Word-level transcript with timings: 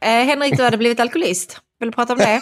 Eh, 0.00 0.08
Henrik, 0.08 0.56
du 0.56 0.62
hade 0.62 0.78
blivit 0.78 1.00
alkoholist. 1.00 1.60
Vill 1.78 1.90
du 1.90 1.94
prata 1.94 2.12
om 2.12 2.18
det? 2.18 2.40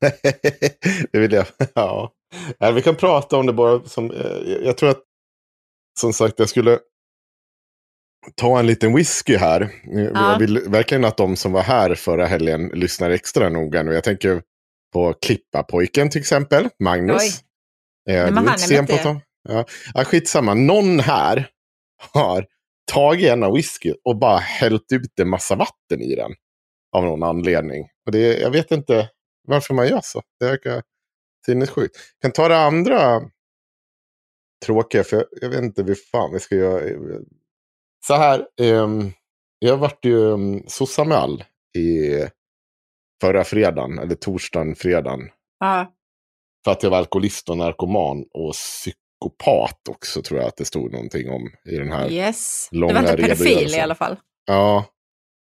det 1.12 1.18
vill 1.18 1.32
jag. 1.32 1.46
Ja. 1.74 2.12
ja. 2.58 2.70
Vi 2.70 2.82
kan 2.82 2.96
prata 2.96 3.36
om 3.36 3.46
det 3.46 3.52
bara 3.52 3.84
som... 3.84 4.10
Eh, 4.10 4.56
jag 4.62 4.76
tror 4.76 4.90
att, 4.90 5.02
som 6.00 6.12
sagt, 6.12 6.38
jag 6.38 6.48
skulle 6.48 6.78
ta 8.34 8.58
en 8.58 8.66
liten 8.66 8.94
whisky 8.94 9.36
här. 9.36 9.70
Ja. 9.84 10.32
Jag 10.32 10.38
vill 10.38 10.58
verkligen 10.68 11.04
att 11.04 11.16
de 11.16 11.36
som 11.36 11.52
var 11.52 11.62
här 11.62 11.94
förra 11.94 12.26
helgen 12.26 12.68
lyssnar 12.68 13.10
extra 13.10 13.48
noga 13.48 13.82
nu. 13.82 13.92
Jag 13.94 14.04
tänker 14.04 14.42
på 14.92 15.12
Klippa-pojken 15.12 16.10
till 16.10 16.20
exempel, 16.20 16.68
Magnus. 16.78 17.42
Oj. 18.06 18.14
Eh, 18.14 18.24
men 18.24 18.36
han 18.36 18.48
är 18.48 18.82
på 18.82 18.92
det. 18.92 19.20
Ja. 19.48 19.64
ja, 19.94 20.04
skitsamma. 20.04 20.54
Någon 20.54 21.00
här 21.00 21.48
har 22.12 22.46
tagit 22.92 23.30
en 23.30 23.54
whisky 23.54 23.94
och 24.04 24.18
bara 24.18 24.38
hällt 24.38 24.92
ut 24.92 25.20
en 25.20 25.28
massa 25.28 25.54
vatten 25.56 26.00
i 26.00 26.14
den. 26.14 26.32
Av 26.96 27.04
någon 27.04 27.22
anledning. 27.22 27.88
Och 28.06 28.12
det, 28.12 28.38
jag 28.38 28.50
vet 28.50 28.70
inte 28.70 29.10
varför 29.48 29.74
man 29.74 29.88
gör 29.88 30.00
så. 30.02 30.22
Det 30.40 30.46
verkar 30.46 30.82
sinnessjukt. 31.46 31.96
Jag 31.96 32.22
kan 32.22 32.32
ta 32.32 32.48
det 32.48 32.58
andra 32.58 33.20
tråkiga, 34.66 35.04
för 35.04 35.16
jag, 35.16 35.26
jag 35.40 35.48
vet 35.48 35.62
inte 35.62 35.82
hur 35.82 35.94
fan 35.94 36.32
vi 36.32 36.40
ska 36.40 36.54
göra. 36.54 37.20
Så 38.06 38.14
här, 38.14 38.46
um, 38.60 39.12
jag 39.58 39.76
vart 39.76 40.04
ju 40.04 40.16
um, 40.16 40.64
sossam 40.66 41.12
i 41.78 42.16
förra 43.20 43.44
fredagen, 43.44 43.98
eller 43.98 44.14
torsdagen, 44.14 44.74
fredagen. 44.74 45.20
Ja. 45.58 45.94
För 46.64 46.70
att 46.70 46.82
jag 46.82 46.90
var 46.90 46.98
alkoholist 46.98 47.48
och 47.48 47.56
narkoman 47.56 48.24
och 48.34 48.56
psykopat 49.20 49.88
också 49.88 50.22
tror 50.22 50.40
jag 50.40 50.48
att 50.48 50.56
det 50.56 50.64
stod 50.64 50.92
någonting 50.92 51.30
om 51.30 51.50
i 51.64 51.76
den 51.76 51.92
här 51.92 52.10
yes. 52.10 52.68
långa 52.72 52.92
Du 52.92 53.02
var 53.02 53.10
inte 53.10 53.22
pedofil 53.22 53.74
i 53.74 53.80
alla 53.80 53.94
fall. 53.94 54.16
Ja. 54.46 54.84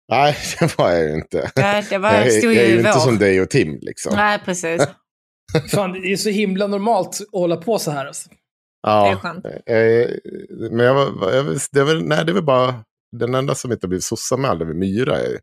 Nej, 0.08 0.36
det 0.60 0.78
var 0.78 0.90
jag 0.90 1.04
ju 1.04 1.14
inte. 1.14 1.50
Nej, 1.56 1.86
det 1.90 1.98
var, 1.98 2.12
jag, 2.12 2.26
jag, 2.26 2.44
jag 2.44 2.64
är 2.64 2.68
ju 2.68 2.78
inte 2.78 2.92
som 2.92 3.18
dig 3.18 3.40
och 3.40 3.50
Tim 3.50 3.78
liksom. 3.82 4.12
Nej, 4.16 4.38
precis. 4.44 4.82
Fan, 5.74 5.92
det 5.92 6.12
är 6.12 6.16
så 6.16 6.30
himla 6.30 6.66
normalt 6.66 7.08
att 7.08 7.40
hålla 7.40 7.56
på 7.56 7.78
så 7.78 7.90
här. 7.90 8.06
Alltså. 8.06 8.30
Ja, 8.82 9.04
Det 9.04 9.10
är 9.10 9.16
skönt. 9.16 9.44
eh, 9.46 10.70
men 10.70 10.86
jag, 10.86 10.94
var- 10.94 11.32
jag, 11.32 11.46
det 11.72 11.80
är 11.80 11.84
väl, 11.84 12.04
nej, 12.04 12.24
det 12.24 12.32
är 12.32 12.34
väl 12.34 12.42
bara 12.44 12.74
den 13.16 13.34
enda 13.34 13.54
som 13.54 13.72
inte 13.72 13.88
blivit 13.88 14.04
sossamad 14.04 14.62
är 14.62 14.66
väl 14.66 14.76
Myra 14.76 15.18
är 15.20 15.38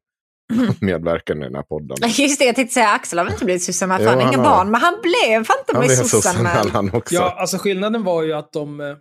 medverkande 0.82 1.46
i 1.46 1.50
den 1.50 1.56
här 1.56 1.64
podden. 1.64 1.98
Just 2.18 2.40
det, 2.40 2.46
jag 2.46 2.56
tänkte 2.56 2.74
säga 2.74 2.90
Axel 2.90 3.18
har 3.20 3.26
väl 3.26 3.34
inte 3.34 3.46
blivit 3.46 3.64
sossamad, 3.64 4.02
Jo, 4.02 4.04
för 4.04 4.10
han 4.10 4.22
har 4.22 4.34
inga 4.34 4.44
barn. 4.44 4.72
Men 4.72 4.82
han 4.82 4.94
blev 5.02 5.44
fan 5.44 5.58
inte 5.60 5.74
med 6.82 6.96
också. 6.96 7.16
Ja, 7.16 7.36
alltså 7.40 7.58
skillnaden 7.58 8.04
var 8.04 8.24
ju 8.24 8.34
att 8.34 8.54
de, 8.54 8.82
eh, 8.82 8.96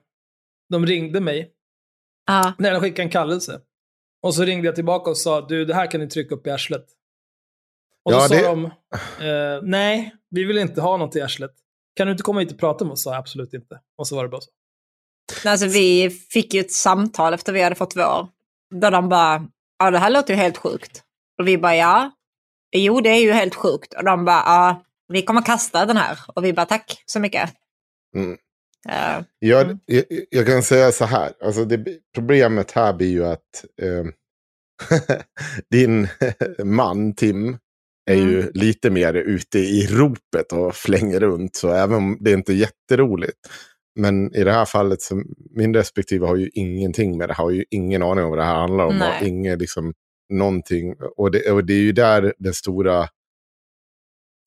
de 0.71 0.87
ringde 0.87 1.21
mig 1.21 1.53
Ja. 2.27 2.53
när 2.59 2.73
jag 2.73 2.83
skickade 2.83 3.03
en 3.03 3.11
kallelse. 3.11 3.61
Och 4.23 4.35
så 4.35 4.43
ringde 4.45 4.67
jag 4.69 4.75
tillbaka 4.75 5.11
och 5.11 5.19
sa, 5.19 5.41
du 5.41 5.65
det 5.65 5.75
här 5.75 5.91
kan 5.91 6.01
ni 6.01 6.09
trycka 6.09 6.35
upp 6.35 6.47
i 6.47 6.51
arslet. 6.51 6.85
Och 8.05 8.13
Ja, 8.13 8.21
så 8.21 8.29
sa 8.29 8.35
det- 8.35 8.43
de, 8.43 8.65
eh, 8.65 9.63
nej, 9.63 10.15
vi 10.31 10.45
vill 10.45 10.59
inte 10.59 10.81
ha 10.81 10.97
något 10.97 11.17
i 11.17 11.21
arslet. 11.21 11.51
Kan 11.97 12.07
du 12.07 12.11
inte 12.11 12.23
komma 12.23 12.41
hit 12.41 12.53
och 12.53 12.59
prata 12.59 12.85
med 12.85 12.93
oss? 12.93 13.03
sa 13.03 13.11
jag 13.11 13.19
absolut 13.19 13.55
inte. 13.55 13.81
Och 13.99 14.09
så 14.09 14.17
var 14.17 14.23
det 14.23 14.29
bara 14.29 14.41
så. 14.41 14.51
Alltså, 15.49 15.67
vi 15.67 16.11
fick 16.11 16.55
ju 16.55 16.61
ett 16.61 16.73
samtal 16.73 17.35
efter 17.35 17.53
vi 17.53 17.63
hade 17.63 17.75
fått 17.77 17.97
vår. 17.97 18.29
Där 18.81 18.91
de 18.91 19.09
bara, 19.09 19.49
ja 19.79 19.91
det 19.91 19.99
här 19.99 20.11
låter 20.11 20.35
ju 20.35 20.41
helt 20.41 20.57
sjukt. 20.57 21.03
Och 21.39 21.49
vi 21.49 21.59
bara, 21.59 21.77
ja. 21.77 22.11
Jo, 22.77 23.01
det 23.01 23.11
är 23.11 23.21
ju 23.21 23.33
helt 23.33 23.55
sjukt. 23.55 23.95
Och 23.95 24.05
de 24.05 24.25
bara, 24.25 24.43
ja, 24.47 24.85
vi 25.13 25.23
kommer 25.23 25.43
kasta 25.43 25.87
den 25.87 25.97
här. 25.97 26.19
Och 26.35 26.45
vi 26.45 26.53
bara, 26.53 26.67
tack 26.67 27.03
så 27.07 27.21
mycket. 27.21 27.51
Mm. 28.17 28.39
Eh, 28.89 29.25
Jag, 29.39 29.63
Mm. 29.65 29.79
jag, 29.87 30.05
jag 30.31 30.47
kan 30.47 30.63
säga 30.63 30.93
så 30.93 31.05
här, 31.05 31.33
alltså 31.45 31.65
det, 31.65 31.85
problemet 32.15 32.71
här 32.73 32.93
blir 32.93 33.09
ju 33.11 33.25
att 33.27 33.65
eh, 33.83 34.05
din 35.71 36.09
man 36.65 37.15
Tim 37.15 37.59
är 38.11 38.15
ju 38.15 38.41
Mm. 38.41 38.51
lite 38.55 38.91
mer 38.91 39.15
ute 39.15 39.59
i 39.59 39.87
ropet 39.87 40.53
och 40.53 40.75
flänger 40.75 41.21
runt. 41.21 41.57
Så 41.57 41.69
även 41.71 41.97
om 41.97 42.19
det 42.21 42.33
inte 42.33 42.53
är 42.53 42.57
jätteroligt. 42.57 43.39
Men 44.01 44.35
i 44.35 44.45
det 44.45 44.53
här 44.53 44.65
fallet, 44.65 45.03
så 45.03 45.23
min 45.51 45.75
respektive 45.75 46.27
har 46.27 46.37
ju 46.37 46.51
ingenting 46.55 47.19
med 47.19 47.29
det. 47.29 47.35
Har 47.35 47.51
ju 47.51 47.65
ingen 47.71 48.03
aning 48.03 48.25
om 48.25 48.31
vad 48.31 48.39
det 48.39 48.45
här 48.45 48.55
handlar 48.61 48.87
om. 48.87 48.99
Nej. 48.99 49.29
Ingen 49.29 49.59
liksom, 49.59 49.93
någonting. 50.29 50.95
Och 51.17 51.31
det, 51.31 51.51
och 51.51 51.65
det 51.65 51.73
är 51.73 51.81
ju 51.81 51.93
där 51.93 52.35
den 52.39 52.55
stora 52.55 53.09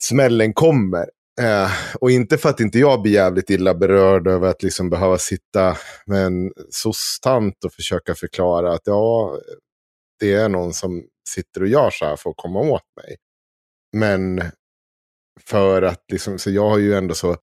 smällen 0.04 0.54
kommer. 0.54 1.10
Eh, 1.42 1.72
och 2.00 2.12
inte 2.12 2.38
för 2.38 2.50
att 2.50 2.60
inte 2.60 2.80
jag 2.80 3.02
blir 3.02 3.14
jävligt 3.14 3.50
illa 3.50 3.74
berörd 3.74 4.28
över 4.28 4.48
att 4.48 4.64
liksom 4.64 4.90
behöva 4.90 5.18
sitta 5.18 5.78
med 6.06 6.26
en 6.26 6.52
sostant 6.70 7.66
och 7.66 7.74
försöka 7.74 8.16
förklara 8.16 8.74
att 8.74 8.82
ja, 8.84 9.40
det 10.20 10.34
är 10.34 10.50
någon 10.50 10.74
som 10.74 11.04
sitter 11.30 11.62
och 11.62 11.68
gör 11.68 11.90
så 11.90 12.06
här 12.06 12.16
för 12.16 12.30
att 12.30 12.38
komma 12.38 12.60
åt 12.60 12.86
mig. 12.96 13.18
Men 13.98 14.42
för 15.40 15.82
att 15.82 16.04
liksom, 16.12 16.40
så 16.40 16.52
jag 16.52 16.70
har 16.70 16.78
ju 16.78 16.94
ändå 16.94 17.14
så 17.14 17.38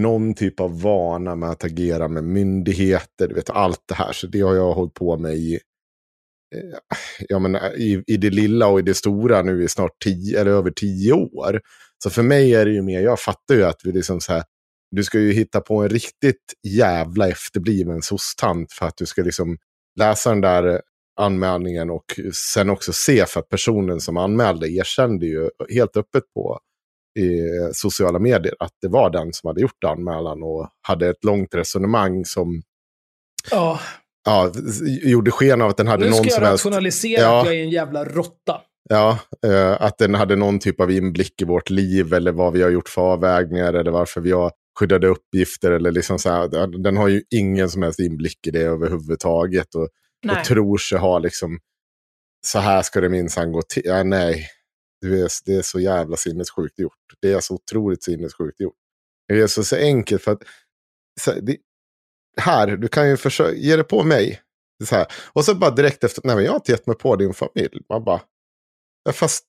någon 0.00 0.34
typ 0.34 0.60
av 0.60 0.80
vana 0.80 1.34
med 1.34 1.50
att 1.50 1.64
agera 1.64 2.08
med 2.08 2.24
myndigheter, 2.24 3.28
du 3.28 3.34
vet 3.34 3.50
allt 3.50 3.82
det 3.86 3.94
här. 3.94 4.12
Så 4.12 4.26
det 4.26 4.40
har 4.40 4.54
jag 4.54 4.72
hållit 4.72 4.94
på 4.94 5.16
med 5.16 5.34
i, 5.34 5.60
Eh, 6.54 6.78
ja, 7.28 7.38
men, 7.38 7.54
eh, 7.54 7.70
i, 7.70 8.04
i 8.06 8.16
det 8.16 8.30
lilla 8.30 8.66
och 8.66 8.78
i 8.78 8.82
det 8.82 8.94
stora 8.94 9.42
nu 9.42 9.64
i 9.64 9.68
snart 9.68 9.92
tio, 10.04 10.40
eller 10.40 10.50
över 10.50 10.70
tio 10.70 11.12
år. 11.12 11.60
Så 12.02 12.10
för 12.10 12.22
mig 12.22 12.54
är 12.54 12.64
det 12.64 12.72
ju 12.72 12.82
mer, 12.82 13.00
jag 13.00 13.20
fattar 13.20 13.54
ju 13.54 13.64
att 13.64 13.80
vi 13.84 13.92
liksom 13.92 14.20
så 14.20 14.32
här, 14.32 14.44
du 14.90 15.04
ska 15.04 15.18
ju 15.18 15.32
hitta 15.32 15.60
på 15.60 15.82
en 15.82 15.88
riktigt 15.88 16.54
jävla 16.68 17.28
efterbliven 17.28 18.02
sostant 18.02 18.72
för 18.72 18.86
att 18.86 18.96
du 18.96 19.06
ska 19.06 19.22
liksom 19.22 19.58
läsa 19.98 20.30
den 20.30 20.40
där 20.40 20.82
anmälningen 21.20 21.90
och 21.90 22.04
sen 22.32 22.70
också 22.70 22.92
se 22.92 23.26
för 23.26 23.40
att 23.40 23.48
personen 23.48 24.00
som 24.00 24.16
anmälde 24.16 24.68
erkände 24.68 25.26
ju 25.26 25.50
helt 25.74 25.96
öppet 25.96 26.24
på 26.34 26.60
i 27.18 27.42
sociala 27.72 28.18
medier 28.18 28.54
att 28.58 28.72
det 28.82 28.88
var 28.88 29.10
den 29.10 29.32
som 29.32 29.48
hade 29.48 29.60
gjort 29.60 29.84
anmälan 29.84 30.42
och 30.42 30.68
hade 30.82 31.08
ett 31.08 31.24
långt 31.24 31.54
resonemang 31.54 32.24
som 32.24 32.62
Ja, 33.50 33.80
ja, 34.24 34.52
gjorde 34.84 35.30
sken 35.30 35.62
av 35.62 35.70
att 35.70 35.76
den 35.76 35.86
hade 35.86 36.04
nu 36.04 36.10
någon 36.10 36.24
ska 36.24 36.30
som 36.30 36.42
jag 36.42 36.48
helst... 36.48 36.66
rationalisera 36.66 37.22
Ja. 37.22 37.40
att 37.40 37.46
jag 37.46 37.56
är 37.56 37.62
en 37.62 37.70
jävla 37.70 38.04
råtta. 38.04 38.60
Ja, 38.88 39.18
eh, 39.46 39.82
att 39.82 39.98
den 39.98 40.14
hade 40.14 40.36
någon 40.36 40.58
typ 40.58 40.80
av 40.80 40.90
inblick 40.90 41.42
i 41.42 41.44
vårt 41.44 41.70
liv 41.70 42.14
eller 42.14 42.32
vad 42.32 42.52
vi 42.52 42.62
har 42.62 42.70
gjort 42.70 42.88
för 42.88 43.02
avvägningar 43.02 43.74
eller 43.74 43.90
varför 43.90 44.20
vi 44.20 44.30
har 44.30 44.52
skyddade 44.78 45.08
uppgifter. 45.08 45.70
Eller 45.70 45.92
liksom 45.92 46.18
så 46.18 46.30
här, 46.30 46.82
den 46.82 46.96
har 46.96 47.08
ju 47.08 47.22
ingen 47.30 47.70
som 47.70 47.82
helst 47.82 48.00
inblick 48.00 48.46
i 48.46 48.50
det 48.50 48.62
överhuvudtaget. 48.62 49.74
Och, 49.74 49.88
och 50.30 50.44
tror 50.44 50.78
sig 50.78 50.98
ha 50.98 51.18
liksom, 51.18 51.58
så 52.46 52.58
här 52.58 52.82
ska 52.82 53.00
det 53.00 53.08
minsann 53.08 53.52
gå 53.52 53.62
till. 53.62 53.82
Ja, 53.84 54.02
nej, 54.02 54.46
det 55.00 55.20
är, 55.20 55.28
det 55.44 55.54
är 55.54 55.62
så 55.62 55.80
jävla 55.80 56.16
sinnessjukt 56.16 56.78
gjort. 56.78 56.92
Det 57.22 57.32
är 57.32 57.40
så 57.40 57.54
otroligt 57.54 58.04
sinnessjukt 58.04 58.60
gjort. 58.60 58.76
Det 59.28 59.40
är 59.40 59.46
så, 59.46 59.64
så 59.64 59.76
enkelt 59.76 60.22
för 60.22 60.32
att, 60.32 60.42
så, 61.20 61.32
det, 61.32 61.56
här, 62.40 62.76
du 62.76 62.88
kan 62.88 63.08
ju 63.08 63.16
försöka, 63.16 63.52
ge 63.52 63.76
det 63.76 63.84
på 63.84 64.02
mig. 64.02 64.40
Så 64.84 64.94
här. 64.94 65.06
Och 65.32 65.44
så 65.44 65.54
bara 65.54 65.70
direkt 65.70 66.04
efter, 66.04 66.22
nej 66.24 66.36
men 66.36 66.44
jag 66.44 66.52
har 66.52 66.56
inte 66.56 66.72
gett 66.72 66.86
mig 66.86 66.96
på 66.96 67.16
din 67.16 67.34
familj. 67.34 67.82
Man 67.88 68.04
bara, 68.04 68.20
fast 69.12 69.44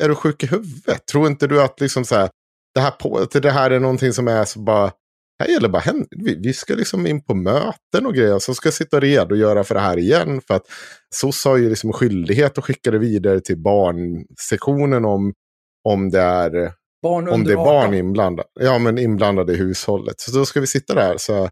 är 0.00 0.08
du 0.08 0.14
sjuk 0.14 0.42
i 0.42 0.46
huvudet? 0.46 1.06
Tror 1.06 1.26
inte 1.26 1.46
du 1.46 1.62
att 1.62 1.80
liksom 1.80 2.04
så 2.04 2.14
här, 2.14 2.30
det 2.74 2.80
här, 2.80 2.90
på, 2.90 3.18
att 3.18 3.30
det 3.30 3.50
här 3.50 3.70
är 3.70 3.80
någonting 3.80 4.12
som 4.12 4.28
är 4.28 4.44
så 4.44 4.60
bara, 4.60 4.92
här 5.38 5.48
gäller 5.48 5.68
bara, 5.68 5.82
vi, 6.10 6.34
vi 6.34 6.52
ska 6.52 6.74
liksom 6.74 7.06
in 7.06 7.24
på 7.24 7.34
möten 7.34 8.06
och 8.06 8.14
grejer, 8.14 8.38
så 8.38 8.54
ska 8.54 8.66
jag 8.66 8.74
sitta 8.74 9.00
redo 9.00 9.34
och 9.34 9.40
göra 9.40 9.64
för 9.64 9.74
det 9.74 9.80
här 9.80 9.98
igen. 9.98 10.40
För 10.40 10.54
att 10.54 10.66
SOS 11.14 11.44
har 11.44 11.56
ju 11.56 11.68
liksom 11.68 11.92
skyldighet 11.92 12.58
att 12.58 12.64
skicka 12.64 12.90
det 12.90 12.98
vidare 12.98 13.40
till 13.40 13.58
barnsektionen 13.58 15.04
om, 15.04 15.32
om 15.88 16.10
det 16.10 16.20
är 16.20 16.72
barn 17.02 17.28
om 17.28 17.44
det 17.44 17.52
är 17.52 17.56
barn 17.56 17.94
inblandade. 17.94 18.48
Ja, 18.60 18.78
men 18.78 18.98
inblandade 18.98 19.52
i 19.52 19.56
hushållet. 19.56 20.20
Så 20.20 20.38
då 20.38 20.46
ska 20.46 20.60
vi 20.60 20.66
sitta 20.66 20.94
där. 20.94 21.16
Så 21.18 21.48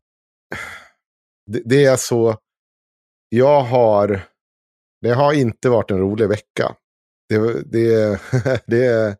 det, 1.46 1.62
det 1.64 1.84
är 1.84 1.96
så, 1.96 2.36
jag 3.28 3.60
har, 3.60 4.22
det 5.00 5.10
har 5.10 5.32
inte 5.32 5.68
varit 5.68 5.90
en 5.90 5.98
rolig 5.98 6.28
vecka. 6.28 6.76
Det, 7.28 7.62
det, 7.72 8.20
det, 8.66 9.16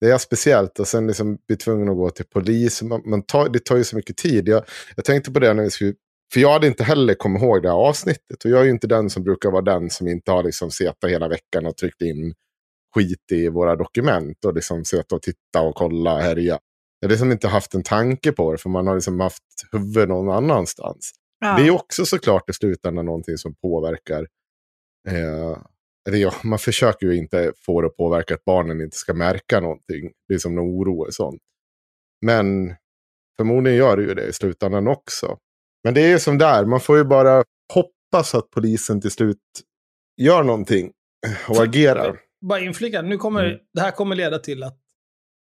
det 0.00 0.10
är 0.10 0.18
speciellt 0.18 0.78
och 0.78 0.88
sen 0.88 1.06
liksom 1.06 1.38
bli 1.46 1.56
tvungen 1.56 1.88
att 1.88 1.96
gå 1.96 2.10
till 2.10 2.24
polis. 2.24 2.82
Man, 2.82 3.02
man 3.04 3.22
tar, 3.22 3.48
det 3.48 3.64
tar 3.64 3.76
ju 3.76 3.84
så 3.84 3.96
mycket 3.96 4.16
tid. 4.16 4.48
Jag, 4.48 4.64
jag 4.96 5.04
tänkte 5.04 5.30
på 5.32 5.38
det 5.38 5.54
när 5.54 5.62
vi 5.62 5.70
skulle 5.70 5.94
för 6.32 6.40
jag 6.40 6.52
hade 6.52 6.66
inte 6.66 6.84
heller 6.84 7.14
kommit 7.14 7.42
ihåg 7.42 7.62
det 7.62 7.68
här 7.68 7.76
avsnittet. 7.76 8.44
Och 8.44 8.50
jag 8.50 8.60
är 8.60 8.64
ju 8.64 8.70
inte 8.70 8.86
den 8.86 9.10
som 9.10 9.22
brukar 9.22 9.50
vara 9.50 9.62
den 9.62 9.90
som 9.90 10.08
inte 10.08 10.30
har 10.30 10.42
liksom 10.42 10.70
suttit 10.70 11.10
hela 11.10 11.28
veckan 11.28 11.66
och 11.66 11.76
tryckt 11.76 12.02
in 12.02 12.34
skit 12.94 13.32
i 13.32 13.48
våra 13.48 13.76
dokument. 13.76 14.44
Och 14.44 14.54
liksom 14.54 14.84
suttit 14.84 15.12
och 15.12 15.22
titta 15.22 15.60
och 15.60 15.74
kolla 15.74 16.14
och 16.14 16.20
härja. 16.20 16.58
Jag 17.00 17.08
har 17.08 17.10
liksom 17.10 17.32
inte 17.32 17.48
haft 17.48 17.74
en 17.74 17.82
tanke 17.82 18.32
på 18.32 18.52
det. 18.52 18.58
För 18.58 18.70
man 18.70 18.86
har 18.86 18.94
liksom 18.94 19.20
haft 19.20 19.42
huvud 19.72 20.08
någon 20.08 20.30
annanstans. 20.30 21.12
Ja. 21.40 21.56
Det 21.56 21.66
är 21.66 21.70
också 21.70 22.06
såklart 22.06 22.50
i 22.50 22.52
slutändan 22.52 23.06
någonting 23.06 23.38
som 23.38 23.54
påverkar. 23.54 24.26
Eh, 25.08 25.58
eller 26.08 26.18
ja, 26.18 26.34
man 26.44 26.58
försöker 26.58 27.06
ju 27.06 27.16
inte 27.16 27.52
få 27.56 27.80
det 27.80 27.86
att 27.86 27.96
påverka 27.96 28.34
att 28.34 28.44
barnen 28.44 28.80
inte 28.80 28.96
ska 28.96 29.14
märka 29.14 29.60
någonting. 29.60 30.12
Det 30.28 30.34
är 30.34 30.38
som 30.38 30.54
någon 30.54 30.64
oro 30.64 31.06
och 31.06 31.14
sånt. 31.14 31.42
Men 32.26 32.74
förmodligen 33.38 33.78
gör 33.78 33.96
det 33.96 34.02
ju 34.02 34.14
det 34.14 34.26
i 34.26 34.32
slutändan 34.32 34.88
också. 34.88 35.38
Men 35.84 35.94
det 35.94 36.12
är 36.12 36.18
som 36.18 36.38
där, 36.38 36.64
man 36.64 36.80
får 36.80 36.98
ju 36.98 37.04
bara 37.04 37.44
hoppas 37.74 38.34
att 38.34 38.50
polisen 38.50 39.00
till 39.00 39.10
slut 39.10 39.38
gör 40.16 40.42
någonting 40.42 40.92
och 41.48 41.62
agerar. 41.62 42.20
Bara 42.40 42.60
inflika, 42.60 43.02
nu 43.02 43.16
kommer, 43.16 43.44
mm. 43.44 43.58
det 43.74 43.80
här 43.80 43.90
kommer 43.90 44.16
leda 44.16 44.38
till 44.38 44.62
att 44.62 44.79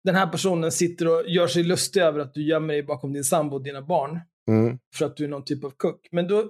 den 0.09 0.17
här 0.17 0.27
personen 0.27 0.73
sitter 0.73 1.09
och 1.09 1.29
gör 1.29 1.47
sig 1.47 1.63
lustig 1.63 2.01
över 2.01 2.21
att 2.21 2.35
du 2.35 2.43
gömmer 2.43 2.75
dig 2.75 2.83
bakom 2.83 3.13
din 3.13 3.25
sambo 3.25 3.57
och 3.57 3.63
dina 3.63 3.83
barn. 3.83 4.21
Mm. 4.51 4.79
För 4.95 5.07
att 5.07 5.17
du 5.17 5.25
är 5.25 5.29
någon 5.29 5.45
typ 5.45 5.65
av 5.65 5.71
kuck. 5.71 6.09
Men 6.11 6.29
då 6.29 6.45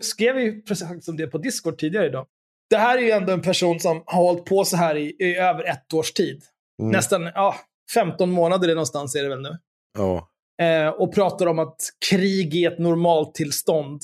skrev 0.00 0.34
vi 0.34 0.62
precis 0.62 1.04
som 1.04 1.16
det 1.16 1.26
på 1.26 1.38
Discord 1.38 1.78
tidigare 1.78 2.06
idag. 2.06 2.26
Det 2.70 2.76
här 2.76 2.98
är 2.98 3.02
ju 3.02 3.10
ändå 3.10 3.32
en 3.32 3.42
person 3.42 3.80
som 3.80 4.02
har 4.06 4.22
hållit 4.22 4.44
på 4.44 4.64
så 4.64 4.76
här 4.76 4.96
i, 4.96 5.16
i 5.18 5.36
över 5.36 5.64
ett 5.64 5.94
års 5.94 6.12
tid. 6.12 6.42
Mm. 6.82 6.92
Nästan 6.92 7.22
ja, 7.22 7.54
15 7.94 8.30
månader 8.30 8.68
är 8.68 8.74
någonstans 8.74 9.14
är 9.14 9.22
det 9.22 9.28
väl 9.28 9.42
nu. 9.42 9.58
Ja. 9.98 10.28
Eh, 10.62 10.88
och 10.88 11.14
pratar 11.14 11.46
om 11.46 11.58
att 11.58 11.76
krig 12.10 12.54
är 12.54 12.72
ett 12.72 12.78
normaltillstånd. 12.78 14.00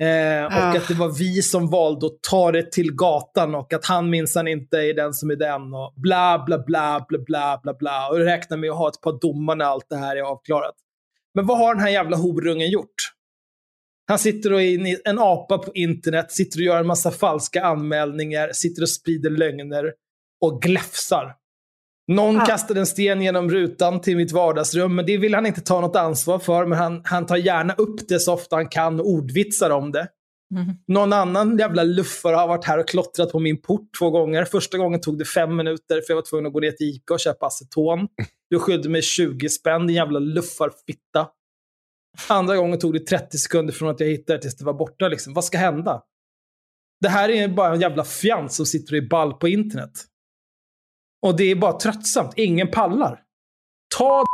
Eh, 0.00 0.44
och 0.44 0.52
ah. 0.52 0.76
att 0.76 0.88
det 0.88 0.94
var 0.94 1.18
vi 1.18 1.42
som 1.42 1.70
valde 1.70 2.06
att 2.06 2.22
ta 2.30 2.52
det 2.52 2.72
till 2.72 2.94
gatan 2.94 3.54
och 3.54 3.72
att 3.72 3.84
han 3.84 4.10
minsann 4.10 4.48
inte 4.48 4.76
är 4.76 4.94
den 4.94 5.12
som 5.12 5.30
är 5.30 5.36
den. 5.36 5.74
Och 5.74 5.94
bla, 5.96 6.42
bla, 6.46 6.58
bla, 6.58 7.06
bla, 7.08 7.18
bla, 7.18 7.60
bla, 7.62 7.74
bla. 7.74 8.08
Och 8.08 8.18
räknar 8.18 8.56
med 8.56 8.70
att 8.70 8.76
ha 8.76 8.88
ett 8.88 9.00
par 9.00 9.20
domar 9.20 9.56
när 9.56 9.64
allt 9.64 9.86
det 9.88 9.96
här 9.96 10.16
är 10.16 10.22
avklarat. 10.22 10.74
Men 11.34 11.46
vad 11.46 11.58
har 11.58 11.74
den 11.74 11.82
här 11.82 11.90
jävla 11.90 12.16
horungen 12.16 12.70
gjort? 12.70 12.94
Han 14.06 14.18
sitter 14.18 14.52
och 14.52 14.62
är 14.62 15.08
en 15.08 15.18
apa 15.18 15.58
på 15.58 15.72
internet, 15.74 16.32
sitter 16.32 16.58
och 16.58 16.64
gör 16.64 16.80
en 16.80 16.86
massa 16.86 17.10
falska 17.10 17.62
anmälningar, 17.62 18.50
sitter 18.52 18.82
och 18.82 18.88
sprider 18.88 19.30
lögner 19.30 19.92
och 20.40 20.62
gläfsar. 20.62 21.34
Någon 22.08 22.40
ah. 22.40 22.46
kastade 22.46 22.80
en 22.80 22.86
sten 22.86 23.22
genom 23.22 23.50
rutan 23.50 24.00
till 24.00 24.16
mitt 24.16 24.32
vardagsrum, 24.32 24.94
men 24.94 25.06
det 25.06 25.16
vill 25.16 25.34
han 25.34 25.46
inte 25.46 25.60
ta 25.60 25.80
något 25.80 25.96
ansvar 25.96 26.38
för. 26.38 26.66
Men 26.66 26.78
han, 26.78 27.02
han 27.04 27.26
tar 27.26 27.36
gärna 27.36 27.74
upp 27.74 28.08
det 28.08 28.20
så 28.20 28.34
ofta 28.34 28.56
han 28.56 28.68
kan 28.68 29.00
och 29.00 29.08
ordvitsar 29.08 29.70
om 29.70 29.92
det. 29.92 30.08
Mm. 30.54 30.74
Någon 30.86 31.12
annan 31.12 31.58
jävla 31.58 31.84
luffare 31.84 32.36
har 32.36 32.48
varit 32.48 32.64
här 32.64 32.78
och 32.78 32.88
klottrat 32.88 33.32
på 33.32 33.38
min 33.38 33.62
port 33.62 33.88
två 33.98 34.10
gånger. 34.10 34.44
Första 34.44 34.78
gången 34.78 35.00
tog 35.00 35.18
det 35.18 35.24
fem 35.24 35.56
minuter 35.56 35.94
för 35.94 36.04
jag 36.08 36.14
var 36.14 36.22
tvungen 36.22 36.46
att 36.46 36.52
gå 36.52 36.60
ner 36.60 36.70
till 36.70 36.86
Ica 36.86 37.14
och 37.14 37.20
köpa 37.20 37.46
aceton. 37.46 38.08
Du 38.50 38.58
skyddade 38.58 38.88
mig 38.88 39.02
20 39.02 39.48
spänn, 39.48 39.86
din 39.86 39.96
jävla 39.96 40.18
luffarfitta. 40.18 41.28
Andra 42.28 42.56
gången 42.56 42.78
tog 42.78 42.92
det 42.92 43.06
30 43.06 43.38
sekunder 43.38 43.72
från 43.72 43.88
att 43.88 44.00
jag 44.00 44.06
hittade 44.08 44.38
det 44.38 44.42
tills 44.42 44.56
det 44.56 44.64
var 44.64 44.72
borta. 44.72 45.08
Liksom. 45.08 45.34
Vad 45.34 45.44
ska 45.44 45.58
hända? 45.58 46.02
Det 47.00 47.08
här 47.08 47.28
är 47.28 47.48
bara 47.48 47.74
en 47.74 47.80
jävla 47.80 48.04
fjant 48.04 48.52
som 48.52 48.66
sitter 48.66 48.94
i 48.94 49.02
ball 49.02 49.34
på 49.34 49.48
internet. 49.48 50.04
Och 51.22 51.36
det 51.36 51.44
är 51.44 51.54
bara 51.54 51.72
tröttsamt. 51.72 52.32
Ingen 52.36 52.70
pallar. 52.70 53.22
Ta 53.96 54.24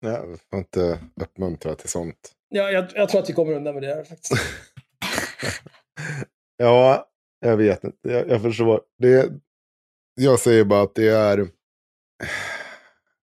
Jag 0.00 0.38
får 0.50 0.58
inte 0.58 1.00
uppmuntra 1.20 1.74
till 1.74 1.88
sånt. 1.88 2.32
Ja, 2.48 2.70
jag, 2.70 2.86
jag 2.94 3.08
tror 3.08 3.20
att 3.20 3.28
vi 3.28 3.32
kommer 3.32 3.52
undan 3.52 3.74
med 3.74 3.82
det 3.82 3.94
här 3.94 4.04
faktiskt. 4.04 4.32
ja, 6.56 7.08
jag 7.40 7.56
vet 7.56 7.84
inte. 7.84 8.08
Jag, 8.08 8.28
jag 8.28 8.42
förstår. 8.42 8.80
Det, 8.98 9.32
jag 10.14 10.40
säger 10.40 10.64
bara 10.64 10.82
att 10.82 10.94
det 10.94 11.08
är... 11.08 11.48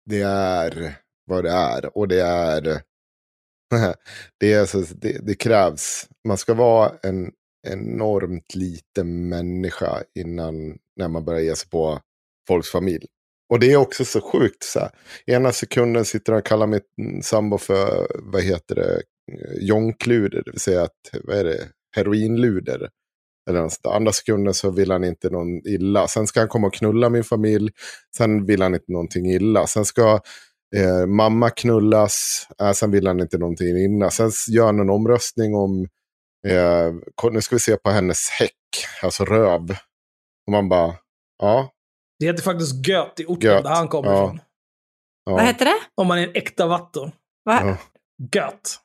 Det 0.05 0.21
är 0.21 0.95
vad 1.25 1.43
det 1.43 1.51
är. 1.51 1.97
Och 1.97 2.07
det 2.07 2.21
är 2.21 2.81
det, 4.39 4.53
är 4.53 4.59
alltså, 4.59 4.81
det, 4.81 5.25
det, 5.25 5.35
krävs, 5.35 6.09
man 6.27 6.37
ska 6.37 6.53
vara 6.53 6.91
en 7.03 7.31
enormt 7.67 8.55
liten 8.55 9.29
människa 9.29 10.03
innan 10.15 10.77
när 10.95 11.07
man 11.07 11.25
börjar 11.25 11.41
ge 11.41 11.55
sig 11.55 11.69
på 11.69 11.99
folks 12.47 12.71
familj. 12.71 13.05
Och 13.49 13.59
det 13.59 13.71
är 13.71 13.77
också 13.77 14.05
så 14.05 14.21
sjukt. 14.21 14.63
Så 14.63 14.79
här. 14.79 14.89
Ena 15.25 15.51
sekunden 15.51 16.05
sitter 16.05 16.33
han 16.33 16.39
och 16.39 16.45
kallar 16.45 16.67
mitt 16.67 16.83
sambo 17.23 17.57
för, 17.57 18.07
vad 18.19 18.43
heter 18.43 18.75
det, 18.75 19.01
jonkluder, 19.61 20.43
det 20.45 20.51
vill 20.51 20.59
säga 20.59 20.83
att, 20.83 21.21
vad 21.23 21.37
är 21.37 21.43
det, 21.43 21.67
heroinluder. 21.95 22.89
Eller 23.49 23.61
något 23.61 23.85
Andra 23.87 24.11
sekunden 24.11 24.53
så 24.53 24.71
vill 24.71 24.91
han 24.91 25.03
inte 25.03 25.29
någon 25.29 25.67
illa. 25.67 26.07
Sen 26.07 26.27
ska 26.27 26.39
han 26.39 26.49
komma 26.49 26.67
och 26.67 26.73
knulla 26.73 27.09
min 27.09 27.23
familj. 27.23 27.71
Sen 28.17 28.45
vill 28.45 28.61
han 28.61 28.73
inte 28.73 28.91
någonting 28.91 29.31
illa. 29.31 29.67
Sen 29.67 29.85
ska 29.85 30.19
Eh, 30.75 31.05
mamma 31.05 31.49
knullas, 31.49 32.47
eh, 32.61 32.71
sen 32.71 32.91
vill 32.91 33.07
han 33.07 33.19
inte 33.19 33.37
någonting 33.37 33.77
illa. 33.77 34.09
Sen 34.09 34.31
gör 34.49 34.65
han 34.65 34.79
en 34.79 34.89
omröstning 34.89 35.55
om, 35.55 35.87
eh, 36.47 36.93
nu 37.31 37.41
ska 37.41 37.55
vi 37.55 37.59
se 37.59 37.77
på 37.77 37.89
hennes 37.89 38.29
häck, 38.29 38.85
alltså 39.03 39.25
röv. 39.25 39.71
Och 40.47 40.51
man 40.51 40.69
bara, 40.69 40.95
ja. 41.39 41.71
Det 42.19 42.25
heter 42.25 42.43
faktiskt 42.43 42.87
göt 42.87 43.19
i 43.19 43.25
orten 43.25 43.51
göt. 43.51 43.63
där 43.63 43.71
han 43.71 43.87
kommer 43.87 44.09
ja. 44.09 44.23
ifrån. 44.23 44.39
Ja. 45.25 45.31
Vad 45.31 45.45
heter 45.45 45.65
det? 45.65 45.77
Om 45.95 46.07
man 46.07 46.19
är 46.19 46.23
en 46.23 46.35
äkta 46.35 46.67
vatto. 46.67 47.11
Va? 47.45 47.77
Göt. 48.33 48.79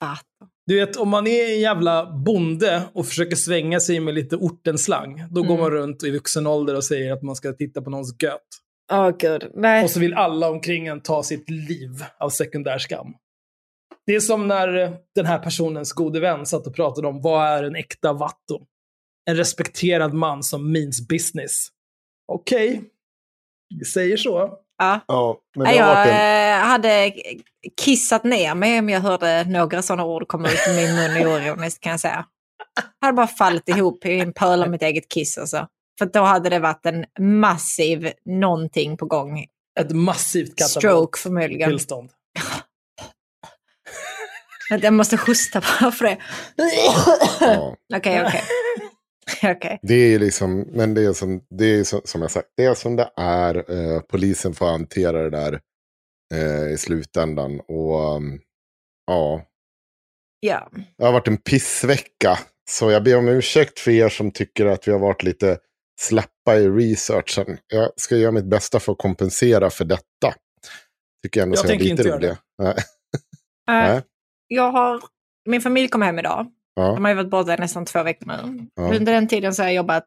Vatto. 0.00 0.52
Du 0.66 0.76
vet, 0.76 0.96
om 0.96 1.08
man 1.08 1.26
är 1.26 1.52
en 1.52 1.60
jävla 1.60 2.06
bonde 2.10 2.82
och 2.92 3.06
försöker 3.06 3.36
svänga 3.36 3.80
sig 3.80 4.00
med 4.00 4.14
lite 4.14 4.36
ortenslang, 4.36 5.24
då 5.30 5.40
mm. 5.40 5.48
går 5.48 5.62
man 5.62 5.70
runt 5.70 6.04
i 6.04 6.10
vuxen 6.10 6.46
ålder 6.46 6.76
och 6.76 6.84
säger 6.84 7.12
att 7.12 7.22
man 7.22 7.36
ska 7.36 7.52
titta 7.52 7.82
på 7.82 7.90
någons 7.90 8.22
göt. 8.22 8.40
Oh, 8.92 9.10
God. 9.10 9.50
Nej. 9.54 9.84
Och 9.84 9.90
så 9.90 10.00
vill 10.00 10.14
alla 10.14 10.50
omkring 10.50 10.86
en 10.86 11.00
ta 11.00 11.22
sitt 11.22 11.50
liv 11.50 12.04
av 12.18 12.28
sekundär 12.28 12.78
skam. 12.78 13.14
Det 14.06 14.14
är 14.14 14.20
som 14.20 14.48
när 14.48 14.76
eh, 14.76 14.92
den 15.14 15.26
här 15.26 15.38
personens 15.38 15.92
gode 15.92 16.20
vän 16.20 16.46
satt 16.46 16.66
och 16.66 16.74
pratade 16.74 17.08
om 17.08 17.22
vad 17.22 17.46
är 17.46 17.64
en 17.64 17.76
äkta 17.76 18.12
vatto? 18.12 18.66
En 19.30 19.36
respekterad 19.36 20.14
man 20.14 20.42
som 20.42 20.72
means 20.72 21.08
business. 21.08 21.68
Okej, 22.32 22.68
okay. 22.68 22.82
vi 23.78 23.84
säger 23.84 24.16
så. 24.16 24.58
Ja. 24.78 25.00
ja 25.06 25.38
men 25.56 25.74
jag 25.74 26.08
en... 26.08 26.60
Eh, 26.60 26.66
hade 26.66 27.12
kissat 27.80 28.24
ner 28.24 28.54
mig 28.54 28.78
om 28.78 28.88
jag 28.88 29.00
hörde 29.00 29.44
några 29.44 29.82
sådana 29.82 30.04
ord 30.04 30.28
komma 30.28 30.48
ut 30.48 30.60
ur 30.68 30.74
min 30.74 30.94
mun 30.94 31.26
oironiskt 31.26 31.80
kan 31.80 31.90
jag 31.90 32.00
säga. 32.00 32.26
Jag 33.00 33.06
hade 33.06 33.16
bara 33.16 33.26
fallit 33.26 33.68
ihop 33.68 34.06
i 34.06 34.20
en 34.20 34.32
pöl 34.32 34.62
av 34.62 34.70
mitt 34.70 34.82
eget 34.82 35.08
kiss 35.08 35.38
alltså. 35.38 35.66
För 35.98 36.06
då 36.06 36.20
hade 36.20 36.50
det 36.50 36.58
varit 36.58 36.86
en 36.86 37.04
massiv 37.40 38.12
någonting 38.24 38.96
på 38.96 39.06
gång. 39.06 39.46
Ett 39.80 39.92
massivt 39.92 40.60
Stroke 40.60 41.18
förmodligen. 41.18 41.70
tillstånd. 41.70 42.10
jag 44.82 44.94
måste 44.94 45.16
hosta 45.16 45.60
bara 45.60 45.92
för 45.92 46.04
det. 46.04 46.18
Okej, 47.96 48.24
okej. 48.26 48.42
Okej. 49.56 49.78
Det 49.82 49.94
är 50.14 50.18
liksom, 50.18 50.60
men 50.60 50.94
det 50.94 51.04
är 51.04 51.12
som, 51.12 51.40
det 51.50 51.64
är 51.64 51.84
som, 51.84 52.00
som 52.04 52.22
jag 52.22 52.30
sagt, 52.30 52.48
det 52.56 52.64
är 52.64 52.74
som 52.74 52.96
det 52.96 53.10
är. 53.16 53.70
Eh, 53.70 54.00
polisen 54.00 54.54
får 54.54 54.66
hantera 54.66 55.22
det 55.22 55.30
där 55.30 55.60
eh, 56.34 56.72
i 56.72 56.76
slutändan. 56.78 57.60
Och 57.60 58.16
um, 58.16 58.40
ja, 59.06 59.42
Ja. 60.40 60.70
det 60.98 61.04
har 61.04 61.12
varit 61.12 61.28
en 61.28 61.36
pissvecka. 61.36 62.38
Så 62.70 62.90
jag 62.90 63.04
ber 63.04 63.16
om 63.16 63.28
ursäkt 63.28 63.78
för 63.78 63.90
er 63.90 64.08
som 64.08 64.30
tycker 64.30 64.66
att 64.66 64.88
vi 64.88 64.92
har 64.92 64.98
varit 64.98 65.22
lite 65.22 65.58
slappa 66.00 66.56
i 66.56 66.68
researchen. 66.68 67.58
Jag 67.66 67.90
ska 67.96 68.16
göra 68.16 68.32
mitt 68.32 68.44
bästa 68.44 68.80
för 68.80 68.92
att 68.92 68.98
kompensera 68.98 69.70
för 69.70 69.84
detta. 69.84 70.34
Tycker 71.22 71.40
jag 71.40 71.46
ändå 71.46 71.56
Jag 71.56 71.66
tänker 71.66 71.86
inte 71.86 72.02
göra 72.02 72.16
roliga. 72.16 72.36
Nej. 72.58 72.68
Eh, 72.68 72.74
Nej. 73.66 74.02
jag 74.48 74.70
har, 74.70 75.02
min 75.48 75.60
familj 75.60 75.88
kom 75.88 76.02
hem 76.02 76.18
idag. 76.18 76.46
Ja. 76.76 76.92
De 76.94 77.04
har 77.04 77.10
ju 77.10 77.16
varit 77.16 77.30
borta 77.30 77.54
i 77.54 77.56
nästan 77.56 77.84
två 77.84 78.02
veckor 78.02 78.26
nu. 78.26 78.66
Ja. 78.74 78.82
Under 78.82 79.12
den 79.12 79.28
tiden 79.28 79.54
så 79.54 79.62
har 79.62 79.68
jag 79.68 79.74
jobbat 79.74 80.06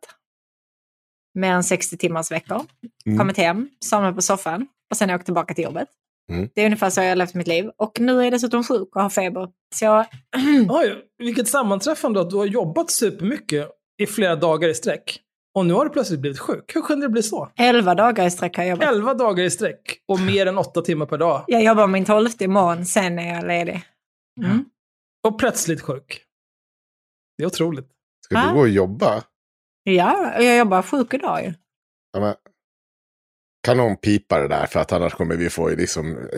mer 1.33 1.51
än 1.51 1.63
60 1.63 1.97
timmars 1.97 2.31
veckor. 2.31 2.61
Mm. 3.05 3.17
Kommit 3.17 3.37
hem, 3.37 3.69
somnat 3.79 4.15
på 4.15 4.21
soffan 4.21 4.67
och 4.91 4.97
sen 4.97 5.09
åkt 5.09 5.25
tillbaka 5.25 5.53
till 5.53 5.63
jobbet. 5.63 5.87
Mm. 6.31 6.49
Det 6.55 6.61
är 6.61 6.65
ungefär 6.65 6.89
så 6.89 7.01
jag 7.01 7.09
har 7.09 7.15
levt 7.15 7.33
mitt 7.33 7.47
liv. 7.47 7.69
Och 7.77 7.99
nu 7.99 8.19
är 8.19 8.23
jag 8.23 8.33
dessutom 8.33 8.63
sjuk 8.63 8.95
och 8.95 9.01
har 9.01 9.09
feber. 9.09 9.49
Så 9.75 9.85
jag, 9.85 10.05
Oj, 10.69 10.95
vilket 11.17 11.47
sammanträffande 11.47 12.21
att 12.21 12.29
du 12.29 12.35
har 12.35 12.45
jobbat 12.45 12.91
supermycket 12.91 13.69
i 14.01 14.05
flera 14.05 14.35
dagar 14.35 14.69
i 14.69 14.73
sträck. 14.73 15.19
Och 15.55 15.65
nu 15.65 15.73
har 15.73 15.85
du 15.85 15.91
plötsligt 15.91 16.19
blivit 16.19 16.39
sjuk. 16.39 16.75
Hur 16.75 16.81
kunde 16.81 17.05
det 17.05 17.09
bli 17.09 17.23
så? 17.23 17.49
11 17.55 17.95
dagar 17.95 18.25
i 18.25 18.31
sträck 18.31 18.57
har 18.57 18.63
jag 18.63 18.69
jobbat. 18.69 18.87
Elva 18.87 19.13
dagar 19.13 19.43
i 19.43 19.49
sträck 19.49 19.81
och 20.07 20.19
mer 20.19 20.45
än 20.45 20.57
åtta 20.57 20.81
timmar 20.81 21.05
per 21.05 21.17
dag. 21.17 21.43
Jag 21.47 21.63
jobbar 21.63 21.87
min 21.87 22.05
tolfte 22.05 22.43
imorgon, 22.43 22.85
sen 22.85 23.19
är 23.19 23.35
jag 23.35 23.47
ledig. 23.47 23.81
Mm. 24.45 24.65
Och 25.27 25.39
plötsligt 25.39 25.81
sjuk. 25.81 26.28
Det 27.39 27.43
är 27.43 27.47
otroligt. 27.47 27.87
Ska 28.25 28.37
Ah. 28.37 28.47
du 28.47 28.53
gå 28.53 28.59
och 28.59 28.69
jobba? 28.69 29.23
Ja, 29.83 30.41
jag 30.41 30.57
jobbar 30.57 30.81
sjuk 30.81 31.13
idag 31.13 31.43
ju. 31.45 31.53
Ja, 32.13 32.19
men, 32.19 32.35
kan 33.63 33.77
någon 33.77 33.97
pipa 33.97 34.39
det 34.39 34.47
där? 34.47 34.65
För 34.65 34.79
att 34.79 34.91
annars 34.91 35.13
kommer 35.13 35.35
vi 35.35 35.49
få 35.49 35.69
liksom... 35.69 36.29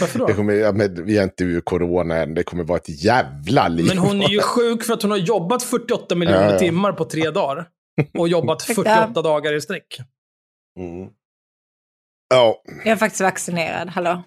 Varför 0.00 0.18
då? 0.18 0.26
Det 0.26 0.34
kommer, 0.34 0.52
ja, 0.54 0.72
men, 0.72 1.04
vi 1.04 1.18
är 1.18 1.22
inte 1.24 1.44
ur 1.44 1.60
corona 1.60 2.16
än. 2.16 2.34
Det 2.34 2.42
kommer 2.42 2.64
vara 2.64 2.78
ett 2.78 3.04
jävla 3.04 3.68
liv. 3.68 3.86
Men 3.88 3.98
hon 3.98 4.22
är 4.22 4.28
ju 4.28 4.40
sjuk 4.40 4.84
för 4.84 4.94
att 4.94 5.02
hon 5.02 5.10
har 5.10 5.18
jobbat 5.18 5.62
48 5.62 6.14
miljoner 6.14 6.44
Ja, 6.44 6.52
ja. 6.52 6.58
timmar 6.58 6.92
på 6.92 7.04
tre 7.04 7.30
dagar. 7.30 7.68
Och 8.18 8.28
jobbat 8.28 8.62
Ursäkta. 8.62 8.82
48 8.82 9.22
dagar 9.22 9.52
i 9.52 9.60
sträck. 9.60 9.98
Mm. 10.78 11.08
Ja. 12.28 12.62
Jag 12.66 12.86
är 12.86 12.96
faktiskt 12.96 13.20
vaccinerad, 13.20 13.88
hallå. 13.88 14.22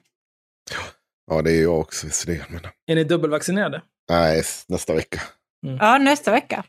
ja, 1.32 1.42
det 1.42 1.52
är 1.52 1.62
jag 1.62 1.80
också. 1.80 2.08
Men... 2.28 2.62
Är 2.88 2.96
ni 2.96 3.04
dubbelvaccinerade? 3.04 3.82
Nej, 4.10 4.44
nästa 4.68 4.94
vecka. 4.94 5.22
Ja, 5.80 5.98
nästa 5.98 6.32
vecka. 6.32 6.64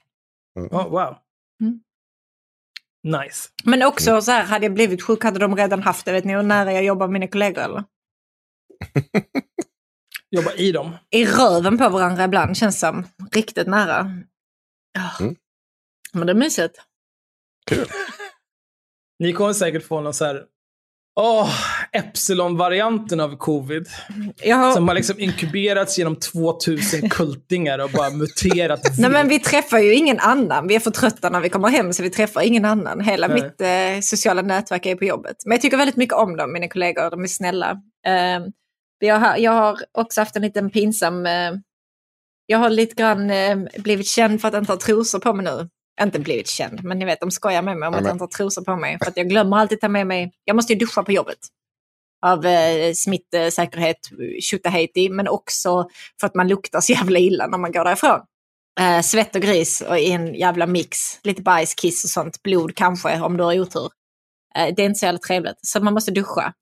Ja, 0.70 0.88
wow. 0.88 1.16
Mm. 1.62 1.80
Nice. 3.02 3.48
Men 3.64 3.82
också 3.82 4.22
så 4.22 4.30
här, 4.30 4.44
hade 4.44 4.64
jag 4.64 4.74
blivit 4.74 5.02
sjuk 5.02 5.24
hade 5.24 5.38
de 5.38 5.56
redan 5.56 5.82
haft 5.82 6.04
det. 6.04 6.12
Vet 6.12 6.24
ni 6.24 6.34
hur 6.34 6.42
nära 6.42 6.72
jag 6.72 6.84
jobbar 6.84 7.06
med 7.06 7.12
mina 7.12 7.28
kollegor 7.28 7.62
eller? 7.62 7.84
Jobba 10.30 10.52
i 10.52 10.72
dem. 10.72 10.96
I 11.10 11.26
röven 11.26 11.78
på 11.78 11.88
varandra 11.88 12.24
ibland 12.24 12.56
känns 12.56 12.80
som. 12.80 13.06
Riktigt 13.32 13.66
nära. 13.66 14.00
Mm. 15.20 15.36
Men 16.12 16.26
det 16.26 16.32
är 16.32 16.34
mysigt. 16.34 16.80
Ni 19.18 19.32
kommer 19.32 19.52
säkert 19.52 19.86
få 19.86 20.00
någon 20.00 20.14
så 20.14 20.24
här... 20.24 20.46
Åh, 21.20 21.54
Epsilon-varianten 21.92 23.20
av 23.20 23.36
covid. 23.36 23.86
Jag 24.42 24.56
har... 24.56 24.72
Som 24.72 24.88
har 24.88 24.94
liksom 24.94 25.20
inkuberats 25.20 25.98
genom 25.98 26.16
2000 26.16 27.08
kultingar 27.10 27.78
och 27.78 27.90
bara 27.90 28.10
muterat. 28.10 28.80
Nej 28.98 29.10
men 29.10 29.28
vi 29.28 29.38
träffar 29.38 29.78
ju 29.78 29.94
ingen 29.94 30.18
annan. 30.18 30.68
Vi 30.68 30.74
är 30.74 30.80
för 30.80 30.90
trötta 30.90 31.30
när 31.30 31.40
vi 31.40 31.48
kommer 31.48 31.68
hem 31.68 31.92
så 31.92 32.02
vi 32.02 32.10
träffar 32.10 32.42
ingen 32.42 32.64
annan. 32.64 33.00
Hela 33.00 33.28
Nej. 33.28 33.42
mitt 33.42 33.60
eh, 33.60 34.00
sociala 34.02 34.42
nätverk 34.42 34.86
är 34.86 34.96
på 34.96 35.04
jobbet. 35.04 35.36
Men 35.44 35.52
jag 35.52 35.60
tycker 35.60 35.76
väldigt 35.76 35.96
mycket 35.96 36.14
om 36.14 36.36
dem, 36.36 36.52
mina 36.52 36.68
kollegor. 36.68 37.10
De 37.10 37.22
är 37.22 37.26
snälla. 37.26 37.70
Eh, 38.06 38.40
vi 39.00 39.08
har, 39.08 39.36
jag 39.36 39.52
har 39.52 39.78
också 39.92 40.20
haft 40.20 40.36
en 40.36 40.42
liten 40.42 40.70
pinsam... 40.70 41.26
Eh, 41.26 41.52
jag 42.50 42.58
har 42.58 42.70
lite 42.70 42.94
grann 42.94 43.30
eh, 43.30 43.58
blivit 43.78 44.06
känd 44.06 44.40
för 44.40 44.48
att 44.48 44.54
inte 44.54 44.72
ha 44.72 44.78
trosor 44.78 45.18
på 45.18 45.32
mig 45.32 45.44
nu. 45.44 45.68
Inte 46.02 46.18
blivit 46.18 46.48
känd, 46.48 46.84
men 46.84 46.98
ni 46.98 47.04
vet, 47.04 47.20
de 47.20 47.30
skojar 47.30 47.62
med 47.62 47.76
mig 47.76 47.88
om 47.88 47.94
att 47.94 48.04
jag 48.04 48.14
inte 48.14 48.22
har 48.22 48.28
trosor 48.28 48.62
på 48.62 48.76
mig. 48.76 48.98
För 49.02 49.10
att 49.10 49.16
jag 49.16 49.28
glömmer 49.28 49.56
alltid 49.56 49.80
ta 49.80 49.88
med 49.88 50.06
mig... 50.06 50.32
Jag 50.44 50.56
måste 50.56 50.72
ju 50.72 50.78
duscha 50.78 51.02
på 51.02 51.12
jobbet. 51.12 51.38
Av 52.26 52.46
eh, 52.46 52.92
smittsäkerhet, 52.92 53.98
tjotahejti, 54.40 55.08
men 55.10 55.28
också 55.28 55.88
för 56.20 56.26
att 56.26 56.34
man 56.34 56.48
luktar 56.48 56.80
så 56.80 56.92
jävla 56.92 57.18
illa 57.18 57.46
när 57.46 57.58
man 57.58 57.72
går 57.72 57.84
därifrån. 57.84 58.20
Eh, 58.80 59.00
svett 59.00 59.36
och 59.36 59.42
gris 59.42 59.80
och 59.80 59.98
i 59.98 60.10
en 60.10 60.34
jävla 60.34 60.66
mix. 60.66 60.98
Lite 61.22 61.42
bajs, 61.42 61.74
kiss 61.74 62.04
och 62.04 62.10
sånt. 62.10 62.42
Blod 62.42 62.74
kanske 62.74 63.20
om 63.20 63.36
du 63.36 63.44
har 63.44 63.60
otur. 63.60 63.90
Eh, 64.56 64.74
det 64.74 64.82
är 64.82 64.86
inte 64.86 64.98
så 64.98 65.06
jävla 65.06 65.18
trevligt. 65.18 65.58
Så 65.62 65.80
man 65.80 65.94
måste 65.94 66.10
duscha. 66.10 66.52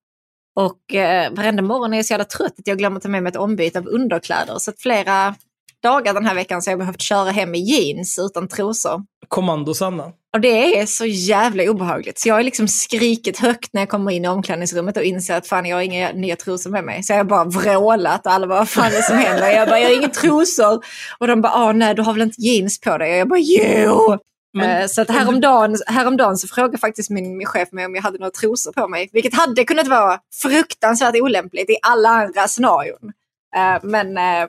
Och 0.57 0.95
eh, 0.95 1.33
varenda 1.33 1.63
morgon 1.63 1.93
är 1.93 1.97
jag 1.97 2.07
så 2.07 2.13
jävla 2.13 2.25
trött 2.25 2.59
att 2.59 2.67
jag 2.67 2.79
glömmer 2.79 3.01
ta 3.01 3.09
med 3.09 3.23
mig 3.23 3.31
ett 3.31 3.37
ombyte 3.37 3.79
av 3.79 3.87
underkläder. 3.87 4.59
Så 4.59 4.71
att 4.71 4.81
flera 4.81 5.35
dagar 5.83 6.15
den 6.15 6.27
här 6.27 6.35
veckan 6.35 6.63
så 6.63 6.69
har 6.69 6.73
jag 6.73 6.79
behövt 6.79 7.01
köra 7.01 7.31
hem 7.31 7.55
i 7.55 7.59
jeans 7.59 8.19
utan 8.19 8.49
trosor. 8.49 9.03
Kommando-Sanna. 9.29 10.13
Och 10.37 10.41
det 10.41 10.79
är 10.81 10.87
så 10.87 11.05
jävla 11.07 11.63
obehagligt. 11.71 12.19
Så 12.21 12.29
jag 12.29 12.35
har 12.35 12.43
liksom 12.43 12.69
skrikit 12.69 13.39
högt 13.39 13.73
när 13.73 13.83
jag 13.83 13.89
kommer 13.89 14.11
in 14.11 14.25
i 14.25 14.29
omklädningsrummet 14.29 14.97
och 14.97 15.03
inser 15.03 15.35
att 15.37 15.47
fan 15.49 15.67
jag 15.67 15.77
har 15.77 15.83
inga 15.83 16.13
nya 16.13 16.37
trosor 16.37 16.71
med 16.71 16.85
mig. 16.85 17.03
Så 17.03 17.13
jag 17.13 17.19
har 17.19 17.25
bara 17.25 17.45
vrålat 17.45 18.27
och 18.27 18.33
alla 18.33 18.47
bara 18.47 18.59
vad 18.59 18.69
fan 18.69 18.87
är 18.87 18.91
det 18.97 19.03
som 19.03 19.17
händer? 19.19 19.51
Jag 19.51 19.69
bara 19.69 19.79
jag 19.81 19.89
har 19.89 19.97
inga 19.97 20.09
trosor. 20.09 20.85
Och 21.19 21.27
de 21.27 21.41
bara 21.41 21.53
ah 21.53 21.73
nej 21.73 21.95
du 21.95 22.03
har 22.03 22.13
väl 22.13 22.23
inte 22.23 22.41
jeans 22.43 22.81
på 22.81 22.99
dig? 22.99 23.13
Och 23.13 23.19
jag 23.19 23.29
bara 23.29 23.39
jo! 23.41 24.19
Men- 24.55 24.83
Eh, 24.83 24.87
så 24.87 25.03
att 25.03 25.11
häromdagen, 25.11 25.77
häromdagen 25.87 26.37
så 26.37 26.49
frågade 26.49 26.79
faktiskt 26.79 27.11
min, 27.11 27.37
min 27.37 27.47
chef 27.47 27.73
mig 27.73 27.87
om 27.87 27.95
jag 27.95 28.03
hade 28.03 28.19
några 28.19 28.31
trosor 28.31 28.73
på 28.73 28.89
mig. 28.89 29.09
Vilket 29.13 29.35
hade 29.35 29.65
kunnat 29.65 29.87
vara 29.87 30.19
fruktansvärt 30.43 31.15
olämpligt 31.17 31.71
i 31.71 31.77
alla 31.83 32.09
andra 32.09 32.49
scenarion. 32.49 33.13
Eh, 33.57 33.79
men, 33.83 34.07
eh, 34.19 34.49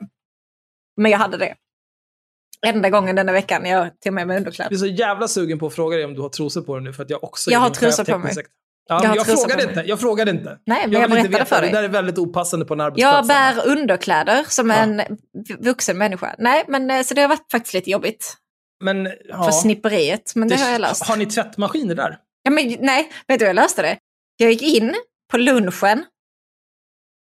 men 0.96 1.10
jag 1.12 1.18
hade 1.18 1.36
det. 1.36 1.54
Enda 2.66 2.90
gången 2.90 3.16
denna 3.16 3.32
veckan 3.32 3.66
jag 3.66 4.00
tog 4.00 4.12
med 4.12 4.26
mig 4.26 4.36
underkläder. 4.36 4.70
Jag 4.72 4.76
är 4.76 4.78
så 4.78 4.86
jävla 4.86 5.28
sugen 5.28 5.58
på 5.58 5.66
att 5.66 5.74
fråga 5.74 5.96
dig 5.96 6.04
om 6.04 6.14
du 6.14 6.20
har 6.20 6.28
trosor 6.28 6.62
på 6.62 6.74
dig 6.74 6.84
nu 6.84 6.92
för 6.92 7.02
att 7.02 7.10
jag 7.10 7.24
också 7.24 7.50
Jag 7.50 7.58
har 7.58 7.70
trosor 7.70 8.04
på 8.04 8.18
mig. 8.18 8.34
sett. 8.34 8.46
Ja, 8.88 9.00
Jag 9.04 9.16
jag, 9.16 9.26
frågade 9.26 9.62
inte. 9.62 9.82
Jag 9.86 10.00
frågade 10.00 10.30
inte. 10.30 10.58
Nej, 10.66 10.82
men 10.84 10.92
jag 10.92 11.02
jag, 11.02 11.10
berättade 11.10 11.44
för 11.44 11.60
dig. 11.60 11.70
Det 11.70 11.76
där 11.76 11.84
är 11.84 11.88
väldigt 11.88 12.18
opassande 12.18 12.66
på 12.66 12.74
en 12.74 12.80
Jag 12.80 12.86
arbetsplats. 12.86 13.28
bär 13.28 13.66
underkläder 13.72 14.44
som 14.48 14.70
Ja. 14.70 14.76
en 14.76 15.02
vuxen 15.60 15.98
människa. 15.98 16.34
Nej, 16.38 16.64
men 16.68 16.90
eh, 16.90 17.02
så 17.02 17.14
det 17.14 17.20
har 17.20 17.28
varit 17.28 17.50
faktiskt 17.52 17.74
lite 17.74 17.90
jobbigt 17.90 18.34
Men, 18.84 19.04
för 19.04 19.14
ja, 19.28 19.52
snipperiet. 19.52 20.32
Men 20.34 20.48
det, 20.48 20.56
har 20.56 20.70
jag 20.72 20.80
löst. 20.80 21.04
Har 21.04 21.16
ni 21.16 21.26
tvättmaskiner 21.26 21.94
där? 21.94 22.18
Ja, 22.42 22.50
men, 22.50 22.76
nej, 22.80 23.10
vet 23.28 23.38
du 23.38 23.44
hur 23.44 23.48
jag 23.48 23.56
löste 23.56 23.82
det? 23.82 23.98
Jag 24.36 24.50
gick 24.50 24.62
in 24.62 24.94
på 25.30 25.36
lunchen 25.38 26.04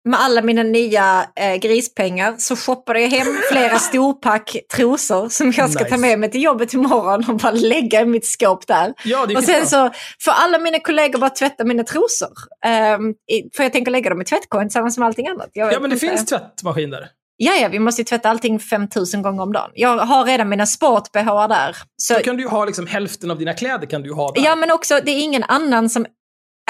med 0.08 0.20
alla 0.22 0.42
mina 0.42 0.64
nya 0.64 1.26
eh, 1.36 1.56
grispengar 1.56 2.36
så 2.38 2.56
shoppade 2.56 3.02
jag 3.02 3.10
hem 3.10 3.28
flera 3.52 3.80
storpack 3.80 4.58
trosor 4.76 5.30
som 5.30 5.52
jag 5.58 5.70
ska 5.70 5.80
ta 5.84 5.96
Nice. 5.96 5.98
med 5.98 6.20
mig 6.20 6.32
till 6.32 6.44
jobbet 6.44 6.74
imorgon 6.74 7.26
och 7.30 7.36
bara 7.38 7.52
lägga 7.52 8.02
i 8.02 8.06
mitt 8.06 8.26
skåp 8.26 8.68
där. 8.68 8.94
Ja, 9.06 9.28
Och 9.38 9.44
sen 9.44 9.68
så 9.68 9.92
får 10.22 10.32
alla 10.32 10.60
mina 10.60 10.80
kollegor 10.80 11.20
bara 11.20 11.30
tvätta 11.30 11.64
mina 11.64 11.84
trosor. 11.84 12.30
Ehm, 12.66 13.10
i- 13.10 13.50
för 13.56 13.64
jag 13.64 13.74
tänker 13.74 13.92
lägga 13.92 14.10
dem 14.10 14.22
i 14.22 14.26
tvättkorgen 14.26 14.68
tillsammans 14.70 14.98
med 14.98 15.06
allting 15.06 15.28
annat. 15.28 15.50
Jag 15.54 15.74
Ja, 15.74 15.80
men 15.80 15.90
det 15.90 15.94
inte. 15.96 16.08
finns 16.08 16.26
tvättmaskin 16.26 16.90
där. 16.90 17.08
Ja, 17.40 17.54
ja, 17.56 17.68
vi 17.68 17.80
måste 17.80 18.02
ju 18.02 18.06
tvätta 18.06 18.30
allting 18.30 18.60
5000 18.60 19.22
gånger 19.22 19.44
om 19.44 19.54
dagen. 19.54 19.70
Jag 19.74 19.98
har 19.98 20.26
redan 20.26 20.50
mina 20.50 20.66
sport-bh 20.66 21.48
där. 21.48 21.76
Så, 21.98 22.14
Då 22.14 22.20
kan 22.20 22.38
du 22.38 22.44
ju 22.44 22.50
ha 22.50 22.66
liksom 22.66 22.88
hälften 22.88 23.32
av 23.32 23.38
dina 23.40 23.54
kläder 23.54 23.88
kan 23.88 24.02
du 24.02 24.14
ha 24.14 24.32
där. 24.32 24.42
ja, 24.46 24.56
men 24.56 24.72
också 24.72 25.00
det 25.06 25.12
är 25.12 25.20
ingen 25.24 25.44
annan 25.44 25.90
som... 25.90 26.06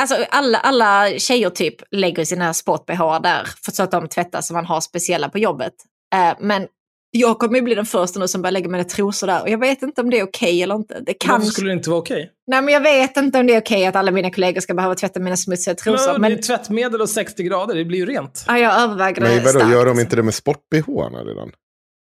Alltså 0.01 0.15
alla, 0.29 0.57
alla 0.57 1.09
tjejer 1.19 1.49
typ 1.49 1.75
lägger 1.91 2.25
sina 2.25 2.53
sport-bh 2.53 3.21
där 3.23 3.47
för 3.65 3.71
så 3.71 3.83
att 3.83 3.91
de 3.91 4.07
tvättas 4.09 4.47
så 4.47 4.53
man 4.53 4.65
har 4.65 4.81
speciella 4.81 5.29
på 5.29 5.39
jobbet. 5.39 5.73
Eh, 6.15 6.37
men 6.39 6.67
jag 7.11 7.39
kommer 7.39 7.55
ju 7.55 7.61
bli 7.61 7.75
den 7.75 7.85
första 7.85 8.19
nu 8.19 8.27
som 8.27 8.41
börjar 8.41 8.51
lägga 8.51 8.69
mina 8.69 8.83
trosor 8.83 9.27
där 9.27 9.41
och 9.41 9.49
jag 9.49 9.57
vet 9.59 9.81
inte 9.81 10.01
om 10.01 10.09
det 10.09 10.19
är 10.19 10.23
okej 10.23 10.63
eller 10.63 10.75
inte. 10.75 10.99
Det 11.05 11.13
kan... 11.13 11.31
Varför 11.39 11.45
skulle 11.51 11.69
det 11.69 11.73
inte 11.73 11.89
vara 11.89 11.99
okej? 11.99 12.31
Nej, 12.47 12.61
men 12.61 12.73
jag 12.73 12.81
vet 12.81 13.17
inte 13.17 13.39
om 13.39 13.47
det 13.47 13.55
är 13.55 13.61
okej 13.61 13.85
att 13.85 13.95
alla 13.95 14.11
mina 14.11 14.31
kollegor 14.31 14.61
ska 14.61 14.73
behöva 14.73 14.95
tvätta 14.95 15.19
mina 15.19 15.37
smutsiga 15.37 15.75
trosor. 15.75 16.11
Men, 16.11 16.21
Men, 16.21 16.31
Det 16.31 16.37
är 16.37 16.41
tvättmedel 16.41 17.01
och 17.01 17.09
60 17.09 17.43
grader, 17.43 17.75
det 17.75 17.85
blir 17.85 17.99
ju 17.99 18.05
rent. 18.05 18.43
ja, 18.47 18.57
jag 18.59 18.81
överväger 18.81 19.21
det 19.21 19.27
Men 19.27 19.37
vadå, 19.43 19.49
starkt. 19.59 19.71
gör 19.71 19.85
de 19.85 19.99
inte 19.99 20.15
det 20.15 20.23
med 20.23 20.33
sport-bh 20.33 21.25
redan? 21.25 21.51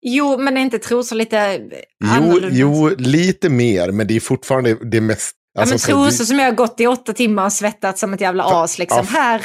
Jo, 0.07 0.39
men 0.39 0.57
är 0.57 0.61
inte 0.61 0.79
trosor 0.79 1.17
lite 1.17 1.61
Jo, 2.01 2.09
annorlunda? 2.09 2.49
jo, 2.53 2.91
lite 2.99 3.49
mer, 3.49 3.91
men 3.91 4.07
det 4.07 4.17
är 4.17 4.21
fortfarande 4.21 4.75
det 4.75 5.01
mest... 5.01 5.37
Ja, 5.55 5.61
alltså, 5.61 5.73
men 5.73 5.79
så 5.79 5.87
trosor 5.87 6.25
som 6.25 6.39
jag 6.39 6.47
har 6.47 6.53
gått 6.53 6.81
i 6.81 6.87
åtta 6.87 7.13
timmar 7.13 7.45
och 7.45 7.53
svettat 7.53 7.99
som 7.99 8.13
ett 8.15 8.21
jävla 8.21 8.45
as. 8.45 8.79
Liksom. 8.79 9.07
ja. 9.13 9.19
Här, 9.19 9.43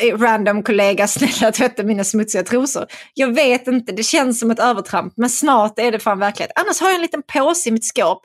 eh, 0.00 0.18
random 0.18 0.62
kollega, 0.62 1.06
snälla 1.08 1.52
tvätta 1.52 1.82
mina 1.82 2.04
smutsiga 2.04 2.42
trosor. 2.42 2.86
Jag 3.14 3.34
vet 3.34 3.66
inte, 3.66 3.92
det 3.92 4.02
känns 4.02 4.40
som 4.40 4.50
ett 4.50 4.58
övertramp. 4.58 5.12
Men 5.16 5.30
snart 5.30 5.78
är 5.78 5.92
det 5.92 5.98
fan 5.98 6.18
verklighet. 6.18 6.52
Annars 6.54 6.80
har 6.80 6.88
jag 6.88 6.94
en 6.94 7.02
liten 7.02 7.22
påse 7.32 7.68
i 7.68 7.72
mitt 7.72 7.86
skåp. 7.88 8.22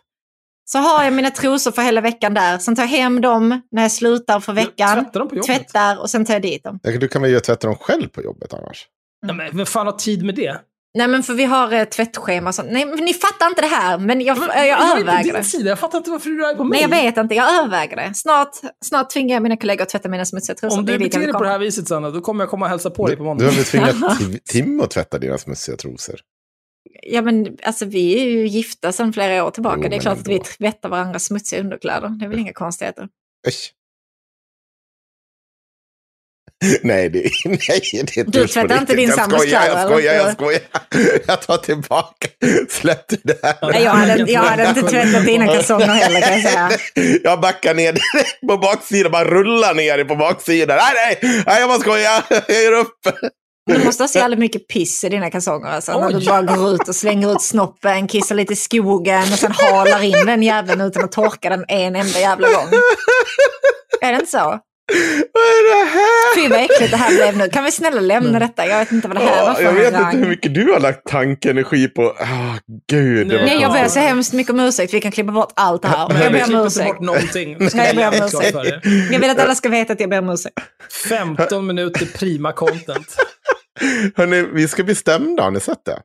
Så 0.65 0.77
har 0.79 1.03
jag 1.03 1.13
mina 1.13 1.29
trosor 1.29 1.71
för 1.71 1.81
hela 1.81 2.01
veckan 2.01 2.33
där. 2.33 2.57
Sen 2.57 2.75
tar 2.75 2.83
jag 2.83 2.89
hem 2.89 3.21
dem 3.21 3.61
när 3.71 3.81
jag 3.81 3.91
slutar 3.91 4.39
för 4.39 4.53
veckan. 4.53 5.05
Tvättar? 5.05 5.43
Tvättar 5.43 6.01
och 6.01 6.09
sen 6.09 6.25
tar 6.25 6.33
jag 6.33 6.41
dit 6.41 6.63
dem. 6.63 6.79
Ja, 6.83 6.91
Du 6.91 7.07
kan 7.07 7.21
väl 7.21 7.31
göra 7.31 7.41
tvätta 7.41 7.67
dem 7.67 7.75
själv 7.75 8.07
på 8.07 8.21
jobbet 8.21 8.53
annars? 8.53 8.85
Ja, 9.27 9.33
men 9.33 9.57
vem 9.57 9.65
fan 9.65 9.85
har 9.85 9.93
tid 9.93 10.25
med 10.25 10.35
det? 10.35 10.57
Nej 10.97 11.07
men 11.07 11.23
för 11.23 11.33
vi 11.33 11.43
har 11.43 11.73
eh, 11.73 11.83
tvättschema 11.83 12.49
och 12.49 12.55
sånt. 12.55 12.71
Nej 12.71 12.85
men 12.85 12.95
ni 13.05 13.13
fattar 13.13 13.47
inte 13.47 13.61
det 13.61 13.67
här. 13.67 13.97
Men 13.97 14.21
jag, 14.21 14.37
Men, 14.39 14.49
jag, 14.55 14.67
jag 14.67 14.79
är 14.81 14.91
på 14.93 14.99
överväger 15.01 15.23
din 15.23 15.33
det. 15.33 15.43
sida. 15.43 15.69
Jag 15.69 15.79
fattar 15.79 15.97
inte 15.97 16.11
varför 16.11 16.29
du 16.29 16.45
är 16.45 16.55
på 16.55 16.63
mig. 16.63 16.87
Nej 16.87 17.01
jag 17.01 17.11
vet 17.11 17.17
inte, 17.17 17.35
jag 17.35 17.59
överväger 17.59 17.95
det. 17.95 18.13
Snart, 18.15 18.49
snart 18.85 19.09
tvingar 19.09 19.35
jag 19.35 19.43
mina 19.43 19.57
kollegor 19.57 19.83
att 19.83 19.89
tvätta 19.89 20.09
mina 20.09 20.25
smutsiga 20.25 20.55
trosor. 20.55 20.79
Om 20.79 20.85
du 20.85 20.91
jag 20.93 21.01
beter 21.01 21.19
dig 21.19 21.31
på 21.33 21.43
det 21.43 21.49
här 21.49 21.59
viset 21.59 21.87
Sanna, 21.87 22.09
då 22.09 22.21
kommer 22.21 22.43
jag 22.43 22.49
komma 22.49 22.65
och 22.65 22.69
hälsa 22.69 22.89
på 22.89 23.07
dig 23.07 23.15
på 23.15 23.23
Du 23.23 23.27
måndag. 23.27 23.45
har 23.45 23.51
väl 23.51 23.63
tvingat 23.65 23.95
Tim- 24.53 24.81
att 24.83 24.91
tvätta 24.91 25.19
dina 25.19 25.37
smutsiga 25.37 25.77
trosor? 25.77 26.15
Ja 27.01 27.21
men 27.21 27.57
alltså 27.63 27.85
vi 27.85 28.19
är 28.21 28.25
ju 28.25 28.47
gifta 28.47 28.91
sedan 28.91 29.13
flera 29.13 29.45
år 29.45 29.51
tillbaka. 29.51 29.79
Jo, 29.83 29.89
det 29.89 29.95
är 29.95 29.99
klart 29.99 30.17
att 30.19 30.27
vi 30.27 30.33
ändå. 30.33 30.43
tvättar 30.57 30.89
varandras 30.89 31.23
smutsiga 31.25 31.61
underkläder. 31.61 32.09
Det 32.09 32.25
är 32.25 32.29
väl 32.29 32.39
inga 32.39 32.53
konstigheter. 32.53 33.07
Äsch. 33.47 33.71
Nej, 36.83 37.09
det, 37.09 37.19
nej, 37.45 37.81
det 37.93 38.17
är 38.17 38.23
Du 38.23 38.47
tvättar 38.47 38.77
inte 38.77 38.95
din 38.95 39.09
Jag 39.09 39.17
sambos 39.17 39.41
skojar, 39.41 39.67
jag 39.67 39.87
skojar, 39.87 40.13
jag 40.13 40.33
skojar. 40.33 40.61
Jag 41.27 41.41
tar 41.41 41.57
tillbaka. 41.57 42.27
Släpp 42.69 43.07
det 43.07 43.23
där. 43.23 43.71
Nej, 43.71 43.83
jag, 43.83 43.91
hade, 43.91 44.31
jag 44.31 44.41
hade 44.41 44.69
inte 44.69 44.81
tvättat 44.81 45.25
dina 45.25 45.47
kalsonger 45.47 45.87
heller 45.87 46.21
kan 46.21 46.33
jag 46.33 46.41
säga. 46.41 46.69
Jag 47.23 47.41
backar 47.41 47.73
ner 47.73 47.93
direkt 47.93 48.41
på 48.47 48.57
baksidan, 48.57 49.11
bara 49.11 49.25
rullar 49.25 49.73
ner 49.73 50.03
på 50.03 50.15
baksidan. 50.15 50.77
Nej, 50.77 51.19
nej, 51.21 51.43
nej 51.47 51.59
jag 51.59 51.69
bara 51.69 51.79
skojar. 51.79 52.23
Jag 52.29 52.61
ger 52.63 52.71
upp. 52.71 52.99
Du 53.65 53.85
måste 53.85 54.03
ha 54.03 54.07
så 54.07 54.19
jävla 54.19 54.35
mycket 54.35 54.67
piss 54.67 55.03
i 55.03 55.09
dina 55.09 55.31
kalsonger. 55.31 55.67
Alltså, 55.67 55.99
när 55.99 56.19
du 56.19 56.25
bara 56.25 56.41
går 56.41 56.73
ut 56.73 56.87
och 56.87 56.95
slänger 56.95 57.31
ut 57.31 57.41
snoppen, 57.41 58.07
kissar 58.07 58.35
lite 58.35 58.53
i 58.53 58.55
skogen 58.55 59.21
och 59.21 59.39
sen 59.39 59.51
halar 59.51 60.03
in 60.03 60.25
den 60.25 60.43
jäveln 60.43 60.81
utan 60.81 61.03
att 61.03 61.11
torka 61.11 61.49
den 61.49 61.65
en 61.67 61.95
enda 61.95 62.19
jävla 62.19 62.47
gång. 62.47 62.67
Är 64.01 64.11
det 64.11 64.19
inte 64.19 64.31
så? 64.31 64.59
Vad 65.33 65.43
är 65.43 65.79
det 65.79 65.89
här? 65.89 66.35
Fy 66.35 66.49
vad 66.49 66.59
äckligt 66.59 66.91
det 66.91 66.97
här 66.97 67.15
blev 67.15 67.37
nu. 67.37 67.49
Kan 67.49 67.63
vi 67.63 67.71
snälla 67.71 68.01
lämna 68.01 68.39
detta? 68.39 68.65
Jag 68.65 68.79
vet 68.79 68.91
inte 68.91 69.07
vad 69.07 69.17
det 69.17 69.23
här 69.23 69.45
var 69.45 69.53
för 69.53 69.63
jag 69.63 69.73
vet 69.73 69.93
inte 69.93 70.17
hur 70.17 70.27
mycket 70.27 70.53
du 70.53 70.71
har 70.71 70.79
lagt 70.79 71.07
tankenergi 71.07 71.87
på. 71.87 72.03
Ah, 72.19 72.57
gud. 72.89 73.27
Det 73.27 73.37
var 73.37 73.45
Nej, 73.45 73.61
jag 73.61 73.73
ber 73.73 73.87
så 73.87 73.99
hemskt 73.99 74.33
mycket 74.33 74.53
om 74.53 74.59
ursäkt. 74.59 74.93
Vi 74.93 75.01
kan 75.01 75.11
klippa 75.11 75.31
bort 75.31 75.51
allt 75.55 75.81
det 75.81 75.87
här. 75.87 76.23
Jag 76.23 76.31
ber 76.31 76.55
om 76.59 76.65
ursäkt. 76.65 76.87
bort 76.87 76.99
någonting. 76.99 77.57
Nej, 77.59 77.95
jag 77.95 77.95
ber 77.95 78.07
om 78.07 78.25
ursäkt. 78.25 78.57
Jag 79.11 79.19
vill 79.19 79.29
att 79.29 79.39
alla 79.39 79.55
ska 79.55 79.69
veta 79.69 79.93
att 79.93 79.99
jag 79.99 80.09
ber 80.09 80.19
om 80.19 80.29
ursäkt. 80.29 80.59
15 81.09 81.67
minuter 81.67 82.05
prima 82.05 82.51
content. 82.51 83.15
Hörrni, 84.15 84.41
vi 84.53 84.67
ska 84.67 84.83
bli 84.83 84.95
stämda. 84.95 85.43
Har 85.43 85.51
ni 85.51 85.59
sett 85.59 85.85
det? 85.85 85.99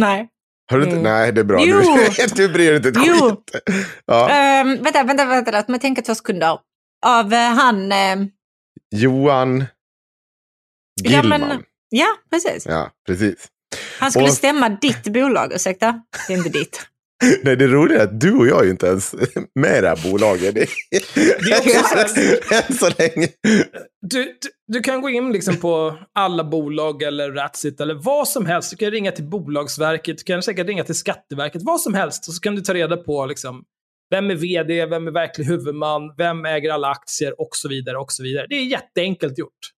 Nej. 0.00 0.28
Har 0.70 0.78
du 0.78 0.84
inte? 0.84 0.96
Mm. 0.96 1.12
Nej, 1.12 1.32
det 1.32 1.40
är 1.40 1.44
bra. 1.44 1.60
Jo. 1.64 1.80
Du, 1.80 2.26
du 2.34 2.48
bryr 2.48 2.66
dig 2.66 2.76
inte 2.76 2.88
ett 2.88 3.06
Jo. 3.06 3.30
skit. 3.30 3.62
Ja. 4.06 4.30
Ehm, 4.30 4.82
vänta, 4.82 5.02
vänta, 5.02 5.24
vänta. 5.24 5.50
Låt 5.50 5.68
mig 5.68 5.80
tänka 5.80 6.02
två 6.02 6.14
sekunder. 6.14 6.58
Av 7.04 7.32
eh, 7.32 7.38
han... 7.50 7.92
ehm, 7.92 8.28
Johan 8.94 9.64
Ja, 11.02 11.10
Gillman. 11.10 11.40
men- 11.40 11.62
ja, 11.90 12.06
precis. 12.30 12.66
Ja, 12.66 12.90
precis. 13.06 13.48
Han 14.00 14.10
skulle 14.10 14.24
Och- 14.26 14.32
stämma 14.32 14.68
ditt 14.68 15.04
bolag, 15.12 15.52
ursäkta? 15.52 16.02
Det 16.28 16.32
är 16.34 16.36
inte 16.36 16.48
ditt. 16.50 16.86
Nej, 17.42 17.56
det 17.56 17.66
roliga 17.66 17.98
är 18.00 18.04
att 18.04 18.20
du 18.20 18.32
och 18.32 18.46
jag 18.46 18.60
är 18.60 18.64
ju 18.64 18.70
inte 18.70 18.86
ens 18.86 19.14
med 19.54 19.78
i 19.78 19.80
det 19.80 19.88
här 19.88 20.10
bolaget. 20.10 20.54
Det 20.54 20.62
är 22.52 22.66
än 22.70 22.74
så 22.76 22.90
länge. 22.98 23.28
Du, 23.42 24.24
du, 24.24 24.34
du 24.72 24.80
kan 24.80 25.00
gå 25.00 25.10
in 25.10 25.32
liksom 25.32 25.56
på 25.56 25.98
alla 26.14 26.44
bolag 26.44 27.02
eller 27.02 27.32
Ratsit 27.32 27.80
eller 27.80 27.94
vad 27.94 28.28
som 28.28 28.46
helst. 28.46 28.70
Du 28.70 28.76
kan 28.76 28.90
ringa 28.90 29.12
till 29.12 29.24
Bolagsverket, 29.24 30.18
du 30.18 30.24
kan 30.24 30.42
säkert 30.42 30.66
ringa 30.66 30.84
till 30.84 30.94
Skatteverket, 30.94 31.62
vad 31.62 31.80
som 31.80 31.94
helst. 31.94 32.28
Och 32.28 32.34
så 32.34 32.40
kan 32.40 32.54
du 32.54 32.60
ta 32.62 32.74
reda 32.74 32.96
på 32.96 33.26
liksom, 33.26 33.64
vem 34.10 34.30
är 34.30 34.34
vd, 34.34 34.86
vem 34.86 35.06
är 35.06 35.12
verklig 35.12 35.44
huvudman, 35.44 36.14
vem 36.16 36.44
äger 36.44 36.70
alla 36.70 36.88
aktier 36.88 37.40
och 37.40 37.48
så 37.52 37.68
vidare. 37.68 37.98
och 37.98 38.12
så 38.12 38.22
vidare. 38.22 38.46
Det 38.48 38.54
är 38.54 38.64
jätteenkelt 38.64 39.38
gjort. 39.38 39.70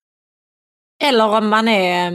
Eller 1.04 1.28
om 1.28 1.48
man 1.48 1.68
är, 1.68 2.12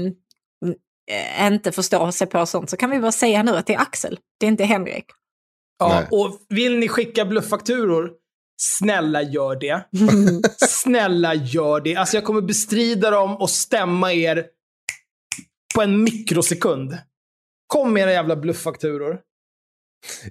eh, 1.12 1.48
inte 1.48 1.72
förstår 1.72 2.12
sig 2.12 2.28
på 2.28 2.46
sånt 2.46 2.70
så 2.70 2.78
kan 2.78 2.90
vi 2.90 3.00
bara 3.00 3.12
säga 3.12 3.44
nu 3.44 3.52
att 3.52 3.68
det 3.68 3.74
är 3.74 3.82
Axel. 3.82 4.20
Det 4.40 4.46
är 4.46 4.48
inte 4.48 4.64
Henrik. 4.64 5.06
Ja, 5.80 5.88
Nej. 5.90 6.08
och 6.12 6.40
vill 6.50 6.78
ni 6.78 6.88
skicka 6.88 7.26
blufffakturor, 7.26 8.12
snälla 8.62 9.22
gör 9.22 9.56
det. 9.56 9.86
snälla 10.68 11.34
gör 11.34 11.82
det. 11.82 11.96
Alltså 11.96 12.18
jag 12.18 12.24
kommer 12.24 12.42
bestrida 12.42 13.10
dem 13.12 13.38
och 13.38 13.50
stämma 13.50 14.14
er 14.14 14.46
på 15.76 15.82
en 15.82 16.04
mikrosekund. 16.04 16.98
Kom 17.68 17.94
med 17.94 18.04
era 18.04 18.12
jävla 18.12 18.36
blufffakturor. 18.36 19.20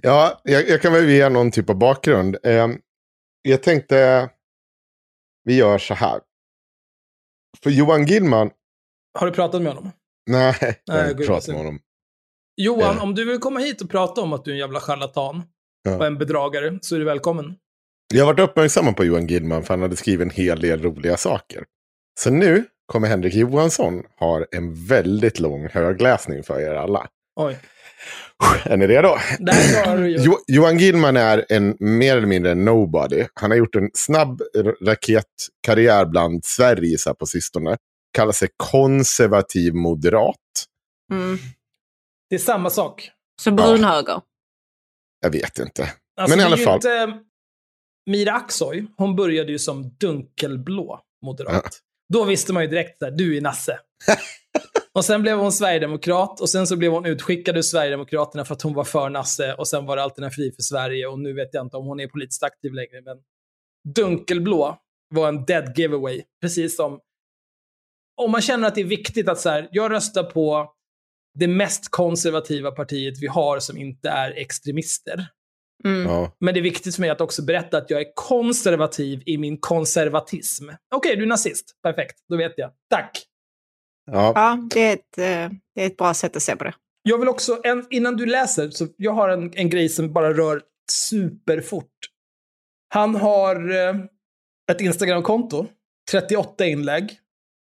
Ja, 0.01 0.41
jag, 0.43 0.69
jag 0.69 0.81
kan 0.81 0.93
väl 0.93 1.09
ge 1.09 1.29
någon 1.29 1.51
typ 1.51 1.69
av 1.69 1.75
bakgrund. 1.75 2.37
Eh, 2.43 2.67
jag 3.41 3.63
tänkte, 3.63 4.29
vi 5.43 5.55
gör 5.55 5.77
så 5.77 5.93
här. 5.93 6.21
För 7.63 7.69
Johan 7.69 8.05
Gillman, 8.05 8.51
Har 9.19 9.27
du 9.27 9.33
pratat 9.33 9.61
med 9.61 9.73
honom? 9.73 9.91
nej, 10.29 10.81
jag 10.85 10.93
har 10.93 11.09
inte 11.11 11.25
pratat 11.25 11.47
med 11.47 11.57
honom. 11.57 11.79
Johan, 12.57 12.95
Ja. 12.97 13.03
om 13.03 13.15
du 13.15 13.25
vill 13.25 13.39
komma 13.39 13.59
hit 13.59 13.81
och 13.81 13.89
prata 13.89 14.21
om 14.21 14.33
att 14.33 14.45
du 14.45 14.51
är 14.51 14.53
en 14.53 14.59
jävla 14.59 14.79
charlatan 14.79 15.43
Ja. 15.83 15.97
och 15.97 16.05
en 16.05 16.17
bedragare 16.17 16.79
så 16.81 16.95
är 16.95 16.99
du 16.99 17.05
välkommen. 17.05 17.55
Jag 18.13 18.25
har 18.25 18.33
varit 18.33 18.49
uppmärksam 18.49 18.93
på 18.95 19.03
Johan 19.05 19.27
Gillman 19.27 19.63
för 19.63 19.73
han 19.73 19.81
hade 19.81 19.95
skrivit 19.95 20.21
en 20.25 20.29
hel 20.29 20.59
del 20.61 20.81
roliga 20.81 21.17
saker. 21.17 21.65
Så 22.19 22.29
nu 22.31 22.65
kommer 22.85 23.07
Henrik 23.07 23.33
Johansson 23.33 24.03
ha 24.19 24.45
en 24.51 24.85
väldigt 24.87 25.39
lång 25.39 25.67
högläsning 25.67 26.43
för 26.43 26.59
er 26.59 26.73
alla. 26.75 27.07
Oj. 27.35 27.57
Är 28.63 28.77
ni 28.77 28.87
redo? 28.87 29.17
Jo, 30.23 30.37
Johan 30.47 30.77
Gillman 30.77 31.17
är 31.17 31.45
en 31.49 31.77
mer 31.79 32.17
eller 32.17 32.27
mindre 32.27 32.55
nobody. 32.55 33.25
Han 33.33 33.51
har 33.51 33.57
gjort 33.57 33.75
en 33.75 33.89
snabb 33.93 34.41
raketkarriär 34.81 36.05
bland 36.05 36.45
Sverigesar 36.45 37.13
på 37.13 37.25
sistone. 37.25 37.77
Kallar 38.13 38.31
sig 38.31 38.49
konservativ 38.57 39.73
moderat. 39.73 40.35
Mm. 41.11 41.37
Det 42.29 42.35
är 42.35 42.39
samma 42.39 42.69
sak. 42.69 43.11
Så 43.41 43.51
brunhöger. 43.51 44.21
Jag 45.21 45.29
vet 45.29 45.59
inte. 45.59 45.93
Alltså, 46.21 46.37
Men 46.37 46.45
i 46.45 46.47
alla 46.47 46.57
fall. 46.57 46.75
Inte, 46.75 47.19
Mira 48.09 48.33
Aksoy, 48.33 48.85
hon 48.97 49.15
började 49.15 49.51
ju 49.51 49.59
som 49.59 49.89
dunkelblå 49.99 51.01
moderat. 51.25 51.63
Ja. 51.63 51.69
Då 52.13 52.23
visste 52.23 52.53
man 52.53 52.63
ju 52.63 52.69
direkt 52.69 53.03
att 53.03 53.17
du 53.17 53.37
är 53.37 53.41
nasse. 53.41 53.79
och 54.93 55.05
sen 55.05 55.21
blev 55.21 55.37
hon 55.37 55.51
sverigedemokrat 55.51 56.41
och 56.41 56.49
sen 56.49 56.67
så 56.67 56.77
blev 56.77 56.91
hon 56.91 57.05
utskickad 57.05 57.57
ur 57.57 57.61
Sverigedemokraterna 57.61 58.45
för 58.45 58.53
att 58.53 58.61
hon 58.61 58.73
var 58.73 58.83
för 58.83 59.09
nasse 59.09 59.53
och 59.53 59.67
sen 59.67 59.85
var 59.85 59.95
det 59.95 60.03
Alternativ 60.03 60.51
för 60.51 60.61
Sverige 60.61 61.07
och 61.07 61.19
nu 61.19 61.33
vet 61.33 61.49
jag 61.51 61.65
inte 61.65 61.77
om 61.77 61.85
hon 61.85 61.99
är 61.99 62.07
politiskt 62.07 62.43
aktiv 62.43 62.73
längre. 62.73 63.01
Men 63.01 63.17
dunkelblå 63.95 64.77
var 65.09 65.27
en 65.27 65.45
dead 65.45 65.77
giveaway. 65.77 66.23
Precis 66.41 66.75
som 66.75 66.99
om 68.21 68.31
man 68.31 68.41
känner 68.41 68.67
att 68.67 68.75
det 68.75 68.81
är 68.81 68.85
viktigt 68.85 69.29
att 69.29 69.39
så 69.39 69.49
här, 69.49 69.69
jag 69.71 69.91
röstar 69.91 70.23
på 70.23 70.73
det 71.39 71.47
mest 71.47 71.91
konservativa 71.91 72.71
partiet 72.71 73.13
vi 73.21 73.27
har 73.27 73.59
som 73.59 73.77
inte 73.77 74.09
är 74.09 74.31
extremister. 74.31 75.27
Mm. 75.83 76.11
Ja. 76.11 76.35
Men 76.39 76.53
det 76.53 76.59
är 76.59 76.61
viktigt 76.61 76.95
för 76.95 77.01
mig 77.01 77.09
att 77.09 77.21
också 77.21 77.41
berätta 77.41 77.77
att 77.77 77.89
jag 77.89 78.01
är 78.01 78.11
konservativ 78.15 79.23
i 79.25 79.37
min 79.37 79.57
konservatism. 79.57 80.69
Okej, 80.95 81.15
du 81.15 81.23
är 81.23 81.27
nazist. 81.27 81.65
Perfekt, 81.83 82.15
då 82.29 82.37
vet 82.37 82.53
jag. 82.55 82.71
Tack. 82.89 83.30
Ja. 84.05 84.31
Ja, 84.35 84.67
det 84.73 84.79
är, 84.81 84.93
ett, 84.93 85.17
eh, 85.17 85.57
det 85.75 85.81
är 85.81 85.85
ett 85.87 85.97
bra 85.97 86.13
sätt 86.13 86.35
att 86.35 86.43
se 86.43 86.55
på 86.55 86.63
det. 86.63 86.73
Jag 87.03 87.17
vill 87.17 87.27
också, 87.29 87.61
en, 87.63 87.85
innan 87.89 88.17
du 88.17 88.25
läser, 88.25 88.69
så 88.69 88.87
jag 88.97 89.11
har 89.11 89.29
en, 89.29 89.53
en 89.53 89.69
grej 89.69 89.89
som 89.89 90.13
bara 90.13 90.33
rör 90.33 90.61
superfort. 90.91 91.91
Han 92.93 93.15
har 93.15 93.69
eh, 93.71 93.95
ett 94.71 94.81
Instagramkonto, 94.81 95.67
38 96.11 96.65
inlägg. 96.65 97.17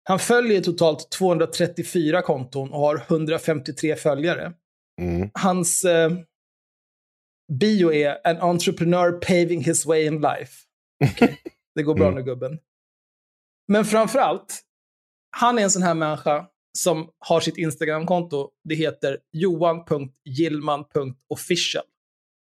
Han 0.03 0.19
följer 0.19 0.61
totalt 0.61 1.09
234 1.11 2.21
konton 2.21 2.71
och 2.71 2.79
har 2.79 2.95
153 3.07 3.95
följare. 3.95 4.53
Mm. 5.01 5.29
Hans 5.33 5.83
eh, 5.83 6.11
bio 7.59 7.93
är 7.93 8.27
“An 8.27 8.37
entrepreneur 8.37 9.11
paving 9.11 9.63
his 9.63 9.85
way 9.85 10.05
in 10.05 10.21
life”. 10.21 10.53
Okej, 11.11 11.37
Det 11.75 11.83
går 11.83 11.95
bra 11.95 12.07
Mm. 12.07 12.15
nu 12.15 12.23
gubben. 12.23 12.59
Men 13.67 13.85
framförallt, 13.85 14.61
han 15.37 15.59
är 15.59 15.63
en 15.63 15.71
sån 15.71 15.83
här 15.83 15.93
människa 15.93 16.45
som 16.77 17.07
har 17.19 17.39
sitt 17.39 17.57
Instagramkonto. 17.57 18.49
Det 18.69 18.75
heter 18.75 19.17
johan.gillman.official. 19.33 21.83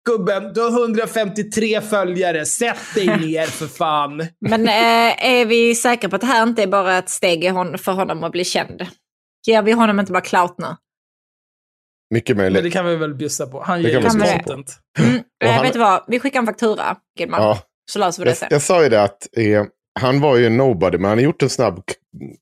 Gubben, 0.10 0.54
du 0.54 0.62
har 0.62 0.82
153 0.84 1.82
följare. 1.82 2.46
Sätt 2.46 2.78
dig 2.96 3.08
ner 3.08 3.46
för 3.46 3.68
fan. 3.68 4.18
Men 4.50 4.68
eh, 4.68 5.26
är 5.26 5.46
vi 5.46 5.76
säkra 5.76 6.10
på 6.10 6.16
att 6.16 6.22
det 6.22 6.28
här 6.28 6.44
inte 6.44 6.64
är 6.64 6.68
bara 6.68 6.98
ett 6.98 7.10
steg 7.10 7.44
för 7.80 7.92
honom 7.92 8.24
att 8.24 8.32
bli 8.32 8.46
känd? 8.46 8.86
Ger 9.48 9.62
vi 9.62 9.72
honom 9.72 10.00
inte 10.00 10.12
bara 10.12 10.22
clout 10.22 10.56
nu? 10.58 10.68
Mycket 12.14 12.38
Men 12.38 12.44
möjligt. 12.44 12.64
det 12.64 12.72
kan 12.72 12.86
vi 12.86 12.96
väl 12.96 13.16
bjussa 13.16 13.48
på. 13.48 13.64
Han 13.64 13.82
Det 13.84 13.90
ger 13.90 14.02
kan 14.02 14.12
ju 14.12 14.18
vi 14.18 14.24
bjussa 14.24 14.38
på. 14.38 14.44
content. 14.44 14.80
Mm. 15.00 15.16
Eh, 15.44 15.52
han- 15.52 15.64
Vet 15.64 15.74
du 15.74 15.80
vad? 15.80 16.04
Vi 16.08 16.20
skickar 16.20 16.40
en 16.40 16.46
faktura, 16.46 16.98
Gilman. 17.20 17.42
Ja. 17.42 17.60
Så 17.92 18.00
löser 18.00 18.22
vi 18.22 18.26
det 18.26 18.30
Jag, 18.30 18.38
sen. 18.38 18.48
jag 18.52 18.62
sa 18.62 18.84
ju 18.84 18.90
det 18.90 19.04
att 19.04 19.28
eh, 19.38 19.64
han 20.00 20.22
var 20.22 20.38
ju 20.38 20.46
en 20.46 20.58
nobody, 20.58 20.98
men 20.98 21.10
han 21.10 21.18
har 21.18 21.24
gjort 21.24 21.42
en 21.44 21.50
snabb 21.50 21.84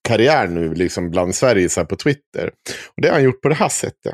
karriär 0.01 0.47
nu 0.47 0.73
liksom 0.73 1.09
bland 1.09 1.35
Sverigesar 1.35 1.85
på 1.85 1.95
Twitter. 1.95 2.51
Och 2.95 3.01
det 3.01 3.07
har 3.07 3.15
han 3.15 3.23
gjort 3.23 3.41
på 3.41 3.49
det 3.49 3.55
här 3.55 3.69
sättet. 3.69 4.13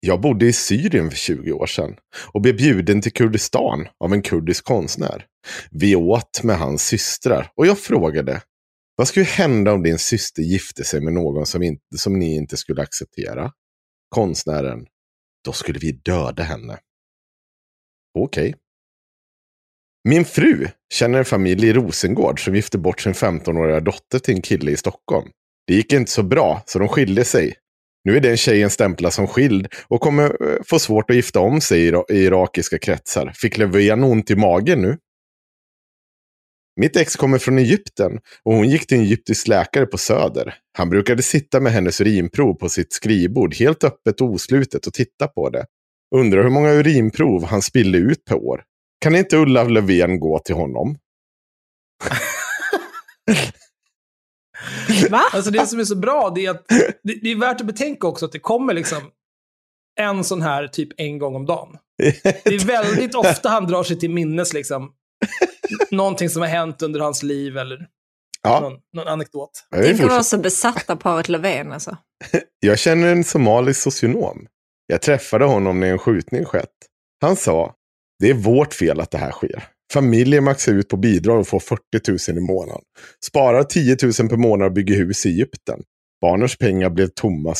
Jag 0.00 0.20
bodde 0.20 0.46
i 0.46 0.52
Syrien 0.52 1.10
för 1.10 1.16
20 1.16 1.52
år 1.52 1.66
sedan 1.66 1.96
och 2.32 2.40
blev 2.40 2.56
bjuden 2.56 3.02
till 3.02 3.12
Kurdistan 3.12 3.88
av 4.04 4.12
en 4.12 4.22
kurdisk 4.22 4.64
konstnär. 4.64 5.26
Vi 5.70 5.96
åt 5.96 6.42
med 6.42 6.58
hans 6.58 6.86
systrar 6.86 7.50
och 7.56 7.66
jag 7.66 7.78
frågade, 7.78 8.42
Vad 8.96 9.08
skulle 9.08 9.26
hända 9.26 9.72
om 9.72 9.82
din 9.82 9.98
syster 9.98 10.42
gifte 10.42 10.84
sig 10.84 11.00
med 11.00 11.12
någon 11.12 11.46
som, 11.46 11.62
inte, 11.62 11.98
som 11.98 12.18
ni 12.18 12.36
inte 12.36 12.56
skulle 12.56 12.82
acceptera? 12.82 13.52
Konstnären. 14.08 14.86
Då 15.44 15.52
skulle 15.52 15.78
vi 15.78 15.92
döda 15.92 16.42
henne. 16.42 16.78
Okej. 18.18 18.48
Okay. 18.48 18.60
Min 20.04 20.24
fru 20.24 20.68
känner 20.94 21.18
en 21.18 21.24
familj 21.24 21.68
i 21.68 21.72
Rosengård 21.72 22.44
som 22.44 22.54
gifte 22.54 22.78
bort 22.78 23.00
sin 23.00 23.12
15-åriga 23.12 23.80
dotter 23.80 24.18
till 24.18 24.34
en 24.34 24.42
kille 24.42 24.70
i 24.70 24.76
Stockholm. 24.76 25.28
Det 25.66 25.74
gick 25.74 25.92
inte 25.92 26.10
så 26.10 26.22
bra, 26.22 26.62
så 26.66 26.78
de 26.78 26.88
skilde 26.88 27.24
sig. 27.24 27.54
Nu 28.04 28.16
är 28.16 28.20
den 28.20 28.36
tjejen 28.36 28.70
stämplad 28.70 29.12
som 29.12 29.26
skild 29.26 29.68
och 29.88 30.00
kommer 30.00 30.24
eh, 30.24 30.58
få 30.66 30.78
svårt 30.78 31.10
att 31.10 31.16
gifta 31.16 31.40
om 31.40 31.60
sig 31.60 31.80
i 31.86 31.92
irakiska 32.08 32.78
kretsar. 32.78 33.32
Fick 33.34 33.58
Löfven 33.58 34.04
ont 34.04 34.30
i 34.30 34.36
magen 34.36 34.82
nu? 34.82 34.96
Mitt 36.80 36.96
ex 36.96 37.16
kommer 37.16 37.38
från 37.38 37.58
Egypten 37.58 38.18
och 38.44 38.54
hon 38.54 38.68
gick 38.68 38.86
till 38.86 38.98
en 38.98 39.04
egyptisk 39.04 39.48
läkare 39.48 39.86
på 39.86 39.98
Söder. 39.98 40.54
Han 40.78 40.90
brukade 40.90 41.22
sitta 41.22 41.60
med 41.60 41.72
hennes 41.72 42.00
urinprov 42.00 42.54
på 42.54 42.68
sitt 42.68 42.92
skrivbord 42.92 43.54
helt 43.54 43.84
öppet 43.84 44.20
och 44.20 44.32
oslutet 44.32 44.86
och 44.86 44.92
titta 44.92 45.26
på 45.26 45.50
det. 45.50 45.66
Undrar 46.14 46.42
hur 46.42 46.50
många 46.50 46.72
urinprov 46.72 47.44
han 47.44 47.62
spillde 47.62 47.98
ut 47.98 48.24
per 48.24 48.34
år. 48.34 48.62
Kan 49.00 49.16
inte 49.16 49.36
Ulla 49.36 49.64
Löfven 49.64 50.20
gå 50.20 50.38
till 50.38 50.54
honom? 50.54 50.98
Va? 55.10 55.22
Alltså 55.32 55.50
det 55.50 55.66
som 55.66 55.80
är 55.80 55.84
så 55.84 55.96
bra 55.96 56.32
det 56.34 56.46
är 56.46 56.50
att 56.50 56.64
det, 57.02 57.14
det, 57.22 57.30
är 57.30 57.36
värt 57.36 57.60
att 57.60 57.66
betänka 57.66 58.06
också 58.06 58.26
att 58.26 58.32
det 58.32 58.38
kommer 58.38 58.74
liksom 58.74 58.98
en 60.00 60.24
sån 60.24 60.42
här 60.42 60.68
typ 60.68 60.88
en 60.96 61.18
gång 61.18 61.36
om 61.36 61.46
dagen. 61.46 61.78
Det 62.44 62.54
är 62.54 62.66
väldigt 62.66 63.14
ofta 63.14 63.48
han 63.48 63.66
drar 63.66 63.82
sig 63.82 63.98
till 63.98 64.10
minnes 64.10 64.52
liksom 64.52 64.92
någonting 65.90 66.28
som 66.28 66.42
har 66.42 66.48
hänt 66.48 66.82
under 66.82 67.00
hans 67.00 67.22
liv 67.22 67.58
eller 67.58 67.86
ja. 68.42 68.60
någon, 68.60 68.72
någon 68.92 69.08
anekdot. 69.08 69.50
Det 69.70 69.98
kan 69.98 70.08
vara 70.08 70.22
så 70.22 70.38
besatta 70.38 70.96
paret 70.96 71.28
Löfven 71.28 71.72
alltså. 71.72 71.96
Jag 72.60 72.78
känner 72.78 73.12
en 73.12 73.24
somalisk 73.24 73.80
socionom. 73.80 74.46
Jag 74.86 75.02
träffade 75.02 75.44
honom 75.44 75.80
när 75.80 75.90
en 75.90 75.98
skjutning 75.98 76.44
skett. 76.44 76.74
Han 77.20 77.36
sa, 77.36 77.74
det 78.18 78.30
är 78.30 78.34
vårt 78.34 78.74
fel 78.74 79.00
att 79.00 79.10
det 79.10 79.18
här 79.18 79.30
sker. 79.30 79.64
Familjer 79.92 80.40
maxar 80.40 80.72
ut 80.72 80.88
på 80.88 80.96
bidrag 80.96 81.40
och 81.40 81.48
får 81.48 81.60
40 81.60 81.82
000 82.32 82.38
i 82.38 82.40
månaden. 82.40 82.82
Sparar 83.24 83.64
10 83.64 83.96
000 84.02 84.12
per 84.28 84.36
månad 84.36 84.66
och 84.66 84.72
bygger 84.72 84.96
hus 84.96 85.26
i 85.26 85.28
Egypten. 85.28 85.82
Barnens 86.20 86.56
pengar 86.56 86.90
blev 86.90 87.08
tomma 87.08 87.54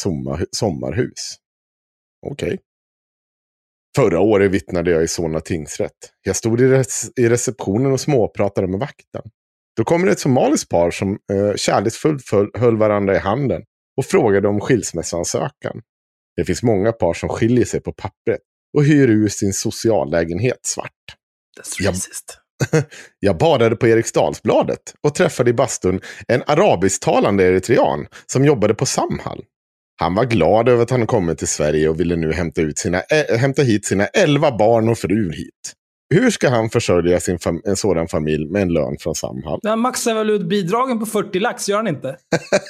sommarhus. 0.53 1.37
Okej. 2.27 2.47
Okay. 2.47 2.59
Förra 3.97 4.21
året 4.21 4.51
vittnade 4.51 4.91
jag 4.91 5.03
i 5.03 5.09
Solna 5.09 5.41
tingsrätt. 5.41 5.93
Jag 6.23 6.37
stod 6.37 6.61
i, 6.61 6.69
res 6.69 7.11
i 7.17 7.29
receptionen 7.29 7.93
och 7.93 8.01
småpratade 8.01 8.67
med 8.67 8.81
vakten. 8.81 9.23
Då 9.77 9.85
kommer 9.85 10.07
ett 10.09 10.21
somaliskt 10.21 10.69
par 10.69 10.91
som 10.91 11.19
eh, 11.33 11.55
kärleksfullt 11.57 12.23
höll 12.55 12.77
varandra 12.77 13.17
i 13.17 13.19
handen 13.19 13.63
och 13.97 14.05
frågade 14.05 14.49
om 14.49 14.61
skilsmässoansökan. 14.61 15.83
Det 16.37 16.45
finns 16.45 16.63
många 16.63 16.93
par 16.93 17.15
som 17.15 17.29
skiljer 17.29 17.65
sig 17.65 17.81
på 17.81 17.93
pappret 17.93 18.41
och 18.77 18.85
hyr 18.85 19.09
ut 19.09 19.33
sin 19.33 19.53
sociallägenhet 19.53 20.59
svart. 20.63 20.93
That's 21.61 21.87
racist. 21.87 22.39
Jag, 22.73 22.85
jag 23.21 23.39
badade 23.39 23.77
på 23.77 23.89
Eriksdalsbladet 23.89 24.95
och 25.03 25.15
träffade 25.15 25.51
i 25.51 25.53
bastun 25.53 26.01
en 26.29 26.43
arabisktalande 26.47 27.45
eritrean 27.45 28.07
som 28.27 28.45
jobbade 28.45 28.75
på 28.75 28.87
Samhall. 28.87 29.45
Han 30.01 30.15
var 30.15 30.25
glad 30.25 30.69
över 30.69 30.83
att 30.83 30.91
han 30.91 31.07
kommit 31.07 31.39
till 31.39 31.49
Sverige 31.49 31.89
och 31.89 32.01
ville 32.01 32.17
nu 32.17 32.33
hämta, 32.33 32.61
ut 32.61 32.79
sina, 32.79 33.01
äh, 33.01 33.39
hämta 33.39 33.63
hit 33.63 33.87
sina 33.87 34.07
elva 34.07 34.57
barn 34.59 34.89
och 34.89 34.99
fru 34.99 35.33
hit. 35.33 35.75
Hur 36.15 36.31
ska 36.31 36.49
han 36.49 36.71
försörja 36.71 37.21
sin 37.21 37.39
en 37.65 37.77
sådan 37.77 38.09
familj 38.09 38.51
med 38.51 38.63
en 38.63 38.73
lön 38.73 38.97
från 39.01 39.15
Samhall? 39.15 39.61
Han 39.63 39.81
maxar 39.81 40.15
väl 40.15 40.31
ut 40.31 40.49
bidragen 40.49 40.99
på 40.99 41.07
40 41.07 41.41
lax, 41.41 41.69
gör 41.69 41.77
han 41.77 41.89
inte? 41.89 42.17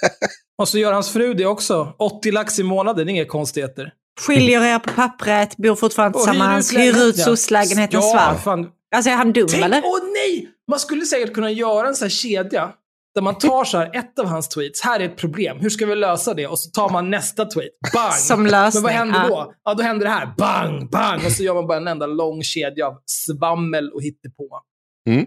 och 0.58 0.68
så 0.68 0.78
gör 0.78 0.92
hans 0.92 1.12
fru 1.12 1.34
det 1.34 1.46
också. 1.46 1.94
80 1.98 2.30
lax 2.30 2.58
i 2.58 2.62
månaden, 2.62 3.08
inga 3.08 3.24
konstigheter. 3.24 3.92
Skiljer 4.18 4.62
er 4.62 4.78
på 4.78 4.92
pappret, 4.96 5.56
bor 5.56 5.74
fortfarande 5.74 6.18
tillsammans, 6.18 6.72
hyr 6.72 7.02
ut 7.08 7.16
SOS-lägenheten 7.16 8.00
ja, 8.00 8.10
svart. 8.12 8.42
Fan. 8.44 8.70
Alltså 8.94 9.10
är 9.10 9.16
han 9.16 9.32
dum 9.32 9.46
Tänk, 9.50 9.64
eller? 9.64 9.82
Åh 9.84 9.98
nej! 10.12 10.48
Man 10.70 10.78
skulle 10.78 11.04
säkert 11.04 11.34
kunna 11.34 11.50
göra 11.50 11.88
en 11.88 11.94
sån 11.94 12.04
här 12.04 12.10
kedja 12.10 12.72
där 13.14 13.22
man 13.22 13.38
tar 13.38 13.64
så 13.64 13.78
här, 13.78 13.90
ett 13.96 14.18
av 14.18 14.26
hans 14.26 14.48
tweets, 14.48 14.82
här 14.82 15.00
är 15.00 15.04
ett 15.04 15.16
problem, 15.16 15.58
hur 15.60 15.70
ska 15.70 15.86
vi 15.86 15.94
lösa 15.94 16.34
det? 16.34 16.46
Och 16.46 16.60
så 16.60 16.70
tar 16.70 16.88
man 16.88 17.10
nästa 17.10 17.44
tweet, 17.44 17.70
bang! 17.94 18.12
Som 18.12 18.46
lösning. 18.46 18.82
Men 18.82 18.92
vad 18.92 18.92
händer 18.92 19.20
ja. 19.20 19.28
då? 19.28 19.54
Ja, 19.64 19.74
då 19.74 19.82
händer 19.82 20.06
det 20.06 20.12
här, 20.12 20.34
bang, 20.38 20.90
bang! 20.90 21.26
Och 21.26 21.32
så 21.32 21.42
gör 21.42 21.54
man 21.54 21.66
bara 21.66 21.78
en 21.78 21.88
enda 21.88 22.06
lång 22.06 22.42
kedja 22.42 22.86
av 22.86 22.94
svammel 23.06 23.90
och 23.90 24.02
hittepå. 24.02 24.60
Mm. 25.08 25.26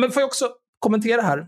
Men 0.00 0.10
får 0.10 0.20
jag 0.20 0.26
också 0.26 0.50
kommentera 0.78 1.22
här? 1.22 1.46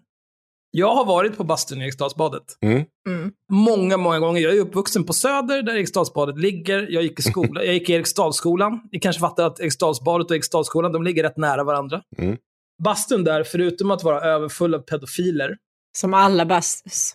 Jag 0.75 0.95
har 0.95 1.05
varit 1.05 1.37
på 1.37 1.45
bastun 1.45 1.81
i 1.81 1.85
Eriksdalsbadet. 1.85 2.43
Mm. 2.61 2.85
Mm. 3.09 3.33
Många, 3.51 3.97
många 3.97 4.19
gånger. 4.19 4.41
Jag 4.41 4.57
är 4.57 4.61
uppvuxen 4.61 5.05
på 5.05 5.13
Söder, 5.13 5.63
där 5.63 5.77
Eriksdalsbadet 5.77 6.39
ligger. 6.39 6.87
Jag 6.91 7.03
gick 7.03 7.19
i 7.19 7.23
skola. 7.31 7.65
Jag 7.65 7.75
gick 7.75 7.91
i 7.91 7.93
Eriksdalsskolan. 7.93 8.81
Ni 8.93 9.01
kanske 9.01 9.21
fattar 9.21 9.47
att 9.47 9.61
Eriksdalsbadet 9.61 10.31
och 10.31 10.37
Eriksdalsskolan, 10.37 10.93
de 10.93 11.03
ligger 11.03 11.23
rätt 11.23 11.37
nära 11.37 11.65
varandra. 11.65 12.03
Mm. 12.19 12.37
Bastun 12.85 13.25
där, 13.25 13.45
förutom 13.45 13.91
att 13.91 14.03
vara 14.03 14.21
överfull 14.21 14.75
av 14.75 14.79
pedofiler. 14.79 15.57
Som 15.99 16.15
alla 16.15 16.47
bastus. 16.47 17.15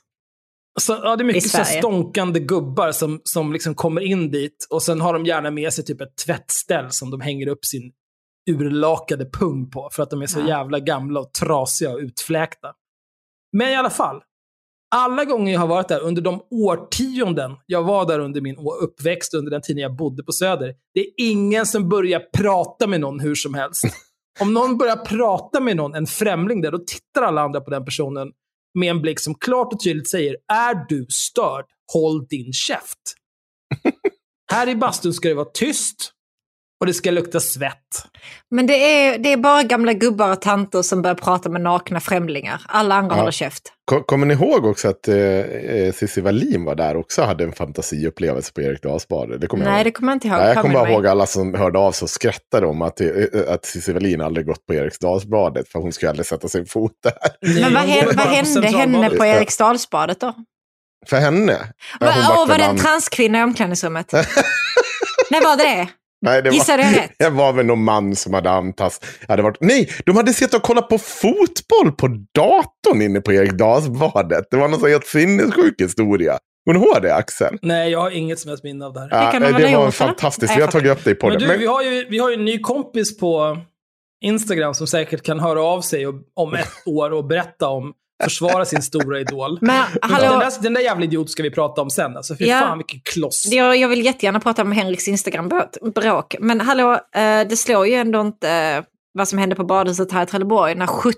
Så, 0.79 0.99
ja, 1.03 1.15
det 1.15 1.23
är 1.23 1.25
mycket 1.25 1.49
så 1.51 1.63
stånkande 1.63 2.39
gubbar 2.39 2.91
som, 2.91 3.21
som 3.23 3.53
liksom 3.53 3.75
kommer 3.75 4.01
in 4.01 4.31
dit 4.31 4.67
och 4.69 4.83
sen 4.83 5.01
har 5.01 5.13
de 5.13 5.25
gärna 5.25 5.51
med 5.51 5.73
sig 5.73 5.85
typ 5.85 6.01
ett 6.01 6.15
tvättställ 6.25 6.91
som 6.91 7.11
de 7.11 7.21
hänger 7.21 7.47
upp 7.47 7.65
sin 7.65 7.91
urlakade 8.49 9.25
pung 9.25 9.69
på 9.69 9.89
för 9.91 10.03
att 10.03 10.09
de 10.09 10.21
är 10.21 10.27
så 10.27 10.39
ja. 10.39 10.47
jävla 10.47 10.79
gamla 10.79 11.19
och 11.19 11.33
trasiga 11.33 11.91
och 11.91 11.99
utfläkta. 11.99 12.73
Men 13.53 13.69
i 13.69 13.75
alla 13.75 13.89
fall, 13.89 14.21
alla 14.95 15.25
gånger 15.25 15.53
jag 15.53 15.59
har 15.59 15.67
varit 15.67 15.87
där 15.87 15.99
under 15.99 16.21
de 16.21 16.41
årtionden 16.51 17.55
jag 17.65 17.83
var 17.83 18.05
där 18.05 18.19
under 18.19 18.41
min 18.41 18.57
uppväxt, 18.81 19.33
under 19.33 19.51
den 19.51 19.61
tiden 19.61 19.81
jag 19.81 19.95
bodde 19.95 20.23
på 20.23 20.31
Söder, 20.31 20.73
det 20.93 20.99
är 20.99 21.07
ingen 21.17 21.65
som 21.65 21.89
börjar 21.89 22.19
prata 22.37 22.87
med 22.87 22.99
någon 22.99 23.19
hur 23.19 23.35
som 23.35 23.53
helst. 23.53 23.83
Om 24.39 24.53
någon 24.53 24.77
börjar 24.77 24.95
prata 24.95 25.59
med 25.59 25.77
någon, 25.77 25.95
en 25.95 26.07
främling 26.07 26.61
där, 26.61 26.71
då 26.71 26.77
tittar 26.77 27.21
alla 27.21 27.41
andra 27.41 27.61
på 27.61 27.71
den 27.71 27.85
personen 27.85 28.31
med 28.79 28.89
en 28.89 29.01
blick 29.01 29.19
som 29.19 29.35
klart 29.35 29.73
och 29.73 29.83
tydligt 29.83 30.09
säger 30.09 30.37
“Är 30.53 30.85
du 30.89 31.05
störd? 31.09 31.65
Håll 31.93 32.27
din 32.27 32.53
käft”. 32.53 32.99
Här 34.51 34.69
i 34.69 34.75
bastun 34.75 35.13
ska 35.13 35.29
det 35.29 35.35
vara 35.35 35.49
tyst. 35.53 36.13
Och 36.79 36.85
det 36.85 36.93
ska 36.93 37.11
lukta 37.11 37.39
svett. 37.39 38.05
Men 38.51 38.67
det 38.67 38.73
är, 38.73 39.17
det 39.17 39.33
är 39.33 39.37
bara 39.37 39.63
gamla 39.63 39.93
gubbar 39.93 40.31
och 40.31 40.41
tanter 40.41 40.81
som 40.81 41.01
börjar 41.01 41.15
prata 41.15 41.49
med 41.49 41.61
nakna 41.61 41.99
främlingar. 41.99 42.61
Alla 42.67 42.95
andra 42.95 43.15
ja. 43.15 43.19
håller 43.19 43.31
käft. 43.31 43.73
Kommer 44.05 44.25
ni 44.25 44.33
ihåg 44.33 44.65
också 44.65 44.87
att 44.87 45.07
eh, 45.07 45.93
Cissi 45.93 46.21
Wallin 46.21 46.65
var 46.65 46.75
där 46.75 46.97
också 46.97 47.21
och 47.21 47.27
hade 47.27 47.43
en 47.43 47.53
fantasiupplevelse 47.53 48.53
på 48.53 48.61
Erik 48.61 48.81
Dalsbad? 48.81 49.41
Det 49.41 49.47
kommer 49.47 49.65
Nej, 49.65 49.83
det 49.83 49.91
kommer 49.91 50.11
jag 50.11 50.15
inte 50.15 50.27
ihåg. 50.27 50.37
Nej, 50.37 50.47
jag 50.47 50.61
kommer 50.61 50.73
bara 50.73 50.83
mig. 50.83 50.93
ihåg 50.93 51.07
alla 51.07 51.25
som 51.25 51.53
hörde 51.53 51.79
av 51.79 51.91
sig 51.91 52.05
och 52.05 52.09
skrattade 52.09 52.67
om 52.67 52.81
att, 52.81 53.01
eh, 53.01 53.09
att 53.47 53.65
Cissi 53.65 53.93
Wallin 53.93 54.21
aldrig 54.21 54.45
gått 54.45 54.65
på 54.65 54.73
Eriksdalsbadet 54.73 55.69
för 55.69 55.79
hon 55.79 55.91
skulle 55.91 56.09
aldrig 56.09 56.25
sätta 56.25 56.47
sin 56.47 56.65
fot 56.65 56.91
där. 57.03 57.13
Men 57.61 57.73
vad, 57.73 57.83
hände, 57.83 58.13
vad 58.15 58.27
hände 58.27 58.67
henne 58.67 59.09
på 59.09 59.25
Eriksdalsbadet 59.25 60.19
då? 60.19 60.33
För 61.05 61.17
henne? 61.17 61.57
Ja, 61.99 62.13
Åh, 62.37 62.47
var 62.47 62.57
det 62.57 62.63
en 62.63 62.77
transkvinna 62.77 63.39
i 63.39 63.43
omklädningsrummet? 63.43 64.11
När 65.31 65.43
var 65.43 65.57
det? 65.57 65.87
Nej, 66.21 66.41
det 66.41 66.49
Gissade 66.49 66.83
jag 66.83 66.95
rätt? 66.95 67.11
Det 67.19 67.29
var 67.29 67.53
väl 67.53 67.65
någon 67.65 67.83
man 67.83 68.15
som 68.15 68.33
hade 68.33 68.49
antastat. 68.49 69.09
Hade 69.27 69.41
varit, 69.41 69.57
nej, 69.61 69.89
de 70.05 70.17
hade 70.17 70.33
sett 70.33 70.53
och 70.53 70.61
kollat 70.61 70.89
på 70.89 70.97
fotboll 70.97 71.91
på 71.97 72.07
datorn 72.35 73.01
inne 73.01 73.21
på 73.21 73.33
Eriksdalsbadet. 73.33 74.45
Det 74.51 74.57
var 74.57 74.67
någon 74.67 74.79
sån 74.79 74.89
helt 74.89 75.07
sinnessjuk 75.07 75.81
historia. 75.81 76.37
Kommer 76.65 76.79
du 76.79 76.85
ihåg 76.85 77.01
det 77.01 77.15
Axel? 77.15 77.57
Nej, 77.61 77.91
jag 77.91 77.99
har 77.99 78.11
inget 78.11 78.39
som 78.39 78.49
helst 78.49 78.63
minne 78.63 78.85
av 78.85 78.93
det 78.93 78.99
här. 78.99 79.09
Ja, 79.11 79.39
det, 79.39 79.45
det 79.45 79.75
var 79.75 79.85
gjort, 79.85 79.93
fantastiskt. 79.93 80.57
Vi 80.57 80.61
har 80.61 80.67
tagit 80.67 80.91
upp 80.91 81.03
det 81.03 81.11
i 81.11 81.15
podden. 81.15 81.41
Men 81.41 81.49
du, 81.49 81.57
vi 81.57 81.65
har, 81.65 81.83
ju, 81.83 82.05
vi 82.09 82.17
har 82.17 82.29
ju 82.29 82.35
en 82.35 82.45
ny 82.45 82.59
kompis 82.59 83.17
på 83.17 83.57
Instagram 84.23 84.73
som 84.73 84.87
säkert 84.87 85.23
kan 85.23 85.39
höra 85.39 85.63
av 85.63 85.81
sig 85.81 86.07
om 86.35 86.53
ett 86.53 86.69
år 86.85 87.13
och 87.13 87.25
berätta 87.25 87.67
om 87.67 87.93
försvara 88.23 88.65
sin 88.65 88.81
stora 88.81 89.19
idol. 89.19 89.57
Men, 89.61 89.83
hallå, 90.01 90.29
den, 90.29 90.39
där, 90.39 90.61
den 90.61 90.73
där 90.73 90.81
jävla 90.81 91.05
idiot 91.05 91.29
ska 91.29 91.43
vi 91.43 91.51
prata 91.51 91.81
om 91.81 91.89
sen. 91.89 92.17
Alltså, 92.17 92.35
fy 92.37 92.45
ja, 92.45 92.59
fan 92.59 92.77
vilken 92.77 92.99
kloss. 93.03 93.45
Jag, 93.51 93.77
jag 93.77 93.89
vill 93.89 94.05
jättegärna 94.05 94.39
prata 94.39 94.61
om 94.61 94.71
Henriks 94.71 95.07
Instagram-bråk. 95.07 96.35
Men 96.39 96.61
hallå, 96.61 96.93
eh, 96.93 97.47
det 97.49 97.57
slår 97.57 97.87
ju 97.87 97.93
ändå 97.93 98.21
inte 98.21 98.49
eh, 98.49 98.83
vad 99.13 99.27
som 99.27 99.39
hände 99.39 99.55
på 99.55 99.63
badhuset 99.63 100.11
här 100.11 100.23
i 100.23 100.25
Trelleborg 100.25 100.75
när 100.75 100.87
17 100.87 101.15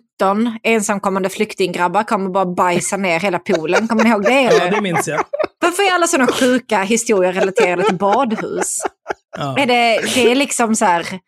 ensamkommande 0.64 1.30
flyktinggrabbar 1.30 2.04
kom 2.04 2.26
och 2.26 2.32
bara 2.32 2.46
bajsade 2.46 3.02
ner 3.02 3.20
hela 3.20 3.40
poolen. 3.40 3.88
Kommer 3.88 4.04
ni 4.04 4.10
ihåg 4.10 4.24
det? 4.24 4.30
Eller? 4.30 4.66
Ja, 4.66 4.72
det 4.72 4.82
minns 4.82 5.08
jag. 5.08 5.22
Varför 5.62 5.84
är 5.84 5.92
alla 5.94 6.08
sådana 6.08 6.32
sjuka 6.32 6.82
historier 6.84 7.34
relaterade 7.34 7.84
till 7.84 7.98
badhus? 7.98 8.78
Ja. 9.38 9.58
Är 9.58 9.66
det, 9.66 10.02
det 10.16 10.32
är 10.32 10.36
liksom 10.36 10.76
så 10.76 10.86
här 10.86 11.20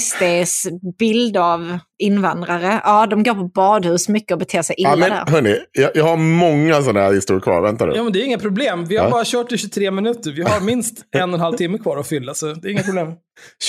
SDs 0.00 0.66
bild 0.98 1.36
av 1.36 1.78
invandrare. 1.98 2.80
Ja, 2.84 3.06
de 3.06 3.22
går 3.22 3.34
på 3.34 3.44
badhus 3.44 4.08
mycket 4.08 4.32
och 4.32 4.38
beter 4.38 4.62
sig 4.62 4.76
illa 4.78 4.90
ja, 4.90 4.96
men, 4.96 5.10
där. 5.10 5.26
Hörni, 5.26 5.58
jag, 5.72 5.90
jag 5.94 6.04
har 6.04 6.16
många 6.16 6.82
sådana 6.82 7.00
här 7.00 7.12
historier 7.12 7.40
kvar. 7.40 7.62
Vänta 7.62 7.86
du. 7.86 7.96
Ja, 7.96 8.02
men 8.02 8.12
det 8.12 8.22
är 8.22 8.24
inga 8.24 8.38
problem. 8.38 8.84
Vi 8.84 8.96
har 8.96 9.04
ja. 9.04 9.10
bara 9.10 9.24
kört 9.24 9.52
i 9.52 9.58
23 9.58 9.90
minuter. 9.90 10.32
Vi 10.32 10.42
har 10.42 10.60
minst 10.60 11.04
en 11.16 11.30
och 11.30 11.34
en 11.34 11.40
halv 11.40 11.56
timme 11.56 11.78
kvar 11.78 11.96
att 11.96 12.08
fylla, 12.08 12.34
så 12.34 12.46
det 12.46 12.68
är 12.68 12.72
inga 12.72 12.82
problem. 12.82 13.12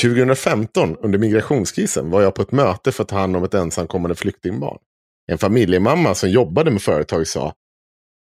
2015, 0.02 0.96
under 1.02 1.20
migrationskrisen, 1.20 2.10
var 2.10 2.22
jag 2.22 2.36
på 2.36 2.42
ett 2.42 2.52
möte 2.52 2.92
för 2.92 3.04
att 3.04 3.10
ta 3.10 3.18
hand 3.18 3.36
om 3.36 3.44
ett 3.44 3.54
ensamkommande 3.54 4.16
flyktingbarn. 4.16 4.78
En 5.32 5.38
familjemamma 5.38 6.16
som 6.16 6.30
jobbade 6.30 6.72
med 6.72 6.82
företag 6.82 7.28
sa, 7.28 7.54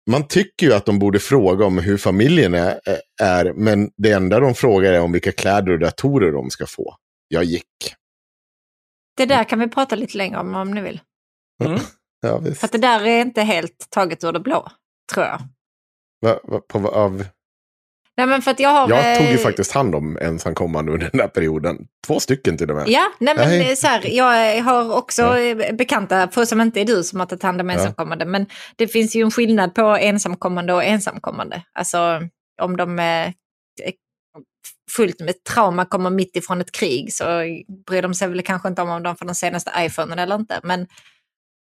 man 0.10 0.28
tycker 0.28 0.66
ju 0.66 0.74
att 0.74 0.86
de 0.86 1.00
borde 1.00 1.20
fråga 1.20 1.66
om 1.66 1.78
hur 1.78 1.98
familjen 1.98 2.54
är, 2.54 2.80
är, 3.22 3.54
men 3.54 3.90
det 3.98 4.12
enda 4.12 4.40
de 4.40 4.56
frågar 4.56 4.94
är 4.94 5.02
om 5.02 5.12
vilka 5.12 5.32
kläder 5.32 5.72
och 5.72 5.80
datorer 5.80 6.32
de 6.32 6.50
ska 6.50 6.66
få. 6.66 6.96
Jag 7.32 7.44
gick. 7.44 7.96
Det 9.18 9.26
där 9.26 9.44
kan 9.44 9.60
vi 9.60 9.68
prata 9.68 9.96
lite 9.96 10.18
längre 10.18 10.40
om 10.40 10.56
om 10.56 10.72
ni 10.72 10.82
vill. 10.82 11.02
Mm. 11.64 11.80
Ja, 12.22 12.38
visst. 12.38 12.60
För 12.60 12.68
att 12.68 12.72
det 12.72 12.78
där 12.78 13.06
är 13.06 13.22
inte 13.22 13.42
helt 13.42 13.88
taget 13.90 14.24
ur 14.24 14.32
det 14.32 14.40
blå, 14.40 14.68
tror 15.14 15.26
jag. 15.26 15.42
Va, 16.22 16.40
va, 16.44 16.60
på, 16.68 16.88
av, 16.88 17.26
Nej, 18.18 18.28
men 18.28 18.42
för 18.42 18.52
att 18.52 18.60
jag 18.60 18.70
har... 18.70 18.90
jag 18.90 19.18
tog 19.18 19.28
ju 19.28 19.34
eh, 19.34 19.40
faktiskt 19.40 19.72
hand 19.72 19.96
om 19.96 20.18
ensamkommande 20.22 20.92
under 20.92 21.10
den 21.10 21.18
där 21.18 21.28
perioden. 21.28 21.88
Två 22.08 22.20
stycken 22.20 22.58
till 22.58 22.70
och 22.70 22.76
med. 22.76 22.90
Ja, 22.90 23.12
nej 23.20 23.36
men 23.36 23.48
Nej. 23.50 23.70
eh, 23.70 23.76
så 23.76 23.88
här, 23.88 24.08
jag 24.08 24.64
har 24.64 24.96
också 24.98 25.22
Ja. 25.22 25.40
eh, 25.40 25.76
bekanta, 25.76 26.28
för 26.28 26.46
som 26.46 26.62
inte 26.62 26.82
är 26.82 26.86
du 26.86 27.04
som 27.04 27.20
har 27.20 27.28
tagit 27.28 27.44
hand 27.44 27.62
om 27.62 27.70
ensamkommande, 27.70 28.26
men 28.26 28.46
det 28.76 28.88
finns 28.88 29.16
ju 29.16 29.22
en 29.22 29.32
skillnad 29.32 29.76
på 29.76 29.82
ensamkommande 29.82 30.74
och 30.74 30.84
ensamkommande. 30.84 31.64
Alltså 31.74 32.22
om 32.62 32.78
de 32.78 33.00
är 33.00 33.34
fullt 34.92 35.20
med 35.20 35.44
trauma 35.44 35.86
kommer 35.86 36.10
mitt 36.10 36.36
ifrån 36.36 36.62
ett 36.62 36.72
krig 36.72 37.14
så 37.14 37.24
bryr 37.88 38.02
de 38.02 38.14
sig 38.14 38.28
väl 38.28 38.42
kanske 38.42 38.68
inte 38.68 38.82
om 38.82 38.90
om 38.90 39.04
de 39.04 39.16
får 39.16 39.26
den 39.26 39.36
senaste 39.36 39.72
iPhonen 39.78 40.20
eller 40.20 40.36
inte. 40.36 40.60
Men 40.64 40.88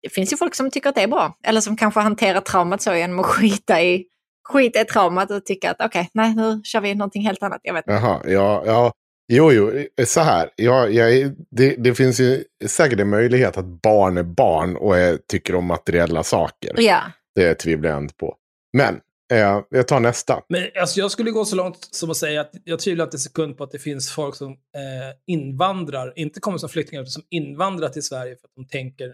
det 0.02 0.08
finns 0.08 0.32
ju 0.32 0.36
folk 0.36 0.54
som 0.54 0.70
tycker 0.70 0.88
att 0.88 0.94
det 0.94 1.02
är 1.02 1.08
bra. 1.08 1.38
Eller 1.44 1.60
som 1.60 1.76
kanske 1.76 2.00
hanterar 2.00 2.40
traumat 2.40 2.82
så 2.82 2.94
genom 2.94 3.18
att 3.20 3.26
skita 3.26 3.82
i, 3.82 4.04
skita 4.48 4.80
i 4.80 4.84
traumat 4.84 5.30
och 5.30 5.44
tycka 5.44 5.70
att 5.70 5.80
okej, 5.84 6.10
nej 6.14 6.34
nu 6.34 6.60
kör 6.64 6.80
vi 6.80 6.94
någonting 6.94 7.26
helt 7.26 7.42
annat. 7.42 7.60
Jag 7.62 7.74
vet 7.74 7.84
inte. 7.88 7.92
Jaha, 7.92 8.20
ja, 8.26 8.62
ja. 8.66 8.92
Jo, 9.32 9.52
jo, 9.52 9.86
så 10.06 10.20
här. 10.20 10.50
Ja, 10.56 10.88
jag, 10.88 11.32
det, 11.50 11.76
det 11.78 11.94
finns 11.94 12.20
ju 12.20 12.44
säkert 12.66 13.00
en 13.00 13.08
möjlighet 13.08 13.56
att 13.56 13.82
barn 13.82 14.18
är 14.18 14.22
barn 14.22 14.76
och 14.76 14.98
är, 14.98 15.18
tycker 15.28 15.54
om 15.54 15.64
materiella 15.64 16.22
saker. 16.22 16.74
Ja, 16.76 17.00
Det 17.34 17.54
tvivlar 17.54 17.90
jag 17.90 17.98
inte 17.98 18.14
på. 18.14 18.36
Men, 18.72 19.00
eh, 19.32 19.62
jag 19.70 19.88
tar 19.88 20.00
nästa. 20.00 20.42
Men 20.48 20.68
alltså, 20.80 21.00
jag 21.00 21.10
skulle 21.10 21.30
gå 21.30 21.44
så 21.44 21.56
långt 21.56 21.88
som 21.90 22.10
att 22.10 22.16
säga 22.16 22.40
att 22.40 22.50
jag 22.64 22.78
tvivlar 22.78 23.04
inte 23.04 23.14
en 23.14 23.18
sekund 23.20 23.56
på 23.58 23.64
att 23.64 23.70
det 23.70 23.78
finns 23.78 24.10
folk 24.12 24.34
som 24.36 24.50
eh, 24.52 24.56
invandrar, 25.26 26.12
inte 26.16 26.40
kommer 26.40 26.58
som 26.58 26.68
flyktingar, 26.68 27.02
utan 27.02 27.10
som 27.10 27.22
invandrar 27.30 27.88
till 27.88 28.02
Sverige 28.02 28.36
för 28.36 28.46
att 28.48 28.54
de 28.56 28.66
tänker 28.68 29.06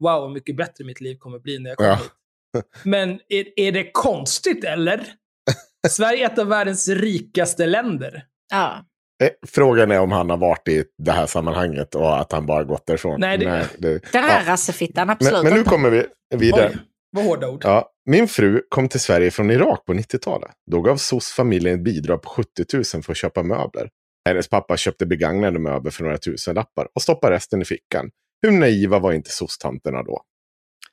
wow, 0.00 0.20
vad 0.20 0.30
mycket 0.32 0.56
bättre 0.56 0.84
mitt 0.84 1.00
liv 1.00 1.16
kommer 1.18 1.38
bli 1.38 1.58
när 1.58 1.70
jag 1.70 1.76
kommer 1.76 1.90
Ja. 1.90 1.96
hit. 1.96 2.64
Men 2.82 3.10
är, 3.28 3.44
är 3.60 3.72
det 3.72 3.90
konstigt 3.92 4.64
eller? 4.64 5.06
Sverige 5.88 6.26
är 6.26 6.32
ett 6.32 6.38
av 6.38 6.46
världens 6.46 6.88
rikaste 6.88 7.66
länder. 7.66 8.24
ja. 8.50 8.84
Eh, 9.24 9.30
Frågan 9.46 9.90
är 9.90 10.00
om 10.00 10.12
han 10.12 10.30
har 10.30 10.36
varit 10.36 10.68
i 10.68 10.84
det 11.02 11.12
här 11.12 11.26
sammanhanget 11.26 11.94
och 11.94 12.20
att 12.20 12.32
han 12.32 12.46
bara 12.46 12.64
gått 12.64 12.86
därifrån. 12.86 13.20
Nej, 13.20 13.38
det- 13.38 13.68
det, 13.78 14.12
Den 14.12 14.24
här 14.24 14.42
ja. 14.46 14.52
rassefittan, 14.52 15.10
absolut 15.10 15.32
men, 15.42 15.44
men 15.44 15.52
nu 15.58 15.64
kommer 15.64 15.90
vi 15.90 16.06
vidare. 16.36 16.68
Oj, 16.72 16.78
vad 17.14 17.24
hårda 17.24 17.48
ord. 17.48 17.60
Ja, 17.64 17.90
min 18.06 18.28
fru 18.28 18.62
kom 18.68 18.88
till 18.88 19.00
Sverige 19.00 19.30
från 19.30 19.50
Irak 19.50 19.84
på 19.86 19.94
90-talet. 19.94 20.50
Då 20.70 20.80
gav 20.80 20.96
SOS 20.96 21.32
familjen 21.32 21.74
ett 21.78 21.84
bidrag 21.84 22.22
på 22.22 22.28
70 22.28 22.64
000 22.74 22.84
för 23.02 23.10
att 23.12 23.16
köpa 23.16 23.42
möbler. 23.42 23.90
Hennes 24.28 24.48
pappa 24.48 24.76
köpte 24.76 25.06
begagnade 25.06 25.58
möbler 25.58 25.90
för 25.90 26.04
några 26.04 26.18
tusen 26.18 26.54
lappar 26.54 26.88
och 26.94 27.02
stoppade 27.02 27.34
resten 27.36 27.62
i 27.62 27.64
fickan. 27.64 28.10
Hur 28.42 28.50
naiva 28.50 28.98
var 28.98 29.12
inte 29.12 29.30
SOS-tanterna 29.30 30.02
då? 30.02 30.22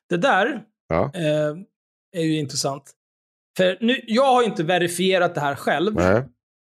Det 0.09 0.17
där 0.17 0.63
Ja. 0.87 1.11
eh, 1.15 1.55
är 2.17 2.23
ju 2.23 2.37
intressant. 2.39 2.91
För 3.57 3.77
nu, 3.81 4.01
jag 4.07 4.25
har 4.33 4.43
inte 4.43 4.63
verifierat 4.63 5.35
det 5.35 5.41
här 5.41 5.55
själv, 5.55 5.93
Nej. 5.95 6.23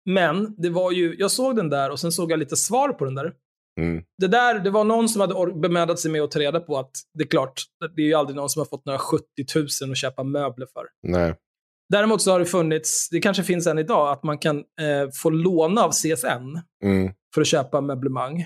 men 0.05 0.55
det 0.57 0.69
var 0.69 0.91
ju, 0.91 1.15
jag 1.17 1.31
såg 1.31 1.55
den 1.55 1.69
där 1.69 1.91
och 1.91 1.99
sen 1.99 2.11
såg 2.11 2.31
jag 2.31 2.39
lite 2.39 2.55
svar 2.55 2.89
på 2.89 3.05
den 3.05 3.15
där. 3.15 3.33
Mm. 3.81 4.03
Det 4.17 4.27
där, 4.27 4.59
det 4.59 4.69
var 4.69 4.83
någon 4.83 5.09
som 5.09 5.21
hade 5.21 5.53
bemödat 5.53 5.99
sig 5.99 6.11
med 6.11 6.21
att 6.21 6.31
ta 6.31 6.39
reda 6.39 6.59
på 6.59 6.77
att 6.77 6.91
det 7.13 7.23
är 7.23 7.27
klart, 7.27 7.61
det 7.95 8.01
är 8.01 8.05
ju 8.05 8.13
aldrig 8.13 8.35
någon 8.35 8.49
som 8.49 8.59
har 8.59 8.65
fått 8.65 8.85
några 8.85 8.99
70 8.99 9.23
000 9.55 9.91
att 9.91 9.97
köpa 9.97 10.23
möbler 10.23 10.67
för. 10.73 10.85
Nej. 11.03 11.35
Däremot 11.89 12.21
så 12.21 12.31
har 12.31 12.39
det 12.39 12.45
funnits, 12.45 13.09
det 13.09 13.19
kanske 13.19 13.43
finns 13.43 13.67
än 13.67 13.79
idag, 13.79 14.11
att 14.11 14.23
man 14.23 14.37
kan 14.37 14.57
eh, 14.57 15.09
få 15.13 15.29
låna 15.29 15.81
av 15.83 15.91
CSN 15.91 16.59
Mm. 16.83 17.13
för 17.33 17.41
att 17.41 17.47
köpa 17.47 17.81
möblemang. 17.81 18.45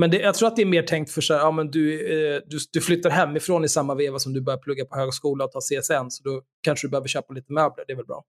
Men 0.00 0.10
det, 0.10 0.18
jag 0.18 0.34
tror 0.34 0.48
att 0.48 0.56
det 0.56 0.62
är 0.62 0.66
mer 0.66 0.82
tänkt 0.82 1.10
för 1.10 1.20
så 1.20 1.34
här, 1.34 1.40
ja, 1.40 1.50
men 1.50 1.70
du, 1.70 1.94
eh, 1.94 2.40
du, 2.46 2.58
du 2.72 2.80
flyttar 2.80 3.10
hemifrån 3.10 3.64
i 3.64 3.68
samma 3.68 3.94
veva 3.94 4.18
som 4.18 4.32
du 4.32 4.40
börjar 4.40 4.58
plugga 4.58 4.84
på 4.84 4.96
högskola 4.96 5.44
och 5.44 5.52
tar 5.52 5.60
CSN, 5.60 6.10
så 6.10 6.22
då 6.22 6.42
kanske 6.62 6.86
du 6.86 6.90
behöver 6.90 7.08
köpa 7.08 7.34
lite 7.34 7.52
möbler, 7.52 7.84
det 7.86 7.92
är 7.92 7.96
väl 7.96 8.06
bra. 8.06 8.24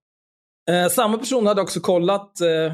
Eh, 0.70 0.88
samma 0.88 1.18
person 1.18 1.46
hade 1.46 1.62
också 1.62 1.80
kollat 1.80 2.40
eh, 2.40 2.72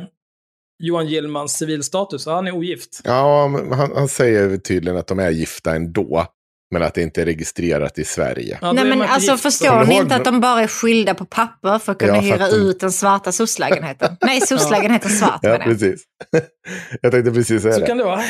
Johan 0.86 1.06
Gillmans 1.06 1.52
civilstatus, 1.52 2.26
han 2.26 2.46
är 2.46 2.52
ogift. 2.54 3.00
Ja, 3.04 3.48
han, 3.72 3.92
han 3.96 4.08
säger 4.08 4.56
tydligen 4.56 4.98
att 4.98 5.06
de 5.06 5.18
är 5.18 5.30
gifta 5.30 5.74
ändå. 5.74 6.26
Men 6.70 6.82
att 6.82 6.94
det 6.94 7.02
inte 7.02 7.22
är 7.22 7.24
registrerat 7.24 7.98
i 7.98 8.04
Sverige. 8.04 8.58
Ja, 8.62 8.72
Nej 8.72 8.84
men 8.84 9.02
alltså 9.02 9.30
gift. 9.30 9.42
förstår 9.42 9.84
ni 9.84 9.94
inte 9.94 10.16
att 10.16 10.24
de 10.24 10.40
bara 10.40 10.60
är 10.62 10.66
skilda 10.66 11.14
på 11.14 11.24
papper 11.24 11.78
för 11.78 11.92
att 11.92 11.98
kunna 11.98 12.14
Ja, 12.16 12.20
för 12.22 12.28
hyra 12.28 12.44
att 12.44 12.50
de- 12.50 12.56
ut 12.56 12.80
den 12.80 12.92
svarta 12.92 13.32
SOS-lägenheten? 13.32 14.16
Nej, 14.20 14.40
SOS-lägenheten 14.40 15.10
svart 15.10 15.38
Ja, 15.42 15.58
precis. 15.64 16.02
jag 17.02 17.12
tänkte 17.12 17.30
precis 17.32 17.62
säga 17.62 17.74
Så 17.74 17.80
det. 17.80 17.86
kan 17.86 17.98
det 17.98 18.04
vara. 18.04 18.22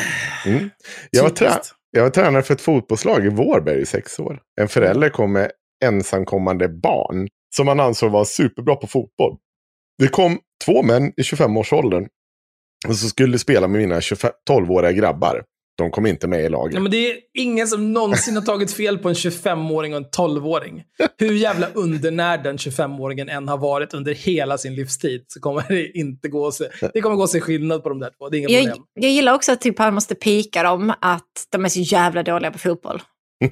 Mm. 0.45 0.69
Jag, 1.11 1.23
var 1.23 1.29
trä- 1.29 1.61
jag 1.91 2.03
var 2.03 2.09
tränare 2.09 2.43
för 2.43 2.53
ett 2.53 2.61
fotbollslag 2.61 3.25
i 3.25 3.29
Vårberg 3.29 3.81
i 3.81 3.85
sex 3.85 4.19
år. 4.19 4.39
En 4.61 4.67
förälder 4.67 5.09
kom 5.09 5.31
med 5.33 5.51
ensamkommande 5.85 6.69
barn 6.69 7.27
som 7.55 7.67
han 7.67 7.79
ansåg 7.79 8.11
var 8.11 8.25
superbra 8.25 8.75
på 8.75 8.87
fotboll. 8.87 9.37
Det 9.97 10.07
kom 10.07 10.39
två 10.65 10.83
män 10.83 11.07
i 11.17 11.21
25-årsåldern 11.21 12.07
och 12.87 12.95
så 12.95 13.07
skulle 13.07 13.39
spela 13.39 13.67
med 13.67 13.81
mina 13.81 14.01
25 14.01 14.31
12-åriga 14.49 14.91
grabbar. 14.91 15.43
De 15.77 15.91
kom 15.91 16.05
inte 16.05 16.27
med 16.27 16.45
i 16.45 16.49
laget. 16.49 16.73
Ja, 16.73 16.79
men 16.79 16.91
det 16.91 17.11
är 17.11 17.17
ingen 17.33 17.67
som 17.67 17.93
någonsin 17.93 18.35
har 18.35 18.41
tagit 18.43 18.71
fel 18.73 18.97
på 18.97 19.09
en 19.09 19.15
25-åring 19.15 19.93
och 19.93 19.97
en 19.97 20.05
12-åring. 20.17 20.83
Hur 21.17 21.33
jävla 21.33 21.67
undernärd 21.73 22.43
den 22.43 22.57
25-åringen 22.57 23.29
än 23.31 23.47
har 23.47 23.57
varit 23.57 23.93
under 23.93 24.13
hela 24.13 24.57
sin 24.57 24.75
livstid 24.75 25.25
så 25.27 25.39
kommer 25.39 25.63
det 25.67 25.91
inte 25.97 26.27
gå 26.29 26.51
se, 26.51 26.65
det 26.93 27.01
kommer 27.01 27.15
gå 27.15 27.27
se 27.27 27.41
skillnad 27.41 27.83
på 27.83 27.89
de 27.89 27.99
där 27.99 28.11
två. 28.17 28.29
Det 28.29 28.37
är 28.37 28.39
inga 28.39 28.49
Jag, 28.49 28.65
problem. 28.65 28.83
jag 28.93 29.11
gillar 29.11 29.33
också 29.33 29.51
att 29.51 29.61
typ 29.61 29.79
han 29.79 29.93
måste 29.93 30.15
pika 30.15 30.63
dem 30.63 30.93
att 31.01 31.47
de 31.51 31.65
är 31.65 31.69
så 31.69 31.79
jävla 31.79 32.23
dåliga 32.23 32.51
på 32.51 32.57
fotboll. 32.59 33.01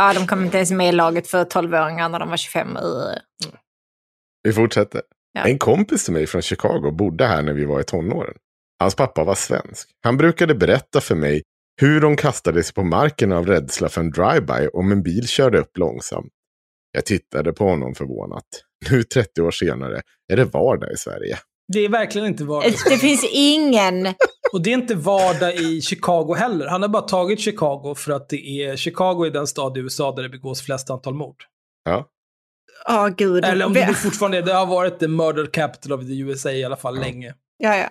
Ja, 0.00 0.12
de 0.14 0.26
kom 0.26 0.44
inte 0.44 0.56
ens 0.56 0.70
med 0.70 0.88
i 0.88 0.92
laget 0.92 1.26
för 1.28 1.44
12-åringar 1.44 2.08
när 2.08 2.18
de 2.18 2.28
var 2.30 2.36
25. 2.36 2.68
i- 2.76 3.18
Vi 4.42 4.52
fortsätter. 4.52 5.02
Ja. 5.38 5.50
En 5.50 5.58
kompis 5.58 6.04
till 6.04 6.12
mig 6.12 6.26
från 6.26 6.42
Chicago 6.42 6.90
bodde 6.90 7.26
här 7.26 7.42
när 7.42 7.52
vi 7.52 7.64
var 7.64 7.80
i 7.80 7.84
tonåren. 7.84 8.34
Hans 8.78 8.94
pappa 8.94 9.24
var 9.24 9.34
svensk. 9.34 9.88
Han 10.02 10.16
brukade 10.16 10.54
berätta 10.54 11.00
för 11.00 11.14
mig 11.14 11.42
hur 11.80 12.00
de 12.00 12.16
kastade 12.16 12.62
sig 12.62 12.74
på 12.74 12.82
marken 12.82 13.32
av 13.32 13.46
rädsla 13.46 13.88
för 13.88 14.00
en 14.00 14.10
drive-by 14.10 14.68
om 14.72 14.92
en 14.92 15.02
bil 15.02 15.28
körde 15.28 15.58
upp 15.58 15.78
långsamt. 15.78 16.32
Jag 16.92 17.06
tittade 17.06 17.52
på 17.52 17.64
honom 17.64 17.94
förvånat. 17.94 18.44
Nu 18.90 19.02
30 19.02 19.42
år 19.42 19.50
senare 19.50 20.00
är 20.32 20.36
det 20.36 20.44
vardag 20.44 20.92
i 20.92 20.96
Sverige. 20.96 21.38
Det 21.72 21.84
är 21.84 21.88
verkligen 21.88 22.26
inte 22.26 22.44
vardag. 22.44 22.72
Det 22.88 22.98
finns 22.98 23.24
ingen... 23.32 24.06
Och 24.52 24.62
det 24.62 24.70
är 24.70 24.74
inte 24.74 24.94
vardag 24.94 25.54
i 25.54 25.80
Chicago 25.80 26.34
heller. 26.34 26.66
Han 26.66 26.82
har 26.82 26.88
bara 26.88 27.02
tagit 27.02 27.40
Chicago 27.40 27.94
för 27.96 28.12
att 28.12 28.28
det 28.28 28.62
är 28.62 28.76
Chicago 28.76 29.24
är 29.26 29.30
den 29.30 29.46
stad 29.46 29.76
i 29.76 29.80
USA 29.80 30.14
där 30.14 30.22
det 30.22 30.28
begås 30.28 30.62
flest 30.62 30.90
antal 30.90 31.14
mord. 31.14 31.36
Ja. 31.84 32.08
Åh 32.88 33.08
gud. 33.08 33.44
Eller 33.44 33.66
om 33.66 33.72
det 33.72 33.94
fortfarande 33.94 34.38
är, 34.38 34.42
det 34.42 34.52
har 34.52 34.66
varit 34.66 34.98
the 34.98 35.08
murder 35.08 35.46
capital 35.46 35.92
of 35.92 36.06
the 36.06 36.18
USA 36.18 36.50
i 36.50 36.64
alla 36.64 36.76
fall 36.76 37.00
länge. 37.00 37.34
Ja, 37.58 37.76
ja. 37.76 37.88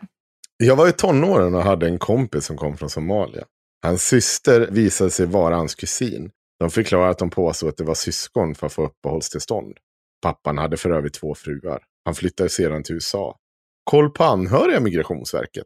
Jag 0.57 0.75
var 0.75 0.87
i 0.87 0.91
tonåren 0.91 1.55
och 1.55 1.63
hade 1.63 1.87
en 1.87 1.99
kompis 1.99 2.45
som 2.45 2.57
kom 2.57 2.77
från 2.77 2.89
Somalia. 2.89 3.43
Hans 3.83 4.03
syster 4.03 4.67
visade 4.71 5.11
sig 5.11 5.25
vara 5.25 5.55
hans 5.55 5.75
kusin. 5.75 6.31
De 6.59 6.69
förklarade 6.69 7.09
att 7.09 7.19
de 7.19 7.29
påstod 7.29 7.69
att 7.69 7.77
det 7.77 7.83
var 7.83 7.95
syskon 7.95 8.55
för 8.55 8.67
att 8.67 8.73
få 8.73 8.85
uppehållstillstånd. 8.85 9.77
Pappan 10.21 10.57
hade 10.57 10.77
för 10.77 10.89
övrigt 10.89 11.13
två 11.13 11.35
fruar. 11.35 11.83
Han 12.05 12.15
flyttade 12.15 12.49
sedan 12.49 12.83
till 12.83 12.95
USA. 12.95 13.37
Koll 13.83 14.09
på 14.09 14.23
anhöriga 14.23 14.79
Migrationsverket. 14.79 15.65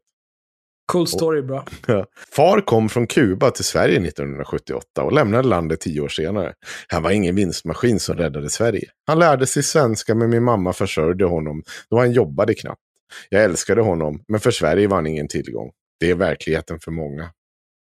Cool 0.91 1.07
story, 1.07 1.41
bra. 1.41 1.65
Far 2.35 2.61
kom 2.61 2.89
från 2.89 3.07
Kuba 3.07 3.51
till 3.51 3.63
Sverige 3.63 4.07
1978 4.07 5.03
och 5.03 5.11
lämnade 5.11 5.47
landet 5.47 5.79
tio 5.81 6.01
år 6.01 6.07
senare. 6.07 6.53
Han 6.87 7.03
var 7.03 7.11
ingen 7.11 7.35
vinstmaskin 7.35 7.99
som 7.99 8.17
räddade 8.17 8.49
Sverige. 8.49 8.89
Han 9.07 9.19
lärde 9.19 9.47
sig 9.47 9.63
svenska 9.63 10.15
men 10.15 10.29
min 10.29 10.43
mamma 10.43 10.73
försörjde 10.73 11.25
honom 11.25 11.63
då 11.89 11.99
han 11.99 12.11
jobbade 12.11 12.53
knappt. 12.53 12.81
Jag 13.29 13.43
älskade 13.43 13.81
honom, 13.81 14.23
men 14.27 14.39
för 14.39 14.51
Sverige 14.51 14.87
var 14.87 14.95
han 14.95 15.07
ingen 15.07 15.27
tillgång. 15.27 15.71
Det 15.99 16.09
är 16.09 16.15
verkligheten 16.15 16.79
för 16.79 16.91
många. 16.91 17.31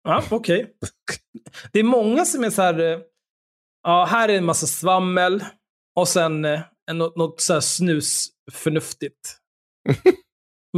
Ja, 0.05 0.25
okej. 0.31 0.67
Det 1.73 1.79
är 1.79 1.85
många 1.85 2.25
som 2.25 2.45
är 2.45 2.51
så 2.51 2.63
här, 2.63 2.93
eh, 2.93 2.99
ja, 3.83 4.05
här 4.05 4.29
är 4.29 4.39
en 4.39 4.45
massa 4.45 4.67
svammel 4.67 5.45
och 5.97 6.09
sen 6.09 6.45
eh, 6.45 6.61
något, 6.93 7.17
något 7.17 7.41
så 7.41 7.53
här 7.53 7.61
snusförnuftigt. 7.61 9.37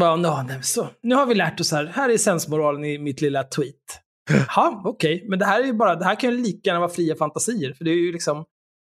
Bara, 0.00 0.16
"Nå, 0.16 0.36
nej, 0.36 0.56
men 0.56 0.62
så. 0.62 0.88
Nu 1.02 1.14
har 1.14 1.26
vi 1.26 1.34
lärt 1.34 1.60
oss 1.60 1.72
här, 1.72 1.86
här 1.86 2.08
är 2.08 2.18
sensmoralen 2.18 2.84
i 2.84 2.98
mitt 2.98 3.20
lilla 3.20 3.44
tweet. 3.44 3.74
Ja, 4.56 4.82
okej, 4.84 5.24
men 5.28 5.38
det 5.38 5.44
här 5.44 5.60
är 5.60 5.64
ju 5.64 5.72
bara, 5.72 5.94
det 5.96 6.04
här 6.04 6.20
kan 6.20 6.30
ju 6.30 6.36
lika 6.42 6.70
gärna 6.70 6.80
vara 6.80 6.90
fria 6.90 7.16
fantasier, 7.16 7.72
för 7.72 7.84
det 7.84 7.90
är 7.90 7.94
ju 7.94 8.12
liksom, 8.12 8.44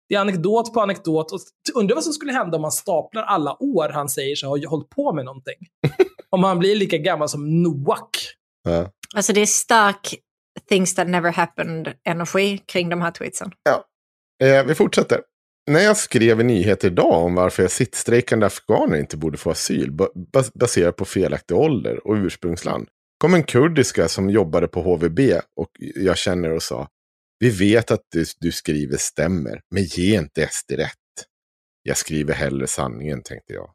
det 0.09 0.15
är 0.15 0.19
anekdot 0.19 0.73
på 0.73 0.81
anekdot. 0.81 1.31
Och 1.31 1.39
undrar 1.75 1.95
vad 1.95 2.03
som 2.03 2.13
skulle 2.13 2.33
hända 2.33 2.55
om 2.55 2.61
man 2.61 2.71
staplar 2.71 3.23
alla 3.23 3.63
år 3.63 3.89
han 3.89 4.09
säger 4.09 4.35
sig 4.35 4.49
ha 4.49 4.57
hållit 4.69 4.89
på 4.89 5.13
med 5.13 5.25
någonting. 5.25 5.55
om 6.29 6.43
han 6.43 6.59
blir 6.59 6.75
lika 6.75 6.97
gammal 6.97 7.29
som 7.29 7.61
Noak. 7.63 8.09
Ja. 8.63 8.91
Alltså 9.15 9.33
det 9.33 9.41
är 9.41 9.45
stark 9.45 10.15
things 10.69 10.95
that 10.95 11.07
never 11.07 11.31
happened-energi 11.31 12.57
kring 12.57 12.89
de 12.89 13.01
här 13.01 13.11
tweetsen. 13.11 13.51
Eh, 14.43 14.65
vi 14.65 14.75
fortsätter. 14.75 15.21
När 15.67 15.79
jag 15.79 15.97
skrev 15.97 16.41
i 16.41 16.43
nyheter 16.43 16.87
idag 16.87 17.23
om 17.23 17.35
varför 17.35 17.63
jag 17.63 17.71
sittstrejkande 17.71 18.45
afghaner 18.45 18.97
inte 18.97 19.17
borde 19.17 19.37
få 19.37 19.51
asyl 19.51 19.91
ba 19.91 20.07
bas 20.33 20.53
baserat 20.53 20.95
på 20.95 21.05
felaktig 21.05 21.57
ålder 21.57 22.07
och 22.07 22.13
ursprungsland 22.13 22.87
kom 23.17 23.33
en 23.33 23.43
kurdiska 23.43 24.07
som 24.07 24.29
jobbade 24.29 24.67
på 24.67 24.81
HVB 24.81 25.19
och 25.55 25.69
jag 25.79 26.17
känner 26.17 26.51
och 26.51 26.63
sa 26.63 26.87
Vi 27.39 27.49
vet 27.49 27.91
att 27.91 28.01
det 28.11 28.27
du 28.39 28.51
skriver 28.51 28.97
stämmer, 28.97 29.61
men 29.71 29.83
ge 29.83 30.17
inte 30.17 30.47
SD 30.51 30.71
rätt. 30.71 30.93
Jag 31.83 31.97
skriver 31.97 32.33
hellre 32.33 32.67
sanningen, 32.67 33.23
tänkte 33.23 33.53
jag. 33.53 33.73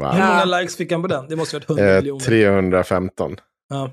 Wow. 0.00 0.12
Hur 0.12 0.18
många 0.26 0.44
likes 0.44 0.76
fick 0.76 0.92
han 0.92 1.02
på 1.02 1.08
den? 1.08 1.28
Det 1.28 1.36
måste 1.36 1.56
ha 1.56 1.60
varit 1.60 1.70
100 1.70 1.90
Eh, 1.92 1.96
miljoner. 2.00 2.24
315. 2.24 3.36
Ja. 3.68 3.90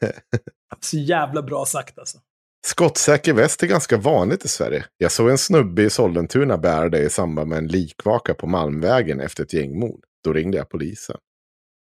Så 0.80 0.96
jävla 0.96 1.42
bra 1.42 1.64
sagt 1.66 1.98
alltså. 1.98 2.18
Skottsäker 2.66 3.32
väst 3.32 3.62
är 3.62 3.66
ganska 3.66 3.96
vanligt 3.96 4.44
i 4.44 4.48
Sverige. 4.48 4.84
Jag 4.98 5.12
såg 5.12 5.30
en 5.30 5.38
snubbe 5.38 5.82
i 5.82 5.90
Sollentuna 5.90 6.58
bära 6.58 6.88
det 6.88 6.98
i 7.02 7.10
samband 7.10 7.48
med 7.48 7.58
en 7.58 7.66
likvaka 7.66 8.34
på 8.34 8.46
Malmvägen 8.46 9.20
efter 9.20 9.42
ett 9.42 9.52
gängmord. 9.52 10.04
Då 10.24 10.32
ringde 10.32 10.56
jag 10.56 10.68
polisen. 10.68 11.16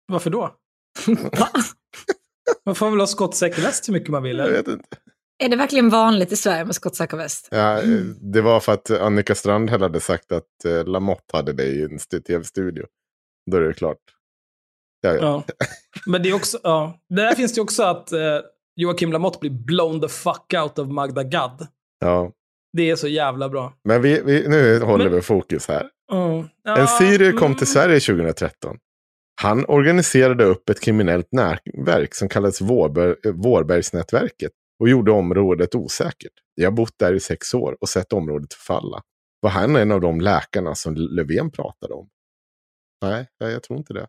Varför 0.07 0.31
då? 0.31 0.55
Man 2.67 2.75
får 2.75 2.91
väl 2.91 3.01
ha 3.01 3.07
skottsäker 3.07 3.63
väst 3.63 3.89
hur 3.89 3.93
mycket 3.93 4.09
man 4.09 4.23
vill. 4.23 4.39
Jag 4.39 4.47
eller? 4.49 4.57
vet 4.57 4.69
inte. 4.69 4.97
Är 5.43 5.49
det 5.49 5.57
verkligen 5.57 5.89
vanligt 5.91 6.33
i 6.33 6.37
Sverige 6.37 6.65
med 6.65 6.75
skottsäker 6.75 7.17
väst? 7.17 7.49
Ja, 7.51 7.83
eh, 7.83 7.89
det 8.21 8.41
var 8.41 8.61
för 8.61 8.73
att 8.73 8.91
Annika 8.91 9.35
Strandhäll 9.35 9.83
hade 9.83 10.01
sagt 10.01 10.33
att 10.33 10.65
eh, 10.65 10.85
Lamotte 10.85 11.37
hade 11.37 11.53
det 11.53 11.65
i 11.65 11.83
en 11.83 11.97
st- 11.97 12.21
tv-studio. 12.21 12.87
Då 13.51 13.57
är 13.57 13.61
det 13.61 13.75
klart. 13.75 13.99
Ja, 15.01 15.15
ja. 15.15 15.21
Ja. 15.21 15.45
Men 16.07 16.23
det 16.23 16.29
är 16.29 16.35
också, 16.35 16.59
ja. 16.63 17.01
Det 17.09 17.15
där 17.23 17.35
finns 17.35 17.53
det 17.53 17.59
ju 17.59 17.63
också 17.63 17.83
att 17.83 18.13
eh, 18.13 18.39
Joakim 18.81 19.13
Lamotte 19.13 19.39
blir 19.41 19.51
blown 19.51 20.01
the 20.01 20.09
fuck 20.09 20.55
out 20.63 20.79
of 20.79 20.89
Magda 20.89 21.23
Gad. 21.23 21.67
ja. 22.01 22.33
Det 22.73 22.91
är 22.91 22.97
så 22.97 23.09
jävla 23.09 23.49
bra. 23.49 23.75
Men 23.85 24.03
vi, 24.03 24.23
vi, 24.25 24.49
nu 24.49 24.81
håller 24.81 25.05
Men- 25.05 25.15
vi 25.15 25.21
fokus 25.23 25.69
här. 25.69 25.89
Mm. 26.13 26.49
Ja, 26.65 26.77
En 26.79 26.89
syrier 26.89 27.33
kom 27.33 27.47
mm. 27.47 27.59
till 27.59 27.67
Sverige 27.67 28.01
2013. 28.01 28.79
Han 29.43 29.65
organiserade 29.69 30.45
upp 30.45 30.69
ett 30.69 30.81
kriminellt 30.81 31.29
nätverk 31.33 32.15
som 32.15 32.29
kallades 32.29 32.61
Vårberg, 32.61 33.15
Vårbergsnätverket 33.33 34.53
och 34.81 34.89
gjorde 34.89 35.11
området 35.11 35.75
osäkert. 35.75 36.33
Jag 36.55 36.71
har 36.71 36.77
bott 36.77 36.99
där 36.99 37.15
i 37.15 37.21
sex 37.21 37.55
år 37.55 37.77
och 37.81 37.89
sett 37.89 38.13
området 38.13 38.55
förfalla. 38.55 39.03
Var 39.41 39.51
han 39.51 39.77
en 39.77 39.93
av 39.93 40.01
de 40.01 40.21
läkarna 40.21 40.75
som 40.75 40.95
Löfven 40.95 41.51
pratade 41.51 41.95
om? 41.95 42.09
Nej, 43.03 43.27
jag 43.39 43.63
tror 43.63 43.79
inte 43.79 43.93
det. 43.95 44.07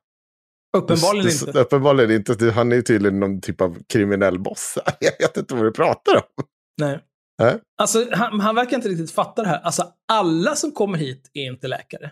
Uppenbarligen 0.78 1.26
Det- 1.28 1.48
inte. 1.48 1.60
Uppenbarligen 1.60 2.12
inte. 2.12 2.52
Han 2.52 2.72
är 2.72 2.82
tydligen 2.82 3.20
någon 3.20 3.42
typ 3.42 3.62
av 3.62 3.78
kriminell 3.94 4.40
boss. 4.40 4.78
Jag 5.00 5.12
vet 5.20 5.38
inte 5.38 5.56
vad 5.56 5.64
du 5.64 5.72
pratar 5.72 6.16
om. 6.16 6.44
Nej. 6.82 7.00
Nej. 7.42 7.60
Alltså, 7.82 8.06
han, 8.12 8.40
han 8.40 8.56
verkar 8.56 8.76
inte 8.78 8.90
riktigt 8.90 9.12
fatta 9.12 9.42
det 9.42 9.48
här. 9.48 9.60
Alltså, 9.60 9.88
alla 10.12 10.56
som 10.56 10.72
kommer 10.72 10.98
hit 10.98 11.30
är 11.34 11.44
inte 11.46 11.68
läkare. 11.68 12.12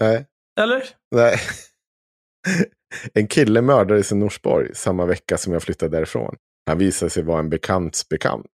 Nej. 0.00 0.26
Eller? 0.60 0.82
Nej. 1.14 1.36
En 3.14 3.26
kille 3.26 3.60
mördades 3.62 4.12
i 4.12 4.14
Norsborg 4.14 4.74
samma 4.74 5.06
vecka 5.06 5.38
som 5.38 5.52
jag 5.52 5.62
flyttade 5.62 5.96
därifrån. 5.96 6.36
Han 6.66 6.78
visade 6.78 7.10
sig 7.10 7.22
vara 7.22 7.38
en 7.38 7.50
bekants 7.50 8.08
bekant. 8.08 8.46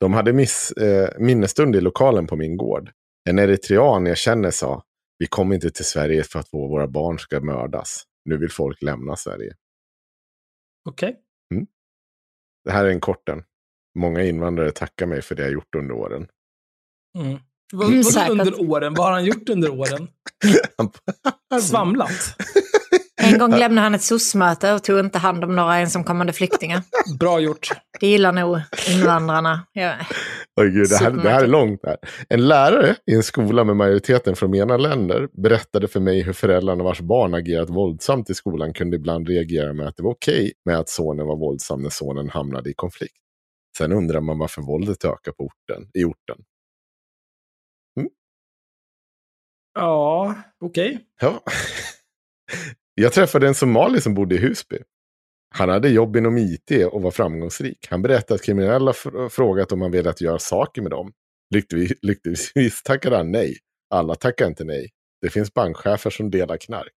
De 0.00 0.12
hade 0.12 0.32
miss, 0.32 0.70
eh, 0.72 1.10
minnesstund 1.18 1.76
i 1.76 1.80
lokalen 1.80 2.26
på 2.26 2.36
min 2.36 2.56
gård. 2.56 2.90
En 3.30 3.38
eritrean 3.38 4.06
jag 4.06 4.16
känner 4.18 4.50
sa, 4.50 4.82
vi 5.18 5.26
kommer 5.26 5.54
inte 5.54 5.70
till 5.70 5.84
Sverige 5.84 6.22
för 6.24 6.38
att 6.38 6.48
våra 6.52 6.88
barn 6.88 7.18
ska 7.18 7.40
mördas. 7.40 8.02
Nu 8.28 8.36
vill 8.36 8.50
folk 8.50 8.82
lämna 8.82 9.16
Sverige. 9.16 9.54
Okej. 10.88 11.16
Det 12.64 12.70
här 12.70 12.84
är 12.84 12.88
en 12.90 13.00
korten. 13.00 13.42
Många 13.98 14.22
invandrare 14.24 14.70
tackar 14.70 15.06
mig 15.06 15.22
för 15.22 15.34
det 15.34 15.42
jag 15.42 15.52
gjort 15.52 15.74
under 15.74 15.94
åren. 15.94 16.28
Mm. 17.18 17.38
Vad, 17.72 17.88
Mm, 17.88 18.04
säkert. 18.04 18.30
under 18.30 18.60
åren? 18.70 18.94
Vad 18.94 19.06
har 19.06 19.12
han 19.12 19.24
gjort 19.24 19.48
under 19.48 19.70
åren? 19.70 20.08
Svamlat? 21.62 22.10
En 23.32 23.38
gång 23.38 23.50
lämnade 23.50 23.80
han 23.80 23.94
ett 23.94 24.02
SOS-möte 24.02 24.72
och 24.72 24.84
tog 24.84 24.98
inte 25.00 25.18
hand 25.18 25.44
om 25.44 25.56
några 25.56 25.76
ensamkommande 25.76 26.32
flyktingar. 26.32 26.82
Bra 27.20 27.40
gjort. 27.40 27.68
Det 28.00 28.06
gillar 28.06 28.32
nog 28.32 28.60
invandrarna. 28.90 29.66
Ja. 29.72 29.94
Oj, 30.60 30.70
gud, 30.70 30.88
det, 30.88 30.96
här, 30.96 31.10
det 31.10 31.30
här 31.30 31.42
är 31.42 31.46
långt. 31.46 31.80
Här. 31.86 31.96
En 32.28 32.48
lärare 32.48 32.96
i 33.06 33.14
en 33.14 33.22
skola 33.22 33.64
med 33.64 33.76
majoriteten 33.76 34.36
från 34.36 34.50
MENA 34.50 34.76
länder 34.76 35.28
berättade 35.42 35.88
för 35.88 36.00
mig 36.00 36.22
hur 36.22 36.32
föräldrarna 36.32 36.84
vars 36.84 37.00
barn 37.00 37.34
agerat 37.34 37.70
våldsamt 37.70 38.30
i 38.30 38.34
skolan 38.34 38.72
kunde 38.72 38.96
ibland 38.96 39.28
reagera 39.28 39.72
med 39.72 39.88
att 39.88 39.96
det 39.96 40.02
var 40.02 40.10
okej 40.10 40.52
med 40.64 40.78
att 40.78 40.88
sonen 40.88 41.26
var 41.26 41.36
våldsam 41.36 41.82
när 41.82 41.90
sonen 41.90 42.28
hamnade 42.28 42.70
i 42.70 42.74
konflikt. 42.74 43.14
Sen 43.78 43.92
undrar 43.92 44.20
man 44.20 44.38
varför 44.38 44.62
våldet 44.62 45.04
ökar 45.04 45.32
på 45.32 45.44
orten, 45.44 45.90
i 45.94 46.04
orten. 46.04 46.36
Ja, 49.74 50.34
okej. 50.60 50.98
Ja. 51.20 51.42
Jag 53.00 53.12
träffade 53.12 53.48
en 53.48 53.54
somali 53.54 54.00
som 54.00 54.14
bodde 54.14 54.34
i 54.34 54.38
Husby. 54.38 54.78
Han 55.54 55.68
hade 55.68 55.88
jobb 55.88 56.16
inom 56.16 56.38
IT 56.38 56.86
och 56.92 57.02
var 57.02 57.10
framgångsrik. 57.10 57.86
Han 57.90 58.02
berättade 58.02 58.34
att 58.34 58.42
kriminella 58.42 58.92
fr- 58.92 59.28
frågat 59.28 59.72
om 59.72 59.80
han 59.82 59.90
velat 59.90 60.20
göra 60.20 60.38
saker 60.38 60.82
med 60.82 60.90
dem. 60.90 61.12
Lyckligtvis, 61.54 61.98
lyckligtvis 62.02 62.82
tackade 62.82 63.16
han 63.16 63.30
nej. 63.30 63.56
Alla 63.94 64.14
tackar 64.14 64.46
inte 64.46 64.64
nej. 64.64 64.90
Det 65.22 65.30
finns 65.30 65.54
bankchefer 65.54 66.10
som 66.10 66.30
delar 66.30 66.56
knark. 66.56 66.94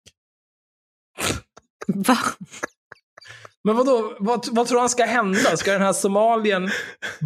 Va? 1.86 2.18
Men 3.64 3.76
vadå, 3.76 4.16
vad, 4.18 4.46
vad 4.52 4.68
tror 4.68 4.80
han 4.80 4.88
ska 4.88 5.04
hända? 5.04 5.56
Ska 5.56 5.72
den 5.72 5.82
här 5.82 5.92
somalien 5.92 6.68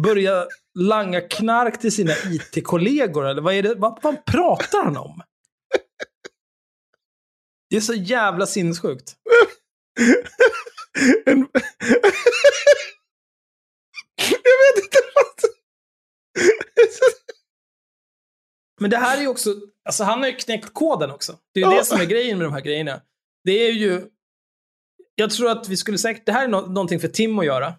börja 0.03 0.47
langa 0.79 1.21
knark 1.21 1.79
till 1.79 1.91
sina 1.91 2.11
IT-kollegor? 2.11 3.27
Eller 3.27 3.41
vad, 3.41 3.53
är 3.53 3.63
det, 3.63 3.75
vad, 3.75 3.99
vad 4.01 4.25
pratar 4.25 4.83
han 4.83 4.97
om? 4.97 5.21
Det 7.69 7.75
är 7.75 7.81
så 7.81 7.93
jävla 7.93 8.45
sinnessjukt. 8.45 9.15
En... 11.25 11.39
Jag 14.17 14.57
vet 14.75 14.83
inte 14.83 14.97
vad... 15.15 15.25
Men 18.81 18.89
det 18.89 18.97
här 18.97 19.17
är 19.17 19.21
ju 19.21 19.27
också, 19.27 19.55
alltså 19.85 20.03
han 20.03 20.19
har 20.19 20.27
ju 20.27 20.35
knäckt 20.35 20.73
koden 20.73 21.11
också. 21.11 21.37
Det 21.53 21.59
är 21.59 21.65
ju 21.65 21.71
Ja. 21.71 21.79
det 21.79 21.85
som 21.85 21.99
är 22.01 22.05
grejen 22.05 22.37
med 22.37 22.47
de 22.47 22.53
här 22.53 22.61
grejerna. 22.61 23.01
Det 23.43 23.51
är 23.51 23.71
ju, 23.71 24.01
jag 25.15 25.31
tror 25.31 25.49
att 25.51 25.69
vi 25.69 25.77
skulle 25.77 25.97
säkert, 25.97 26.25
det 26.25 26.31
här 26.31 26.43
är 26.43 26.47
nå- 26.47 26.61
någonting 26.67 26.99
för 26.99 27.07
Tim 27.07 27.39
att 27.39 27.45
göra. 27.45 27.73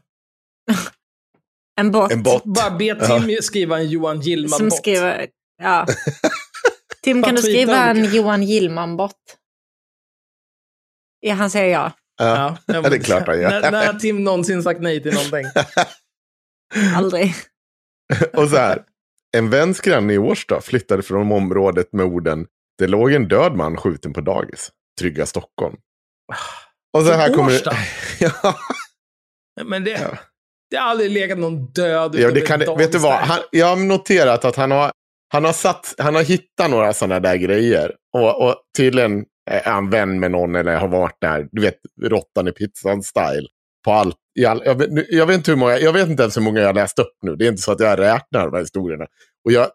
En 1.81 1.90
bot, 1.90 2.12
En 2.12 2.22
bot. 2.22 2.44
Bara 2.44 2.70
be 2.70 3.07
Tim 3.07 3.38
skriva 3.42 3.79
en 3.79 3.88
Johan 3.88 4.16
som 4.16 4.22
Gillman-bot. 4.22 4.77
skriver... 4.77 5.29
Ja. 5.62 5.87
Tim, 7.03 7.22
kan 7.22 7.35
du 7.35 7.42
skriva 7.42 7.85
en. 7.90 8.05
Johan 8.14 8.42
Gillman-bot? 8.42 9.12
Ja, 11.26 11.34
han 11.34 11.50
säger 11.50 11.72
ja. 11.72 11.92
Ja, 12.18 12.56
Ja, 12.66 12.80
det 12.82 12.96
är 12.96 13.00
klart 13.00 13.26
han 13.26 13.40
gör. 13.40 13.50
när, 13.60 13.70
när 13.70 13.86
har 13.86 13.92
Tim 13.98 14.24
någonsin 14.24 14.62
sagt 14.62 14.80
nej 14.80 15.02
till 15.02 15.14
någonting? 15.14 15.44
Aldrig. 16.96 17.34
Och 18.32 18.48
så 18.48 18.56
här. 18.56 18.82
En 19.36 19.50
väns 19.50 19.80
granne 19.80 20.12
i 20.12 20.18
Årsta 20.18 20.60
flyttade 20.60 21.02
från 21.02 21.32
området 21.32 21.92
med 21.92 22.06
orden 22.06 22.46
Det 22.78 22.86
låg 22.86 23.12
en 23.12 23.28
död 23.28 23.54
man 23.56 23.76
skjuten 23.76 24.12
på 24.12 24.20
dagis. 24.20 24.70
Trygga 25.00 25.26
Stockholm. 25.26 25.76
Och 26.98 27.04
så 27.04 27.12
här 27.12 27.34
kommer 27.34 27.52
Årsta? 27.52 27.76
ja, 28.20 28.54
Men 29.64 29.84
det, 29.84 29.90
Ja. 29.90 30.18
det 30.70 30.76
har 30.76 30.90
aldrig 30.90 31.10
legat 31.10 31.38
någon 31.38 31.66
död 31.66 32.14
ja, 32.18 32.30
det 32.30 32.40
kan, 32.40 32.58
vet 32.58 32.92
du 32.92 32.98
vad? 32.98 33.14
Han, 33.14 33.38
jag 33.50 33.66
har 33.66 33.76
noterat 33.76 34.44
att 34.44 34.56
han 34.56 34.70
har, 34.70 34.90
han 35.32 35.44
har, 35.44 35.52
satt, 35.52 35.94
han 35.98 36.14
har 36.14 36.22
hittat 36.22 36.70
några 36.70 36.92
sådana 36.92 37.20
där 37.20 37.36
grejer. 37.36 37.94
Och, 38.16 38.42
och 38.48 38.56
tydligen 38.76 39.24
är 39.50 39.70
han 39.70 39.90
vän 39.90 40.20
med 40.20 40.30
någon 40.30 40.54
eller 40.54 40.76
har 40.76 40.88
varit 40.88 41.20
där. 41.20 41.48
Du 41.52 41.62
vet, 41.62 41.78
råttan 42.02 42.48
i 42.48 42.50
pizzan-style. 42.50 43.46
På 43.85 43.92
allt. 43.92 44.16
I 44.38 44.44
all, 44.44 44.62
jag, 44.64 44.74
vet, 44.74 45.06
jag, 45.11 45.26
vet 45.26 45.37
inte 45.37 45.50
hur 45.50 45.59
många, 45.59 45.78
jag 45.78 45.92
vet 45.92 46.09
inte 46.09 46.22
ens 46.22 46.37
hur 46.37 46.42
många 46.42 46.61
jag 46.61 46.66
har 46.66 46.74
läst 46.74 46.98
upp 46.98 47.16
nu. 47.22 47.37
Det 47.37 47.44
är 47.46 47.48
inte 47.48 47.62
så 47.62 47.72
att 47.72 47.80
jag 47.80 47.98
räknar 47.98 48.44
de 48.44 48.52
här 48.54 48.61
historierna. 48.61 49.06
Och 49.44 49.52
jag, 49.52 49.70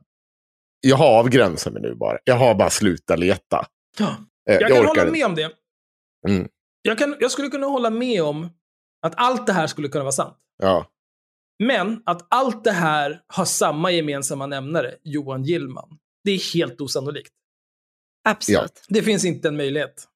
jag 0.82 0.96
har 0.98 1.20
avgränsat 1.20 1.74
mig 1.74 1.82
nu 1.82 1.96
bara. 1.96 2.18
Jag 2.24 2.36
har 2.36 2.56
bara 2.56 2.70
slutat 2.70 3.20
leta. 3.20 3.66
Ja. 4.00 4.16
Eh, 4.50 4.56
Jag 4.56 4.62
kan 4.62 4.72
orkar 4.72 4.88
hålla 4.88 5.02
inte. 5.02 5.12
med 5.12 5.26
om 5.26 5.36
det. 5.36 5.52
Mm. 6.28 6.48
Jag, 6.82 6.98
kan, 6.98 7.16
jag 7.20 7.32
skulle 7.32 7.48
kunna 7.50 7.68
hålla 7.68 7.90
med 7.90 8.24
om 8.24 8.50
att 9.02 9.14
allt 9.18 9.48
det 9.48 9.54
här 9.54 9.68
skulle 9.68 9.88
kunna 9.88 10.04
vara 10.04 10.12
sant. 10.12 10.38
Ja. 10.64 10.86
Men 11.64 12.02
att 12.06 12.28
allt 12.30 12.64
det 12.64 12.72
här 12.72 13.22
har 13.28 13.46
samma 13.46 13.92
gemensamma 13.92 14.46
nämnare, 14.46 14.96
Johan 15.04 15.44
Gillman. 15.44 15.98
Det 16.24 16.32
är 16.32 16.54
helt 16.54 16.82
osannolikt. 16.82 17.34
Absolut. 18.24 18.86
Det 18.88 19.02
finns 19.02 19.26
inte 19.26 19.48
en 19.48 19.58
möjlighet. 19.58 20.08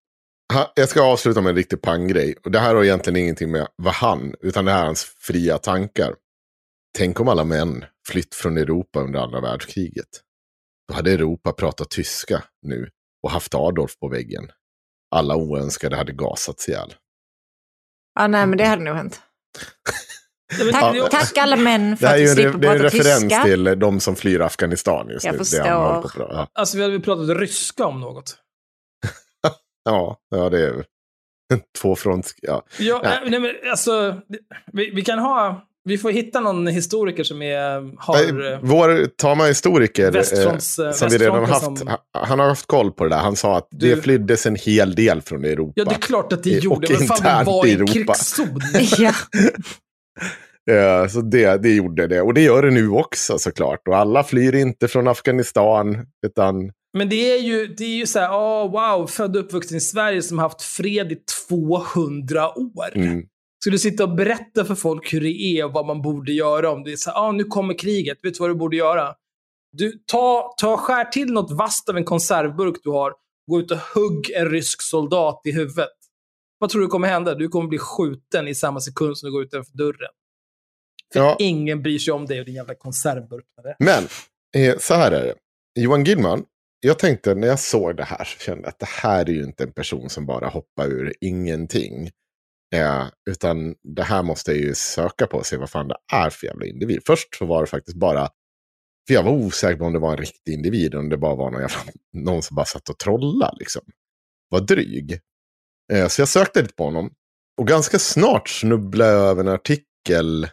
Jag 0.75 0.89
ska 0.89 1.01
avsluta 1.01 1.41
med 1.41 1.49
en 1.49 1.55
riktig 1.55 1.81
panggrej. 1.81 2.35
Och 2.43 2.51
det 2.51 2.59
här 2.59 2.75
har 2.75 2.83
egentligen 2.83 3.17
ingenting 3.17 3.51
med 3.51 3.67
vad 3.75 3.93
han, 3.93 4.35
utan 4.41 4.65
det 4.65 4.71
här 4.71 4.81
är 4.81 4.85
hans 4.85 5.03
fria 5.03 5.57
tankar. 5.57 6.15
Tänk 6.97 7.19
om 7.19 7.27
alla 7.27 7.43
män 7.43 7.85
flytt 8.07 8.35
från 8.35 8.57
Europa 8.57 8.99
under 8.99 9.19
andra 9.19 9.41
världskriget. 9.41 10.07
Då 10.87 10.93
hade 10.93 11.11
Europa 11.11 11.53
pratat 11.53 11.89
tyska 11.89 12.43
nu 12.61 12.89
och 13.23 13.31
haft 13.31 13.55
Adolf 13.55 13.99
på 13.99 14.07
väggen. 14.09 14.51
Alla 15.11 15.35
oönskade 15.35 15.95
hade 15.95 16.13
gasats 16.13 16.69
ihjäl. 16.69 16.93
Ja, 18.19 18.27
nej, 18.27 18.47
men 18.47 18.57
det 18.57 18.65
hade 18.65 18.83
nog 18.83 18.95
hänt. 18.95 19.21
Ja, 20.59 20.63
men 20.63 20.73
Tack, 20.73 20.93
det 20.93 20.99
är 20.99 21.03
också- 21.03 21.17
tack 21.17 21.37
alla 21.37 21.55
män 21.55 21.97
för 21.97 22.07
att 22.07 22.15
vi 22.15 22.21
en, 22.29 22.35
slipper 22.35 22.51
re- 22.51 22.57
det 22.61 22.67
är 22.67 22.71
en 22.75 22.81
prata 22.81 22.95
referens 22.97 23.21
tyska. 23.23 23.43
till 23.43 23.63
de 23.63 23.99
som 23.99 24.15
flyr 24.15 24.39
Afghanistan 24.41 25.07
just 25.09 25.25
Jag 25.25 25.31
nu. 25.33 25.37
förstår. 25.37 25.57
Det 25.95 26.01
på 26.01 26.09
prata- 26.09 26.33
ja. 26.33 26.47
Alltså 26.53 26.77
vi 26.77 26.83
hade 26.83 26.93
väl 26.93 27.01
pratat 27.03 27.37
ryska 27.37 27.85
om 27.85 27.99
något. 27.99 28.35
Ja, 29.89 30.17
ja, 30.35 30.49
det 30.49 30.59
är 30.67 30.73
tvåfronts... 31.81 32.35
Ja. 32.41 32.65
Ja, 32.79 33.01
Nej. 33.03 33.19
nej. 33.29 33.39
men 33.39 33.51
alltså, 33.71 34.21
vi, 34.73 34.89
vi 34.95 35.01
kan 35.01 35.19
ha... 35.19 35.67
Vi 35.87 35.97
får 35.97 36.11
hitta 36.11 36.39
någon 36.39 36.67
historiker 36.67 37.23
som 37.23 37.41
är, 37.41 37.93
har... 38.01 38.33
Nej, 38.33 38.53
eh, 38.53 38.59
Vår 38.61 39.05
Tama-historiker, 39.17 40.11
Västfronts, 40.11 40.79
eh, 40.79 40.91
som 40.91 41.09
vi 41.09 41.17
redan 41.17 41.39
har 41.39 41.47
haft, 41.47 41.63
som- 41.77 41.97
han- 42.13 42.39
har 42.39 42.47
haft 42.47 42.65
koll 42.65 42.91
på 42.91 43.03
det 43.03 43.09
där. 43.09 43.17
Han 43.17 43.35
sa 43.35 43.57
att 43.57 43.67
Du- 43.71 43.95
det 43.95 44.01
flyddes 44.01 44.45
en 44.45 44.55
hel 44.55 44.95
del 44.95 45.21
från 45.21 45.45
Europa. 45.45 45.73
Ja, 45.75 45.83
det 45.85 45.91
är 45.95 45.99
klart 45.99 46.33
att 46.33 46.43
det 46.43 46.57
Och 46.57 46.63
gjorde. 46.63 46.87
Men 46.99 47.07
fan, 47.07 47.39
vi 47.39 47.51
var 47.51 47.65
i 47.65 47.73
en 47.73 47.77
Europa. 47.81 48.13
krigszon. 48.13 48.61
Ja. 48.97 49.13
Eh, 50.71 51.07
Så 51.07 51.21
det, 51.21 51.57
det 51.57 51.75
gjorde 51.75 52.07
det. 52.07 52.21
Och 52.21 52.33
det 52.33 52.41
gör 52.41 52.61
det 52.61 52.71
nu 52.71 52.89
också 52.89 53.37
såklart. 53.39 53.87
Och 53.87 53.97
alla 53.97 54.23
flyr 54.23 54.55
inte 54.55 54.87
från 54.87 55.07
Afghanistan, 55.07 56.05
utan 56.25 56.71
Men 56.97 57.09
det 57.09 57.31
är 57.31 57.39
ju, 57.39 57.67
det 57.67 57.83
är 57.83 57.95
ju 57.95 58.05
så 58.07 58.19
här, 58.19 58.29
oh, 58.29 58.71
wow, 58.71 59.07
född 59.07 59.35
och 59.35 59.43
uppvuxen 59.43 59.77
i 59.77 59.81
Sverige 59.81 60.21
som 60.21 60.37
har 60.39 60.45
haft 60.45 60.61
fred 60.61 61.11
i 61.11 61.15
200 61.49 62.49
år. 62.57 62.95
mm, 62.97 63.23
Ska 63.63 63.71
du 63.71 63.79
sitta 63.79 64.03
och 64.03 64.15
berätta 64.15 64.65
för 64.65 64.75
folk 64.75 65.13
hur 65.13 65.21
det 65.21 65.41
är 65.41 65.65
och 65.65 65.71
vad 65.73 65.85
man 65.85 66.01
borde 66.01 66.31
göra 66.31 66.71
om 66.71 66.83
det 66.83 66.91
är 66.91 66.95
så 66.95 67.09
här, 67.11 67.17
ah, 67.17 67.31
nu 67.31 67.43
kommer 67.43 67.77
kriget, 67.79 68.17
vet 68.23 68.33
du 68.33 68.39
vad 68.39 68.49
du 68.49 68.55
borde 68.55 68.77
göra? 68.77 69.13
Du, 69.71 69.91
ta, 70.11 70.53
ta 70.61 70.77
skär 70.77 71.05
till 71.05 71.33
något 71.33 71.51
vasst 71.51 71.89
av 71.89 71.97
en 71.97 72.03
konservburk 72.03 72.75
du 72.83 72.89
har, 72.89 73.13
gå 73.51 73.59
ut 73.59 73.71
och 73.71 73.77
hugg 73.95 74.31
en 74.35 74.49
rysk 74.49 74.81
soldat 74.81 75.41
i 75.45 75.51
huvudet. 75.51 75.89
Vad 76.59 76.69
tror 76.69 76.81
du 76.81 76.87
kommer 76.87 77.07
hända? 77.07 77.35
Du 77.35 77.47
kommer 77.47 77.67
bli 77.69 77.77
skjuten 77.77 78.47
i 78.47 78.55
samma 78.55 78.79
sekund 78.79 79.17
som 79.17 79.27
du 79.27 79.33
går 79.33 79.43
utanför 79.43 79.77
dörren. 79.77 80.11
För 81.13 81.19
Ja. 81.19 81.35
ingen 81.39 81.81
bryr 81.81 81.99
sig 81.99 82.13
om 82.13 82.25
dig 82.25 82.39
och 82.39 82.45
din 82.45 82.55
jävla 82.55 82.75
konservburk. 82.75 83.45
med 83.57 83.65
det. 83.65 83.75
Men 83.85 84.03
eh, 84.63 84.77
så 84.77 84.93
här 84.93 85.11
är 85.11 85.25
det. 85.25 85.35
Johan 85.79 86.03
Gillman, 86.03 86.45
jag 86.79 86.99
tänkte 86.99 87.35
när 87.35 87.47
jag 87.47 87.59
såg 87.59 87.97
det 87.97 88.03
här 88.03 88.23
så 88.23 88.39
kände 88.39 88.61
jag 88.63 88.69
att 88.69 88.79
det 88.79 88.89
här 88.89 89.29
är 89.29 89.33
ju 89.33 89.43
inte 89.43 89.63
en 89.63 89.71
person 89.73 90.09
som 90.09 90.25
bara 90.25 90.47
hoppar 90.47 90.85
ur 90.87 91.13
ingenting. 91.21 92.09
Eh, 92.75 93.05
utan 93.29 93.75
det 93.95 94.03
här 94.03 94.23
måste 94.23 94.51
jag 94.51 94.59
ju 94.61 94.73
söka 94.75 95.27
på 95.27 95.37
och 95.37 95.45
se 95.45 95.57
vad 95.57 95.69
fan 95.69 95.87
det 95.87 95.97
är 96.13 96.29
för 96.29 96.47
jävla 96.47 96.65
individ. 96.65 97.01
Först 97.05 97.35
så 97.35 97.45
var 97.45 97.61
det 97.61 97.67
faktiskt 97.67 97.97
bara, 97.97 98.29
för 99.07 99.13
jag 99.13 99.23
var 99.23 99.31
osäker 99.31 99.77
på 99.77 99.85
om 99.85 99.93
det 99.93 99.99
var 99.99 100.11
en 100.11 100.17
riktig 100.17 100.53
individ, 100.53 100.95
om 100.95 101.09
det 101.09 101.17
bara 101.17 101.35
var 101.35 101.51
någon, 101.51 101.61
jävla, 101.61 101.77
någon 102.13 102.41
som 102.43 102.55
bara 102.55 102.65
satt 102.65 102.89
och 102.89 102.99
trollade 102.99 103.57
liksom. 103.59 103.81
Var 104.49 104.59
dryg. 104.59 105.19
Eh, 105.93 106.07
så 106.07 106.21
jag 106.21 106.27
sökte 106.27 106.61
lite 106.61 106.73
på 106.73 106.83
honom. 106.83 107.11
Och 107.57 107.67
ganska 107.67 107.99
snart 107.99 108.49
snubblade 108.49 109.11
jag 109.11 109.21
över 109.21 109.41
en 109.41 109.47
artikel 109.47 110.47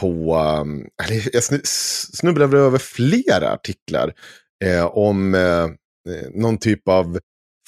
på, 0.00 0.36
um, 0.36 0.88
eller 1.02 1.28
jag 1.32 1.66
snubblade 1.66 2.58
över 2.58 2.78
flera 2.78 3.52
artiklar 3.52 4.14
eh, 4.64 4.86
om 4.86 5.34
eh, 5.34 5.64
eh 6.08 6.30
någon 6.34 6.58
typ 6.58 6.88
av 6.88 7.18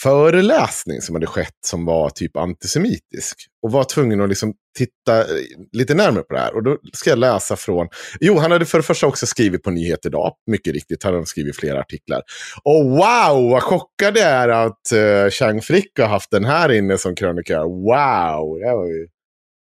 föreläsning 0.02 1.00
som 1.00 1.14
hade 1.14 1.26
skett 1.26 1.58
som 1.66 1.84
var 1.84 2.10
typ 2.10 2.36
antisemitisk. 2.36 3.36
Och 3.62 3.72
var 3.72 3.84
tvungen 3.84 4.20
att 4.20 4.28
liksom 4.28 4.54
titta 4.78 5.20
eh, 5.20 5.26
lite 5.72 5.94
närmare 5.94 6.22
på 6.22 6.34
det 6.34 6.40
här. 6.40 6.54
Och 6.54 6.62
då 6.62 6.78
ska 6.92 7.10
jag 7.10 7.18
läsa 7.18 7.56
från, 7.56 7.88
jo 8.20 8.38
han 8.38 8.52
hade 8.52 8.64
för 8.64 8.78
det 8.78 8.84
första 8.84 9.06
också 9.06 9.26
skrivit 9.26 9.62
på 9.62 9.70
Nyhet 9.70 10.06
idag, 10.06 10.34
mycket 10.46 10.72
riktigt, 10.74 11.02
han 11.02 11.14
hade 11.14 11.26
skrivit 11.26 11.56
flera 11.56 11.80
artiklar. 11.80 12.22
Och 12.62 12.84
wow, 12.84 13.50
vad 13.50 13.62
chockad 13.62 14.16
jag 14.16 14.28
är 14.28 14.48
att 14.48 14.92
uh, 14.94 15.30
Chang 15.30 15.62
Frick 15.62 15.98
har 15.98 16.06
haft 16.06 16.30
den 16.30 16.44
här 16.44 16.72
inne 16.72 16.98
som 16.98 17.14
krönikör. 17.14 17.64
Wow, 17.64 18.58
det 18.58 18.76
var 18.76 18.86
ju... 18.86 19.08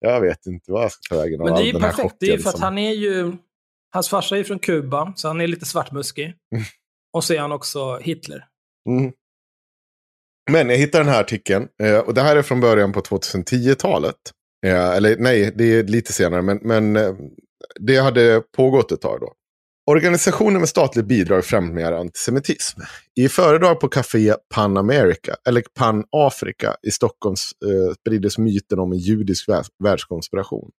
Jag 0.00 0.20
vet 0.20 0.46
inte 0.46 0.72
vad 0.72 0.84
jag 0.84 0.92
ska 0.92 1.14
ta 1.14 1.20
vägen 1.22 1.40
av 1.40 1.46
Men 1.46 1.54
det 1.56 1.62
är 1.62 1.72
ju 1.72 1.80
perfekt. 1.80 2.16
Det 2.20 2.26
är 2.26 2.36
ju 2.36 2.38
för 2.38 2.48
att 2.48 2.54
som- 2.54 2.62
han 2.62 2.78
är 2.78 2.92
ju... 2.92 3.32
Hans 3.92 4.08
farsa 4.08 4.38
är 4.38 4.44
från 4.44 4.58
Kuba, 4.58 5.12
så 5.16 5.28
han 5.28 5.40
är 5.40 5.46
lite 5.46 5.66
svartmuskig. 5.66 6.34
Och 7.12 7.24
så 7.24 7.34
är 7.34 7.38
han 7.38 7.52
också 7.52 7.98
Hitler. 7.98 8.44
Mm. 8.88 9.12
Men 10.50 10.70
jag 10.70 10.76
hittade 10.76 11.04
den 11.04 11.12
här 11.12 11.20
artikeln. 11.20 11.68
Eh, 11.82 11.98
och 11.98 12.14
det 12.14 12.22
här 12.22 12.36
är 12.36 12.42
från 12.42 12.60
början 12.60 12.92
på 12.92 13.00
2010-talet. 13.00 14.16
Eh, 14.66 14.90
eller 14.90 15.16
nej, 15.16 15.52
det 15.56 15.64
är 15.64 15.82
lite 15.82 16.12
senare. 16.12 16.42
Men, 16.42 16.58
men 16.62 16.96
eh, 16.96 17.14
det 17.80 17.96
hade 17.96 18.42
pågått 18.56 18.92
ett 18.92 19.00
tag 19.00 19.20
då. 19.20 19.32
Organisationen 19.90 20.60
med 20.60 20.68
statligt 20.68 21.06
bidrag 21.06 21.44
främjar 21.44 21.92
antisemitism. 21.92 22.80
I 23.20 23.28
föredrag 23.28 23.80
på 23.80 23.88
Café 23.88 24.34
Pan 24.54 24.76
America, 24.76 25.36
eller 25.48 25.62
Pan 25.74 26.04
Afrika 26.12 26.76
i 26.82 26.90
Stockholm 26.90 27.36
eh, 27.64 27.94
spriddes 27.94 28.38
myten 28.38 28.78
om 28.78 28.92
en 28.92 28.98
judisk 28.98 29.48
världskonspiration. 29.84 30.70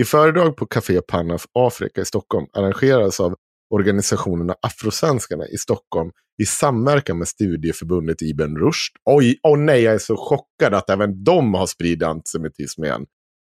I 0.00 0.04
föredrag 0.04 0.56
på 0.56 0.66
Café 0.66 1.00
Pan 1.00 1.38
Afrika 1.52 2.00
i 2.00 2.04
Stockholm 2.04 2.46
arrangerades 2.52 3.20
av 3.20 3.34
organisationerna 3.74 4.54
Afrosvenskarna 4.62 5.48
i 5.48 5.56
Stockholm 5.56 6.10
i 6.42 6.46
samverkan 6.46 7.18
med 7.18 7.28
studieförbundet 7.28 8.22
Ibn 8.22 8.56
Rushd. 8.56 8.96
Oj, 9.04 9.40
åh 9.42 9.58
nej, 9.58 9.82
jag 9.82 9.94
är 9.94 9.98
så 9.98 10.16
chockad 10.16 10.74
att 10.74 10.90
även 10.90 11.24
de 11.24 11.54
har 11.54 11.66
spridit 11.66 12.02
antisemitism 12.02 12.84
igen. 12.84 13.06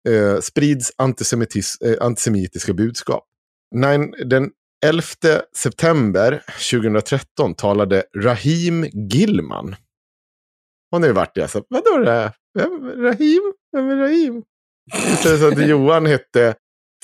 Eh, 0.09 0.41
sprids 0.41 0.93
antisemitis, 0.99 1.77
eh, 1.81 2.07
antisemitiska 2.07 2.73
budskap. 2.73 3.25
Nej, 3.75 4.13
den 4.25 4.51
11 4.87 5.03
september 5.57 6.43
2013 6.71 7.55
talade 7.55 8.05
Rahim 8.17 8.85
Gilman. 8.85 9.77
Och 10.93 11.01
nu 11.01 11.13
vart 11.13 11.37
jag 11.37 11.51
så, 11.51 11.65
vadå 11.69 11.99
det? 12.05 12.33
Vem, 12.55 13.03
Rahim? 13.03 13.53
Vem 13.73 13.89
är 13.89 13.97
Rahim? 13.97 14.43
Istället 15.13 15.41
så 15.41 15.49
att 15.49 15.69
Johan 15.69 16.07
hette 16.07 16.55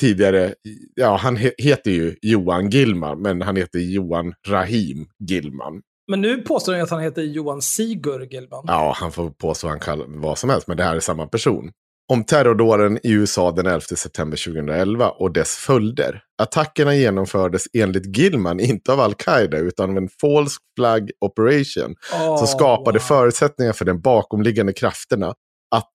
tidigare, 0.01 0.55
ja 0.95 1.17
han 1.17 1.37
he, 1.37 1.53
heter 1.59 1.91
ju 1.91 2.17
Johan 2.23 2.71
Gillman, 2.71 3.23
men 3.23 3.43
han 3.43 3.57
heter 3.57 3.79
Johan 3.79 4.35
Rahim 4.49 5.07
Gillman. 5.29 5.83
Men 6.11 6.21
nu 6.21 6.43
påstår 6.43 6.73
han 6.73 6.83
att 6.83 6.91
han 6.91 7.01
heter 7.01 7.23
Johan 7.23 7.63
Sigur 7.63 8.27
Gilman. 8.31 8.65
Ja, 8.67 8.95
han 8.97 9.13
får 9.13 9.31
påstå 9.31 9.69
han 9.69 9.81
kallar 9.81 10.07
vad 10.09 10.39
som 10.39 10.51
helst, 10.51 10.69
men 10.69 10.77
det 10.77 10.83
här 10.83 10.97
är 10.97 11.01
samma 11.01 11.27
person. 11.27 11.71
Om 12.13 12.25
terrordåden 12.25 12.99
i 13.03 13.13
USA 13.13 13.51
den 13.51 13.67
11 13.67 13.81
september 13.81 14.45
2011 14.45 15.11
och 15.11 15.33
dess 15.33 15.55
följder. 15.55 16.23
Attackerna 16.43 16.95
genomfördes 16.95 17.65
enligt 17.73 18.17
Gilman 18.17 18.61
inte 18.61 18.93
av 18.93 19.01
al-Qaida 19.01 19.59
utan 19.59 19.91
av 19.91 19.97
en 19.97 20.09
false 20.21 20.57
flag 20.77 21.11
operation 21.21 21.95
Åh, 22.15 22.39
som 22.39 22.47
skapade 22.47 22.99
wow. 22.99 23.07
förutsättningar 23.07 23.73
för 23.73 23.85
de 23.85 24.01
bakomliggande 24.01 24.73
krafterna 24.73 25.35
att 25.77 25.91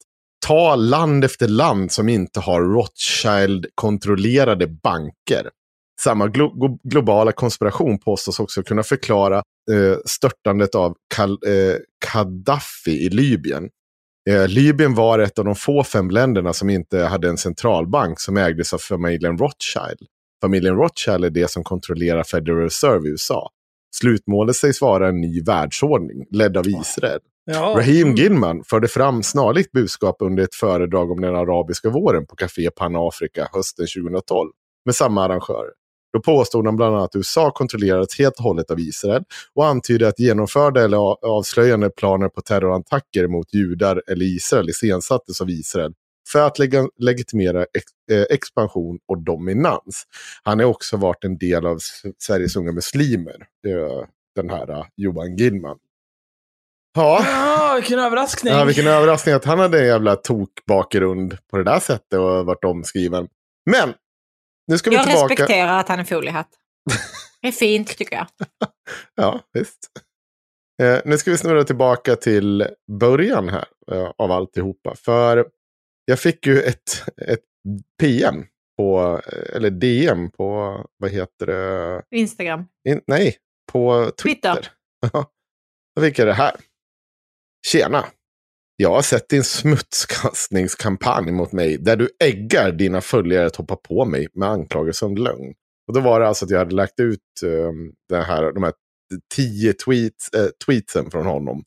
ta 0.48 0.76
land 0.76 1.26
efter 1.26 1.48
land 1.48 1.92
som 1.92 2.10
inte 2.10 2.40
har 2.40 2.62
Rothschild-kontrollerade 2.62 4.68
banker. 4.68 5.50
Samma 6.02 6.28
glo 6.28 6.48
glo- 6.48 6.80
globala 6.84 7.32
konspiration 7.32 8.00
påstås 8.00 8.40
också 8.40 8.64
kunna 8.64 8.84
förklara 8.84 9.38
eh, 9.72 9.98
störtandet 10.06 10.76
av 10.76 10.96
Kal 11.16 11.32
eh, 11.32 11.76
Gaddafi 12.14 13.06
i 13.06 13.10
Libyen. 13.10 13.70
Eh, 14.30 14.48
Libyen 14.48 14.96
var 14.96 15.20
ett 15.20 15.40
av 15.40 15.46
de 15.46 15.56
få 15.56 15.84
fem 15.84 16.10
länderna 16.10 16.54
som 16.54 16.70
inte 16.70 17.00
hade 17.00 17.30
en 17.30 17.38
centralbank 17.38 18.20
som 18.20 18.38
ägdes 18.38 18.74
av 18.74 18.78
familjen 18.78 19.38
Rothschild. 19.38 20.00
Familjen 20.42 20.76
Rothschild 20.76 21.26
är 21.26 21.30
det 21.30 21.52
som 21.52 21.64
kontrollerar 21.64 22.24
Federal 22.24 22.60
Reserve 22.60 23.10
i 23.10 23.12
USA. 23.12 23.50
Slutmålet 23.96 24.56
sägs 24.56 24.82
vara 24.82 25.10
en 25.10 25.22
ny 25.22 25.42
världsordning, 25.42 26.26
ledd 26.32 26.58
av 26.58 26.68
Israel. 26.68 27.20
Ja. 27.46 27.74
Raheem 27.78 28.16
Gilman 28.16 28.64
förde 28.64 28.88
fram 28.88 29.24
snarlikt 29.24 29.72
budskap 29.72 30.16
under 30.20 30.44
ett 30.44 30.56
föredrag 30.56 31.12
om 31.12 31.22
den 31.22 31.36
arabiska 31.36 31.90
våren 31.90 32.26
på 32.26 32.36
Café 32.36 32.70
Panafrika 32.70 33.48
hösten 33.54 33.88
2012 34.04 34.50
med 34.86 34.96
samma 34.96 35.26
arrangörer. 35.26 35.72
Då 36.14 36.22
påstod 36.22 36.66
han 36.66 36.76
bland 36.76 36.96
annat 36.96 37.10
att 37.10 37.16
USA 37.16 37.52
kontrollerades 37.52 38.20
helt 38.20 38.38
och 38.38 38.44
hållet 38.44 38.72
av 38.72 38.80
Israel 38.80 39.24
och 39.56 39.66
antydde 39.66 40.08
att 40.08 40.20
genomförda 40.20 40.84
eller 40.84 40.98
avslöjande 41.26 41.90
planer 41.90 42.30
på 42.30 42.42
terrorattacker 42.42 43.28
mot 43.28 43.54
judar 43.54 44.02
eller 44.08 44.26
Israel 44.26 44.70
iscensattes 44.70 45.42
av 45.42 45.50
Israel 45.50 45.94
för 46.32 46.48
att 46.48 46.60
leg 46.60 46.74
legitimera 46.98 47.64
ex, 47.64 47.86
eh, 48.12 48.36
expansion 48.36 49.00
och 49.08 49.24
dominans. 49.24 50.04
Han 50.44 50.60
har 50.60 50.66
också 50.66 50.98
varit 50.98 51.24
en 51.24 51.38
del 51.38 51.66
av 51.66 51.78
Sveriges 52.18 52.56
unga 52.56 52.72
muslimer, 52.72 53.48
eh, 53.68 54.08
den 54.36 54.50
här 54.50 54.70
eh, 54.70 54.86
Johan 54.96 55.36
Gilman. 55.36 55.78
Ja. 56.96 57.26
Ah, 57.28 57.76
vilken 57.76 58.00
överraskning. 58.00 58.54
Ja, 58.54 58.66
vilken 58.66 58.88
överraskning 58.88 59.36
att 59.36 59.46
han 59.46 59.60
hade 59.60 59.80
en 59.80 59.88
jävla 59.88 60.16
tokbakgrund 60.16 61.38
på 61.52 61.58
det 61.58 61.64
där 61.64 61.80
sättet 61.80 62.20
och 62.20 62.46
varit 62.46 62.64
omskriven. 62.64 63.28
Men, 63.72 63.94
nu 64.68 64.78
ska 64.78 64.90
vi 64.90 64.96
Jag 64.96 65.06
tillbaka. 65.06 65.34
respekterar 65.34 65.80
att 65.80 65.88
han 65.88 66.00
är 66.00 66.04
foliehatt. 66.04 66.50
Det 67.42 67.48
är 67.48 67.52
fint 67.52 67.98
tycker 67.98 68.16
jag. 68.16 68.28
Ja, 69.16 69.40
visst. 69.54 69.78
Eh, 70.82 71.00
nu 71.06 71.18
ska 71.18 71.32
vi 71.32 71.38
snurra 71.38 71.64
tillbaka 71.64 72.16
till 72.16 72.68
början 73.00 73.50
här 73.50 73.66
eh, 73.92 74.12
av 74.18 74.32
alltihopa. 74.32 74.96
För 74.96 75.48
jag 76.06 76.20
fick 76.20 76.48
ju 76.48 76.62
ett, 76.62 77.04
ett 77.28 77.44
PM 78.00 78.46
på, 78.78 79.22
eh, 79.28 79.56
eller 79.56 79.70
DM 79.70 80.32
på, 80.32 80.78
vad 80.98 81.12
heter 81.12 81.46
det? 81.46 82.02
Instagram. 82.12 82.66
In, 82.90 83.02
nej, 83.08 83.38
på 83.72 84.12
Twitter. 84.24 84.54
Twitter. 84.56 84.70
Då 85.96 86.02
fick 86.02 86.20
jag 86.20 86.28
det 86.28 86.34
här. 86.34 86.56
Tjena! 87.66 88.06
Jag 88.76 88.90
har 88.90 89.02
sett 89.02 89.30
din 89.30 89.44
smutskastningskampanj 89.44 91.32
mot 91.32 91.52
mig 91.52 91.78
där 91.78 91.96
du 91.96 92.10
äggar 92.20 92.72
dina 92.72 93.02
följare 93.02 93.46
att 93.46 93.56
hoppa 93.56 93.76
på 93.76 94.06
mig 94.06 94.28
med 94.34 94.50
anklagelser 94.50 95.06
om 95.06 95.18
lögn. 95.18 95.54
Och 95.88 95.94
då 95.94 96.00
var 96.00 96.20
det 96.20 96.28
alltså 96.28 96.46
att 96.46 96.52
jag 96.52 96.60
hade 96.60 96.76
lagt 96.76 97.00
ut 97.00 97.20
ehm, 97.44 97.50
uh, 97.52 97.92
den 98.10 98.24
här, 98.24 98.54
de 98.54 98.64
här 98.64 98.74
tio 99.36 99.74
tweets, 99.74 100.30
uh, 100.38 100.48
tweetsen 100.66 101.12
från 101.12 101.26
honom. 101.26 101.64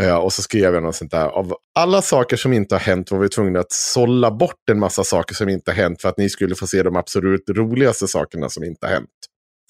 Uh, 0.00 0.14
och 0.14 0.32
så 0.32 0.42
skrev 0.42 0.74
jag 0.74 0.82
något 0.82 0.96
sånt 0.96 1.10
där. 1.10 1.28
Av 1.28 1.54
alla 1.74 2.02
saker 2.02 2.36
som 2.36 2.52
inte 2.52 2.74
har 2.74 2.80
hänt 2.80 3.10
var 3.10 3.18
vi 3.18 3.28
tvungna 3.28 3.60
att 3.60 3.72
sålla 3.72 4.30
bort 4.30 4.68
en 4.70 4.78
massa 4.78 5.04
saker 5.04 5.34
som 5.34 5.48
inte 5.48 5.70
har 5.70 5.76
hänt 5.76 6.02
för 6.02 6.08
att 6.08 6.18
ni 6.18 6.30
skulle 6.30 6.54
få 6.54 6.66
se 6.66 6.82
de 6.82 6.96
absolut 6.96 7.44
roligaste 7.48 8.08
sakerna 8.08 8.48
som 8.48 8.64
inte 8.64 8.86
har 8.86 8.94
hänt. 8.94 9.10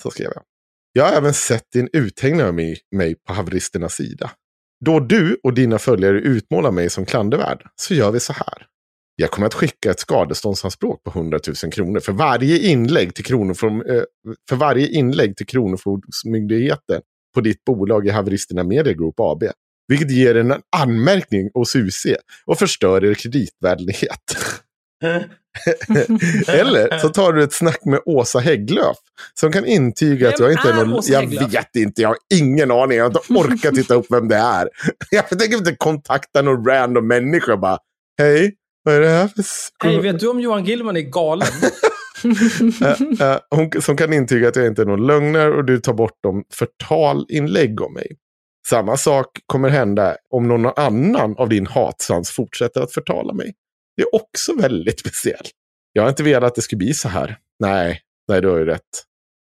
Så 0.02 0.10
skrev 0.10 0.30
jag. 0.34 0.42
Jag 0.92 1.04
har 1.04 1.12
även 1.12 1.34
sett 1.34 1.72
din 1.72 1.88
uthängning 1.92 2.42
av 2.42 2.54
mig, 2.54 2.80
mig 2.96 3.14
på 3.14 3.32
haveristernas 3.32 3.94
sida. 3.94 4.30
Då 4.84 5.00
du 5.00 5.38
och 5.42 5.54
dina 5.54 5.78
följare 5.78 6.18
utmålar 6.18 6.70
mig 6.70 6.90
som 6.90 7.06
klandervärd 7.06 7.66
så 7.76 7.94
gör 7.94 8.10
vi 8.10 8.20
så 8.20 8.32
här. 8.32 8.66
Jag 9.16 9.30
kommer 9.30 9.46
att 9.46 9.54
skicka 9.54 9.90
ett 9.90 10.00
skadeståndsanspråk 10.00 11.02
på 11.02 11.10
100 11.10 11.38
000 11.62 11.72
kronor 11.72 12.00
för 12.00 12.12
varje 12.12 12.58
inlägg 12.58 13.14
till, 13.14 13.24
kronofrom, 13.24 13.82
eh, 13.82 14.02
för 14.48 14.56
varje 14.56 14.88
inlägg 14.88 15.36
till 15.36 15.46
Kronofogdemyndigheten 15.46 17.00
på 17.34 17.40
ditt 17.40 17.64
bolag 17.64 18.06
i 18.06 18.10
Haveristerna 18.10 18.64
Media 18.64 18.92
Group 18.92 19.14
AB. 19.18 19.44
Vilket 19.88 20.10
ger 20.10 20.34
en 20.34 20.54
anmärkning 20.76 21.50
hos 21.54 21.76
UC 21.76 22.06
och 22.46 22.58
förstör 22.58 23.04
er 23.04 23.14
kreditvärdighet. 23.14 24.36
Eller 26.48 26.98
så 26.98 27.08
tar 27.08 27.32
du 27.32 27.42
ett 27.42 27.52
snack 27.52 27.84
med 27.84 28.00
Åsa 28.04 28.38
Hägglöf. 28.38 28.96
Som 29.34 29.52
kan 29.52 29.66
intyga 29.66 30.28
att 30.28 30.38
jag 30.38 30.52
inte 30.52 30.68
är 30.68 30.74
någon... 30.74 31.02
Jag 31.06 31.48
vet 31.48 31.76
inte, 31.76 32.02
jag 32.02 32.08
har 32.08 32.16
ingen 32.34 32.70
aning. 32.70 32.98
Jag 32.98 33.04
har 33.04 33.10
inte 33.10 33.32
orkat 33.32 33.74
titta 33.74 33.94
upp 33.94 34.06
vem 34.10 34.28
det 34.28 34.36
är. 34.36 34.68
Jag 35.10 35.28
tänker 35.28 35.56
inte 35.56 35.76
kontakta 35.76 36.42
någon 36.42 36.64
random 36.64 37.08
människa 37.08 37.56
bara. 37.56 37.78
Hej, 38.18 38.54
vad 38.82 38.94
är 38.94 39.00
det 39.00 39.08
här 39.08 39.28
för... 39.28 39.44
Hej, 39.84 40.00
vet 40.00 40.20
du 40.20 40.28
om 40.28 40.40
Johan 40.40 40.64
Gillman 40.64 40.96
är 40.96 41.00
galen? 41.00 41.48
uh, 42.24 43.26
uh, 43.26 43.38
hon 43.50 43.82
som 43.82 43.96
kan 43.96 44.12
intyga 44.12 44.48
att 44.48 44.56
jag 44.56 44.66
inte 44.66 44.82
är 44.82 44.86
någon 44.86 45.06
lögnare 45.06 45.50
och 45.50 45.64
du 45.64 45.78
tar 45.78 45.94
bort 45.94 46.18
de 46.22 46.44
förtalinlägg 46.52 47.80
om 47.80 47.94
mig. 47.94 48.16
Samma 48.66 48.96
sak 48.96 49.26
kommer 49.46 49.68
hända 49.68 50.16
om 50.30 50.48
någon 50.48 50.72
annan 50.76 51.34
av 51.38 51.48
din 51.48 51.66
hatsans 51.66 52.30
fortsätter 52.30 52.80
att 52.80 52.92
förtala 52.92 53.32
mig. 53.32 53.54
Det 53.96 54.02
är 54.02 54.14
också 54.14 54.54
väldigt 54.54 55.00
speciellt. 55.00 55.50
Jag 55.92 56.02
har 56.02 56.08
inte 56.08 56.22
velat 56.22 56.48
att 56.48 56.54
det 56.54 56.62
skulle 56.62 56.78
bli 56.78 56.94
så 56.94 57.08
här. 57.08 57.38
Nej, 57.58 58.00
nej 58.28 58.40
du 58.40 58.48
har 58.48 58.58
ju 58.58 58.64
rätt. 58.64 59.04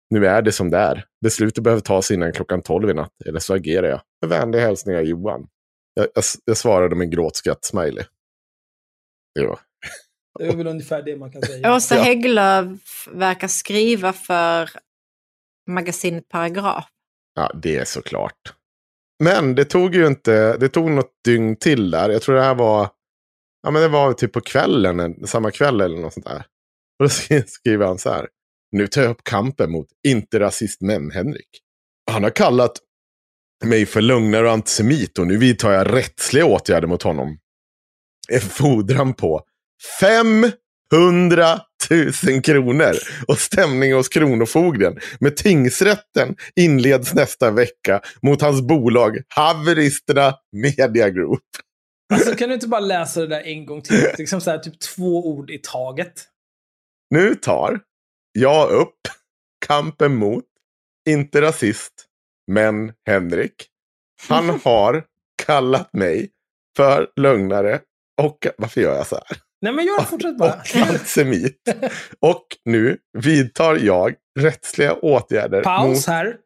Nu 0.09 0.27
är 0.27 0.41
det 0.41 0.51
som 0.51 0.69
det 0.69 0.77
är. 0.77 1.05
Beslutet 1.21 1.63
behöver 1.63 1.81
tas 1.81 2.11
innan 2.11 2.33
klockan 2.33 2.61
tolv 2.61 2.89
i 2.89 2.93
natt, 2.93 3.21
eller 3.25 3.39
så 3.39 3.53
agerar 3.53 3.87
jag. 3.87 4.01
Med 4.21 4.29
vänliga 4.29 4.61
hälsningar 4.61 5.01
Johan. 5.01 5.47
Jag, 5.93 6.07
jag, 6.15 6.23
jag 6.45 6.57
svarade 6.57 6.95
med 6.95 7.05
en 7.05 7.11
gråtskratt-smiley. 7.11 8.05
Ja. 9.33 9.59
Det 10.39 10.45
är 10.45 10.55
väl 10.55 10.67
ungefär 10.67 11.01
det 11.01 11.17
man 11.17 11.31
kan 11.31 11.41
säga. 11.41 11.75
Åsa 11.75 11.95
Hägglöf 11.95 13.07
verkar 13.11 13.47
skriva 13.47 14.13
för 14.13 14.69
magasinet 15.69 16.29
Paragraf. 16.29 16.85
Ja, 17.33 17.51
det 17.53 17.75
är 17.75 17.85
såklart. 17.85 18.53
Men 19.23 19.55
det 19.55 19.65
tog 19.65 19.95
ju 19.95 20.07
inte, 20.07 20.57
det 20.57 20.69
tog 20.69 20.91
något 20.91 21.13
dygn 21.25 21.55
till 21.55 21.91
där. 21.91 22.09
Jag 22.09 22.21
tror 22.21 22.35
det 22.35 22.41
här 22.41 22.55
var, 22.55 22.89
ja 23.65 23.71
men 23.71 23.81
det 23.81 23.87
var 23.87 24.13
typ 24.13 24.33
på 24.33 24.41
kvällen, 24.41 25.27
samma 25.27 25.51
kväll 25.51 25.81
eller 25.81 25.97
något 25.97 26.13
sånt 26.13 26.25
där. 26.25 26.45
Och 26.99 27.05
då 27.05 27.09
skriver 27.47 27.85
han 27.85 27.97
så 27.97 28.09
här. 28.09 28.27
Nu 28.71 28.87
tar 28.87 29.01
jag 29.01 29.11
upp 29.11 29.23
kampen 29.23 29.71
mot 29.71 29.87
inte 30.07 30.39
rasist 30.39 30.81
män, 30.81 31.11
Henrik. 31.11 31.49
Han 32.11 32.23
har 32.23 32.29
kallat 32.29 32.71
mig 33.63 33.85
för 33.85 34.01
lögnare 34.01 34.45
och 34.45 34.51
antisemit 34.51 35.19
och 35.19 35.27
nu 35.27 35.37
vidtar 35.37 35.71
jag 35.71 35.93
rättsliga 35.93 36.45
åtgärder 36.45 36.87
mot 36.87 37.03
honom. 37.03 37.37
En 38.29 38.41
fordran 38.41 39.13
på 39.13 39.41
500 39.99 41.59
000 42.23 42.41
kronor 42.41 42.93
och 43.27 43.39
stämning 43.39 43.93
hos 43.93 44.09
Kronofogden 44.09 44.99
med 45.19 45.37
tingsrätten 45.37 46.35
inleds 46.55 47.13
nästa 47.13 47.51
vecka 47.51 48.01
mot 48.21 48.41
hans 48.41 48.61
bolag 48.61 49.17
Haveristerna 49.27 50.33
Media 50.51 51.09
Group. 51.09 51.41
Alltså 52.13 52.35
kan 52.35 52.49
du 52.49 52.55
inte 52.55 52.67
bara 52.67 52.79
läsa 52.79 53.19
det 53.21 53.27
där 53.27 53.41
en 53.41 53.65
gång 53.65 53.81
till? 53.81 54.07
Liksom 54.17 54.41
så 54.41 54.51
här, 54.51 54.57
typ 54.57 54.79
två 54.79 55.27
ord 55.27 55.51
i 55.51 55.57
taget. 55.57 56.27
Nu 57.09 57.35
tar 57.35 57.79
jag 58.31 58.69
upp 58.69 58.99
kampen 59.67 60.15
mot, 60.15 60.45
inte 61.09 61.41
rasist, 61.41 62.05
men 62.51 62.93
Henrik. 63.05 63.67
Han 64.27 64.49
har 64.63 65.03
kallat 65.45 65.93
mig 65.93 66.29
för 66.77 67.11
lögnare 67.15 67.79
och 68.21 68.47
varför 68.57 68.81
gör 68.81 68.95
jag 68.95 69.07
så 69.07 69.15
här? 69.15 69.37
Nej 69.61 69.73
men 69.73 69.85
gör 69.85 70.01
fortsätt 70.09 70.37
bara. 70.37 70.53
Och 70.53 70.75
antisemit. 70.75 71.61
och 72.19 72.45
nu 72.65 72.97
vidtar 73.17 73.75
jag 73.75 74.15
rättsliga 74.39 74.93
åtgärder. 74.93 75.63
Paus 75.63 75.87
mot... 75.87 76.07
här. 76.07 76.37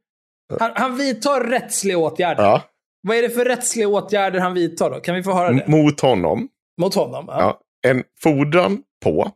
Han, 0.60 0.72
han 0.76 0.98
vidtar 0.98 1.44
rättsliga 1.44 1.98
åtgärder. 1.98 2.44
Ja. 2.44 2.64
Vad 3.02 3.18
är 3.18 3.22
det 3.22 3.30
för 3.30 3.46
rättsliga 3.46 3.88
åtgärder 3.88 4.40
han 4.40 4.54
vidtar 4.54 4.90
då? 4.90 5.00
Kan 5.00 5.16
vi 5.16 5.24
få 5.24 5.34
höra 5.34 5.52
det? 5.52 5.68
Mot 5.68 6.00
honom. 6.00 6.48
Mot 6.82 6.96
honom, 6.96 7.26
ja. 7.28 7.40
ja 7.40 7.62
en 7.90 8.04
fordran 8.22 8.82
på 9.04 9.32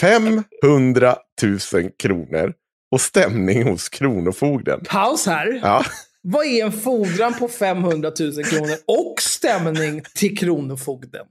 500 0.00 1.16
000 1.42 1.90
kronor 1.98 2.54
och 2.92 3.00
stämning 3.00 3.62
hos 3.62 3.88
Kronofogden. 3.88 4.80
Paus 4.88 5.26
här. 5.26 5.60
Ja. 5.62 5.84
Vad 6.22 6.46
är 6.46 6.64
en 6.64 6.72
fordran 6.72 7.34
på 7.34 7.48
500 7.48 8.12
000 8.20 8.44
kronor 8.44 8.76
och 8.86 9.14
stämning 9.20 10.02
till 10.14 10.38
Kronofogden? 10.38 11.26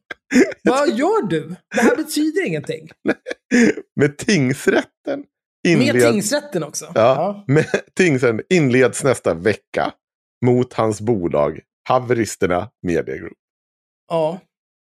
Vad 0.63 0.89
gör 0.89 1.27
du? 1.27 1.55
Det 1.75 1.81
här 1.81 1.95
betyder 1.95 2.47
ingenting. 2.47 2.89
Med 3.95 4.17
tingsrätten 4.17 5.23
inleds... 5.67 5.93
Med 5.93 6.11
tingsrätten 6.11 6.63
också? 6.63 6.85
Ja, 6.85 6.91
ja. 6.95 7.43
Med 7.47 7.65
tingsrätten 7.93 8.41
inleds 8.49 9.03
nästa 9.03 9.33
vecka 9.33 9.93
mot 10.45 10.73
hans 10.73 11.01
bolag 11.01 11.59
Haveristerna 11.83 12.69
Media 12.81 13.17
Group. 13.17 13.37
Ja. 14.09 14.39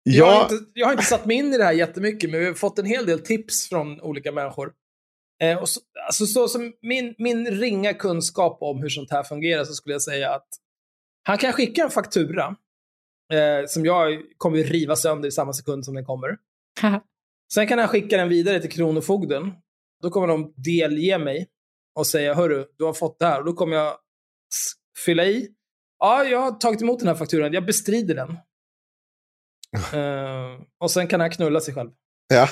Jag, 0.02 0.26
har 0.26 0.42
inte, 0.42 0.54
jag 0.74 0.86
har 0.86 0.92
inte 0.92 1.04
satt 1.04 1.26
mig 1.26 1.36
in 1.36 1.54
i 1.54 1.58
det 1.58 1.64
här 1.64 1.72
jättemycket, 1.72 2.30
men 2.30 2.40
vi 2.40 2.46
har 2.46 2.54
fått 2.54 2.78
en 2.78 2.86
hel 2.86 3.06
del 3.06 3.20
tips 3.20 3.68
från 3.68 4.00
olika 4.00 4.32
människor. 4.32 4.72
Eh, 5.42 5.58
och 5.58 5.68
så, 5.68 5.80
alltså, 6.06 6.26
så 6.26 6.48
som 6.48 6.72
min, 6.82 7.14
min 7.18 7.46
ringa 7.46 7.94
kunskap 7.94 8.58
om 8.60 8.82
hur 8.82 8.88
sånt 8.88 9.10
här 9.10 9.22
fungerar 9.22 9.64
så 9.64 9.72
skulle 9.72 9.94
jag 9.94 10.02
säga 10.02 10.34
att 10.34 10.48
han 11.22 11.38
kan 11.38 11.52
skicka 11.52 11.82
en 11.82 11.90
faktura 11.90 12.56
eh, 13.32 13.66
som 13.66 13.84
jag 13.84 14.22
kommer 14.36 14.58
riva 14.58 14.96
sönder 14.96 15.28
i 15.28 15.32
samma 15.32 15.52
sekund 15.52 15.84
som 15.84 15.94
den 15.94 16.04
kommer. 16.04 16.36
Sen 17.54 17.66
kan 17.66 17.78
han 17.78 17.88
skicka 17.88 18.16
den 18.16 18.28
vidare 18.28 18.60
till 18.60 18.70
Kronofogden. 18.70 19.52
Då 20.02 20.10
kommer 20.10 20.26
de 20.26 20.54
delge 20.56 21.18
mig 21.18 21.48
och 21.94 22.06
säga, 22.06 22.34
hörru, 22.34 22.66
du 22.78 22.84
har 22.84 22.92
fått 22.92 23.18
det 23.18 23.26
här. 23.26 23.38
Och 23.38 23.44
då 23.44 23.52
kommer 23.52 23.76
jag 23.76 23.96
fylla 25.04 25.24
i. 25.24 25.48
Ja, 26.04 26.24
jag 26.24 26.40
har 26.40 26.52
tagit 26.52 26.82
emot 26.82 26.98
den 26.98 27.08
här 27.08 27.14
fakturan. 27.14 27.52
Jag 27.52 27.66
bestrider 27.66 28.14
den. 28.14 28.30
uh, 30.00 30.60
och 30.80 30.90
sen 30.90 31.06
kan 31.06 31.20
han 31.20 31.30
knulla 31.30 31.60
sig 31.60 31.74
själv. 31.74 31.90
Ja. 32.28 32.48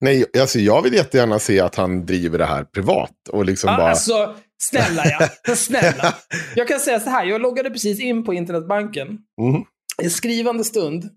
Nej, 0.00 0.24
alltså 0.40 0.58
jag 0.58 0.82
vill 0.82 0.94
jättegärna 0.94 1.38
se 1.38 1.60
att 1.60 1.74
han 1.74 2.06
driver 2.06 2.38
det 2.38 2.44
här 2.44 2.64
privat. 2.64 3.28
Och 3.28 3.44
liksom 3.44 3.70
ja, 3.70 3.76
bara... 3.76 3.90
Alltså, 3.90 4.36
snälla 4.62 5.02
ja. 5.04 5.54
snälla. 5.56 6.14
Jag 6.56 6.68
kan 6.68 6.80
säga 6.80 7.00
så 7.00 7.10
här, 7.10 7.24
jag 7.24 7.40
loggade 7.40 7.70
precis 7.70 8.00
in 8.00 8.24
på 8.24 8.34
internetbanken. 8.34 9.06
Mm. 9.40 9.62
I 10.02 10.10
skrivande 10.10 10.64
stund 10.64 11.10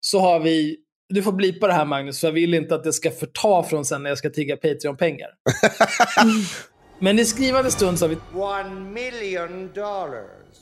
så 0.00 0.20
har 0.20 0.40
vi, 0.40 0.76
du 1.08 1.22
får 1.22 1.32
blipa 1.32 1.66
det 1.66 1.72
här 1.72 1.84
Magnus, 1.84 2.20
för 2.20 2.26
jag 2.26 2.32
vill 2.32 2.54
inte 2.54 2.74
att 2.74 2.84
det 2.84 2.92
ska 2.92 3.10
förta 3.10 3.62
från 3.62 3.84
sen 3.84 4.02
när 4.02 4.10
jag 4.10 4.18
ska 4.18 4.30
tigga 4.30 4.56
Patreon-pengar. 4.56 5.28
Men 7.02 7.18
i 7.18 7.24
skrivande 7.24 7.70
stund 7.70 7.98
så 7.98 8.04
har 8.04 8.10
vi... 8.10 8.16
One 8.34 8.80
million 8.80 9.70
dollars. 9.74 10.56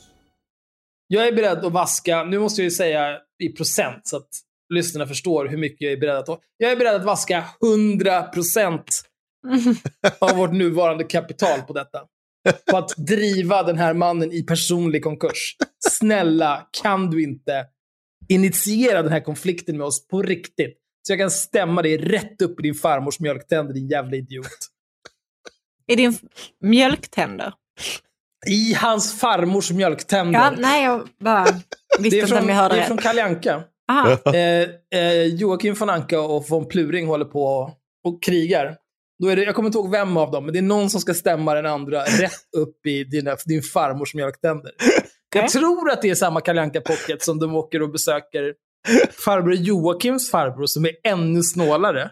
Jag 1.07 1.27
är 1.27 1.31
beredd 1.31 1.65
att 1.65 1.73
vaska, 1.73 2.23
nu 2.23 2.39
måste 2.39 2.61
jag 2.61 2.63
ju 2.63 2.71
säga 2.71 3.17
i 3.43 3.49
procent 3.49 4.01
så 4.03 4.17
att 4.17 4.29
lyssnarna 4.73 5.07
förstår 5.07 5.47
hur 5.47 5.57
mycket 5.57 5.81
jag 5.81 5.91
är 5.91 5.97
beredd 5.97 6.15
att... 6.15 6.39
Jag 6.57 6.71
är 6.71 6.75
beredd 6.75 6.95
att 6.95 7.05
vaska 7.05 7.45
100% 7.61 8.79
av 10.19 10.37
vårt 10.37 10.53
nuvarande 10.53 11.03
kapital 11.03 11.61
på 11.61 11.73
detta. 11.73 12.01
På 12.71 12.77
att 12.77 12.93
driva 12.97 13.63
den 13.63 13.77
här 13.77 13.93
mannen 13.93 14.31
i 14.31 14.43
personlig 14.43 15.03
konkurs. 15.03 15.55
Snälla, 15.89 16.67
kan 16.83 17.09
du 17.09 17.23
inte 17.23 17.65
initiera 18.29 19.01
den 19.01 19.11
här 19.11 19.21
konflikten 19.21 19.77
med 19.77 19.87
oss 19.87 20.07
på 20.07 20.21
riktigt? 20.21 20.77
Så 21.07 21.11
jag 21.11 21.19
kan 21.19 21.31
stämma 21.31 21.81
dig 21.81 21.97
rätt 21.97 22.41
upp 22.41 22.59
i 22.59 22.63
din 22.63 22.75
farmors 22.75 23.19
mjölktänder, 23.19 23.73
din 23.73 23.87
jävla 23.87 24.15
idiot. 24.15 24.69
I 25.89 25.95
din 25.95 26.17
mjölktänder? 26.61 27.53
I 28.47 28.73
hans 28.73 29.19
farmors 29.19 29.71
mjölktänder. 29.71 30.39
Ja, 30.39 30.53
nej, 30.57 30.83
jag 30.83 31.07
bara 31.19 31.45
visste 31.99 32.19
inte 32.19 32.39
om 32.39 32.49
jag 32.49 32.55
hörde. 32.55 32.75
Det 32.75 32.81
är 32.81 32.85
från 32.85 32.97
Kalle 32.97 33.23
Anka. 33.23 33.63
Eh, 34.33 34.99
eh, 34.99 35.23
Joakim 35.23 35.73
von 35.73 35.89
Anka 35.89 36.21
och 36.21 36.49
von 36.49 36.67
Pluring 36.67 37.07
håller 37.07 37.25
på 37.25 37.43
och, 37.43 37.69
och 38.03 38.23
krigar. 38.23 38.75
Då 39.23 39.27
är 39.27 39.35
det, 39.35 39.43
jag 39.43 39.55
kommer 39.55 39.69
inte 39.69 39.77
ihåg 39.77 39.91
vem 39.91 40.17
av 40.17 40.31
dem, 40.31 40.45
men 40.45 40.53
det 40.53 40.59
är 40.59 40.63
någon 40.63 40.89
som 40.89 41.01
ska 41.01 41.13
stämma 41.13 41.53
den 41.53 41.65
andra 41.65 42.03
rätt 42.03 42.55
upp 42.57 42.85
i 42.85 43.03
dina, 43.03 43.35
din 43.45 43.61
farmors 43.61 44.15
mjölktänder. 44.15 44.71
Jag 45.35 45.43
Okej. 45.43 45.61
tror 45.61 45.89
att 45.91 46.01
det 46.01 46.09
är 46.09 46.15
samma 46.15 46.41
Kalle 46.41 46.69
Pocket 46.69 47.23
som 47.23 47.39
de 47.39 47.55
åker 47.55 47.81
och 47.81 47.91
besöker 47.91 48.53
farbror 49.25 49.53
Joakims 49.53 50.31
farbror 50.31 50.65
som 50.65 50.85
är 50.85 50.91
ännu 51.03 51.43
snålare. 51.43 52.11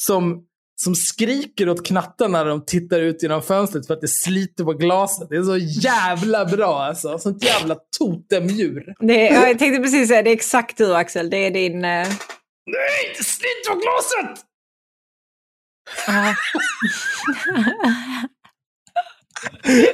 Som, 0.00 0.45
som 0.76 0.94
skriker 0.94 1.68
åt 1.68 1.86
knattarna 1.86 2.38
när 2.38 2.50
de 2.50 2.64
tittar 2.64 3.00
ut 3.00 3.22
genom 3.22 3.42
fönstret 3.42 3.86
för 3.86 3.94
att 3.94 4.00
det 4.00 4.08
sliter 4.08 4.64
på 4.64 4.72
glaset. 4.72 5.28
Det 5.28 5.36
är 5.36 5.42
så 5.42 5.56
jävla 5.56 6.44
bra 6.44 6.82
alltså. 6.82 7.18
Sånt 7.18 7.44
jävla 7.44 7.76
totemdjur. 7.98 8.94
Det 9.00 9.28
är, 9.28 9.48
jag 9.48 9.58
tänkte 9.58 9.82
precis 9.82 10.08
säga, 10.08 10.22
det 10.22 10.30
är 10.30 10.34
exakt 10.34 10.76
du 10.76 10.94
Axel. 10.94 11.30
Det 11.30 11.36
är 11.36 11.50
din... 11.50 11.76
Uh... 11.76 11.80
Nej, 11.80 13.14
det 13.18 13.24
sliter 13.24 13.70
på 13.70 13.80
glaset! 13.80 14.42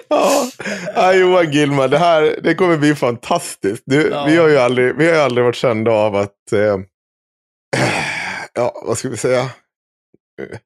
Ja, 0.09 1.15
Johan 1.15 1.53
Gillman, 1.53 1.91
det 1.91 1.99
här 1.99 2.39
det 2.43 2.55
kommer 2.55 2.77
bli 2.77 2.95
fantastiskt. 2.95 3.83
Du, 3.87 4.09
Ja. 4.11 4.25
vi, 4.25 4.37
har 4.37 4.49
ju 4.49 4.59
aldrig, 4.59 4.97
vi 4.97 5.07
har 5.07 5.15
ju 5.15 5.21
aldrig 5.21 5.45
varit 5.45 5.57
kända 5.57 5.91
av 5.91 6.17
att, 6.17 6.53
eh, 6.53 6.79
ja, 8.55 8.83
vad 8.87 8.99
ska 8.99 9.09
vi 9.09 9.17
säga, 9.17 9.51
Eh, 10.41 10.59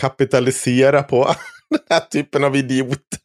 kapitalisera 0.00 1.02
på 1.02 1.24
den 1.70 1.78
här 1.90 2.00
typen 2.00 2.44
av 2.44 2.56
idioter. 2.56 3.20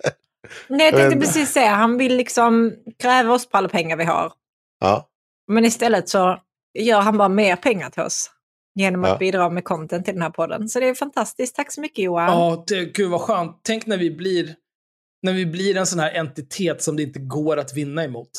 Nej, 0.67 0.85
jag 0.85 0.93
tänkte 0.95 1.09
Men- 1.15 1.19
precis 1.19 1.51
säga, 1.51 1.69
han 1.71 1.97
vill 1.97 2.15
liksom 2.17 2.73
kräva 2.99 3.33
oss 3.33 3.49
på 3.49 3.57
alla 3.57 3.69
pengar 3.69 3.97
vi 3.97 4.03
har. 4.03 4.31
Ja, 4.79 5.09
Men 5.47 5.65
istället 5.65 6.09
så 6.09 6.39
gör 6.79 7.01
han 7.01 7.17
bara 7.17 7.29
mer 7.29 7.55
pengar 7.55 7.89
till 7.89 8.01
oss. 8.03 8.31
Genom 8.75 9.03
att 9.03 9.09
Ja. 9.09 9.17
bidra 9.17 9.49
med 9.49 9.63
content 9.63 10.05
till 10.05 10.13
den 10.13 10.23
här 10.23 10.29
podden. 10.29 10.69
Så 10.69 10.79
det 10.79 10.87
är 10.89 10.93
fantastiskt. 10.93 11.55
Tack 11.55 11.71
så 11.73 11.81
mycket 11.81 12.03
Johan. 12.03 12.25
Ja, 12.25 12.63
det, 12.67 12.85
gud 12.85 13.09
vad 13.11 13.21
skönt. 13.21 13.59
Tänk 13.63 13.85
när 13.85 13.97
vi 13.97 14.11
blir 14.11 14.55
när 15.21 15.33
vi 15.33 15.45
blir 15.45 15.77
en 15.77 15.85
sån 15.85 15.99
här 15.99 16.11
entitet 16.13 16.83
som 16.83 16.95
det 16.95 17.03
inte 17.03 17.19
går 17.19 17.57
att 17.57 17.73
vinna 17.73 18.03
emot. 18.03 18.29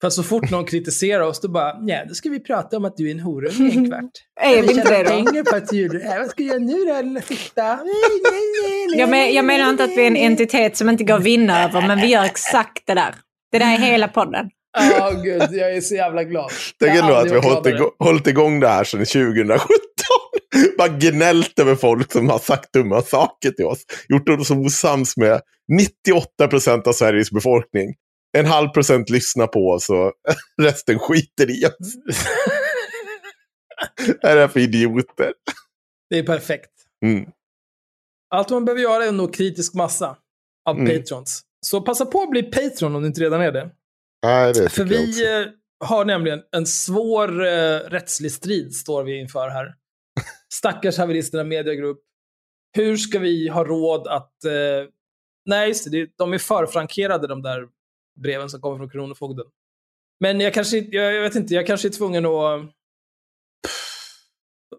För 0.00 0.10
så 0.10 0.22
fort 0.22 0.50
någon 0.50 0.64
kritiserar 0.64 1.20
oss, 1.20 1.40
då 1.40 1.48
bara, 1.48 1.78
nej, 1.80 2.04
då 2.08 2.14
ska 2.14 2.28
vi 2.28 2.40
prata 2.40 2.76
om 2.76 2.84
att 2.84 2.96
du 2.96 3.08
är 3.08 3.10
en 3.10 3.20
horunge 3.20 3.72
i 3.72 3.76
en 3.76 3.90
kvart. 3.90 4.10
Är 4.40 4.62
vi 4.62 4.74
då? 4.74 4.82
pengar 4.82 5.42
på 5.50 5.56
att 5.56 5.68
du 5.68 6.02
här. 6.04 6.18
Vad 6.18 6.30
ska 6.30 6.42
jag 6.42 6.48
göra 6.48 6.58
nu 6.58 6.84
då, 6.84 7.02
lilla 7.02 7.20
fitta? 7.20 7.78
Jag, 8.96 9.08
men, 9.08 9.34
jag 9.34 9.44
menar 9.44 9.70
inte 9.70 9.84
att 9.84 9.90
vi 9.90 10.02
är 10.02 10.06
en 10.06 10.16
entitet 10.16 10.76
som 10.76 10.88
inte 10.88 11.04
går 11.04 11.14
att 11.14 11.22
vinna 11.22 11.64
över, 11.64 11.86
men 11.86 12.00
vi 12.00 12.06
gör 12.06 12.24
exakt 12.24 12.86
det 12.86 12.94
där. 12.94 13.14
Det 13.52 13.58
där 13.58 13.74
är 13.74 13.78
hela 13.78 14.08
podden. 14.08 14.50
Ja, 14.78 15.10
gud, 15.10 15.42
jag 15.52 15.76
är 15.76 15.80
så 15.80 15.94
jävla 15.94 16.24
glad. 16.24 16.50
tänk 16.80 16.98
ändå 16.98 17.14
att 17.14 17.26
vi 17.26 17.34
har 17.34 17.42
hållit 17.42 17.66
igång, 17.66 17.90
hållit 17.98 18.26
igång 18.26 18.60
det 18.60 18.68
här 18.68 18.84
sedan 18.84 19.04
2017. 19.06 19.68
Bara 20.78 20.88
gnällt 20.88 21.58
över 21.58 21.74
folk 21.74 22.12
som 22.12 22.28
har 22.28 22.38
sagt 22.38 22.72
dumma 22.72 23.02
saker 23.02 23.50
till 23.50 23.64
oss. 23.64 23.78
Gjort 24.08 24.28
oss 24.28 24.50
osams 24.50 25.16
med 25.16 25.40
98 25.68 26.48
procent 26.48 26.86
av 26.86 26.92
Sveriges 26.92 27.30
befolkning. 27.30 27.94
En 28.36 28.46
halv 28.46 28.68
procent 28.68 29.10
lyssnar 29.10 29.46
på 29.46 29.70
oss 29.70 29.90
och 29.90 30.12
resten 30.62 30.98
skiter 30.98 31.50
i 31.50 31.66
oss. 31.66 31.94
Är 34.22 34.34
det 34.34 34.40
här 34.40 34.48
för 34.48 34.60
idioter? 34.60 35.32
Det 36.10 36.18
är 36.18 36.22
perfekt. 36.22 36.70
Mm. 37.04 37.30
Allt 38.30 38.50
man 38.50 38.64
behöver 38.64 38.82
göra 38.82 39.04
är 39.04 39.12
nå 39.12 39.28
kritisk 39.28 39.74
massa 39.74 40.16
av 40.68 40.78
Mm. 40.78 40.86
patrons. 40.96 41.42
Så 41.66 41.80
passa 41.80 42.06
på 42.06 42.22
att 42.22 42.30
bli 42.30 42.42
patron 42.42 42.96
om 42.96 43.02
du 43.02 43.08
inte 43.08 43.20
redan 43.20 43.40
är 43.40 43.52
det. 43.52 43.70
Nej, 44.22 44.52
det 44.52 44.68
För 44.68 44.84
vi 44.84 45.38
eh, 45.40 45.46
har 45.84 46.04
nämligen 46.04 46.42
en 46.56 46.66
svår 46.66 47.44
eh, 47.46 47.78
rättslig 47.78 48.32
strid 48.32 48.74
står 48.74 49.04
vi 49.04 49.20
inför 49.20 49.48
här. 49.48 49.74
Stackars 50.54 50.98
haveristerna 50.98 51.44
mediegrupp. 51.44 52.00
Hur 52.76 52.96
ska 52.96 53.18
vi 53.18 53.48
ha 53.48 53.64
råd 53.64 54.08
att... 54.08 54.44
Eh, 54.44 54.90
nej, 55.46 55.68
just 55.68 55.90
det. 55.90 56.10
De 56.18 56.32
är 56.32 56.38
förfrankerade 56.38 57.26
de 57.26 57.42
där 57.42 57.66
breven 58.16 58.50
som 58.50 58.60
kommer 58.60 58.76
från 58.76 58.90
Kronofogden. 58.90 59.46
Men 60.20 60.40
jag 60.40 60.54
kanske 60.54 60.78
jag, 60.78 61.14
jag 61.14 61.22
vet 61.22 61.34
inte, 61.34 61.54
jag 61.54 61.66
kanske 61.66 61.88
är 61.88 61.92
tvungen 61.92 62.26
att... 62.26 62.60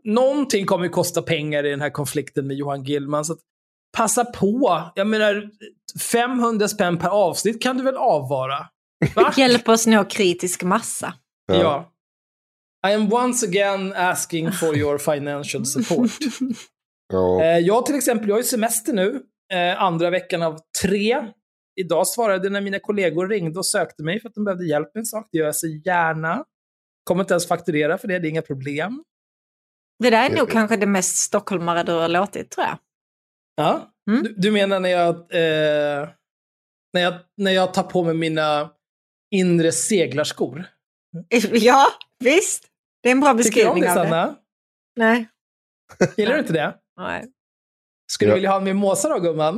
Någonting 0.04 0.66
kommer 0.66 0.84
ju 0.84 0.90
kosta 0.90 1.22
pengar 1.22 1.66
i 1.66 1.70
den 1.70 1.82
här 1.82 1.90
konflikten 1.90 2.48
med 2.48 2.58
Johan 2.58 2.84
Gillman. 2.84 3.26
Så 3.26 3.34
att 3.34 3.40
passa 3.98 4.26
på. 4.26 4.92
Jag 4.96 5.08
menar, 5.08 5.50
500 6.12 6.68
spänn 6.68 6.98
per 6.98 7.10
avsnitt 7.10 7.62
kan 7.62 7.78
du 7.78 7.84
väl 7.84 7.98
avvara? 7.98 8.68
Va? 9.16 9.34
Hjälp 9.38 9.70
oss 9.70 9.88
nå 9.88 10.06
kritisk 10.06 10.64
massa. 10.64 11.14
Ja. 11.48 11.92
I 12.88 12.94
am 12.94 13.14
once 13.14 13.48
again 13.48 13.94
asking 13.94 14.52
for 14.52 14.78
your 14.78 14.98
financial 14.98 15.66
support. 15.66 16.12
Ja. 17.14 17.44
eh, 17.44 17.58
jag 17.58 17.86
till 17.86 17.96
exempel, 17.96 18.28
jag 18.28 18.36
har 18.36 18.40
ju 18.40 18.44
semester 18.44 18.94
nu. 18.94 19.22
Eh, 19.54 19.84
andra 19.84 20.10
veckan 20.10 20.44
av 20.44 20.60
tre. 20.82 21.26
Idag 21.80 22.08
svarade 22.08 22.50
när 22.50 22.62
mina 22.62 22.80
kollegor 22.80 23.28
ringde 23.28 23.60
och 23.60 23.66
sökte 23.66 24.04
mig 24.04 24.20
för 24.22 24.30
att 24.30 24.36
de 24.36 24.44
behövde 24.44 24.66
hjälp 24.66 24.94
med 24.94 25.02
en 25.02 25.06
sak. 25.06 25.28
Det 25.32 25.38
gör 25.38 25.46
jag 25.46 25.56
så 25.56 25.68
gärna. 25.68 26.46
Kommer 27.04 27.24
inte 27.24 27.34
ens 27.34 27.48
fakturera 27.48 27.98
för 27.98 28.08
det, 28.08 28.20
det 28.20 28.28
är 28.28 28.30
inga 28.30 28.42
problem. 28.42 29.04
Det 30.04 30.10
där 30.10 30.30
är 30.30 30.36
nog 30.36 30.50
kanske 30.52 30.78
det 30.78 30.86
mest 30.86 31.16
stockholmare 31.16 31.84
du 31.84 31.92
har 31.92 32.08
låtit, 32.08 32.52
tror 32.52 32.66
jag. 32.68 32.78
Ja. 33.56 33.94
Mm. 34.10 34.24
Du, 34.24 34.34
du 34.38 34.52
menar 34.52 34.80
när 34.80 34.90
jag, 34.90 35.16
eh, 35.16 36.10
när, 36.94 37.02
jag, 37.02 37.14
när 37.38 37.52
jag 37.52 37.74
tar 37.74 37.84
på 37.84 38.04
mig 38.04 38.14
mina 38.14 38.72
inre 39.36 39.72
seglarskor? 39.72 40.66
Ja, 41.52 41.88
visst. 42.20 42.68
Det 43.04 43.10
är 43.10 43.12
en 43.12 43.20
bra 43.20 43.38
Tycker 43.38 43.62
du 43.64 43.68
om 43.68 43.76
beskrivning 43.76 43.84
det, 43.84 43.90
av 43.90 43.96
det. 44.06 44.10
Sanna? 44.10 44.36
Nej. 44.96 45.30
Gillar 46.18 46.34
du 46.34 46.40
inte 46.40 46.54
det? 46.54 46.76
Nej. 46.98 47.26
Skulle 48.12 48.30
Ja. 48.30 48.34
du 48.36 48.38
vilja 48.38 48.50
ha 48.50 48.58
en 48.58 48.64
mimosa 48.64 49.10
då, 49.10 49.20
gumman? 49.20 49.58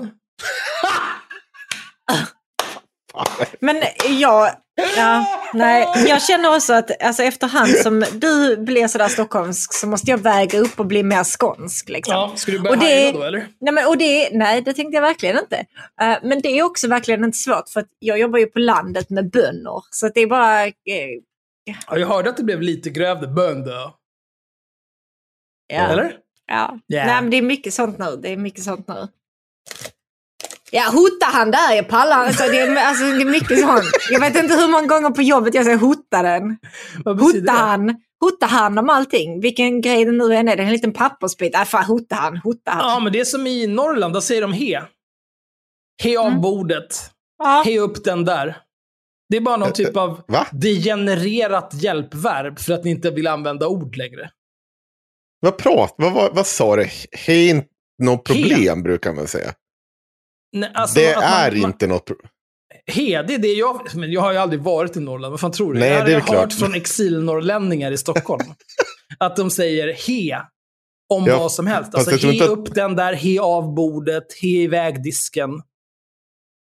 Men 3.60 3.84
jag, 4.20 4.51
ja, 4.97 5.26
nej, 5.53 5.88
jag 6.07 6.22
känner 6.22 6.55
också 6.55 6.74
att 6.74 7.03
alltså, 7.03 7.24
efterhand 7.24 7.70
som 7.70 8.05
du 8.14 8.57
blir 8.57 8.88
sådär 8.88 9.07
stockholmsk 9.07 9.74
så 9.74 9.88
måste 9.88 10.12
jag 10.12 10.18
väga 10.18 10.60
upp 10.60 10.80
och 10.80 10.86
bli 10.86 11.03
mer 11.03 11.24
skånsk. 11.24 11.89
Liksom. 11.89 12.14
Ja, 12.14 12.34
ska 12.36 12.51
du 12.51 12.60
börja 12.60 12.74
Och 12.76 12.80
det- 12.84 13.12
då, 13.12 13.24
eller? 13.24 13.47
Nej, 13.62 13.74
men, 13.74 13.88
och 13.88 13.97
det, 13.97 14.30
nej, 14.34 14.62
det 14.62 14.74
tänkte 14.74 14.95
jag 14.95 15.01
verkligen 15.01 15.38
inte. 15.39 15.57
Eh, 16.01 16.18
men 16.24 16.41
det 16.41 16.49
är 16.60 16.64
också 16.64 16.88
verkligen 16.88 17.24
inte 17.24 17.38
svårt 17.38 17.70
för 17.70 17.80
att 17.80 17.88
jag 17.99 18.20
jobbar 18.20 18.39
ju 18.39 18.45
på 18.45 18.60
landet 18.60 19.10
med 19.10 19.30
bönder. 19.32 19.84
Så 19.89 20.10
det 20.10 20.22
är 20.22 20.28
bara... 20.28 20.66
eh, 20.66 20.72
Ja, 21.88 21.97
jag 21.97 22.07
hörde 22.07 22.30
att 22.30 22.38
det 22.38 22.43
blev 22.43 22.62
lite 22.62 22.89
grövre 22.89 23.28
bönder. 23.28 23.91
ja, 25.68 25.88
Eller? 25.88 26.03
Ja. 26.47 26.80
Ja. 26.88 27.05
Nej, 27.05 27.22
men 27.22 27.30
det 27.30 27.38
är 27.38 27.41
mycket 27.41 27.74
sånt 27.74 27.97
nu. 27.97 28.16
Det 28.22 28.30
är 28.30 28.38
mycket 28.38 28.64
sånt 28.64 28.88
nu. 28.88 29.07
Ja, 30.72 30.84
hota 30.92 31.26
han 31.26 31.52
där, 31.52 31.76
jag 31.76 31.88
pallar 31.88 32.18
alltså, 32.18 32.44
det, 32.44 32.60
är, 32.60 32.76
alltså, 32.76 33.04
det 33.04 33.22
är 33.22 33.26
mycket 33.26 33.60
sånt. 33.60 33.84
Jag 34.12 34.20
vet 34.20 34.36
inte 34.36 34.56
hur 34.56 34.68
många 34.72 34.88
gånger 34.88 35.10
på 35.10 35.22
jobbet 35.22 35.54
jag 35.54 35.66
säger 35.66 35.78
hota 35.78 36.22
den. 36.22 36.58
Hota 37.06 37.52
han. 37.52 37.96
Hota 38.22 38.46
han 38.46 38.78
om 38.78 38.90
allting. 38.90 39.42
Vilken 39.42 39.82
grej 39.82 40.06
det 40.06 40.12
nu 40.12 40.36
än 40.36 40.48
är. 40.48 40.56
Det 40.56 40.64
är 40.64 40.66
en 40.66 40.72
liten 40.72 40.94
pappersbit. 40.94 41.56
Äh, 41.56 41.64
fan, 41.64 41.84
hota 41.84 42.16
han. 42.16 42.38
Hota 42.38 42.72
han. 42.72 42.90
Ja, 42.90 43.00
men 43.00 43.14
det 43.14 43.20
är 43.20 43.26
som 43.26 43.48
i 43.48 43.68
Norrland, 43.68 44.14
där 44.14 44.22
säger 44.22 44.42
de 44.42 44.54
he. 44.54 44.82
He 46.04 46.18
av 46.18 46.28
Mm. 46.28 46.42
bordet. 46.42 46.96
Ja. 47.44 47.64
He 47.66 47.80
upp 47.80 48.04
den 48.04 48.26
där. 48.26 48.58
Det 49.30 49.38
är 49.38 49.42
bara 49.42 49.58
någon 49.58 49.74
typ 49.74 49.98
av 49.98 50.22
Va? 50.28 50.48
degenererat 50.52 51.74
hjälpverb 51.74 52.60
för 52.60 52.74
att 52.74 52.84
ni 52.84 52.92
inte 52.92 53.12
vill 53.12 53.28
använda 53.28 53.68
ord 53.68 53.96
längre. 53.96 54.30
Vad 55.40 55.58
prat? 55.58 55.96
Vad, 55.98 56.14
vad, 56.14 56.36
vad 56.36 56.48
sa 56.48 56.76
du? 56.76 56.88
Det 57.26 57.32
är 57.34 57.50
inte 57.50 57.68
något 58.04 58.24
problem 58.24 58.84
brukar 58.84 59.14
man 59.14 59.28
säga. 59.28 59.54
Nej, 60.54 60.72
alltså 60.74 61.00
Det 61.00 61.16
man- 61.16 61.24
är 61.24 61.52
man- 61.52 61.58
inte 61.62 61.88
något 61.88 62.06
problem. 62.06 62.28
He, 62.88 63.24
det 63.24 63.34
är 63.34 63.60
jag... 63.60 63.82
Men 63.95 64.12
jag 64.12 64.22
har 64.22 64.32
ju 64.32 64.38
aldrig 64.38 64.62
varit 64.62 64.97
i 64.97 65.00
Norrland, 65.00 65.32
vad 65.32 65.39
fan 65.39 65.52
tror 65.52 65.74
du? 65.74 65.80
Nej, 65.80 65.89
det 65.89 65.95
är 65.95 66.02
har 66.04 66.10
jag 66.12 66.26
klart. 66.26 66.38
hört 66.38 66.54
från 66.54 66.74
exilnorrlänningar 66.74 67.91
i 67.91 67.97
Stockholm. 67.97 68.45
att 69.20 69.36
de 69.36 69.50
säger 69.50 69.93
he 69.93 70.41
om 71.14 71.26
Ja, 71.26 71.39
vad 71.39 71.52
som 71.52 71.68
helst. 71.68 71.95
Alltså 71.95 72.28
he 72.28 72.34
inte 72.34 72.45
upp 72.45 72.76
den 72.76 72.95
där, 72.95 73.14
he 73.14 73.39
av 73.41 73.74
bordet, 73.76 74.26
he 74.41 74.47
iväg 74.47 75.04
disken. 75.04 75.50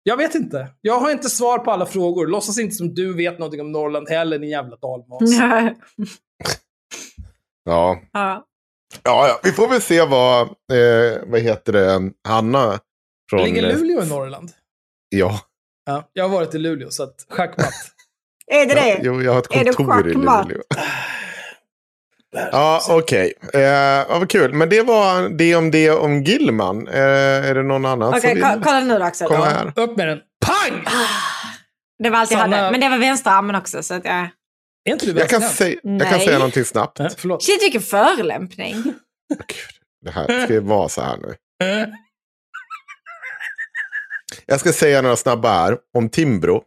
Jag 0.03 0.17
vet 0.17 0.35
inte. 0.35 0.67
Jag 0.81 0.99
har 0.99 1.11
inte 1.11 1.29
svar 1.29 1.57
på 1.59 1.71
alla 1.71 1.85
frågor. 1.85 2.27
Låtsas 2.27 2.59
inte 2.59 2.75
som 2.75 2.93
du 2.93 3.13
vet 3.13 3.39
någonting 3.39 3.61
om 3.61 3.71
Norrland 3.71 4.09
heller, 4.09 4.39
din 4.39 4.49
jävla 4.49 4.75
dalmas. 4.75 5.19
Ja. 5.29 5.75
Ja. 7.65 8.01
Ja. 8.13 8.45
Ja, 9.03 9.27
ja, 9.27 9.39
vi 9.43 9.51
får 9.51 9.67
väl 9.67 9.81
se 9.81 10.05
vad, 10.05 10.41
eh, 10.47 11.21
vad 11.27 11.39
heter 11.41 11.73
det, 11.73 12.11
Hanna 12.27 12.79
från... 13.29 13.43
Ligger 13.43 13.63
eh, 13.69 13.77
Luleå 13.77 14.03
i 14.03 14.07
Norrland? 14.09 14.51
Ja, 15.09 15.39
Ja, 15.85 16.09
jag 16.13 16.23
har 16.23 16.29
varit 16.29 16.55
i 16.55 16.57
Luleå, 16.57 16.89
så 16.89 17.03
att 17.03 17.25
schackmatt. 17.29 17.73
Är 18.51 18.65
det 18.65 18.73
ja, 18.73 18.81
det? 18.95 18.99
jo, 19.03 19.21
jag 19.21 19.31
har 19.33 19.39
ett 19.39 19.75
kontor 19.75 20.09
i? 20.09 20.13
Luleå. 20.13 20.45
Ja, 22.51 22.81
okej. 22.89 23.33
Eh, 23.53 23.59
ja, 23.61 24.05
vad 24.09 24.29
kul. 24.29 24.53
Men 24.53 24.69
det 24.69 24.81
var 24.81 25.29
det 25.29 25.55
om 25.55 25.71
det 25.71 25.91
om 25.91 26.23
Gillman. 26.23 26.87
Eh, 26.87 26.95
är 27.49 27.55
det 27.55 27.63
någon 27.63 27.85
annan 27.85 28.09
Okej, 28.09 28.21
som 28.21 28.29
vill 28.29 28.43
ko- 28.43 28.61
kolla 28.63 28.79
nu 28.79 28.97
då 28.99 29.03
Axel. 29.05 29.27
komma 29.27 29.45
här? 29.45 29.73
Upp 29.75 29.97
med 29.97 30.07
den. 30.07 30.19
Pang! 30.45 30.85
Det 32.03 32.09
var 32.09 32.17
allt 32.19 32.31
jag 32.31 32.39
Sanna- 32.41 32.55
hade. 32.57 32.71
Men 32.71 32.79
det 32.79 32.89
var 32.89 32.97
vänsterarmen 32.97 33.55
också. 33.55 33.83
Så 33.83 33.93
att 33.93 34.05
jag... 34.05 34.15
Är 34.85 34.91
inte 34.93 35.05
du 35.05 35.19
Jag 35.19 35.29
kan, 35.29 35.41
säga, 35.41 35.79
jag 35.83 36.01
kan 36.01 36.09
Nej. 36.11 36.25
säga 36.25 36.37
någonting 36.37 36.65
snabbt. 36.65 36.99
Nej, 36.99 37.09
förlåt. 37.17 37.43
Shit 37.43 37.63
vilken 37.63 37.81
förolämpning. 37.81 38.75
Gud, 39.29 39.69
det 40.05 40.11
här 40.11 40.43
ska 40.45 40.53
ju 40.53 40.59
vara 40.59 40.89
så 40.89 41.01
här 41.01 41.17
nu. 41.17 41.35
Jag 44.49 44.59
ska 44.59 44.73
säga 44.73 45.01
några 45.01 45.15
snabba 45.15 45.49
här 45.49 45.77
om 45.93 46.09
Timbro. 46.09 46.63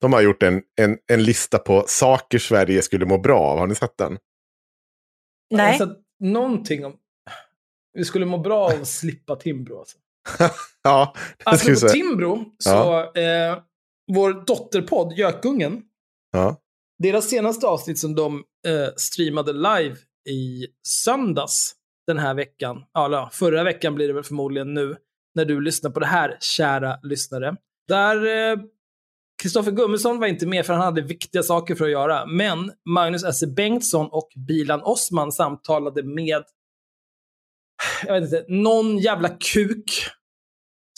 De 0.00 0.12
har 0.12 0.20
gjort 0.20 0.42
en, 0.42 0.62
en, 0.80 0.98
en 1.12 1.22
lista 1.24 1.58
på 1.58 1.84
saker 1.86 2.38
Sverige 2.38 2.82
skulle 2.82 3.06
må 3.06 3.18
bra 3.18 3.40
av. 3.40 3.58
Har 3.58 3.66
ni 3.66 3.74
sett 3.74 3.98
den? 3.98 4.18
Nej. 5.50 5.68
Alltså, 5.70 5.96
någonting 6.20 6.84
om... 6.86 6.96
Vi 7.92 8.04
skulle 8.04 8.26
må 8.26 8.38
bra 8.38 8.64
av 8.64 8.80
att 8.80 8.88
slippa 8.88 9.36
Timbro. 9.36 9.78
Alltså. 9.78 9.98
ja, 10.82 11.14
det 11.38 11.44
Alltså 11.44 11.64
ska 11.64 11.72
vi 11.74 11.80
på. 11.80 11.88
Timbro, 11.88 12.44
så 12.58 12.98
eh, 13.00 13.58
vår 14.12 14.44
dotterpodd 14.46 15.12
Gökungen, 15.12 15.82
Ja. 16.32 16.56
deras 17.02 17.28
senaste 17.30 17.66
avsnitt 17.66 17.98
som 17.98 18.14
de 18.14 18.44
eh, 18.66 18.88
streamade 18.96 19.52
live 19.52 19.96
i 20.28 20.66
söndags 20.88 21.74
den 22.06 22.18
här 22.18 22.34
veckan, 22.34 22.84
ja, 22.92 23.06
eller 23.06 23.28
förra 23.32 23.64
veckan 23.64 23.94
blir 23.94 24.08
det 24.08 24.14
väl 24.14 24.24
förmodligen 24.24 24.74
nu, 24.74 24.96
när 25.36 25.44
du 25.44 25.60
lyssnar 25.60 25.90
på 25.90 26.00
det 26.00 26.06
här, 26.06 26.36
kära 26.40 26.98
lyssnare. 27.02 27.56
Där 27.88 28.50
eh, 28.52 28.58
Gummesson 29.72 30.18
var 30.18 30.26
inte 30.26 30.46
med 30.46 30.66
för 30.66 30.72
han 30.72 30.82
hade 30.82 31.02
viktiga 31.02 31.42
saker 31.42 31.74
för 31.74 31.84
att 31.84 31.90
göra, 31.90 32.26
men 32.26 32.72
Magnus 32.84 33.24
S. 33.24 33.44
Bengtsson 33.56 34.08
och 34.10 34.28
Bilan 34.48 34.82
Osman 34.82 35.32
samtalade 35.32 36.02
med, 36.02 36.44
jag 38.06 38.20
vet 38.20 38.24
inte, 38.24 38.44
någon 38.48 38.98
jävla 38.98 39.28
kuk 39.28 39.90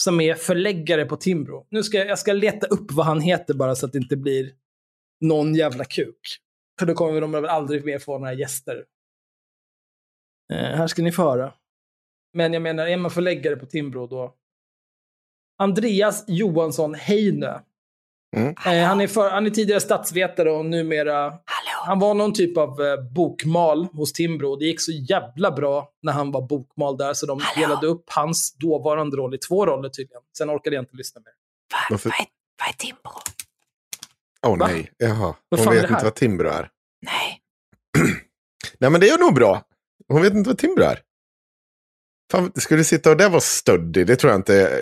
som 0.02 0.20
är 0.20 0.34
förläggare 0.34 1.04
på 1.04 1.16
Timbro. 1.16 1.66
Nu 1.70 1.82
ska 1.82 1.98
jag, 1.98 2.06
jag 2.06 2.18
ska 2.18 2.32
leta 2.32 2.66
upp 2.66 2.92
vad 2.92 3.06
han 3.06 3.20
heter 3.20 3.54
bara 3.54 3.74
så 3.74 3.86
att 3.86 3.92
det 3.92 3.98
inte 3.98 4.16
blir 4.16 4.52
någon 5.20 5.54
jävla 5.54 5.84
kuk. 5.84 6.20
För 6.78 6.86
då 6.86 6.94
kommer 6.94 7.20
de 7.20 7.32
väl 7.32 7.44
aldrig 7.44 7.84
mer 7.84 7.98
få 7.98 8.18
några 8.18 8.34
gäster. 8.34 8.84
Eh, 10.52 10.58
här 10.58 10.86
ska 10.86 11.02
ni 11.02 11.12
få 11.12 11.22
höra. 11.22 11.52
Men 12.38 12.52
jag 12.52 12.62
menar, 12.62 12.86
är 12.86 12.96
man 12.96 13.10
förläggare 13.10 13.56
på 13.56 13.66
Timbro 13.66 14.06
då? 14.06 14.34
Andreas 15.58 16.24
Johansson 16.26 16.94
Heinö. 16.94 17.58
Mm. 18.36 18.54
Eh, 18.66 18.88
han, 18.88 19.00
är 19.00 19.06
för, 19.06 19.30
han 19.30 19.46
är 19.46 19.50
tidigare 19.50 19.80
statsvetare 19.80 20.50
och 20.50 20.64
numera... 20.64 21.34
Han 21.86 21.98
var 21.98 22.14
någon 22.14 22.32
typ 22.32 22.56
av 22.56 22.82
eh, 22.82 23.02
bokmal 23.02 23.84
hos 23.84 24.12
Timbro. 24.12 24.56
Det 24.56 24.64
gick 24.64 24.80
så 24.80 24.92
jävla 24.92 25.50
bra 25.50 25.92
när 26.02 26.12
han 26.12 26.32
var 26.32 26.42
bokmal 26.42 26.96
där, 26.96 27.14
så 27.14 27.26
de 27.26 27.40
delade 27.56 27.86
upp 27.86 28.04
hans 28.06 28.56
dåvarande 28.56 29.16
roll 29.16 29.34
i 29.34 29.38
två 29.38 29.66
roller 29.66 29.88
tydligen. 29.88 30.22
Sen 30.38 30.50
orkade 30.50 30.76
jag 30.76 30.82
inte 30.82 30.96
lyssna 30.96 31.20
mer. 31.20 31.32
Varför? 31.90 32.08
Vad 32.08 32.20
är, 32.20 32.26
vad 32.58 32.68
är 32.68 32.72
Timbro? 32.72 33.12
Åh 34.46 34.58
Va? 34.58 34.66
nej, 34.66 34.92
jaha. 34.96 35.34
Vad 35.48 35.60
Hon 35.60 35.74
vet 35.74 35.90
inte 35.90 36.04
vad 36.04 36.14
Timbro 36.14 36.48
är. 36.48 36.70
Nej. 37.02 37.40
Nej 38.78 38.90
men 38.90 39.00
det 39.00 39.08
är 39.08 39.18
nog 39.18 39.34
bra. 39.34 39.62
Hon 40.08 40.22
vet 40.22 40.34
inte 40.34 40.50
vad 40.50 40.58
Timbro 40.58 40.84
är. 40.84 41.02
Fan, 42.32 42.52
skulle 42.54 42.84
sitta 42.84 43.10
och 43.10 43.16
där 43.16 43.28
vara 43.28 43.40
stöddig, 43.40 44.06
det 44.06 44.16
tror 44.16 44.32
jag 44.32 44.38
inte. 44.38 44.80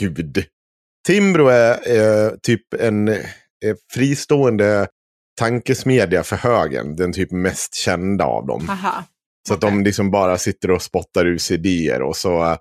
Gud. 0.00 0.44
Timbro 1.06 1.46
är 1.48 1.96
eh, 1.96 2.30
typ 2.42 2.74
en 2.74 3.08
eh, 3.08 3.16
fristående 3.92 4.88
tankesmedja 5.38 6.22
för 6.22 6.36
högen. 6.36 6.96
Den 6.96 7.12
typ 7.12 7.30
mest 7.30 7.74
kända 7.74 8.24
av 8.24 8.46
dem. 8.46 8.70
Aha. 8.70 9.04
Så 9.48 9.54
att 9.54 9.60
de 9.60 9.84
liksom 9.84 10.10
bara 10.10 10.38
sitter 10.38 10.70
och 10.70 10.82
spottar 10.82 11.26
ur 11.26 11.38
sig 11.38 11.56
idéer. 11.56 12.02
Och 12.02 12.16
så, 12.16 12.56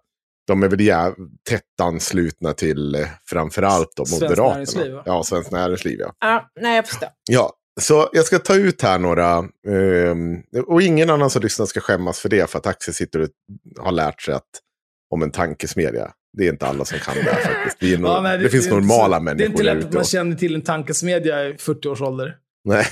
de 0.47 0.63
är 0.63 0.67
väl 0.67 0.79
jäv- 0.79 1.15
tätt 1.49 1.61
anslutna 1.81 2.53
till 2.53 2.95
eh, 2.95 3.07
framförallt 3.29 3.93
då, 3.95 4.05
Svenskt 4.05 4.21
Moderaterna. 4.21 4.53
Näringsliv, 4.53 4.93
va? 4.93 5.03
Ja, 5.05 5.23
Svenskt 5.23 5.51
Näringsliv. 5.51 5.99
Ja. 5.99 6.13
Ja, 6.19 6.49
nej, 6.61 6.75
jag 6.75 6.87
förstår. 6.87 7.09
Ja, 7.29 7.53
så 7.81 8.09
jag 8.13 8.25
ska 8.25 8.39
ta 8.39 8.55
ut 8.55 8.81
här 8.81 8.99
några. 8.99 9.37
ehm, 9.67 10.43
och 10.67 10.81
ingen 10.81 11.09
annan 11.09 11.29
som 11.29 11.41
lyssnar 11.41 11.65
ska 11.65 11.79
skämmas 11.79 12.19
för 12.19 12.29
det. 12.29 12.49
För 12.49 12.59
att 12.59 12.67
Axel 12.67 12.93
sitter 12.93 13.19
och 13.21 13.29
har 13.79 13.91
lärt 13.91 14.21
sig 14.21 14.33
att, 14.33 14.49
om 15.13 15.23
en 15.23 15.31
tankesmedja. 15.31 16.11
Det 16.37 16.47
är 16.47 16.49
inte 16.51 16.65
alla 16.65 16.85
som 16.85 16.99
kan 16.99 17.15
det 17.15 17.21
här 17.31 17.41
faktiskt. 17.41 17.83
Är 17.93 17.97
nog, 17.97 18.11
Ja, 18.11 18.21
nej, 18.21 18.37
det, 18.37 18.49
finns 18.49 18.67
är 18.67 18.69
inte 18.69 18.79
normala 18.87 19.17
så- 19.17 19.23
människor 19.23 19.37
Det 19.37 19.43
är 19.45 19.49
inte 19.51 19.63
lätt 19.63 19.85
att 19.85 19.93
man 19.93 20.03
känner 20.03 20.35
till 20.35 20.55
en 20.55 20.61
tankesmedja 20.61 21.47
i 21.47 21.57
40 21.57 21.87
års 21.89 22.01
ålder. 22.01 22.37
Nej. 22.63 22.85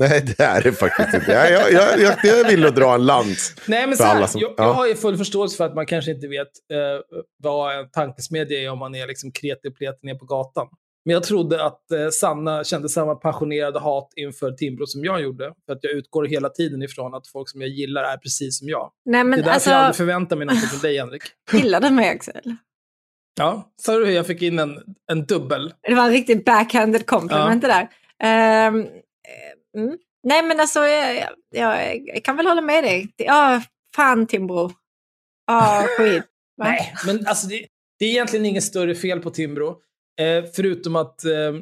Nej, 0.00 0.24
det 0.36 0.42
är 0.44 0.62
det 0.62 0.72
faktiskt 0.72 1.14
inte. 1.14 1.32
Jag, 1.32 1.72
jag, 1.72 2.00
jag, 2.00 2.16
jag, 2.24 2.48
vill 2.48 2.66
att 2.66 2.76
dra 2.76 2.94
en 2.94 3.06
lans. 3.06 3.54
Nej, 3.66 3.86
men 3.86 3.96
För 3.96 4.04
här, 4.04 4.16
alla 4.16 4.26
som- 4.26 4.40
jag, 4.40 4.50
ja. 4.50 4.64
jag 4.64 4.72
har 4.72 4.86
ju 4.86 4.94
full 4.94 5.16
förståelse 5.16 5.56
för 5.56 5.64
att 5.66 5.74
man 5.74 5.86
kanske 5.86 6.10
inte 6.10 6.28
vet 6.28 6.46
eh, 6.72 6.78
vad 7.42 7.78
en 7.78 7.90
tankesmedja 7.90 8.58
är 8.60 8.70
om 8.70 8.78
man 8.78 8.94
är 8.94 9.06
liksom 9.06 9.32
kreti 9.32 9.68
och 9.68 9.72
ner 10.02 10.14
på 10.14 10.24
gatan. 10.24 10.66
Men 11.08 11.14
jag 11.14 11.22
trodde 11.22 11.64
att 11.64 11.90
eh, 11.90 12.08
Sanna 12.08 12.64
kände 12.64 12.88
samma 12.88 13.14
passionerade 13.14 13.78
hat 13.78 14.12
inför 14.16 14.52
Timbro 14.52 14.86
som 14.86 15.04
jag 15.04 15.22
gjorde. 15.22 15.52
För 15.66 15.72
att 15.72 15.78
jag 15.82 15.92
utgår 15.92 16.24
hela 16.24 16.48
tiden 16.48 16.82
ifrån 16.82 17.14
att 17.14 17.26
folk 17.26 17.48
som 17.48 17.60
jag 17.60 17.70
gillar 17.70 18.02
är 18.04 18.16
precis 18.16 18.58
som 18.58 18.68
jag. 18.68 18.92
Nej, 19.04 19.12
det 19.12 19.20
är 19.20 19.24
men 19.24 19.38
därför 19.38 19.50
alltså, 19.50 19.70
jag 19.70 19.78
aldrig 19.78 19.96
förväntar 19.96 20.36
mig 20.36 20.46
något 20.46 20.70
från 20.70 20.80
dig, 20.80 20.98
Henrik. 20.98 21.22
gillar 21.52 21.80
du 21.80 21.90
mig 21.90 22.08
Axel? 22.08 22.56
Ja, 23.38 23.72
sa 23.82 23.98
du 23.98 24.06
hur 24.06 24.12
jag 24.12 24.26
fick 24.26 24.42
in 24.42 24.58
en, 24.58 24.78
en 25.10 25.24
dubbel? 25.24 25.74
Det 25.82 25.94
var 25.94 26.04
en 26.04 26.10
riktigt 26.10 26.44
backhanded 26.44 27.06
compliment 27.06 27.62
det 27.62 27.68
där. 27.68 27.82
Eh, 28.22 28.66
mm. 28.66 28.88
Nej, 30.22 30.42
men 30.42 30.60
alltså, 30.60 30.80
jag, 30.80 31.28
jag, 31.54 32.02
jag 32.06 32.24
kan 32.24 32.36
väl 32.36 32.46
hålla 32.46 32.60
med 32.60 32.84
dig. 32.84 33.08
Ja, 33.16 33.62
fan 33.96 34.26
Timbro. 34.26 34.72
Ja, 35.46 35.86
skit. 35.98 36.24
Va? 36.56 36.64
Nej, 36.64 36.94
men 37.06 37.26
alltså 37.26 37.46
det, 37.46 37.66
det 37.98 38.04
är 38.04 38.10
egentligen 38.10 38.46
inget 38.46 38.64
större 38.64 38.94
fel 38.94 39.20
på 39.20 39.30
Timbro. 39.30 39.82
Eh, 40.20 40.44
förutom 40.54 40.96
att 40.96 41.24
eh, 41.24 41.52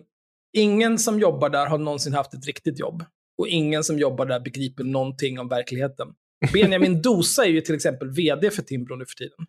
ingen 0.52 0.98
som 0.98 1.20
jobbar 1.20 1.48
där 1.50 1.66
har 1.66 1.78
någonsin 1.78 2.14
haft 2.14 2.34
ett 2.34 2.46
riktigt 2.46 2.78
jobb. 2.78 3.04
Och 3.38 3.48
ingen 3.48 3.84
som 3.84 3.98
jobbar 3.98 4.26
där 4.26 4.40
begriper 4.40 4.84
någonting 4.84 5.38
om 5.38 5.48
verkligheten. 5.48 6.09
Benjamin 6.52 7.02
Dosa 7.02 7.44
är 7.44 7.48
ju 7.48 7.61
till 7.61 7.74
exempel 7.74 8.11
vd 8.11 8.50
för 8.50 8.62
Timbro 8.62 8.96
nu 8.96 9.07
för 9.07 9.14
tiden. 9.14 9.46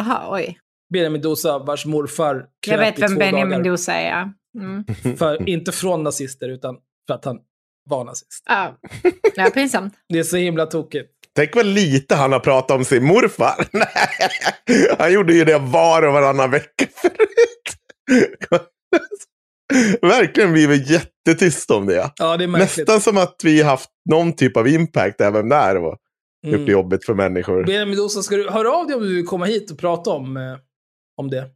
Aha, 0.00 0.36
oj. 0.36 0.58
Benjamin 0.92 1.20
Dosa 1.20 1.58
vars 1.58 1.86
morfar 1.86 2.46
Jag 2.66 2.78
vet 2.78 2.98
i 2.98 3.00
vem 3.00 3.10
två 3.10 3.18
Benjamin 3.18 3.58
dagar. 3.58 3.70
Dosa 3.70 3.92
är. 3.92 4.10
ja. 4.10 4.32
Mm. 4.58 4.84
För, 5.16 5.48
inte 5.48 5.72
från 5.72 6.02
nazister, 6.02 6.48
utan 6.48 6.76
för 7.06 7.14
att 7.14 7.24
han 7.24 7.38
var 7.84 8.04
nazist. 8.04 8.44
Ja. 8.48 8.78
ja, 9.36 9.50
pinsamt. 9.54 9.94
Det 10.08 10.18
är 10.18 10.22
så 10.22 10.36
himla 10.36 10.66
tokigt. 10.66 11.10
Tänk 11.36 11.56
vad 11.56 11.66
lite 11.66 12.14
han 12.14 12.32
har 12.32 12.40
pratat 12.40 12.76
om 12.76 12.84
sin 12.84 13.04
morfar. 13.04 13.68
Nej, 13.72 14.96
han 14.98 15.12
gjorde 15.12 15.32
ju 15.32 15.44
det 15.44 15.58
var 15.58 16.02
och 16.02 16.12
varannan 16.12 16.50
vecka 16.50 16.86
förut. 16.94 17.79
Verkligen 20.02 20.52
blivit 20.52 20.90
jättetyst 20.90 21.70
om 21.70 21.86
det. 21.86 22.10
Ja, 22.16 22.36
det. 22.36 22.46
Nästan 22.46 23.00
som 23.00 23.16
att 23.18 23.36
vi 23.44 23.62
haft 23.62 23.90
någon 24.10 24.32
typ 24.32 24.56
av 24.56 24.68
impact 24.68 25.20
även 25.20 25.48
där. 25.48 25.76
Och 25.76 25.96
Mm. 26.46 26.58
gjort 26.58 26.66
det 26.66 26.72
jobbigt 26.72 27.04
för 27.04 27.14
människor. 27.14 27.64
Benjamin 27.64 27.96
Dosa, 27.96 28.22
ska 28.22 28.36
du 28.36 28.50
höra 28.50 28.72
av 28.72 28.86
dig 28.86 28.96
om 28.96 29.02
du 29.02 29.14
vill 29.16 29.26
komma 29.26 29.44
hit 29.44 29.70
och 29.70 29.78
prata 29.78 30.10
om, 30.10 30.36
eh, 30.36 30.42
om 31.16 31.30
det? 31.30 31.50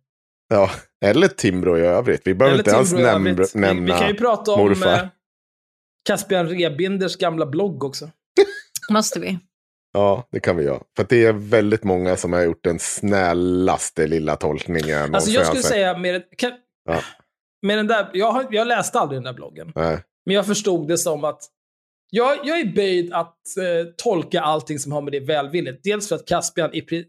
Ja, 0.49 0.71
eller 1.05 1.29
Timbro 1.29 1.79
i 1.79 1.81
övrigt. 1.81 2.21
Vi 2.25 2.35
behöver 2.35 2.59
inte 2.59 2.71
ens 2.71 2.91
Timbro 2.91 3.05
i 3.07 3.09
näm- 3.09 3.31
övrigt. 3.31 3.55
vi, 3.57 3.61
nämna... 3.61 3.95
vi 3.95 4.01
kan 4.01 4.09
ju 4.09 4.15
prata 4.15 4.53
om 4.53 4.61
morfar. 4.61 4.93
eh, 4.95 5.07
Caspian 6.09 6.49
Rebinders 6.49 7.17
gamla 7.17 7.47
blogg 7.47 7.85
också. 7.85 8.11
Måste 8.91 9.21
vi. 9.21 9.39
Ja, 9.95 10.29
det 10.33 10.41
kan 10.41 10.57
vi 10.57 10.65
göra. 10.65 10.83
För 10.97 11.07
det 11.09 11.25
är 11.27 11.33
väldigt 11.33 11.85
många 11.85 12.17
som 12.17 12.33
har 12.33 12.43
gjort 12.43 12.65
den 12.65 12.79
snällaste 12.79 14.07
lilla 14.07 14.37
tolkningen. 14.37 15.15
Alltså 15.15 15.31
jag 15.31 15.47
skulle 15.47 15.63
säga 15.63 15.99
med, 15.99 16.23
kan, 16.37 16.53
Ja. 16.85 17.01
med 17.63 17.79
den 17.79 17.87
där, 17.87 18.11
jag, 18.13 18.33
har, 18.33 18.47
jag 18.51 18.67
läste 18.67 18.99
aldrig 19.01 19.17
den 19.17 19.25
där 19.25 19.33
bloggen. 19.33 19.73
Nej. 19.75 19.99
Men 20.27 20.35
jag 20.35 20.47
förstod 20.47 20.89
det 20.89 20.99
som 20.99 21.25
att 21.25 21.41
jag, 22.11 22.39
jag 22.45 22.61
är 22.61 22.65
böjd 22.75 23.13
att 23.13 23.37
eh, 23.59 23.91
tolka 23.97 24.41
allting 24.41 24.79
som 24.79 24.93
har 24.93 25.03
med 25.03 25.13
det 25.13 25.21
välvilligt. 25.21 25.85
Dels 25.85 26.09
för 26.09 26.17
att 26.17 26.27
Caspian 26.27 26.75
i, 26.75 26.79
i- 26.79 27.07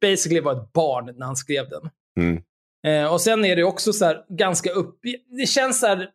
basically 0.00 0.40
var 0.40 0.52
ett 0.52 0.72
barn 0.72 1.14
när 1.18 1.26
han 1.26 1.36
skrev 1.36 1.68
den. 1.68 1.90
Mm. 2.20 2.42
Eh, 2.86 3.12
och 3.12 3.20
sen 3.20 3.44
är 3.44 3.56
det 3.56 3.64
också 3.64 3.92
så 3.92 4.04
här 4.04 4.24
ganska 4.28 4.70
upp... 4.70 4.98
Det 5.38 5.46
känns 5.46 5.80
så 5.80 5.86
här... 5.86 6.08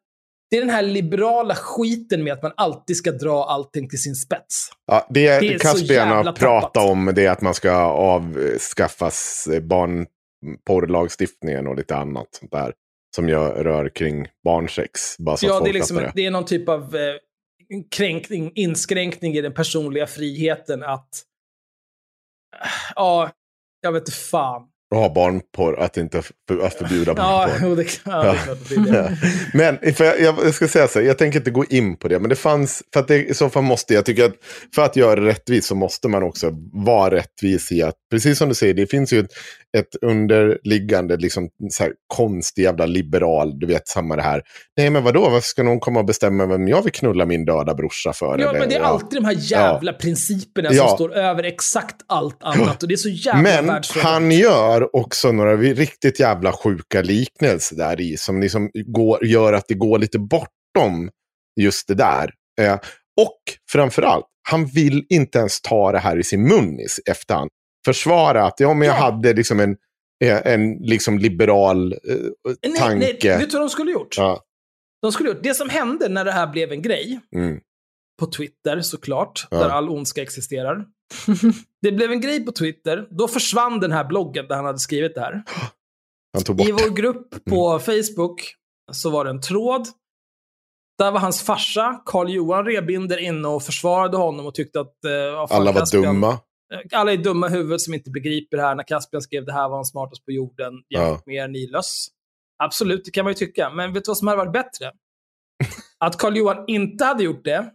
Det 0.51 0.57
är 0.57 0.61
den 0.61 0.69
här 0.69 0.81
liberala 0.83 1.55
skiten 1.55 2.23
med 2.23 2.33
att 2.33 2.43
man 2.43 2.51
alltid 2.57 2.97
ska 2.97 3.11
dra 3.11 3.43
allting 3.43 3.89
till 3.89 4.01
sin 4.01 4.15
spets. 4.15 4.69
Ja, 4.85 5.07
det, 5.09 5.39
Det 5.39 5.53
är 5.53 5.59
Caspian 5.59 6.33
tappat. 6.35 6.77
om 6.77 7.11
det 7.15 7.25
är 7.25 7.31
att 7.31 7.41
man 7.41 7.53
ska 7.53 7.71
avskaffas 7.71 9.47
barnporrlagstiftningen 9.61 11.67
och 11.67 11.75
lite 11.75 11.95
annat 11.95 12.27
sånt 12.31 12.51
där. 12.51 12.73
Som 13.15 13.29
jag 13.29 13.65
rör 13.65 13.89
kring 13.89 14.27
barnsex. 14.43 15.17
Bara 15.17 15.37
så 15.37 15.45
Ja, 15.45 15.59
det 15.59 15.69
är, 15.69 15.73
liksom, 15.73 15.97
det. 15.97 16.11
det 16.15 16.25
är 16.25 16.31
någon 16.31 16.45
typ 16.45 16.69
av 16.69 16.95
eh, 16.95 17.15
kränkning, 17.91 18.51
inskränkning 18.55 19.33
i 19.35 19.41
den 19.41 19.53
personliga 19.53 20.07
friheten 20.07 20.83
att... 20.83 21.09
Ja, 22.95 23.31
jag 23.81 23.91
vet 23.91 24.01
inte 24.01 24.11
fan. 24.11 24.67
Ha 24.95 25.13
barnporr, 25.13 25.79
att 25.79 25.97
inte 25.97 26.21
för, 26.47 26.65
att 26.65 26.73
förbjuda 26.73 27.13
Ja, 27.17 27.47
barnporr. 27.47 27.67
jo, 27.69 27.75
det, 27.75 27.85
ja, 28.05 28.23
det 28.23 28.29
är 28.29 28.35
klart 28.35 28.49
att 28.49 28.69
det 28.69 28.75
är 28.75 28.79
det. 28.93 29.17
Men 29.83 29.93
för 29.95 30.05
jag, 30.05 30.19
jag 30.19 30.53
ska 30.53 30.67
säga 30.67 30.87
så 30.87 30.99
här, 30.99 31.05
jag 31.05 31.17
tänker 31.17 31.39
inte 31.39 31.51
gå 31.51 31.65
in 31.65 31.97
på 31.97 32.07
det, 32.07 32.19
men 32.19 32.29
det 32.29 32.35
fanns, 32.35 32.83
för 32.93 32.99
att 32.99 33.07
det, 33.07 33.25
i 33.25 33.33
så 33.33 33.49
fall 33.49 33.63
måste 33.63 33.93
jag 33.93 34.05
tycka 34.05 34.25
att 34.25 34.33
för 34.75 34.81
att 34.81 34.95
göra 34.95 35.15
det 35.19 35.27
rättvist 35.27 35.67
så 35.67 35.75
måste 35.75 36.07
man 36.07 36.23
också 36.23 36.49
vara 36.73 37.15
rättvis 37.15 37.71
i 37.71 37.81
att, 37.83 37.95
precis 38.11 38.37
som 38.37 38.49
du 38.49 38.55
säger, 38.55 38.73
det 38.73 38.87
finns 38.87 39.13
ju 39.13 39.19
ett, 39.19 39.31
ett 39.77 39.95
underliggande, 40.01 41.17
liksom 41.17 41.49
så 41.71 41.83
här 41.83 41.93
konstig 42.07 42.63
jävla 42.63 42.85
liberal, 42.85 43.59
du 43.59 43.67
vet 43.67 43.87
samma 43.87 44.15
det 44.15 44.21
här. 44.21 44.41
Nej 44.77 44.89
men 44.89 45.03
vadå, 45.03 45.21
varför 45.29 45.47
ska 45.47 45.63
någon 45.63 45.79
komma 45.79 45.99
och 45.99 46.05
bestämma 46.05 46.45
vem 46.45 46.67
jag 46.67 46.81
vill 46.81 46.91
knulla 46.91 47.25
min 47.25 47.45
döda 47.45 47.73
brorsa 47.75 48.13
för? 48.13 48.25
Ja, 48.39 48.49
eller? 48.49 48.59
men 48.59 48.69
det 48.69 48.75
är 48.75 48.79
Ja. 48.79 48.85
alltid 48.85 49.21
de 49.21 49.25
här 49.25 49.35
jävla 49.39 49.93
principerna 49.93 50.69
som 50.69 50.77
Ja. 50.77 50.87
står 50.95 51.13
över 51.17 51.43
exakt 51.43 51.95
allt 52.07 52.37
annat. 52.43 52.81
Och 52.83 52.89
det 52.89 52.95
är 52.95 52.97
så 52.97 53.09
jävla 53.09 53.41
Men 53.41 53.81
han 54.03 54.31
gör 54.31 54.78
har 54.81 54.95
också 54.95 55.31
några 55.31 55.57
riktigt 55.57 56.19
jävla 56.19 56.53
sjuka 56.53 57.01
liknelser 57.01 57.75
där 57.75 58.01
i. 58.01 58.17
Som 58.17 58.41
liksom 58.41 58.71
går, 58.85 59.25
gör 59.25 59.53
att 59.53 59.67
det 59.67 59.73
går 59.73 59.99
lite 59.99 60.19
bortom 60.19 61.09
just 61.61 61.87
det 61.87 61.95
där. 61.95 62.33
Eh, 62.61 62.73
och 63.21 63.39
framförallt, 63.71 64.25
han 64.49 64.65
vill 64.65 65.05
inte 65.09 65.39
ens 65.39 65.61
ta 65.61 65.91
det 65.91 65.99
här 65.99 66.17
i 66.17 66.23
sin 66.23 66.47
mun 66.47 66.79
i 66.79 66.85
efterhand. 67.09 67.49
Försvara 67.85 68.43
att 68.45 68.59
ja, 68.59 68.73
men 68.73 68.87
jag 68.87 68.95
Ja. 68.97 69.01
hade 69.01 69.33
liksom 69.33 69.59
en, 69.59 69.75
eh, 70.23 70.47
en 70.53 70.73
liksom 70.73 71.19
liberal 71.19 71.93
eh, 71.93 71.99
Nej, 72.67 72.79
tanke. 72.79 72.95
nej, 73.27 73.37
vet 73.37 73.49
du 73.49 73.57
vad 73.57 73.61
de 73.61 73.69
skulle 73.69 73.91
gjort? 73.91 74.17
Ja. 74.17 74.43
De 75.01 75.11
skulle 75.11 75.29
gjort? 75.29 75.43
Det 75.43 75.53
som 75.53 75.69
hände 75.69 76.09
när 76.09 76.25
det 76.25 76.31
här 76.31 76.47
blev 76.47 76.71
en 76.71 76.81
grej, 76.81 77.19
Mm. 77.35 77.59
på 78.19 78.25
Twitter 78.25 78.81
såklart, 78.81 79.47
Ja. 79.51 79.57
där 79.57 79.69
all 79.69 79.89
ondska 79.89 80.21
existerar. 80.21 80.85
det 81.81 81.91
blev 81.91 82.11
en 82.11 82.21
grej 82.21 82.45
på 82.45 82.51
Twitter, 82.51 83.07
då 83.09 83.27
försvann 83.27 83.79
den 83.79 83.91
här 83.91 84.03
bloggen 84.03 84.47
där 84.47 84.55
han 84.55 84.65
hade 84.65 84.79
skrivit 84.79 85.15
det 85.15 85.21
här. 85.21 85.43
Han 86.33 86.43
tog 86.43 86.55
bort 86.55 86.67
I 86.67 86.71
vår 86.71 86.89
grupp 86.95 87.45
på 87.45 87.79
Facebook 87.79 88.55
så 88.91 89.09
var 89.09 89.23
det 89.25 89.29
en 89.29 89.41
tråd. 89.41 89.87
Där 90.97 91.11
var 91.11 91.19
hans 91.19 91.41
farsa, 91.41 92.01
Carl 92.05 92.29
Johan 92.29 92.65
Rebinder, 92.65 93.17
inne 93.17 93.47
och 93.47 93.63
försvarade 93.63 94.17
honom 94.17 94.45
och 94.45 94.55
tyckte 94.55 94.79
att... 94.79 95.05
Eh, 95.05 95.47
fan, 95.47 95.61
Alla 95.61 95.71
var 95.71 95.81
Caspian- 95.81 96.01
dumma. 96.01 96.29
Eh, 96.73 96.99
Alla 96.99 97.13
är 97.13 97.17
dumma 97.17 97.47
i 97.47 97.51
huvudet 97.51 97.81
som 97.81 97.93
inte 97.93 98.11
begriper 98.11 98.57
det 98.57 98.63
här. 98.63 98.75
När 98.75 98.83
Caspian 98.83 99.21
skrev 99.21 99.45
det 99.45 99.53
här 99.53 99.69
var 99.69 99.75
han 99.75 99.85
smartast 99.85 100.25
på 100.25 100.31
jorden 100.31 100.73
jämfört 100.89 101.25
med 101.25 101.35
er 101.35 101.47
Nilös. 101.47 102.07
Absolut, 102.63 103.05
det 103.05 103.11
kan 103.11 103.23
man 103.25 103.31
ju 103.31 103.35
tycka. 103.35 103.69
Men 103.69 103.93
vet 103.93 104.05
du 104.05 104.09
vad 104.09 104.17
som 104.17 104.27
hade 104.27 104.37
varit 104.37 104.53
bättre? 104.53 104.91
Att 105.97 106.17
Carl 106.17 106.37
Johan 106.37 106.63
inte 106.67 107.05
hade 107.05 107.23
gjort 107.23 107.43
det. 107.43 107.71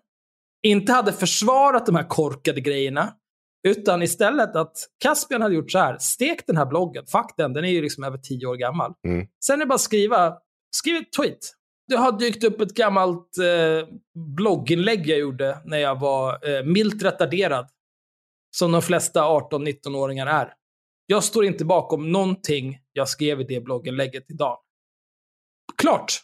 Inte 0.67 0.93
hade 0.93 1.13
försvarat 1.13 1.87
de 1.87 1.95
här 1.95 2.09
korkade 2.09 2.61
grejerna. 2.61 3.13
Utan 3.69 4.03
istället 4.03 4.57
att 4.57 4.77
Caspian 4.99 5.43
hade 5.43 5.55
gjort 5.55 5.71
så 5.71 5.79
här. 5.79 5.99
Stek 5.99 6.47
den 6.47 6.57
här 6.57 6.67
bloggen. 6.67 7.07
Fuck 7.07 7.35
den, 7.37 7.53
den 7.53 7.65
är 7.65 7.69
ju 7.69 7.83
liksom 7.83 8.05
över 8.05 8.19
tio 8.19 8.47
år 8.47 8.57
gammal. 8.57 8.93
Mm. 9.07 9.27
Sen 9.45 9.55
är 9.55 9.59
det 9.59 9.67
bara 9.67 9.75
att 9.75 9.81
skriva, 9.81 10.37
skriv 10.77 10.97
ett 10.97 11.13
tweet. 11.13 11.39
Det 11.89 11.97
har 11.97 12.19
dykt 12.19 12.45
upp 12.45 12.61
ett 12.61 12.75
gammalt 12.75 13.39
eh, 13.39 13.89
blogginlägg 14.37 15.07
jag 15.07 15.19
gjorde 15.19 15.59
när 15.65 15.79
jag 15.79 16.01
var 16.01 16.49
eh, 16.49 16.65
milt 16.65 17.03
retarderad. 17.03 17.69
Som 18.57 18.73
de 18.73 18.83
flesta 18.83 19.21
18-19-åringar 19.21 20.27
är. 20.27 20.53
Jag 21.07 21.25
står 21.25 21.45
inte 21.45 21.65
bakom 21.65 22.13
någonting 22.13 22.79
jag 22.93 23.09
skrev 23.09 23.41
i 23.41 23.45
det 23.45 23.61
blogginlägget 23.61 24.31
idag. 24.31 24.59
Klart! 25.77 26.21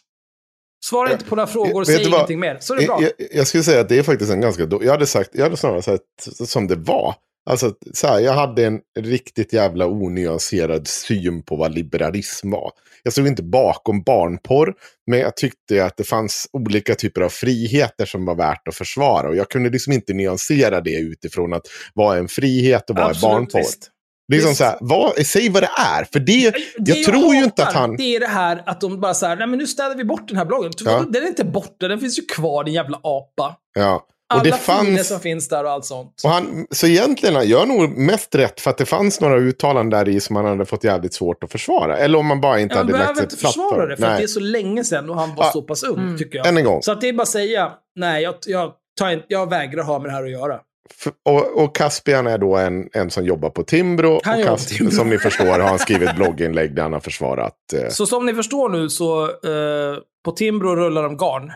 Svara 0.85 1.09
Ja, 1.09 1.13
inte 1.13 1.25
på 1.25 1.35
några 1.35 1.47
frågor, 1.47 1.83
säg 1.83 2.07
ingenting 2.07 2.39
mer. 2.39 2.57
Så 2.59 2.73
är 2.73 2.79
det 2.79 2.85
bra. 2.85 3.01
Jag, 3.01 3.11
jag, 3.17 3.27
jag 3.31 3.47
skulle 3.47 3.63
säga 3.63 3.81
att 3.81 3.89
det 3.89 3.97
är 3.97 4.03
faktiskt 4.03 4.31
en 4.31 4.41
ganska 4.41 4.63
Jag 4.63 4.91
hade 4.91 5.07
sagt, 5.07 5.29
jag 5.33 5.43
hade 5.43 5.57
snarare 5.57 5.81
sagt 5.81 6.03
som 6.47 6.67
det 6.67 6.75
var. 6.75 7.15
Alltså, 7.49 7.73
så 7.93 8.07
här, 8.07 8.19
jag 8.19 8.33
hade 8.33 8.65
en 8.65 8.79
riktigt 8.99 9.53
jävla 9.53 9.87
onyanserad 9.87 10.87
syn 10.87 11.43
på 11.43 11.55
vad 11.55 11.75
liberalism 11.75 12.51
var. 12.51 12.71
Jag 13.03 13.13
stod 13.13 13.27
inte 13.27 13.43
bakom 13.43 14.03
barnporr, 14.03 14.73
men 15.07 15.19
jag 15.19 15.35
tyckte 15.37 15.85
att 15.85 15.97
det 15.97 16.03
fanns 16.03 16.47
olika 16.53 16.95
typer 16.95 17.21
av 17.21 17.29
friheter 17.29 18.05
som 18.05 18.25
var 18.25 18.35
värt 18.35 18.67
att 18.67 18.75
försvara. 18.75 19.29
Och 19.29 19.35
jag 19.35 19.49
kunde 19.49 19.69
liksom 19.69 19.93
inte 19.93 20.13
nyansera 20.13 20.81
det 20.81 20.95
utifrån 20.99 21.53
att 21.53 21.65
vad 21.93 22.15
är 22.15 22.19
en 22.19 22.27
frihet 22.27 22.89
och 22.89 22.95
vad 22.95 23.15
är 23.17 23.21
barnporr. 23.21 23.59
visst. 23.59 23.91
Det 24.27 24.37
är 24.37 24.41
som 24.41 24.49
Visst. 24.49 24.57
så 24.57 24.63
här, 24.63 24.77
vad, 24.81 25.25
säg 25.25 25.49
vad 25.49 25.63
det 25.63 25.69
är. 25.77 26.03
För 26.03 26.19
det, 26.19 26.53
Det 26.77 26.91
jag 26.91 27.05
tror 27.05 27.35
ju 27.35 27.43
inte 27.43 27.63
att 27.63 27.73
han... 27.73 27.95
Det 27.97 28.15
är 28.15 28.19
det 28.19 28.27
här 28.27 28.63
att 28.65 28.81
de 28.81 28.99
bara 28.99 29.13
säger 29.13 29.35
nej 29.35 29.47
men 29.47 29.59
nu 29.59 29.67
städar 29.67 29.95
vi 29.95 30.03
bort 30.03 30.27
den 30.27 30.37
här 30.37 30.45
bloggen. 30.45 30.71
Ja. 30.85 31.05
Den 31.09 31.23
är 31.23 31.27
inte 31.27 31.45
borta, 31.45 31.87
den 31.87 31.99
finns 31.99 32.19
ju 32.19 32.23
kvar 32.23 32.63
din 32.63 32.73
jävla 32.73 32.99
apa. 33.03 33.55
Ja. 33.73 34.07
Och 34.33 34.39
Alla 34.39 34.43
det 34.43 34.51
filer 34.57 34.75
fanns... 34.95 35.07
som 35.07 35.19
finns 35.19 35.47
där 35.47 35.63
och 35.63 35.71
allt 35.71 35.85
sånt. 35.85 36.21
Och 36.23 36.29
han, 36.29 36.67
så 36.71 36.87
egentligen 36.87 37.35
han 37.35 37.47
gör 37.47 37.65
nog 37.65 37.97
mest 37.97 38.35
rätt 38.35 38.61
för 38.61 38.69
att 38.71 38.77
det 38.77 38.85
fanns 38.85 39.21
några 39.21 39.37
uttalanden 39.37 39.89
där 40.05 40.09
i 40.13 40.19
som 40.19 40.35
han 40.35 40.45
hade 40.45 40.65
fått 40.65 40.83
jävligt 40.83 41.13
svårt 41.13 41.43
att 41.43 41.51
försvara. 41.51 41.97
Eller 41.97 42.17
om 42.19 42.25
man 42.25 42.41
bara 42.41 42.59
inte 42.59 42.75
Ja, 42.75 42.83
man 42.83 42.93
hade 42.93 43.03
lagt 43.05 43.17
sig 43.17 43.23
inte 43.23 43.37
platt 43.37 43.53
försvara 43.53 43.85
det, 43.85 43.97
för 43.97 44.05
att 44.07 44.17
det 44.17 44.23
är 44.23 44.27
så 44.27 44.39
länge 44.39 44.83
sedan 44.83 45.09
och 45.09 45.15
han 45.15 45.35
var 45.35 45.43
Ja. 45.45 45.51
så 45.51 45.61
pass 45.61 45.83
ung, 45.83 45.99
Mm. 45.99 46.17
tycker 46.17 46.37
jag. 46.37 46.47
Än 46.47 46.57
en 46.57 46.63
gång. 46.63 46.81
Så 46.83 46.91
att 46.91 47.01
det 47.01 47.09
är 47.09 47.13
bara 47.13 47.21
att 47.21 47.27
säga, 47.29 47.71
nej, 47.95 48.23
jag, 48.23 48.35
jag, 48.45 48.71
tar 48.99 49.23
jag 49.27 49.49
vägrar 49.49 49.83
ha 49.83 49.99
med 49.99 50.07
det 50.09 50.13
här 50.13 50.23
att 50.23 50.31
göra. 50.31 50.59
F- 51.05 51.13
Och, 51.25 51.63
och 51.63 51.75
Caspian 51.75 52.27
är 52.27 52.37
då 52.37 52.55
en, 52.57 52.89
en 52.93 53.09
som 53.11 53.25
jobbar 53.25 53.49
på 53.49 53.63
Timbro. 53.63 54.21
Han 54.23 54.39
och 54.39 54.45
Caspian, 54.45 54.77
Timbro. 54.77 54.95
som 54.95 55.09
ni 55.09 55.17
förstår 55.17 55.45
har 55.45 55.59
han 55.59 55.79
skrivit 55.87 56.15
blogginlägg 56.15 56.75
där 56.75 56.83
han 56.83 56.93
har 56.93 56.99
försvarat. 56.99 57.55
Eh, 57.75 57.89
Så 57.89 58.05
som 58.05 58.25
ni 58.25 58.33
förstår 58.33 58.69
nu 58.69 58.89
så, 58.89 59.23
eh, 59.23 59.97
på 60.25 60.31
Timbro 60.31 60.75
rullar 60.75 61.03
de 61.03 61.17
garn. 61.17 61.51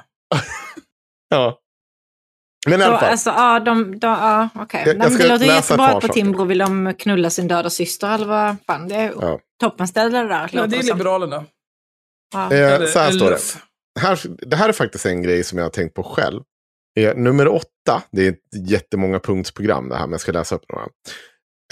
ja. 1.29 1.57
Men 2.65 2.81
i 2.81 2.83
alla 2.83 2.99
fall. 2.99 3.09
alltså, 3.09 3.29
ja, 3.29 3.59
de, 3.59 3.99
de, 3.99 4.07
ja, 4.07 4.49
okej. 4.55 4.83
Jag- 4.85 4.95
jag 4.95 5.17
Det 5.17 5.27
låter 5.27 5.45
jättebra 5.45 5.87
att 5.87 6.01
på. 6.07 6.13
Timbro 6.13 6.43
vill 6.45 6.57
de 6.57 6.93
knulla 6.99 7.29
sin 7.29 7.47
döda 7.47 7.69
syster 7.69 8.15
eller 8.15 8.25
vad 8.25 8.55
fan. 8.67 8.87
Det 8.87 8.95
är 8.95 9.13
Ja. 9.21 9.39
toppenställe 9.59 10.21
det 10.21 10.27
där. 10.27 10.49
Låter 10.53 10.67
det 10.69 10.77
är. 10.77 10.83
Liberalerna. 10.83 11.45
Ja. 12.33 12.51
Eh, 12.53 12.73
Eller- 12.73 12.87
så 12.87 12.99
här 12.99 13.11
står 13.11 13.29
det. 13.29 13.39
Här, 13.99 14.19
det 14.45 14.55
här 14.55 14.69
är 14.69 14.73
faktiskt 14.73 15.05
en 15.05 15.23
grej 15.23 15.43
som 15.43 15.57
jag 15.57 15.65
har 15.65 15.69
tänkt 15.69 15.93
på 15.93 16.03
själv. 16.03 16.41
Eh, 16.99 17.15
nummer 17.15 17.47
åtta, 17.47 18.03
det 18.11 18.27
är 18.27 18.29
ett 18.31 18.69
jättemånga 18.69 19.19
punktsprogram 19.19 19.89
det 19.89 19.95
här, 19.95 20.01
men 20.03 20.11
jag 20.11 20.21
ska 20.21 20.31
läsa 20.31 20.55
upp 20.55 20.63
några. 20.73 20.85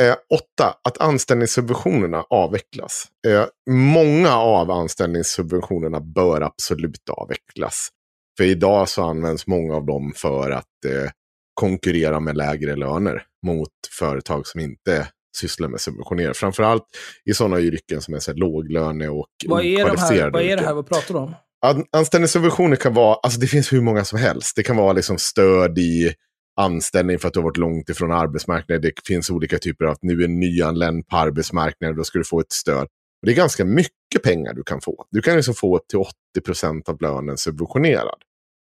Eh, 0.02 0.16
åtta, 0.34 0.76
att 0.84 0.98
anställningssubventionerna 1.02 2.24
avvecklas. 2.30 3.06
Eh, 3.28 3.46
många 3.70 4.36
av 4.38 4.72
anställningssubventionerna 4.72 6.00
bör 6.00 6.42
absolut 6.42 7.10
avvecklas. 7.10 7.90
För 8.38 8.44
idag 8.44 8.90
så 8.90 9.04
används 9.04 9.48
många 9.48 9.76
av 9.76 9.86
dem 9.86 10.14
för 10.16 10.52
att 10.52 10.86
eh, 10.86 11.12
konkurrera 11.54 12.20
med 12.20 12.38
lägre 12.38 12.76
löner 12.76 13.24
mot 13.46 13.70
företag 14.00 14.48
som 14.48 14.60
inte 14.62 15.08
sysslar 15.38 15.68
med 15.68 15.82
subventioner. 15.82 16.34
Framförallt 16.34 16.84
i 17.26 17.34
sådana 17.34 17.60
yrken 17.60 18.02
som 18.02 18.14
är 18.14 18.20
så 18.20 18.32
här 18.32 18.38
låglöne 18.38 19.10
och 19.10 19.28
Vad 19.46 19.60
är, 19.60 19.64
de 19.64 19.78
här, 19.78 19.84
okvalificerade 19.84 20.32
vad 20.32 20.42
är 20.42 20.58
det 20.58 20.64
här 20.64 20.74
vi 20.74 20.84
pratar 20.84 21.16
om? 21.16 21.36
An- 21.66 21.86
Anställningssubventioner 21.92 22.76
kan 22.76 22.94
vara, 22.94 23.16
alltså 23.24 23.40
det 23.40 23.48
finns 23.48 23.74
hur 23.74 23.82
många 23.82 24.06
som 24.06 24.20
helst. 24.20 24.56
Det 24.56 24.64
kan 24.64 24.78
vara 24.78 24.94
liksom 24.94 25.18
stöd 25.18 25.78
i 25.78 26.14
anställning 26.62 27.20
för 27.20 27.28
att 27.28 27.34
du 27.34 27.40
har 27.40 27.44
varit 27.44 27.58
långt 27.58 27.90
ifrån 27.90 28.12
arbetsmarknaden. 28.12 28.82
Det 28.82 28.92
finns 29.08 29.30
olika 29.30 29.58
typer 29.58 29.86
av 29.86 29.92
att 29.92 30.04
nu 30.04 30.24
är 30.24 30.28
nyanländ 30.28 31.08
på 31.08 31.18
arbetsmarknaden, 31.18 31.98
då 31.98 32.04
ska 32.04 32.18
du 32.18 32.26
få 32.26 32.40
ett 32.40 32.52
stöd. 32.52 32.88
Och 33.24 33.28
det 33.28 33.34
är 33.34 33.36
ganska 33.36 33.66
mycket 33.66 34.24
pengar 34.24 34.54
du 34.54 34.64
kan 34.64 34.82
få. 34.82 35.06
Du 35.12 35.22
kan 35.22 35.36
liksom 35.36 35.54
få 35.54 35.78
upp 35.78 35.88
till 35.88 36.00
80% 36.40 36.90
av 36.90 37.02
lönen 37.02 37.38
subventionerad. 37.38 38.18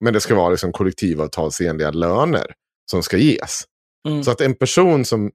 Men 0.00 0.12
det 0.12 0.20
ska 0.20 0.34
vara 0.34 0.50
liksom 0.50 0.72
kollektivavtalsenliga 0.72 1.90
löner 1.90 2.46
som 2.90 3.02
ska 3.02 3.16
ges. 3.16 3.64
Mm. 4.08 4.24
Så 4.24 4.30
att 4.30 4.40
en 4.40 4.54
person 4.54 5.04
som, 5.04 5.30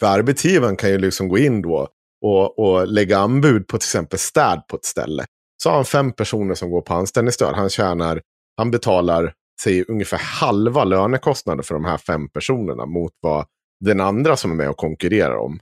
för 0.00 0.06
arbetsgivaren 0.06 0.76
kan 0.76 0.90
ju 0.90 0.98
liksom 0.98 1.28
gå 1.28 1.38
in 1.38 1.62
då 1.62 1.88
och, 2.22 2.58
och 2.58 2.86
lägga 2.88 3.18
anbud 3.18 3.68
på 3.68 3.78
till 3.78 3.86
exempel 3.86 4.18
städ 4.18 4.62
på 4.68 4.76
ett 4.76 4.84
ställe. 4.84 5.24
Så 5.62 5.68
har 5.68 5.76
han 5.76 5.84
fem 5.84 6.12
personer 6.12 6.54
som 6.54 6.70
går 6.70 6.80
på 6.80 6.94
anställningsstöd. 6.94 7.54
Han 7.54 7.70
tjänar, 7.70 8.22
han 8.56 8.70
betalar 8.70 9.34
säg, 9.62 9.84
ungefär 9.88 10.18
halva 10.18 10.84
lönekostnaden 10.84 11.62
för 11.62 11.74
de 11.74 11.84
här 11.84 11.98
fem 11.98 12.28
personerna 12.28 12.86
mot 12.86 13.12
vad 13.20 13.46
den 13.80 14.00
andra 14.00 14.36
som 14.36 14.50
är 14.50 14.54
med 14.54 14.70
och 14.70 14.76
konkurrerar 14.76 15.36
om. 15.36 15.60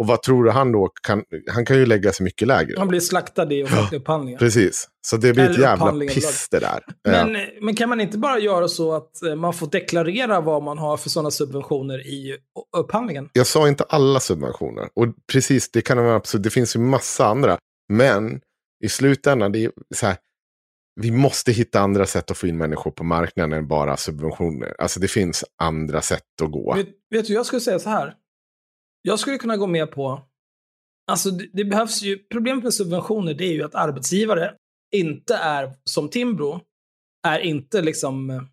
Och 0.00 0.06
vad 0.06 0.22
tror 0.22 0.44
du 0.44 0.50
han 0.50 0.72
då 0.72 0.88
kan, 1.02 1.24
han 1.50 1.64
kan 1.64 1.76
ju 1.76 1.86
lägga 1.86 2.12
sig 2.12 2.24
mycket 2.24 2.48
lägre. 2.48 2.74
Han 2.78 2.88
blir 2.88 3.00
slaktad 3.00 3.52
i 3.52 3.64
offentliga 3.64 4.00
upphandlingar. 4.00 4.38
Precis, 4.38 4.88
så 5.06 5.16
det 5.16 5.32
blir 5.32 5.50
ett 5.50 5.58
jävla 5.58 5.92
piss 5.92 6.48
det 6.50 6.58
där. 6.58 6.80
Men, 7.04 7.34
Ja. 7.34 7.40
men 7.60 7.74
kan 7.76 7.88
man 7.88 8.00
inte 8.00 8.18
bara 8.18 8.38
göra 8.38 8.68
så 8.68 8.94
att 8.94 9.22
eh, 9.22 9.34
man 9.34 9.54
får 9.54 9.66
deklarera 9.66 10.40
vad 10.40 10.62
man 10.62 10.78
har 10.78 10.96
för 10.96 11.10
sådana 11.10 11.30
subventioner 11.30 12.06
i 12.06 12.36
upphandlingen? 12.76 13.28
Jag 13.32 13.46
sa 13.46 13.68
inte 13.68 13.84
alla 13.84 14.20
subventioner. 14.20 14.88
Och 14.94 15.06
precis, 15.32 15.70
det 15.70 15.82
kan 15.82 15.98
vara 15.98 16.14
absolut. 16.16 16.44
Det 16.44 16.50
finns 16.50 16.76
ju 16.76 16.80
massa 16.80 17.26
andra. 17.26 17.58
Men 17.92 18.40
i 18.84 18.88
slutändan, 18.88 19.52
det 19.52 19.64
är 19.64 19.70
så 19.94 20.06
här. 20.06 20.16
Vi 21.00 21.10
måste 21.10 21.52
hitta 21.52 21.80
andra 21.80 22.06
sätt 22.06 22.30
att 22.30 22.36
få 22.38 22.46
in 22.46 22.56
människor 22.58 22.90
på 22.90 23.04
marknaden 23.04 23.58
än 23.58 23.68
bara 23.68 23.96
subventioner. 23.96 24.74
Alltså 24.78 25.00
det 25.00 25.08
finns 25.08 25.44
andra 25.62 26.02
sätt 26.02 26.22
att 26.42 26.50
gå. 26.52 26.74
Vet, 26.74 26.86
vet 27.10 27.26
du, 27.26 27.32
jag 27.32 27.46
skulle 27.46 27.60
säga 27.60 27.78
så 27.78 27.90
här. 27.90 28.14
Jag 29.02 29.18
skulle 29.18 29.38
kunna 29.38 29.56
gå 29.56 29.66
med 29.66 29.90
på... 29.90 30.22
Alltså 31.06 31.30
det, 31.30 31.48
det 31.52 31.64
behövs 31.64 32.02
ju... 32.02 32.18
Problemet 32.18 32.64
med 32.64 32.74
subventioner 32.74 33.34
det 33.34 33.44
är 33.44 33.52
ju 33.52 33.62
att 33.62 33.74
arbetsgivare 33.74 34.54
inte 34.94 35.34
är 35.34 35.74
som 35.84 36.08
Timbro. 36.08 36.60
Är 37.26 37.38
inte 37.38 37.82
liksom... 37.82 38.46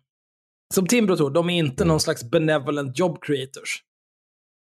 Som 0.74 0.86
Timbro 0.86 1.16
tror, 1.16 1.30
de 1.30 1.50
är 1.50 1.58
inte 1.58 1.84
någon 1.84 2.00
slags 2.00 2.30
benevolent 2.30 2.98
job 2.98 3.22
creators. 3.22 3.82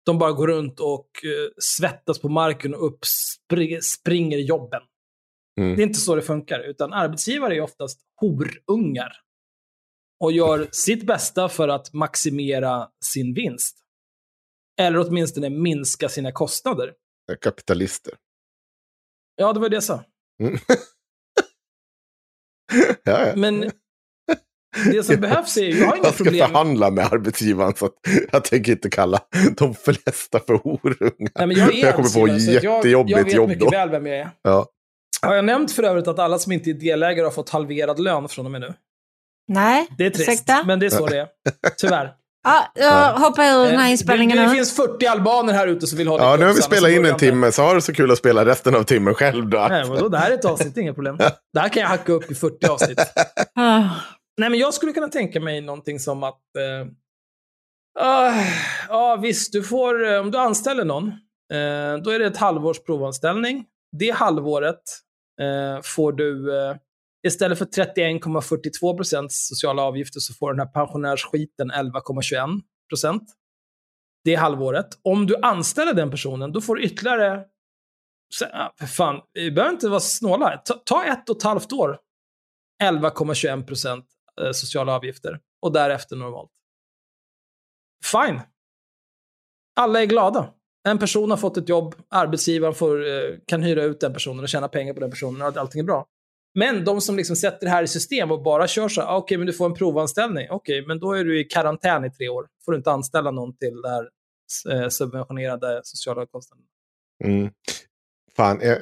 De 0.07 0.19
bara 0.19 0.33
går 0.33 0.47
runt 0.47 0.81
och 0.81 1.09
eh, 1.25 1.51
svettas 1.63 2.19
på 2.19 2.29
marken 2.29 2.75
och 2.75 2.87
upp 2.87 2.99
spri- 3.05 3.81
springer 3.81 4.39
jobben. 4.39 4.83
Mm. 5.61 5.77
Det 5.77 5.83
är 5.83 5.87
inte 5.87 6.01
så 6.01 6.15
det 6.15 6.23
funkar, 6.23 6.61
utan 6.61 6.93
arbetsgivare 6.93 7.57
är 7.57 7.61
oftast 7.61 8.01
horungar. 8.21 9.13
Och 10.21 10.33
gör 10.33 10.69
sitt 10.71 11.07
bästa 11.07 11.49
för 11.49 11.69
att 11.69 11.93
maximera 11.93 12.89
sin 13.05 13.35
vinst. 13.35 13.84
Eller 14.81 14.99
åtminstone 15.09 15.51
minska 15.51 16.09
sina 16.09 16.33
kostnader. 16.33 16.93
Kapitalister. 17.41 18.13
Ja, 19.37 19.53
det 19.53 19.61
var 19.61 19.69
det 19.69 19.77
jag 19.77 19.85
sa. 19.85 20.05
Mm. 20.43 20.59
ja, 23.05 23.27
ja. 23.27 23.33
Men 23.37 23.71
Det 24.93 25.03
som 25.03 25.17
behövs 25.21 25.57
är, 25.57 25.63
jag 25.81 25.87
har 25.87 25.97
inga 25.97 26.05
Jag 26.07 26.15
ska 26.15 26.25
problem. 26.25 26.49
förhandla 26.49 26.91
med 26.91 27.07
arbetsgivaren 27.13 27.75
så 27.75 27.87
att 27.87 27.93
jag 28.33 28.45
tänker 28.45 28.73
inte 28.73 28.91
kalla 28.91 29.21
de 29.57 29.75
flesta 29.75 30.41
för 30.41 30.55
horungar. 30.55 31.31
Nej, 31.35 31.47
men 31.47 31.51
jag 31.57 31.75
är 31.75 31.85
jag 31.87 31.95
kommer 31.95 32.09
få 32.09 32.27
så 32.27 32.33
att 32.35 32.43
jag, 32.63 32.77
jättejobbigt 32.77 33.17
jag 33.17 33.25
vet 33.25 33.35
jobb 33.35 33.49
mycket 33.49 33.65
då. 33.65 33.71
väl 33.71 33.89
vem 33.91 34.07
jag 34.07 34.17
är. 34.19 34.31
Ja. 34.43 34.67
Har 35.23 35.35
jag 35.35 35.45
nämnt 35.45 35.73
för 35.73 35.83
övrigt 35.83 36.09
att 36.09 36.19
alla 36.19 36.39
som 36.39 36.53
inte 36.53 36.71
är 36.71 36.75
delägare 36.75 37.25
har 37.27 37.31
fått 37.33 37.49
halverad 37.51 37.99
lön 38.01 38.29
från 38.29 38.45
och 38.47 38.53
med 38.53 38.61
nu? 38.61 38.75
Nej, 39.49 39.87
Det 39.99 40.07
är 40.07 40.11
trist, 40.11 40.29
ursäkta? 40.29 40.65
men 40.67 40.81
det 40.81 40.87
är 40.87 40.91
så 40.91 41.07
det 41.07 41.19
är. 41.21 41.29
Tyvärr. 41.77 42.15
Ja, 42.45 42.73
jag 42.75 43.13
hoppar 43.13 43.45
ur 43.45 43.65
den 43.65 43.79
här 43.79 43.87
Eh, 43.87 43.91
inspelningen 43.91 44.37
det, 44.37 44.43
det 44.43 44.51
finns 44.51 44.77
40 44.77 45.07
albaner 45.07 45.53
här 45.53 45.67
ute 45.67 45.87
som 45.87 45.99
vill 45.99 46.09
ha 46.09 46.19
ja, 46.19 46.33
ditt 46.33 46.41
nu 46.41 46.47
har 46.47 46.55
vi 46.55 46.63
spelat 46.63 46.91
in 46.91 47.05
en 47.05 47.17
timme, 47.17 47.53
så 47.53 47.63
har 47.63 47.75
du 47.75 47.81
så 47.81 47.93
kul 47.93 48.11
att 48.11 48.19
spela 48.19 48.45
resten 48.45 48.75
av 48.75 48.83
timmen 48.83 49.15
själv 49.15 49.49
då. 49.49 49.67
Nej, 49.71 49.85
vadå? 49.89 50.09
Det 50.09 50.19
här 50.19 50.31
är 50.31 50.35
ett 50.35 50.45
avsnitt, 50.45 50.77
inga 50.77 50.95
problem. 50.95 51.17
Det 51.53 51.61
här 51.61 51.69
kan 51.69 51.81
jag 51.81 51.89
hacka 51.89 52.13
upp 52.13 52.31
i 52.31 52.35
40 52.35 52.67
avsnitt. 52.67 53.01
Nej, 54.37 54.51
men 54.51 54.59
jag 54.59 54.75
skulle 54.75 54.93
kunna 54.93 55.09
tänka 55.09 55.41
mig 55.41 55.61
någonting 55.61 56.01
som 56.01 56.23
att... 56.23 56.41
Eh, 56.59 56.87
ah, 58.05 58.33
ja, 58.89 59.17
visst, 59.17 59.53
du 59.53 59.63
får, 59.63 60.13
eh, 60.13 60.21
om 60.21 60.31
du 60.31 60.39
anställer 60.39 60.85
någon, 60.85 61.13
då 62.03 62.11
är 62.11 62.19
det 62.19 62.27
ett 62.27 62.37
halvårs 62.37 62.83
provanställning. 62.83 63.65
Det 63.99 64.11
halvåret 64.11 64.83
får 65.83 66.13
du, 66.13 66.51
istället 67.27 67.59
för 67.59 67.65
31,42 67.65 68.97
procents 68.97 69.49
sociala 69.49 69.83
avgifter, 69.83 70.21
så 70.21 70.35
får 70.35 70.53
den 70.53 70.61
här 70.61 70.73
pensionärsskiten 70.73 71.73
11,21 71.73 72.61
procent. 72.89 73.23
Det 74.25 74.35
halvåret. 74.35 74.99
Om 75.03 75.27
du 75.27 75.37
anställer 75.37 75.95
den 75.95 76.11
personen, 76.11 76.53
då 76.53 76.61
får 76.61 76.77
du 76.77 76.83
ytterligare... 76.83 77.45
För 78.79 78.87
fan, 78.87 79.21
vi 79.33 79.51
behöver 79.51 79.75
inte 79.75 79.89
vara 79.89 80.01
snåla. 80.01 80.57
Ta, 80.57 80.75
ta 80.75 81.05
ett 81.05 81.29
och 81.31 81.37
ett 81.37 81.43
halvt 81.43 81.73
år. 81.73 81.99
11,21 82.83 83.67
procent 83.67 84.07
eh, 84.41 84.53
sociala 84.53 84.95
avgifter. 84.95 85.41
Och 85.63 85.73
därefter 85.73 86.17
normalt. 86.17 86.51
Fine. 88.05 88.41
Alla 89.77 90.03
är 90.03 90.07
glada. 90.07 90.55
En 90.89 90.99
person 90.99 91.31
har 91.31 91.37
fått 91.37 91.57
ett 91.57 91.69
jobb, 91.69 91.95
arbetsgivaren 92.09 92.75
får, 92.75 93.07
eh, 93.07 93.39
kan 93.47 93.63
hyra 93.63 93.83
ut 93.83 94.01
den 94.01 94.13
personen 94.13 94.43
och 94.43 94.49
tjäna 94.49 94.69
pengar 94.69 94.95
på 94.95 95.01
den 95.01 95.11
personen 95.11 95.43
och 95.43 95.57
allting 95.57 95.81
är 95.81 95.85
bra. 95.85 96.07
Men 96.55 96.85
de 96.85 97.01
som 97.01 97.17
liksom 97.17 97.37
sätter 97.37 97.67
det 97.67 97.71
här 97.71 97.83
i 97.83 97.89
system 97.89 98.31
och 98.31 98.43
bara 98.43 98.69
kör 98.69 98.89
så 98.89 99.01
här, 99.01 99.09
ah, 99.09 99.17
okej, 99.17 99.39
men 99.39 99.47
du 99.47 99.53
får 99.53 99.67
en 99.67 99.75
provanställning. 99.75 100.47
Okej, 100.51 100.87
men 100.87 100.99
då 100.99 101.13
är 101.13 101.25
du 101.25 101.41
i 101.41 101.45
karantän 101.45 102.05
i 102.05 102.11
tre 102.11 102.29
år. 102.29 102.47
får 102.65 102.73
du 102.73 102.79
inte 102.79 102.91
anställa 102.91 103.31
någon 103.31 103.57
till 103.57 103.83
det 103.83 103.89
här 103.89 104.09
eh, 104.71 104.89
subventionerade 104.89 105.81
sociala 105.85 106.27
kostnaden. 106.27 106.65
Mm. 107.25 107.51
Fan, 108.37 108.61
jag, 108.63 108.79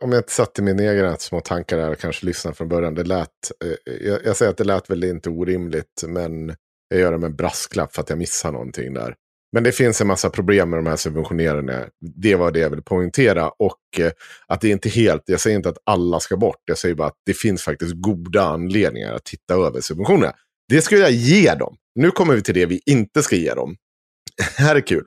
om 0.00 0.12
jag 0.12 0.18
inte 0.18 0.32
satte 0.32 0.62
mina 0.62 0.84
egna 0.84 1.16
små 1.16 1.40
tankar 1.40 1.76
där 1.76 1.90
och 1.90 1.98
kanske 1.98 2.26
lyssnade 2.26 2.56
från 2.56 2.68
början. 2.68 2.94
Det 2.94 3.04
lät, 3.04 3.28
eh, 3.64 3.94
jag, 4.06 4.24
jag 4.24 4.36
säger 4.36 4.50
att 4.50 4.58
det 4.58 4.64
lät 4.64 4.90
väl 4.90 5.04
inte 5.04 5.30
orimligt, 5.30 6.04
men 6.06 6.56
jag 6.88 7.00
gör 7.00 7.12
det 7.12 7.18
med 7.18 7.30
en 7.30 7.36
brasklapp 7.36 7.94
för 7.94 8.02
att 8.02 8.10
jag 8.10 8.18
missar 8.18 8.52
någonting 8.52 8.94
där. 8.94 9.14
Men 9.52 9.62
det 9.62 9.72
finns 9.72 10.00
en 10.00 10.06
massa 10.06 10.30
problem 10.30 10.70
med 10.70 10.78
de 10.78 10.86
här 10.86 10.96
subventionerna. 10.96 11.86
Det 12.00 12.34
var 12.34 12.52
det 12.52 12.58
jag 12.58 12.70
ville 12.70 12.82
poängtera. 12.82 13.48
Och 13.48 13.80
eh, 13.98 14.12
att 14.46 14.60
det 14.60 14.68
är 14.68 14.72
inte 14.72 14.88
helt, 14.88 15.22
jag 15.26 15.40
säger 15.40 15.56
inte 15.56 15.68
att 15.68 15.78
alla 15.84 16.20
ska 16.20 16.36
bort. 16.36 16.62
Jag 16.64 16.78
säger 16.78 16.94
bara 16.94 17.08
att 17.08 17.18
det 17.26 17.36
finns 17.36 17.62
faktiskt 17.62 17.92
goda 17.94 18.42
anledningar 18.42 19.14
att 19.14 19.24
titta 19.24 19.54
över 19.54 19.80
subventionerna. 19.80 20.32
Det 20.68 20.82
ska 20.82 20.96
jag 20.96 21.10
ge 21.10 21.54
dem. 21.54 21.76
Nu 21.94 22.10
kommer 22.10 22.34
vi 22.34 22.42
till 22.42 22.54
det 22.54 22.66
vi 22.66 22.80
inte 22.86 23.22
ska 23.22 23.36
ge 23.36 23.54
dem. 23.54 23.76
här 24.56 24.76
är 24.76 24.80
kul. 24.80 25.04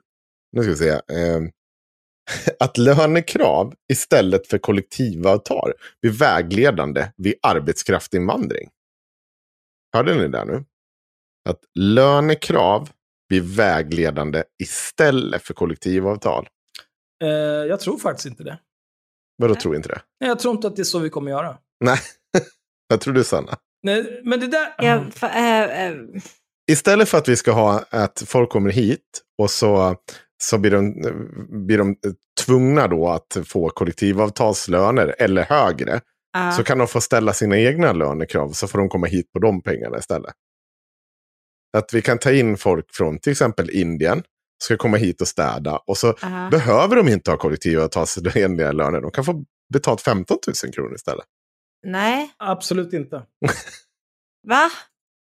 Nu 0.52 0.62
ska 0.62 0.70
vi 0.70 0.76
se. 0.76 1.00
Ehm, 1.12 1.50
att 2.60 2.78
lönekrav 2.78 3.74
istället 3.92 4.46
för 4.46 4.58
kollektivavtal 4.58 5.72
blir 6.02 6.12
vägledande 6.12 7.06
vid 7.16 7.34
arbetskraftinvandring. 7.42 8.68
Hörde 9.92 10.14
ni 10.14 10.28
det 10.28 10.44
nu? 10.44 10.64
Att 11.48 11.60
lönekrav 11.74 12.90
blir 13.30 13.40
vägledande 13.40 14.42
istället 14.62 15.42
för 15.42 15.54
kollektivavtal. 15.54 16.48
Eh, 17.24 17.28
jag 17.68 17.80
tror 17.80 17.98
faktiskt 17.98 18.26
inte 18.26 18.42
det. 18.44 18.58
Vadå 19.36 19.54
tror 19.54 19.76
inte 19.76 19.88
det? 19.88 20.00
Nej, 20.20 20.28
jag 20.28 20.38
tror 20.38 20.54
inte 20.54 20.66
att 20.66 20.76
det 20.76 20.82
är 20.82 20.84
så 20.84 20.98
vi 20.98 21.10
kommer 21.10 21.30
göra. 21.30 21.58
Nej, 21.84 21.98
jag 22.88 23.00
tror 23.00 23.14
du 23.14 23.24
Sanna. 23.24 23.56
Nej, 23.82 24.20
men 24.24 24.40
det 24.40 24.46
där... 24.46 24.74
Ja, 24.78 25.04
för, 25.10 25.26
eh, 25.26 25.86
eh, 25.86 25.94
Istället 26.70 27.08
för 27.08 27.18
att 27.18 27.28
vi 27.28 27.36
ska 27.36 27.52
ha 27.52 27.84
att 27.90 28.22
folk 28.26 28.50
kommer 28.50 28.70
hit 28.70 29.22
och 29.38 29.50
så, 29.50 29.96
så 30.42 30.58
blir, 30.58 30.70
de, 30.70 30.94
blir 31.66 31.78
de 31.78 31.96
tvungna 32.46 32.88
då 32.88 33.08
att 33.08 33.38
få 33.46 33.68
kollektivavtalslöner 33.68 35.14
eller 35.18 35.42
högre. 35.42 36.00
ja. 36.32 36.52
Så 36.52 36.64
kan 36.64 36.78
de 36.78 36.86
få 36.88 37.00
ställa 37.00 37.32
sina 37.32 37.58
egna 37.58 37.92
lönekrav 37.92 38.52
så 38.52 38.68
får 38.68 38.78
de 38.78 38.88
komma 38.88 39.06
hit 39.06 39.32
på 39.32 39.38
de 39.38 39.62
pengarna 39.62 39.98
istället. 39.98 40.34
Att 41.78 41.94
vi 41.94 42.02
kan 42.02 42.18
ta 42.18 42.32
in 42.32 42.56
folk 42.56 42.94
från 42.94 43.18
till 43.18 43.32
exempel 43.32 43.70
Indien, 43.70 44.22
ska 44.64 44.76
komma 44.76 44.96
hit 44.96 45.20
och 45.20 45.28
städa 45.28 45.76
och 45.86 45.96
så 45.98 46.14
Ja. 46.22 46.48
behöver 46.50 46.96
de 46.96 47.08
inte 47.08 47.30
ha 47.30 47.38
kollektivavtalsenliga 47.38 48.72
löner. 48.72 49.00
De 49.00 49.10
kan 49.10 49.24
få 49.24 49.44
betalt 49.72 50.00
15 50.00 50.38
000 50.64 50.72
kronor 50.72 50.94
istället. 50.94 51.24
Nej, 51.86 52.30
Absolut 52.38 52.92
inte. 52.92 53.22
va? 54.48 54.70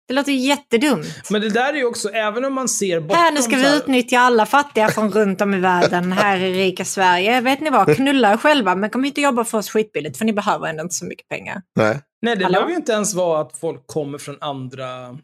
Det 0.08 0.14
låter 0.14 0.32
ju 0.32 0.38
jättedumt. 0.38 1.30
Men 1.30 1.40
det 1.40 1.48
där 1.48 1.72
är 1.72 1.76
ju 1.76 1.84
också, 1.84 2.08
även 2.08 2.44
om 2.44 2.54
man 2.54 2.68
ser 2.68 3.00
bortom... 3.00 3.16
Här, 3.16 3.32
nu 3.32 3.42
ska 3.42 3.56
vi 3.56 3.62
här- 3.62 3.76
utnyttja 3.76 4.18
alla 4.18 4.46
fattiga 4.46 4.88
från 4.88 5.10
runt 5.12 5.40
om 5.40 5.54
i 5.54 5.60
världen 5.60 6.12
här 6.12 6.38
i 6.40 6.52
rika 6.64 6.84
Sverige. 6.84 7.40
Vet 7.40 7.60
ni 7.60 7.70
vad, 7.70 7.96
knulla 7.96 8.32
er 8.32 8.36
själva 8.36 8.74
men 8.74 8.90
kom 8.90 9.04
hit 9.04 9.12
och 9.18 9.22
jobba 9.22 9.44
för 9.44 9.58
oss 9.58 9.70
skitbilligt 9.70 10.18
för 10.18 10.24
ni 10.24 10.32
behöver 10.32 10.66
ändå 10.68 10.82
inte 10.82 10.94
så 10.94 11.04
mycket 11.04 11.28
pengar. 11.28 11.62
Nej. 11.76 12.00
Nej, 12.22 12.36
det 12.36 12.44
Hallå? 12.44 12.52
behöver 12.52 12.70
ju 12.70 12.76
inte 12.76 12.92
ens 12.92 13.14
vara 13.14 13.40
att 13.40 13.56
folk 13.58 13.86
kommer 13.86 14.18
från 14.18 14.36
andra 14.40 15.18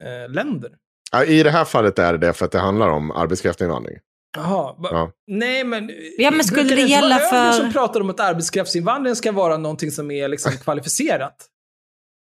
eh, 0.00 0.30
länder. 0.32 0.70
I 1.26 1.42
det 1.42 1.50
här 1.50 1.64
fallet 1.64 1.98
är 1.98 2.12
det 2.12 2.18
det 2.26 2.32
för 2.32 2.44
att 2.46 2.52
det 2.52 2.58
handlar 2.58 2.88
om 2.88 3.10
arbetskraftsinvandring. 3.10 3.98
Jaha. 4.36 4.74
ba- 4.78 4.88
Ja. 4.92 5.12
Nej, 5.26 5.64
men... 5.64 5.90
Ja, 6.18 6.30
men 6.30 6.44
skulle 6.44 6.62
brukar 6.62 6.76
det 6.76 6.82
inte 6.82 6.92
gälla 6.92 7.18
för- 7.18 7.52
som 7.52 7.72
pratar 7.72 8.00
om 8.00 8.10
att 8.10 8.20
arbetskraftsinvandring 8.20 9.16
ska 9.16 9.32
vara 9.32 9.56
någonting 9.56 9.90
som 9.90 10.10
är 10.10 10.28
liksom 10.28 10.52
kvalificerat? 10.52 11.46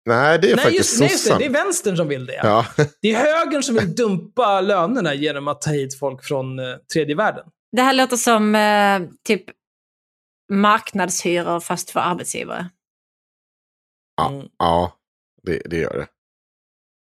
Nej, 0.06 0.38
det 0.38 0.50
är 0.50 0.56
Nej 0.56 0.64
faktiskt 0.64 0.78
just, 0.90 1.00
nej, 1.00 1.10
just 1.10 1.28
det. 1.28 1.38
Det 1.38 1.44
är 1.44 1.50
vänstern 1.50 1.96
som 1.96 2.08
vill 2.08 2.26
det. 2.26 2.40
Ja. 2.42 2.66
Det 3.02 3.08
är 3.14 3.16
högern 3.18 3.62
som 3.62 3.74
vill 3.74 3.94
dumpa 3.94 4.60
lönerna 4.60 5.14
genom 5.14 5.48
att 5.48 5.60
ta 5.60 5.70
hit 5.70 5.98
folk 5.98 6.24
från 6.24 6.58
eh, 6.58 6.76
tredje 6.92 7.14
världen. 7.14 7.44
Det 7.76 7.82
här 7.82 7.94
låter 7.94 8.16
som 8.16 8.54
eh, 8.54 9.00
typ 9.24 9.44
marknadshyror 10.52 11.60
fast 11.60 11.90
för 11.90 12.00
arbetsgivare. 12.00 12.68
Ja, 14.16 14.28
Mm. 14.28 14.46
ja 14.58 14.92
det, 15.42 15.62
det 15.64 15.76
gör 15.78 15.94
det. 15.98 16.06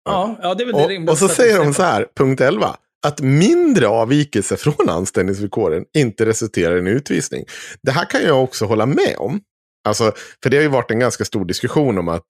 Ja, 0.06 0.40
ja, 0.42 0.54
det 0.56 0.64
är 0.64 0.66
väl 0.66 0.76
det 0.76 0.98
Och, 1.04 1.10
och 1.10 1.18
så 1.18 1.28
säger 1.28 1.60
de 1.60 1.74
så 1.74 1.84
här, 1.84 2.08
punkt 2.16 2.42
11. 2.42 2.76
Att 3.08 3.22
mindre 3.22 3.88
avvikelse 3.88 4.58
från 4.58 4.90
anställningsvillkoren 4.90 5.86
inte 5.98 6.26
resulterar 6.26 6.76
i 6.76 6.80
en 6.80 6.88
utvisning. 6.88 7.46
Det 7.82 7.92
här 7.92 8.06
kan 8.06 8.22
jag 8.22 8.44
också 8.44 8.66
hålla 8.66 8.86
med 8.86 9.16
om. 9.18 9.42
Alltså, 9.88 10.12
för 10.44 10.50
det 10.50 10.58
har 10.58 10.62
ju 10.64 10.70
varit 10.70 10.92
en 10.92 11.00
ganska 11.00 11.26
stor 11.26 11.46
diskussion 11.46 11.98
om 11.98 12.08
att 12.08 12.24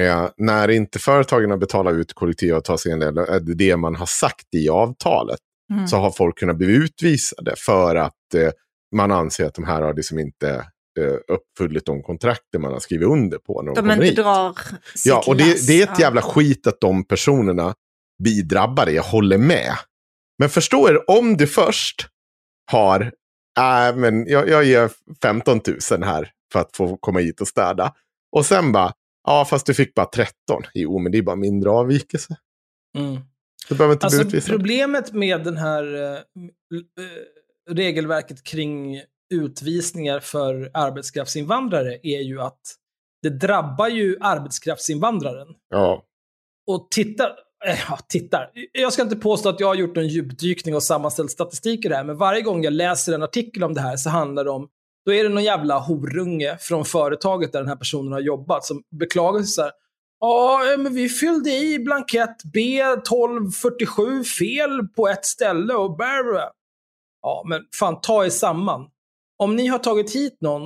eh, 0.00 0.28
när 0.36 0.68
inte 0.70 0.98
företagen 0.98 1.50
har 1.50 1.58
betalat 1.58 1.94
ut 1.94 2.12
kollektivavtalsenliga 2.14 3.10
lö- 3.10 3.34
eh, 3.34 3.40
det 3.40 3.76
man 3.76 3.94
har 3.96 4.06
sagt 4.06 4.54
i 4.54 4.68
avtalet 4.68 5.38
Mm. 5.72 5.86
så 5.88 5.96
har 5.96 6.10
folk 6.10 6.38
kunnat 6.38 6.56
bli 6.56 6.66
utvisade 6.66 7.54
för 7.56 7.96
att 7.96 8.34
eh, 8.34 8.50
man 8.96 9.12
anser 9.12 9.46
att 9.46 9.54
de 9.54 9.64
här 9.64 9.82
har 9.82 9.94
liksom 9.94 10.18
inte 10.18 10.66
eh, 10.98 11.34
uppfyllt 11.34 11.86
de 11.86 12.02
kontrakter 12.02 12.58
man 12.58 12.72
har 12.72 12.80
skrivit 12.80 13.08
under 13.08 13.38
på 13.38 13.62
när 13.62 13.66
de, 13.66 13.74
De 13.74 13.80
kommer 13.80 13.94
inte 13.94 14.04
hit. 14.06 14.16
drar 14.16 14.52
sitt 14.94 15.06
Ja, 15.06 15.24
och 15.26 15.36
det, 15.36 15.66
det 15.66 15.80
är 15.80 15.84
ett 15.84 15.90
Ja. 15.92 16.00
jävla 16.00 16.22
skit 16.22 16.66
att 16.66 16.80
de 16.80 17.04
personerna 17.04 17.74
blir 18.22 18.42
drabbade. 18.42 18.92
Jag 18.92 19.02
håller 19.02 19.38
med. 19.38 19.72
Men 20.38 20.48
förstå 20.50 20.88
er, 20.88 21.10
om 21.10 21.36
du 21.36 21.46
först 21.46 22.06
har, 22.72 23.00
äh, 23.58 23.96
men 23.96 24.26
jag, 24.26 24.48
jag 24.48 24.64
ger 24.64 24.90
15 25.22 25.60
000 25.90 26.02
här 26.04 26.30
för 26.52 26.60
att 26.60 26.76
få 26.76 26.96
komma 26.96 27.18
hit 27.20 27.40
och 27.40 27.48
städa. 27.48 27.94
Och 28.32 28.46
sen 28.46 28.72
bara, 28.72 28.92
ja 29.26 29.44
fast 29.44 29.66
du 29.66 29.74
fick 29.74 29.94
bara 29.94 30.06
13. 30.06 30.32
Jo, 30.74 30.98
men 30.98 31.12
det 31.12 31.18
är 31.18 31.22
bara 31.22 31.36
mindre 31.36 31.70
avvikelse. 31.70 32.36
Mm. 32.98 33.20
Du 33.68 33.74
behöver 33.74 33.92
inte 33.94 34.06
Alltså, 34.06 34.18
bli 34.18 34.26
utvisad. 34.28 34.50
problemet 34.56 35.12
med 35.12 35.44
den 35.44 35.56
här 35.56 35.94
eh, 36.14 36.18
regelverket 37.70 38.42
kring 38.44 39.02
utvisningar 39.30 40.20
för 40.20 40.70
arbetskraftsinvandrare 40.74 41.98
är 42.02 42.20
ju 42.20 42.40
att 42.40 42.60
det 43.22 43.30
drabbar 43.30 43.88
ju 43.88 44.16
arbetskraftsinvandraren. 44.20 45.48
Ja. 45.70 46.04
Och 46.66 46.88
tittar, 46.90 47.26
eh, 47.66 47.78
ja, 47.88 47.98
tittar. 48.08 48.50
Jag 48.72 48.92
ska 48.92 49.02
inte 49.02 49.16
påstå 49.16 49.48
att 49.48 49.60
jag 49.60 49.66
har 49.66 49.74
gjort 49.74 49.96
en 49.96 50.08
djupdykning 50.08 50.74
och 50.74 50.82
sammanställt 50.82 51.30
statistik 51.30 51.84
i 51.84 51.88
det 51.88 51.96
här, 51.96 52.04
men 52.04 52.16
varje 52.16 52.42
gång 52.42 52.64
jag 52.64 52.72
läser 52.72 53.12
en 53.12 53.22
artikel 53.22 53.64
om 53.64 53.74
det 53.74 53.80
här 53.80 53.96
så 53.96 54.10
handlar 54.10 54.44
det 54.44 54.50
om 54.50 54.68
då 55.06 55.12
är 55.12 55.22
det 55.22 55.28
någon 55.28 55.44
jävla 55.44 55.78
horunge 55.78 56.56
från 56.60 56.84
företaget 56.84 57.52
där 57.52 57.60
den 57.60 57.68
här 57.68 57.76
personen 57.76 58.12
har 58.12 58.20
jobbat 58.20 58.64
som 58.64 58.82
beklagar 58.90 59.38
sig 59.38 59.48
så 59.48 59.62
här. 59.62 59.72
Ja, 60.20 60.72
eh, 60.72 60.78
men 60.78 60.94
vi 60.94 61.08
fyllde 61.08 61.50
i 61.50 61.78
blankett 61.78 62.36
B1247 62.54 64.24
fel 64.24 64.88
på 64.96 65.08
ett 65.08 65.24
ställe 65.24 65.74
och 65.74 65.96
bla, 65.96 66.22
bla." 66.22 66.50
Ja, 67.22 67.44
men 67.48 67.60
fan 67.80 68.00
ta 68.00 68.24
er 68.24 68.30
samman. 68.30 68.86
Om 69.38 69.56
ni 69.56 69.66
har 69.66 69.78
tagit 69.78 70.14
hit 70.14 70.38
någon 70.40 70.62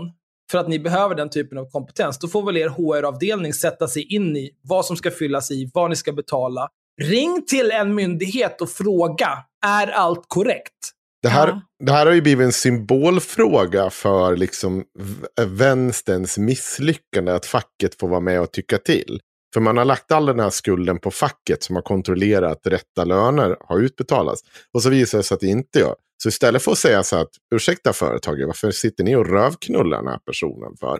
för 0.50 0.58
att 0.58 0.68
ni 0.68 0.78
behöver 0.78 1.14
den 1.14 1.30
typen 1.30 1.58
av 1.58 1.70
kompetens, 1.70 2.18
då 2.18 2.28
får 2.28 2.46
väl 2.46 2.56
er 2.56 2.68
HR-avdelning 2.68 3.54
sätta 3.54 3.88
sig 3.88 4.14
in 4.14 4.36
i 4.36 4.50
vad 4.62 4.86
som 4.86 4.96
ska 4.96 5.10
fyllas 5.10 5.50
i, 5.50 5.70
vad 5.74 5.90
ni 5.90 5.96
ska 5.96 6.12
betala. 6.12 6.68
Ring 7.02 7.44
till 7.46 7.70
en 7.70 7.94
myndighet 7.94 8.60
och 8.60 8.70
fråga, 8.70 9.44
är 9.66 9.86
allt 9.86 10.24
korrekt? 10.28 10.72
Det 11.22 11.28
här, 11.28 11.48
Ja. 11.48 11.60
det 11.84 11.92
här 11.92 12.06
har 12.06 12.12
ju 12.12 12.22
blivit 12.22 12.44
en 12.44 12.52
symbolfråga 12.52 13.90
för 13.90 14.36
liksom 14.36 14.84
vänsterns 15.46 16.38
misslyckande 16.38 17.32
att 17.32 17.46
facket 17.46 17.94
får 18.00 18.08
vara 18.08 18.20
med 18.20 18.40
och 18.40 18.52
tycka 18.52 18.78
till. 18.78 19.20
För 19.54 19.60
man 19.60 19.76
har 19.76 19.84
lagt 19.84 20.12
all 20.12 20.26
den 20.26 20.40
här 20.40 20.50
skulden 20.50 20.98
på 20.98 21.10
facket 21.10 21.62
som 21.62 21.76
har 21.76 21.82
kontrollerat 21.82 22.52
att 22.52 22.72
rätta 22.72 23.04
löner 23.04 23.56
har 23.60 23.80
utbetalats. 23.80 24.42
Och 24.72 24.82
så 24.82 24.90
visar 24.90 25.18
det 25.18 25.24
sig 25.24 25.34
att 25.34 25.40
det 25.40 25.46
inte 25.46 25.78
gör. 25.78 25.94
Så 26.22 26.28
istället 26.28 26.62
för 26.62 26.72
att 26.72 26.78
säga 26.78 27.02
så 27.02 27.16
här 27.16 27.22
att 27.22 27.34
ursäkta 27.54 27.92
företaget, 27.92 28.46
varför 28.46 28.70
sitter 28.70 29.04
ni 29.04 29.16
och 29.16 29.26
rövknullar 29.26 29.98
den 29.98 30.08
här 30.08 30.18
personen 30.26 30.76
för? 30.80 30.98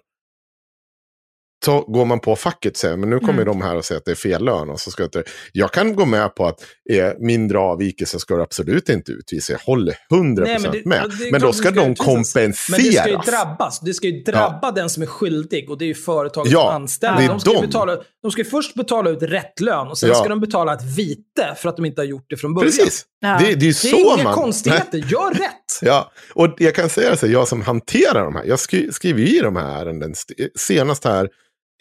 Så 1.65 1.81
går 1.81 2.05
man 2.05 2.21
på 2.21 2.37
facket 2.37 2.73
och 2.73 2.77
säger, 2.77 2.97
men 2.97 3.11
nu 3.11 3.19
kommer 3.19 3.33
Mm. 3.43 3.45
de 3.47 3.63
här 3.63 3.77
och 3.77 3.85
säger 3.85 3.99
att 3.99 4.05
det 4.05 4.11
är 4.11 4.15
fel 4.15 4.45
lön. 4.45 4.71
Och 4.71 4.81
så 4.81 4.91
ska 4.91 5.03
jag, 5.03 5.07
inte- 5.07 5.25
jag 5.53 5.73
kan 5.73 5.97
gå 5.97 6.05
med 6.05 6.35
på 6.35 6.47
att 6.47 6.61
är 6.91 7.17
mindre 7.27 7.59
avvikelser 7.59 8.19
ska 8.19 8.37
du 8.37 8.43
absolut 8.43 8.89
inte 8.89 9.13
utvisa. 9.13 9.53
Jag 9.53 9.61
håller 9.61 9.95
100% 10.11 10.45
Nej, 10.45 10.59
men 10.63 10.73
det- 10.73 10.85
med. 10.87 11.03
ja, 11.21 11.27
men 11.33 11.41
då 11.41 11.53
ska 11.53 11.63
ska 11.63 11.71
de 11.71 11.81
utvisas. 11.91 12.07
kompenseras. 12.07 12.69
Men 12.71 12.83
det 12.83 12.93
ska 12.93 13.09
ju 13.09 13.17
drabbas. 13.17 13.81
Det 13.81 13.95
ska 13.95 14.07
ju 14.07 14.23
drabba 14.23 14.71
den 14.73 14.91
som 14.91 15.03
är 15.03 15.07
skyldig 15.07 15.71
och 15.71 15.79
det 15.79 15.85
är 15.85 15.87
ju 15.87 15.95
företaget 15.95 16.53
Ja, 16.53 16.67
som 16.67 16.75
anställer. 16.83 17.29
De 17.29 17.41
ska, 17.41 17.53
de. 17.53 17.67
betala, 17.67 17.97
de 18.23 18.31
ska 18.31 18.45
först 18.45 18.75
betala 18.75 19.11
ut 19.11 19.23
rätt 19.23 19.61
lön 19.61 19.89
och 19.89 19.99
sen 19.99 20.09
Ja. 20.09 20.15
ska 20.15 20.29
de 20.29 20.41
betala 20.41 20.75
ett 20.75 20.85
vite 20.97 21.55
för 21.57 21.69
att 21.69 21.77
de 21.77 21.85
inte 21.85 22.01
har 22.01 22.07
gjort 22.07 22.27
det 22.29 22.37
från 22.37 22.55
början. 22.55 22.73
Precis. 22.73 23.05
Ja. 23.21 23.29
Det, 23.29 23.45
det 23.45 23.51
är 23.51 23.51
ju 23.51 23.57
Det 23.69 23.75
så 23.75 23.97
är 23.97 24.15
inga 24.15 24.25
man... 24.25 24.35
konstigheter. 24.35 24.99
Gör 25.09 25.31
rätt. 25.31 25.53
Ja, 25.83 26.11
och 26.35 26.55
jag 26.59 26.75
kan 26.75 26.89
säga 26.89 27.17
så 27.17 27.27
här, 27.27 27.33
jag 27.33 27.49
som 27.49 27.63
hanterar 27.63 28.25
de 28.25 28.35
här, 28.37 28.45
jag 28.45 28.59
skri, 28.59 28.93
skriver 28.93 29.21
ju 29.21 29.37
i 29.39 29.41
de 29.41 29.57
här 29.57 29.81
ärenden, 29.81 30.13
st- 30.13 30.49
senast 30.57 31.05
här 31.05 31.29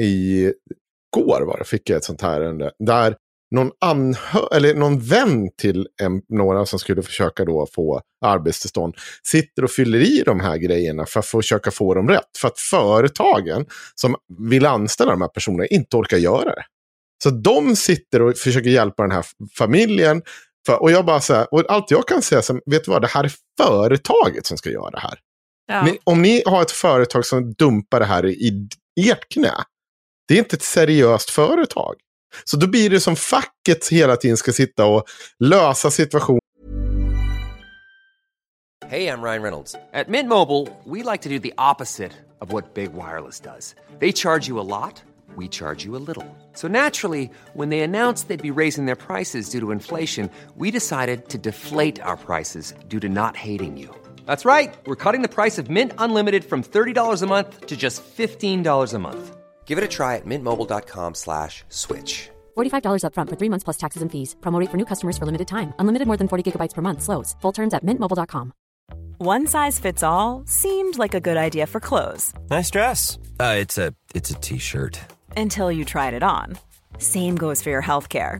i 0.01 0.51
går 1.15 1.41
var 1.41 1.57
det, 1.57 1.65
fick 1.65 1.89
jag 1.89 1.97
ett 1.97 2.03
sånt 2.03 2.21
här 2.21 2.41
ärende, 2.41 2.71
där 2.79 3.15
någon, 3.55 3.71
anhö- 3.85 4.55
eller 4.55 4.75
någon 4.75 4.99
vän 4.99 5.49
till 5.61 5.87
en, 6.01 6.21
några 6.29 6.65
som 6.65 6.79
skulle 6.79 7.01
försöka 7.01 7.45
då 7.45 7.67
få 7.73 8.01
arbetstillstånd 8.25 8.95
sitter 9.23 9.63
och 9.63 9.71
fyller 9.71 9.99
i 9.99 10.23
de 10.25 10.39
här 10.39 10.57
grejerna 10.57 11.05
för 11.05 11.19
att 11.19 11.25
försöka 11.25 11.71
få 11.71 11.93
dem 11.93 12.09
rätt. 12.09 12.37
För 12.37 12.47
att 12.47 12.59
företagen 12.59 13.65
som 13.95 14.15
vill 14.49 14.65
anställa 14.65 15.11
de 15.11 15.21
här 15.21 15.27
personerna 15.27 15.65
inte 15.65 15.97
orkar 15.97 16.17
göra 16.17 16.55
det. 16.55 16.63
Så 17.23 17.29
de 17.29 17.75
sitter 17.75 18.21
och 18.21 18.37
försöker 18.37 18.69
hjälpa 18.69 19.03
den 19.03 19.11
här 19.11 19.25
familjen. 19.57 20.21
För, 20.65 20.81
och 20.81 20.91
jag 20.91 21.05
bara 21.05 21.21
så 21.21 21.33
här, 21.33 21.53
och 21.53 21.63
allt 21.69 21.91
jag 21.91 22.07
kan 22.07 22.21
säga, 22.21 22.41
så, 22.41 22.59
vet 22.65 22.85
du 22.85 22.91
vad, 22.91 23.01
det 23.01 23.07
här 23.07 23.23
är 23.23 23.31
företaget 23.57 24.45
som 24.45 24.57
ska 24.57 24.69
göra 24.69 24.89
det 24.89 24.99
här. 24.99 25.19
Ja. 25.67 25.83
Ni, 25.83 25.99
om 26.03 26.21
ni 26.21 26.43
har 26.45 26.61
ett 26.61 26.71
företag 26.71 27.25
som 27.25 27.53
dumpar 27.53 27.99
det 27.99 28.05
här 28.05 28.25
i 28.25 28.69
ert 29.09 29.33
knä, 29.33 29.53
det 30.27 30.33
är 30.33 30.39
inte 30.39 30.55
ett 30.55 30.63
seriöst 30.63 31.29
företag. 31.29 31.95
Så 32.43 32.57
då 32.57 32.67
blir 32.67 32.89
det 32.89 32.99
som 32.99 33.15
facket 33.15 33.87
hela 33.87 34.15
tiden 34.15 34.37
ska 34.37 34.51
sitta 34.51 34.85
och 34.85 35.03
lösa 35.39 35.91
situationen. 35.91 36.39
Hej, 38.89 39.03
jag 39.03 39.23
Ryan 39.23 39.41
Reynolds. 39.41 39.75
På 40.05 40.11
Mint 40.11 40.29
Mobile, 40.29 40.67
we 40.85 41.11
like 41.11 41.23
to 41.23 41.29
do 41.29 41.39
the 41.39 41.53
opposite 41.57 42.11
of 42.39 42.53
what 42.53 42.73
Big 42.73 42.89
Wireless 42.93 43.39
does. 43.39 43.75
They 43.99 44.11
charge 44.13 44.47
you 44.47 44.59
a 44.59 44.63
lot, 44.63 45.03
we 45.35 45.47
charge 45.47 45.85
you 45.85 45.97
a 45.97 46.03
little. 46.07 46.25
So 46.53 46.67
naturally, 46.67 47.29
when 47.53 47.69
they 47.69 47.81
announced 47.81 48.27
they'd 48.27 48.53
be 48.55 48.61
raising 48.61 48.85
their 48.85 48.95
prices 48.95 49.49
due 49.49 49.59
to 49.59 49.71
inflation, 49.71 50.29
we 50.55 50.71
decided 50.71 51.27
to 51.29 51.37
deflate 51.37 52.01
our 52.01 52.17
prices 52.17 52.73
due 52.87 52.99
to 52.99 53.09
not 53.09 53.35
hating 53.35 53.77
you. 53.77 53.89
That's 54.25 54.45
right. 54.45 54.73
We're 54.85 55.03
cutting 55.11 55.21
the 55.21 55.33
price 55.33 55.57
of 55.57 55.69
Mint 55.69 55.91
Unlimited 55.97 56.45
from 56.45 56.63
$30 56.63 57.21
a 57.21 57.27
month 57.27 57.65
to 57.65 57.75
just 57.75 58.03
$15 58.17 58.93
a 58.93 58.99
month. 58.99 59.36
Give 59.67 59.77
it 59.77 59.83
a 59.83 59.87
try 59.87 60.15
at 60.15 60.25
mintmobile.com 60.25 61.13
slash 61.15 61.63
switch. 61.69 62.29
$45 62.57 63.03
upfront 63.03 63.29
for 63.29 63.35
three 63.35 63.49
months 63.49 63.63
plus 63.65 63.77
taxes 63.77 64.01
and 64.01 64.11
fees. 64.11 64.35
Promo 64.41 64.59
rate 64.59 64.71
for 64.71 64.77
new 64.77 64.85
customers 64.85 65.17
for 65.17 65.25
limited 65.25 65.47
time. 65.47 65.73
Unlimited 65.79 66.07
more 66.07 66.17
than 66.17 66.27
40 66.27 66.43
gigabytes 66.51 66.73
per 66.73 66.81
month. 66.81 67.01
Slows. 67.03 67.35
Full 67.41 67.51
terms 67.53 67.73
at 67.73 67.83
mintmobile.com. 67.83 68.53
One 69.19 69.47
size 69.47 69.79
fits 69.79 70.03
all 70.03 70.43
seemed 70.47 70.97
like 70.97 71.13
a 71.15 71.19
good 71.19 71.37
idea 71.37 71.65
for 71.67 71.79
clothes 71.79 72.33
Nice 72.49 72.69
dress. 72.71 73.17
Uh, 73.39 73.55
it's 73.59 73.77
a 73.77 73.93
it's 74.15 74.29
a 74.31 74.35
t-shirt. 74.35 74.99
until 75.35 75.71
you 75.71 75.85
tried 75.85 76.13
it 76.13 76.23
on. 76.23 76.57
Same 76.99 77.35
goes 77.35 77.61
for 77.63 77.69
your 77.71 77.81
healthcare. 77.81 78.39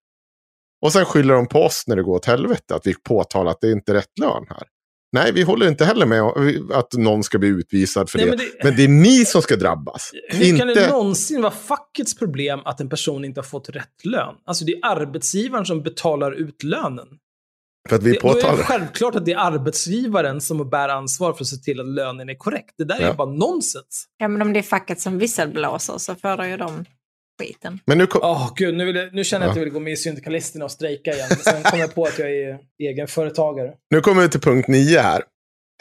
Och 0.81 0.93
sen 0.93 1.05
skyller 1.05 1.33
de 1.33 1.47
på 1.47 1.59
oss 1.63 1.83
när 1.87 1.95
det 1.95 2.03
går 2.03 2.15
åt 2.15 2.25
helvete, 2.25 2.75
att 2.75 2.87
vi 2.87 2.93
påtalar 2.93 3.51
att 3.51 3.61
det 3.61 3.67
är 3.67 3.71
inte 3.71 3.91
är 3.91 3.95
rätt 3.95 4.19
lön 4.21 4.45
här. 4.49 4.63
Nej, 5.13 5.31
vi 5.31 5.41
håller 5.41 5.67
inte 5.67 5.85
heller 5.85 6.05
med 6.05 6.21
att 6.73 6.93
någon 6.93 7.23
ska 7.23 7.39
bli 7.39 7.47
utvisad 7.49 8.09
för 8.09 8.17
Nej, 8.17 8.27
det. 8.29 8.37
men 8.37 8.45
men, 8.63 8.71
det- 8.71 8.77
det... 8.77 8.83
är 8.83 8.87
ni 8.87 9.25
som 9.25 9.41
ska 9.41 9.55
drabbas. 9.55 10.11
Hur 10.29 10.45
inte... 10.45 10.59
kan 10.59 10.67
det 10.67 10.89
någonsin 10.89 11.41
vara 11.41 11.51
fackets 11.53 12.15
problem 12.15 12.59
att 12.65 12.81
en 12.81 12.89
person 12.89 13.25
inte 13.25 13.39
har 13.39 13.45
fått 13.45 13.69
rätt 13.69 14.05
lön? 14.05 14.35
Alltså 14.45 14.65
det 14.65 14.71
är 14.73 14.85
arbetsgivaren 14.85 15.65
som 15.65 15.81
betalar 15.83 16.31
ut 16.31 16.63
lönen. 16.63 17.07
För 17.89 17.95
att 17.95 18.03
vi 18.03 18.11
Det, 18.11 18.17
är 18.17 18.21
påtalar 18.21 18.51
det 18.51 18.57
det. 18.57 18.63
självklart 18.63 19.15
att 19.15 19.25
det 19.25 19.31
är 19.33 19.37
arbetsgivaren 19.37 20.41
som 20.41 20.69
bär 20.69 20.89
ansvar 20.89 21.33
för 21.33 21.43
att 21.43 21.47
se 21.47 21.57
till 21.57 21.79
att 21.79 21.87
lönen 21.87 22.29
är 22.29 22.35
korrekt. 22.35 22.73
Det 22.77 22.83
där 22.83 22.95
är 22.95 23.01
Ja. 23.01 23.09
ju 23.09 23.15
bara 23.15 23.31
nonsens. 23.31 24.05
ja, 24.17 24.27
men 24.27 24.41
om 24.41 24.53
det 24.53 24.59
är 24.59 24.63
facket 24.63 24.99
som 25.01 25.17
visselblåser 25.17 25.97
så 25.97 26.15
får 26.15 26.45
ju 26.45 26.57
de 26.57 26.85
skiten. 27.41 27.79
Men 27.85 27.97
nu 27.97 28.07
kom... 28.07 28.21
Åh 28.23 28.53
gud, 28.55 28.75
nu, 28.77 28.85
vill 28.85 28.95
jag, 28.95 29.13
nu 29.13 29.23
känner 29.23 29.45
jag 29.45 29.51
att 29.51 29.55
Ja. 29.55 29.59
jag 29.59 29.65
vill 29.65 29.73
gå 29.73 29.79
med 29.79 29.93
i 29.93 29.97
syndikalisterna 29.97 30.65
och 30.65 30.71
strejka 30.71 31.11
igen. 31.13 31.29
Sen 31.29 31.63
kom 31.63 31.79
jag 31.79 31.95
på 31.95 32.03
att 32.05 32.19
jag 32.19 32.31
är 32.31 32.59
egenföretagare. 32.83 33.73
Nu 33.91 34.01
kommer 34.01 34.21
vi 34.21 34.29
till 34.29 34.41
punkt 34.41 34.67
nio 34.67 34.99
här. 34.99 35.23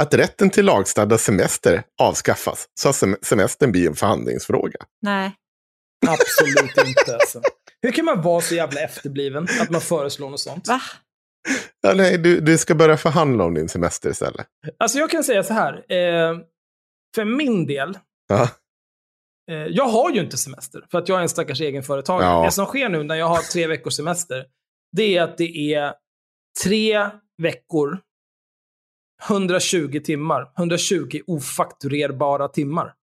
Att 0.02 0.14
rätten 0.14 0.50
till 0.50 0.64
lagstadgad 0.64 1.20
semester 1.20 1.82
avskaffas. 2.02 2.66
Så 2.80 2.88
att 2.88 2.94
sem- 2.94 3.16
semestern 3.22 3.72
blir 3.72 3.86
en 3.88 3.94
förhandlingsfråga. 3.94 4.78
Nej. 5.02 5.32
Absolut 6.06 6.86
inte. 6.88 7.14
Alltså. 7.14 7.40
Hur 7.82 7.92
kan 7.92 8.04
man 8.04 8.22
vara 8.22 8.40
så 8.40 8.54
jävla 8.54 8.80
efterbliven 8.80 9.46
att 9.60 9.70
man 9.70 9.80
föreslår 9.80 10.30
något 10.30 10.40
sånt? 10.40 10.68
Va? 10.68 10.80
Ja, 11.80 11.94
nej, 11.94 12.18
du, 12.18 12.40
du 12.40 12.58
ska 12.58 12.74
börja 12.74 12.96
förhandla 12.96 13.44
om 13.44 13.54
din 13.54 13.68
semester 13.68 14.10
istället. 14.10 14.46
Alltså 14.78 14.98
jag 14.98 15.10
kan 15.10 15.24
säga 15.24 15.42
så 15.42 15.52
här. 15.54 15.72
Eh, 15.92 16.38
för 17.14 17.24
min 17.24 17.66
del, 17.66 17.98
Ja. 18.28 18.48
Eh, 19.50 19.56
jag 19.56 19.84
har 19.84 20.10
ju 20.10 20.20
inte 20.20 20.36
semester 20.36 20.86
för 20.90 20.98
att 20.98 21.08
jag 21.08 21.18
är 21.18 21.22
en 21.22 21.28
stackars 21.28 21.60
egenföretagare. 21.60 22.28
Ja. 22.28 22.44
Det 22.44 22.50
som 22.50 22.66
sker 22.66 22.88
nu 22.88 23.02
när 23.02 23.14
jag 23.14 23.26
har 23.26 23.52
tre 23.52 23.66
veckors 23.66 23.94
semester, 23.96 24.44
det 24.96 25.16
är 25.16 25.22
att 25.22 25.38
det 25.38 25.74
är 25.74 25.94
tre 26.64 27.10
veckor, 27.42 27.98
120 29.28 30.00
timmar, 30.04 30.52
120 30.58 31.20
ofakturerbara 31.26 32.48
timmar. 32.48 32.94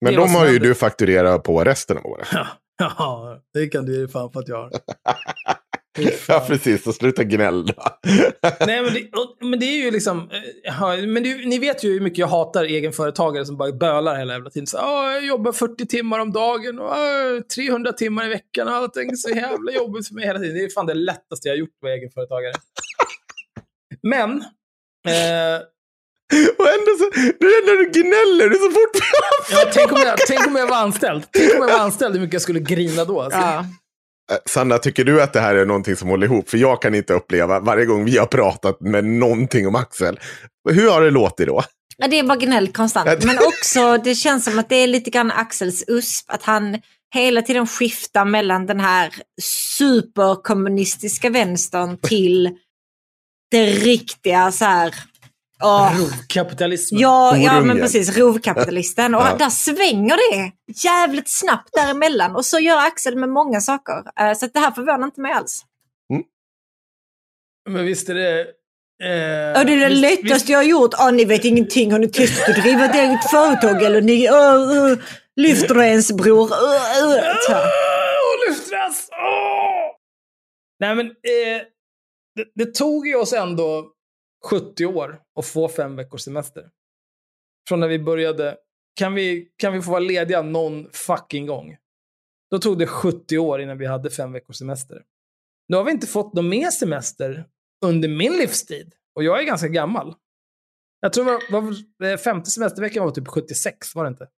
Men 0.00 0.14
är 0.14 0.18
vad 0.18 0.28
de 0.28 0.34
har 0.34 0.48
ju 0.48 0.58
du 0.58 0.74
fakturerat 0.74 1.42
på 1.42 1.64
resten 1.64 1.98
av 1.98 2.06
året. 2.06 2.28
Ja, 2.78 3.40
det 3.54 3.68
kan 3.68 3.84
du 3.84 3.96
ju 3.96 4.08
fan 4.08 4.32
för 4.32 4.40
att 4.40 4.48
jag 4.48 4.56
har. 4.56 4.70
Ja, 6.28 6.44
precis. 6.48 6.84
Så 6.84 6.92
sluta 6.92 7.24
gnäll 7.24 7.66
då. 7.66 7.74
Nej, 8.66 8.82
men 8.82 8.94
det, 8.94 9.08
och- 9.12 9.36
men 9.40 9.60
det 9.60 9.66
är 9.66 9.84
ju 9.84 9.90
liksom... 9.90 10.18
eh, 10.32 10.38
ja, 10.62 10.96
Men 10.96 11.22
det, 11.22 11.34
ni 11.46 11.58
vet 11.58 11.84
ju 11.84 11.92
hur 11.92 12.00
mycket 12.00 12.18
jag 12.18 12.26
hatar 12.26 12.64
egenföretagare 12.64 13.46
som 13.46 13.56
bara 13.56 13.72
bölar 13.72 14.16
hela 14.18 14.32
jävla 14.32 14.50
tiden. 14.50 14.66
Så, 14.66 14.78
"Åh, 14.78 15.12
jag 15.12 15.26
jobbar 15.26 15.52
40 15.52 15.86
timmar 15.86 16.18
om 16.18 16.32
dagen 16.32 16.78
och 16.78 16.90
åh, 16.90 17.40
300 17.56 17.92
timmar 17.92 18.26
i 18.26 18.28
veckan 18.28 18.68
och 18.68 18.74
allting 18.74 19.10
är 19.10 19.14
så 19.16 19.28
jävla 19.30 19.72
jobbigt 19.72 20.08
för 20.08 20.14
mig 20.14 20.24
hela 20.26 20.38
tiden. 20.38 20.54
Det 20.54 20.64
är 20.64 20.70
fan 20.70 20.86
det 20.86 20.94
lättaste 20.94 21.48
jag 21.48 21.52
har 21.52 21.58
gjort 21.58 21.76
vara 21.80 21.92
egenföretagare. 21.94 22.52
Men... 24.02 24.30
Eh, 25.08 25.60
Och 26.58 26.68
ändå 26.68 26.92
så, 26.98 27.10
det 27.40 27.46
är 27.46 27.66
när 27.66 27.76
du 27.84 27.90
gnäller, 28.00 28.48
det 28.50 28.56
är 28.56 28.58
så 28.58 28.70
fort 28.70 28.96
ja, 29.52 29.70
tänk, 29.74 29.92
om 29.92 30.00
jag, 30.00 30.18
tänk 30.28 30.46
om 30.46 30.56
jag 30.56 30.66
var 30.66 30.76
anställd. 30.76 31.22
Tänk 31.32 31.54
om 31.54 31.68
jag 31.68 31.78
var 31.78 31.84
anställd, 31.84 32.14
hur 32.14 32.20
mycket 32.20 32.32
jag 32.32 32.42
skulle 32.42 32.60
grina 32.60 33.04
då. 33.04 33.20
Alltså. 33.20 33.38
Ja. 33.38 33.64
Eh, 34.32 34.38
Sanna, 34.46 34.78
tycker 34.78 35.04
du 35.04 35.22
att 35.22 35.32
det 35.32 35.40
här 35.40 35.54
är 35.54 35.66
någonting 35.66 35.96
som 35.96 36.08
håller 36.08 36.26
ihop? 36.26 36.50
För 36.50 36.58
jag 36.58 36.82
kan 36.82 36.94
inte 36.94 37.14
uppleva 37.14 37.60
varje 37.60 37.84
gång 37.84 38.04
vi 38.04 38.18
har 38.18 38.26
pratat 38.26 38.80
med 38.80 39.04
någonting 39.04 39.66
om 39.66 39.74
Axel. 39.74 40.20
Hur 40.70 40.90
har 40.90 41.02
det 41.02 41.10
låtit 41.10 41.46
då? 41.46 41.62
Ja, 41.96 42.08
det 42.08 42.18
är 42.18 42.22
bara 42.22 42.36
gnäll 42.36 42.68
konstant. 42.68 43.24
Men 43.24 43.38
också, 43.38 43.98
det 44.04 44.14
känns 44.14 44.44
som 44.44 44.58
att 44.58 44.68
det 44.68 44.76
är 44.76 44.86
lite 44.86 45.10
grann 45.10 45.30
Axels 45.30 45.84
USP. 45.86 46.30
Att 46.30 46.42
han 46.42 46.78
hela 47.14 47.42
tiden 47.42 47.66
skiftar 47.66 48.24
mellan 48.24 48.66
den 48.66 48.80
här 48.80 49.14
superkommunistiska 49.42 51.30
vänstern 51.30 51.98
till 51.98 52.50
det 53.50 53.66
riktiga 53.66 54.52
så 54.52 54.64
här 54.64 54.94
Åh. 55.62 55.98
Rovkapitalismen. 56.00 57.00
Ja, 57.00 57.36
ja, 57.36 57.60
men 57.60 57.78
precis. 57.78 58.16
Rovkapitalisten. 58.16 59.14
Och 59.14 59.22
Ja. 59.22 59.36
där 59.38 59.50
svänger 59.50 60.16
det 60.32 60.52
jävligt 60.84 61.28
snabbt 61.30 61.68
däremellan. 61.72 62.36
Och 62.36 62.44
så 62.44 62.58
gör 62.58 62.78
Axel 62.86 63.16
med 63.16 63.28
många 63.28 63.60
saker. 63.60 63.94
Eh, 64.20 64.34
Så 64.34 64.44
att 64.46 64.52
det 64.54 64.60
här 64.60 64.70
förvånar 64.70 65.04
inte 65.04 65.20
mig 65.20 65.32
alls. 65.32 65.64
Men 67.68 67.84
visst 67.86 68.08
är 68.08 68.14
det... 68.14 68.40
Eh, 69.04 69.60
Och 69.60 69.66
det 69.66 69.72
är 69.72 69.76
det 69.80 69.88
visst- 69.88 70.00
lättaste 70.00 70.34
visst- 70.34 70.48
jag 70.48 70.58
har 70.58 70.62
gjort. 70.64 70.94
Ah, 70.98 71.10
ni 71.10 71.24
vet 71.24 71.44
ingenting. 71.44 71.92
Har 71.92 71.98
ni 71.98 72.08
testat 72.08 72.48
att 72.48 72.62
driva 72.62 72.84
ett 72.84 72.94
eget 72.94 73.30
företag? 73.30 73.82
Eller 73.82 74.00
ni 74.00 74.28
uh, 74.28 74.90
uh, 74.92 74.98
lyfter 75.36 75.74
du 75.74 75.84
ens 75.84 76.12
bror? 76.12 76.46
Uh, 76.48 77.12
uh. 77.12 77.66
Lyftras! 78.48 79.08
Åh! 79.12 79.96
Nej, 80.80 80.94
men 80.94 81.06
eh, 81.06 81.62
det, 82.36 82.44
det 82.64 82.74
tog 82.74 83.06
ju 83.06 83.14
oss 83.16 83.32
ändå 83.32 83.86
70 84.44 84.86
år 84.86 85.22
att 85.38 85.46
få 85.46 85.68
fem 85.68 85.96
veckors 85.96 86.22
semester. 86.22 86.70
Från 87.68 87.80
när 87.80 87.88
vi 87.88 87.98
började. 87.98 88.56
Kan 88.94 89.14
vi, 89.14 89.48
kan 89.56 89.72
vi 89.72 89.82
få 89.82 89.90
vara 89.90 90.00
lediga 90.00 90.42
någon 90.42 90.90
fucking 90.92 91.46
gång? 91.46 91.76
Då 92.50 92.58
tog 92.58 92.78
det 92.78 92.86
70 92.86 93.38
år 93.38 93.60
innan 93.60 93.78
vi 93.78 93.86
hade 93.86 94.10
fem 94.10 94.32
veckors 94.32 94.56
semester. 94.56 95.02
Nu 95.68 95.76
har 95.76 95.84
vi 95.84 95.90
inte 95.90 96.06
fått 96.06 96.34
någon 96.34 96.48
mer 96.48 96.70
semester 96.70 97.44
under 97.84 98.08
min 98.08 98.32
livstid. 98.32 98.94
Och 99.14 99.24
jag 99.24 99.40
är 99.40 99.44
ganska 99.44 99.68
gammal. 99.68 100.14
Jag 101.00 101.12
tror 101.12 101.24
var, 101.24 101.60
var, 101.60 102.10
eh, 102.10 102.16
femte 102.16 102.50
semesterveckan 102.50 103.04
var 103.04 103.10
typ 103.10 103.28
76, 103.28 103.94
var 103.94 104.04
det 104.04 104.08
inte? 104.08 104.28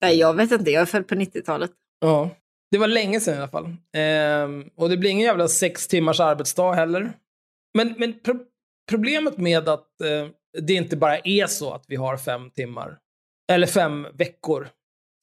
Nej, 0.00 0.18
jag 0.18 0.34
vet 0.34 0.52
inte. 0.52 0.70
Jag 0.70 0.82
är 0.82 0.86
född 0.86 1.08
på 1.08 1.14
90-talet. 1.14 1.70
Ja. 2.00 2.30
Det 2.70 2.78
var 2.78 2.88
länge 2.88 3.20
sedan 3.20 3.34
i 3.34 3.38
alla 3.38 3.48
fall. 3.48 3.76
Ehm, 3.96 4.70
och 4.76 4.88
det 4.88 4.96
blir 4.96 5.10
ingen 5.10 5.26
jävla 5.26 5.48
sex 5.48 5.88
timmars 5.88 6.20
arbetsdag 6.20 6.72
heller. 6.72 7.12
Men, 7.74 7.94
men 7.98 8.20
problemet 8.88 9.38
med 9.38 9.68
att 9.68 10.00
eh, 10.00 10.28
det 10.62 10.72
inte 10.74 10.96
bara 10.96 11.18
är 11.18 11.46
så 11.46 11.72
att 11.72 11.84
vi 11.88 11.96
har 11.96 12.16
fem 12.16 12.50
timmar, 12.50 12.98
eller 13.52 13.66
fem 13.66 14.06
veckor 14.14 14.68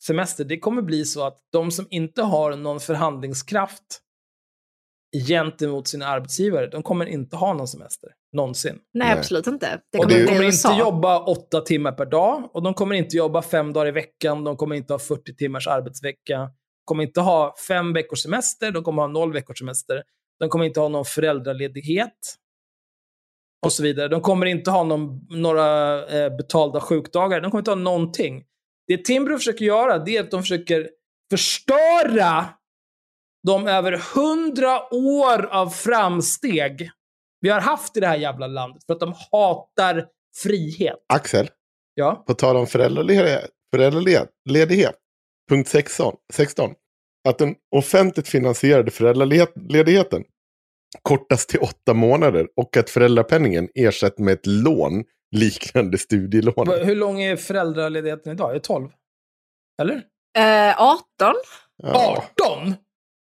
semester, 0.05 0.43
det 0.45 0.59
kommer 0.59 0.81
bli 0.81 1.05
så 1.05 1.23
att 1.23 1.39
de 1.51 1.71
som 1.71 1.87
inte 1.89 2.21
har 2.21 2.55
någon 2.55 2.79
förhandlingskraft 2.79 4.01
gentemot 5.27 5.87
sina 5.87 6.07
arbetsgivare, 6.07 6.67
de 6.67 6.83
kommer 6.83 7.05
inte 7.05 7.35
ha 7.35 7.53
någon 7.53 7.67
semester. 7.67 8.09
Någonsin. 8.33 8.79
Nej, 8.93 9.07
Nej. 9.07 9.17
absolut 9.17 9.47
inte. 9.47 9.81
Det 9.91 9.97
Och 9.97 10.03
kommer 10.03 10.15
de 10.15 10.21
inte 10.21 10.27
kommer 10.33 10.43
i 10.43 10.45
inte 10.45 10.55
USA. 10.55 10.79
jobba 10.79 11.19
åtta 11.19 11.61
timmar 11.61 11.91
per 11.91 12.05
dag 12.05 12.49
och 12.53 12.63
de 12.63 12.73
kommer 12.73 12.95
inte 12.95 13.17
jobba 13.17 13.41
fem 13.41 13.73
dagar 13.73 13.87
i 13.87 13.91
veckan. 13.91 14.43
De 14.43 14.57
kommer 14.57 14.75
inte 14.75 14.93
ha 14.93 14.99
40 14.99 15.35
timmars 15.35 15.67
arbetsvecka. 15.67 16.37
De 16.39 16.51
kommer 16.85 17.03
inte 17.03 17.21
ha 17.21 17.55
fem 17.67 17.93
veckors 17.93 18.23
semester. 18.23 18.71
De 18.71 18.83
kommer 18.83 19.01
ha 19.01 19.07
noll 19.07 19.33
veckors 19.33 19.59
semester. 19.59 20.03
De 20.39 20.49
kommer 20.49 20.65
inte 20.65 20.79
ha 20.79 20.87
någon 20.87 21.05
föräldraledighet. 21.05 22.35
Och 23.65 23.73
så 23.73 23.83
vidare. 23.83 24.07
De 24.07 24.21
kommer 24.21 24.45
inte 24.45 24.71
ha 24.71 24.83
någon, 24.83 25.27
några 25.29 25.97
eh, 26.07 26.35
betalda 26.37 26.81
sjukdagar. 26.81 27.41
De 27.41 27.51
kommer 27.51 27.61
inte 27.61 27.71
ha 27.71 27.75
någonting. 27.75 28.43
Det 28.87 28.97
Timbro 29.05 29.37
försöker 29.37 29.65
göra, 29.65 29.97
det 29.97 30.17
är 30.17 30.23
att 30.23 30.31
de 30.31 30.41
försöker 30.41 30.89
förstöra 31.31 32.45
de 33.47 33.67
över 33.67 34.01
hundra 34.15 34.93
år 34.93 35.45
av 35.45 35.69
framsteg 35.69 36.89
vi 37.41 37.49
har 37.49 37.59
haft 37.61 37.97
i 37.97 37.99
det 37.99 38.07
här 38.07 38.17
jävla 38.17 38.47
landet 38.47 38.83
för 38.85 38.93
att 38.93 38.99
de 38.99 39.13
hatar 39.31 40.05
frihet. 40.43 40.95
Axel, 41.13 41.49
Ja. 41.93 42.23
på 42.27 42.33
tal 42.33 42.55
om 42.55 42.67
föräldraledighet. 42.67 43.49
föräldraledighet 43.75 44.95
punkt 45.49 45.67
16, 45.67 46.15
16. 46.33 46.73
Att 47.27 47.37
den 47.37 47.55
offentligt 47.75 48.27
finansierade 48.27 48.91
föräldraledigheten 48.91 50.23
kortas 51.01 51.45
till 51.47 51.59
åtta 51.59 51.93
månader 51.93 52.47
och 52.57 52.77
att 52.77 52.89
föräldrapenningen 52.89 53.69
ersätts 53.76 54.19
med 54.19 54.34
ett 54.34 54.45
lån 54.45 55.03
liknande 55.35 55.97
studielån. 55.97 56.67
Hur 56.84 56.95
lång 56.95 57.22
är 57.22 57.35
föräldraledigheten 57.35 58.31
idag? 58.31 58.49
Är 58.49 58.53
det 58.53 58.59
12? 58.59 58.89
Eller? 59.81 59.95
Eh, 60.38 60.81
18? 60.81 61.03
Ja. 61.84 62.26
18? 62.38 62.73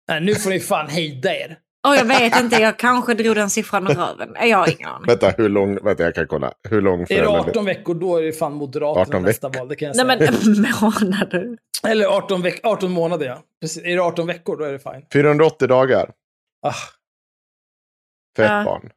Nej, 0.09 0.20
nu 0.20 0.35
får 0.35 0.51
ni 0.51 0.60
fan 0.60 0.89
hejda 0.89 1.35
er. 1.36 1.59
Oh, 1.89 1.97
jag 1.97 2.05
vet 2.05 2.40
inte, 2.40 2.56
jag 2.56 2.78
kanske 2.78 3.14
drog 3.14 3.36
den 3.36 3.51
siffran 3.51 3.86
ur 3.90 3.94
röven. 3.94 4.36
Jag 4.48 4.59
har 4.59 4.70
ingen 4.70 4.89
aning. 4.89 5.06
Vänta, 5.06 5.30
hur 5.30 5.48
lång? 5.48 5.78
Vänta, 5.85 6.02
jag 6.02 6.14
kan 6.14 6.26
kolla. 6.26 6.52
Hur 6.68 6.80
lång 6.82 6.94
Är 6.94 6.98
det 7.01 7.06
föräldraledighet? 7.06 7.48
18 7.56 7.64
veckor, 7.64 7.94
då 7.94 8.16
är 8.16 8.22
det 8.22 8.32
fan 8.32 8.52
Moderaterna 8.55 9.02
18 9.02 9.22
nästa 9.22 9.48
val. 9.48 9.68
Det 9.68 9.76
kan 9.76 9.86
jag 9.94 10.06
Nej 10.06 10.18
säga. 10.18 10.32
men 10.52 10.66
månader. 10.82 11.59
Eller 11.89 12.06
18, 12.06 12.43
veck 12.43 12.60
18 12.62 12.93
månader, 12.93 13.26
ja. 13.26 13.43
Precis. 13.60 13.82
Är 13.85 13.97
det 13.97 14.02
18 14.02 14.26
veckor, 14.26 14.56
då 14.56 14.64
är 14.64 14.72
det 14.72 14.78
fine. 14.78 15.02
480 15.12 15.68
dagar 15.68 16.10
Ah, 16.66 16.72
för 18.39 18.44
ett 18.44 18.51
Ja. 18.51 18.65
barn. 18.65 18.90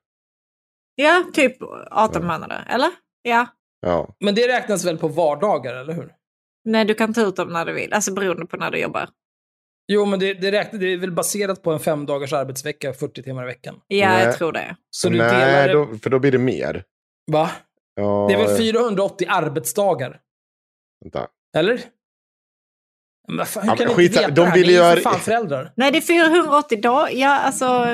Ja, 0.95 1.23
typ 1.33 1.57
18 1.91 2.25
månader. 2.27 2.65
Eller? 2.69 2.89
Ja. 3.21 3.47
Ja. 3.81 4.15
men 4.19 4.35
det 4.35 4.47
räknas 4.47 4.85
väl 4.85 4.97
på 4.97 5.07
vardagar, 5.07 5.73
eller 5.75 5.93
hur? 5.93 6.13
Nej, 6.65 6.85
du 6.85 6.93
kan 6.93 7.13
ta 7.13 7.21
ut 7.21 7.35
dem 7.35 7.47
när 7.53 7.65
du 7.65 7.73
vill. 7.73 7.93
Alltså 7.93 8.13
beroende 8.13 8.45
på 8.45 8.57
när 8.57 8.71
du 8.71 8.79
jobbar. 8.79 9.09
Jo, 9.87 10.05
men 10.05 10.19
det, 10.19 10.33
det, 10.33 10.51
räknas, 10.51 10.79
det 10.79 10.93
är 10.93 10.97
väl 10.97 11.11
baserat 11.11 11.61
på 11.63 11.71
en 11.71 11.79
fem 11.79 12.05
dagars 12.05 12.33
arbetsvecka, 12.33 12.93
40 12.93 13.23
timmar 13.23 13.43
i 13.43 13.45
veckan. 13.45 13.81
Ja, 13.87 14.09
Nej. 14.09 14.25
jag 14.25 14.37
tror 14.37 14.51
det. 14.51 14.75
Så 14.89 15.09
du 15.09 15.17
delar 15.17 15.29
Nej, 15.39 15.67
det... 15.67 15.73
då, 15.73 15.97
för 16.03 16.09
då 16.09 16.19
blir 16.19 16.31
det 16.31 16.37
mer. 16.37 16.83
Va? 17.31 17.51
Ja, 17.95 18.25
Det 18.29 18.33
är 18.33 18.47
väl 18.47 18.57
480 18.57 19.27
arbetsdagar? 19.29 20.21
Vänta. 21.01 21.27
Eller? 21.57 21.81
Men 23.27 23.45
fan, 23.45 23.63
hur 23.63 23.69
Ja, 23.69 23.75
kan 23.75 23.87
men 23.87 23.97
ni 23.97 24.03
inte 24.03 24.13
skit- 24.17 24.21
veta 24.23 24.27
de 24.35 24.41
det 24.41 24.45
här? 24.47 24.55
vill 24.57 24.67
Ni 24.67 24.73
är 24.75 24.89
ju 24.95 25.01
för 25.01 25.09
fan 25.09 25.19
föräldrar. 25.19 25.73
Nej, 25.75 25.91
det 25.91 25.97
är 25.97 26.01
480 26.01 26.81
dagar. 26.81 27.09
Ja, 27.11 27.39
alltså... 27.39 27.87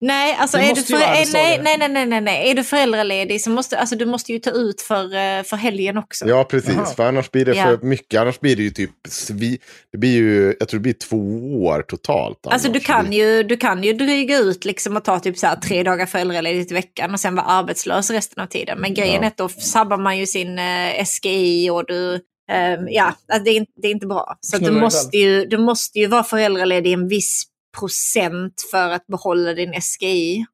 Nej, 0.00 0.36
alltså 0.38 0.58
är 0.58 0.74
du, 0.74 0.82
för... 0.82 0.92
nej, 0.92 1.04
arbetsdagar. 1.04 1.62
nej, 1.62 1.78
nej, 1.78 1.88
nej, 1.88 2.06
nej, 2.06 2.20
nej. 2.20 2.50
Är 2.50 2.54
du 2.54 2.64
föräldraledig 2.64 3.40
så 3.40 3.50
måste 3.50 3.78
alltså, 3.78 3.96
du 3.96 4.06
måste 4.06 4.32
ju 4.32 4.38
ta 4.38 4.50
ut 4.50 4.80
för, 4.80 5.04
eh, 5.04 5.42
för 5.42 5.56
helgen 5.56 5.96
också. 5.98 6.28
Ja, 6.28 6.44
precis. 6.44 6.74
Jaha. 6.74 6.86
För 6.86 7.08
annars 7.08 7.30
blir 7.30 7.44
det 7.44 7.54
Ja. 7.56 7.64
för 7.64 7.78
mycket. 7.86 8.20
Annars 8.20 8.40
blir 8.40 8.56
det 8.56 8.62
ju 8.62 8.70
typ 8.70 8.90
svi... 9.08 9.58
Det 9.92 9.98
blir 9.98 10.10
ju, 10.16 10.56
jag 10.60 10.68
tror 10.68 10.78
det 10.78 10.82
blir 10.82 10.92
två 10.92 11.16
år 11.64 11.82
totalt. 11.82 12.46
Alltså 12.46 12.68
du 12.68 12.72
annars. 12.78 12.86
kan, 12.86 13.12
ju, 13.12 13.42
du 13.42 13.56
kan 13.56 13.82
ju 13.84 13.92
dryga 13.92 14.38
ut 14.38 14.64
liksom 14.64 14.96
och 14.96 15.04
ta 15.04 15.20
typ 15.20 15.38
så 15.38 15.46
här 15.46 15.56
tre 15.56 15.82
dagar 15.82 16.06
föräldraledigt 16.06 16.70
i 16.70 16.74
veckan 16.74 17.12
och 17.12 17.20
sen 17.20 17.34
vara 17.34 17.46
arbetslös 17.46 18.10
resten 18.10 18.42
av 18.42 18.46
tiden. 18.46 18.78
Men 18.80 18.94
grejen 18.94 19.14
Ja. 19.14 19.22
är 19.22 19.26
att 19.26 19.36
då 19.36 19.48
sabbar 19.48 19.98
man 19.98 20.18
ju 20.18 20.26
sin 20.26 20.58
eh, 20.58 21.04
SGI 21.04 21.70
och 21.70 21.84
du... 21.86 22.14
ehm, 22.52 22.88
ja, 22.90 23.14
det, 23.44 23.50
är, 23.50 23.56
inte- 23.56 23.72
det 23.82 23.88
är 23.88 23.92
inte 23.92 24.06
bra. 24.06 24.36
Så 24.40 24.56
att 24.56 24.64
du, 24.64 24.70
måste 24.70 25.16
ju, 25.16 25.44
du 25.46 25.58
måste 25.58 25.98
ju 25.98 26.06
vara 26.06 26.24
föräldraledig 26.24 26.92
en 26.92 27.08
viss 27.08 27.44
procent 27.78 28.64
för 28.70 28.90
att 28.90 29.06
behålla 29.06 29.52
din 29.54 29.72
SGI. 29.82 30.46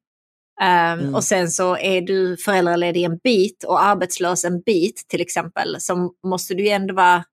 Ehm, 0.61 0.99
Mm. 0.99 1.15
Och 1.15 1.23
sen 1.23 1.51
så 1.51 1.77
är 1.77 2.01
du 2.01 2.37
föräldraledig 2.37 3.03
en 3.03 3.17
bit 3.23 3.63
och 3.63 3.83
arbetslös 3.83 4.45
en 4.45 4.61
bit 4.61 5.05
till 5.07 5.21
exempel. 5.21 5.75
Så 5.79 6.11
måste 6.27 6.53
du 6.53 6.63
ju 6.63 6.69
ändå 6.69 6.93
vara 6.95 7.23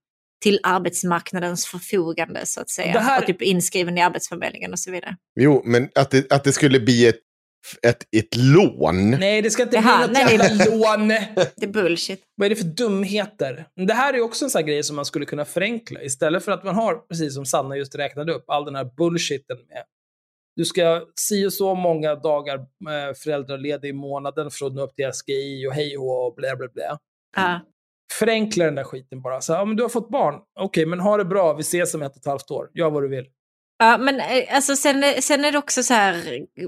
till 0.42 0.60
arbetsmarknadens 0.62 1.66
förfogande 1.66 2.46
så 2.46 2.60
att 2.60 2.70
säga. 2.70 3.00
Här- 3.00 3.20
Och 3.20 3.26
typ 3.26 3.42
inskriven 3.42 3.98
i 3.98 4.02
Arbetsförmedlingen 4.02 4.72
och 4.72 4.78
så 4.78 4.90
vidare. 4.90 5.16
Jo, 5.40 5.62
men 5.64 5.88
att 5.94 6.10
det, 6.10 6.32
att 6.32 6.44
det 6.44 6.52
skulle 6.52 6.80
bli 6.80 7.06
ett, 7.06 7.20
ett, 7.82 8.03
ett 8.16 8.37
lån. 8.37 9.11
Nej, 9.11 9.43
det 9.43 9.51
ska 9.51 9.62
inte 9.62 9.77
Det 9.77 9.81
bli 9.81 9.89
här- 9.91 10.07
något 10.07 10.12
nej, 10.12 10.37
jävla 10.37 10.65
det- 10.65 10.70
lån. 10.70 11.09
Det 11.57 11.66
är 11.66 11.73
bullshit. 11.73 12.23
Vad 12.37 12.47
är 12.47 12.51
det 12.51 12.57
för 12.57 12.65
dumheter? 12.65 13.66
Men 13.77 13.87
Det 13.87 13.95
här 13.95 14.15
är 14.15 14.20
också 14.20 14.45
en 14.45 14.51
sån 14.51 14.59
här 14.59 14.66
grej 14.66 14.82
som 14.82 14.97
man 14.97 15.05
skulle 15.05 15.27
kunna 15.27 15.45
förenkla. 15.45 16.03
Istället 16.03 16.45
för 16.45 16.53
att 16.53 16.65
man 16.65 16.74
har, 16.74 16.95
precis 16.95 17.35
som 17.35 17.47
Sanna 17.47 17.77
just 17.77 17.95
räknade 17.95 18.32
upp, 18.32 18.45
all 18.51 18.65
den 18.65 18.74
här 18.77 18.91
bullshiten 18.97 19.57
med 19.69 19.85
du 20.57 20.65
ska 20.65 21.07
si 21.20 21.47
och 21.47 21.53
så 21.53 21.74
många 21.74 22.15
dagar 22.15 22.55
eh, 22.59 23.15
föräldraledig 23.24 23.89
i 23.89 23.93
månaden 23.93 24.51
för 24.51 24.66
att 24.66 24.73
nå 24.74 24.82
upp 24.82 24.95
till 24.97 25.11
SGI 25.12 25.66
och 25.69 25.73
hej 25.73 25.99
och 25.99 26.27
och 26.27 26.35
blä 26.35 26.57
blä 26.57 26.69
blä. 26.69 26.97
Ja. 27.37 27.61
Förenkla 28.19 28.65
den 28.65 28.74
där 28.74 28.85
skiten 28.85 29.23
bara. 29.23 29.41
Så, 29.41 29.53
ja, 29.53 29.65
men 29.65 29.77
du 29.77 29.82
har 29.82 29.89
fått 29.89 30.11
barn. 30.11 30.35
Okej, 30.61 30.87
men 30.87 31.01
ha 31.01 31.16
det 31.16 31.24
bra. 31.24 31.53
Vi 31.55 31.61
ses 31.61 31.95
om 31.95 32.03
ett 32.03 32.12
och 32.12 32.16
ett 32.19 32.27
halvt 32.27 32.51
år. 32.51 32.70
Gör 32.74 32.91
vad 32.91 33.03
du 33.03 33.09
vill. 33.09 33.24
Ja, 33.82 33.98
men 33.98 34.20
eh, 34.20 34.55
alltså, 34.55 34.77
sen, 34.77 35.05
sen 35.23 35.44
är 35.44 35.52
det 35.52 35.59
också 35.59 35.82
så 35.82 35.94
här, 35.94 36.23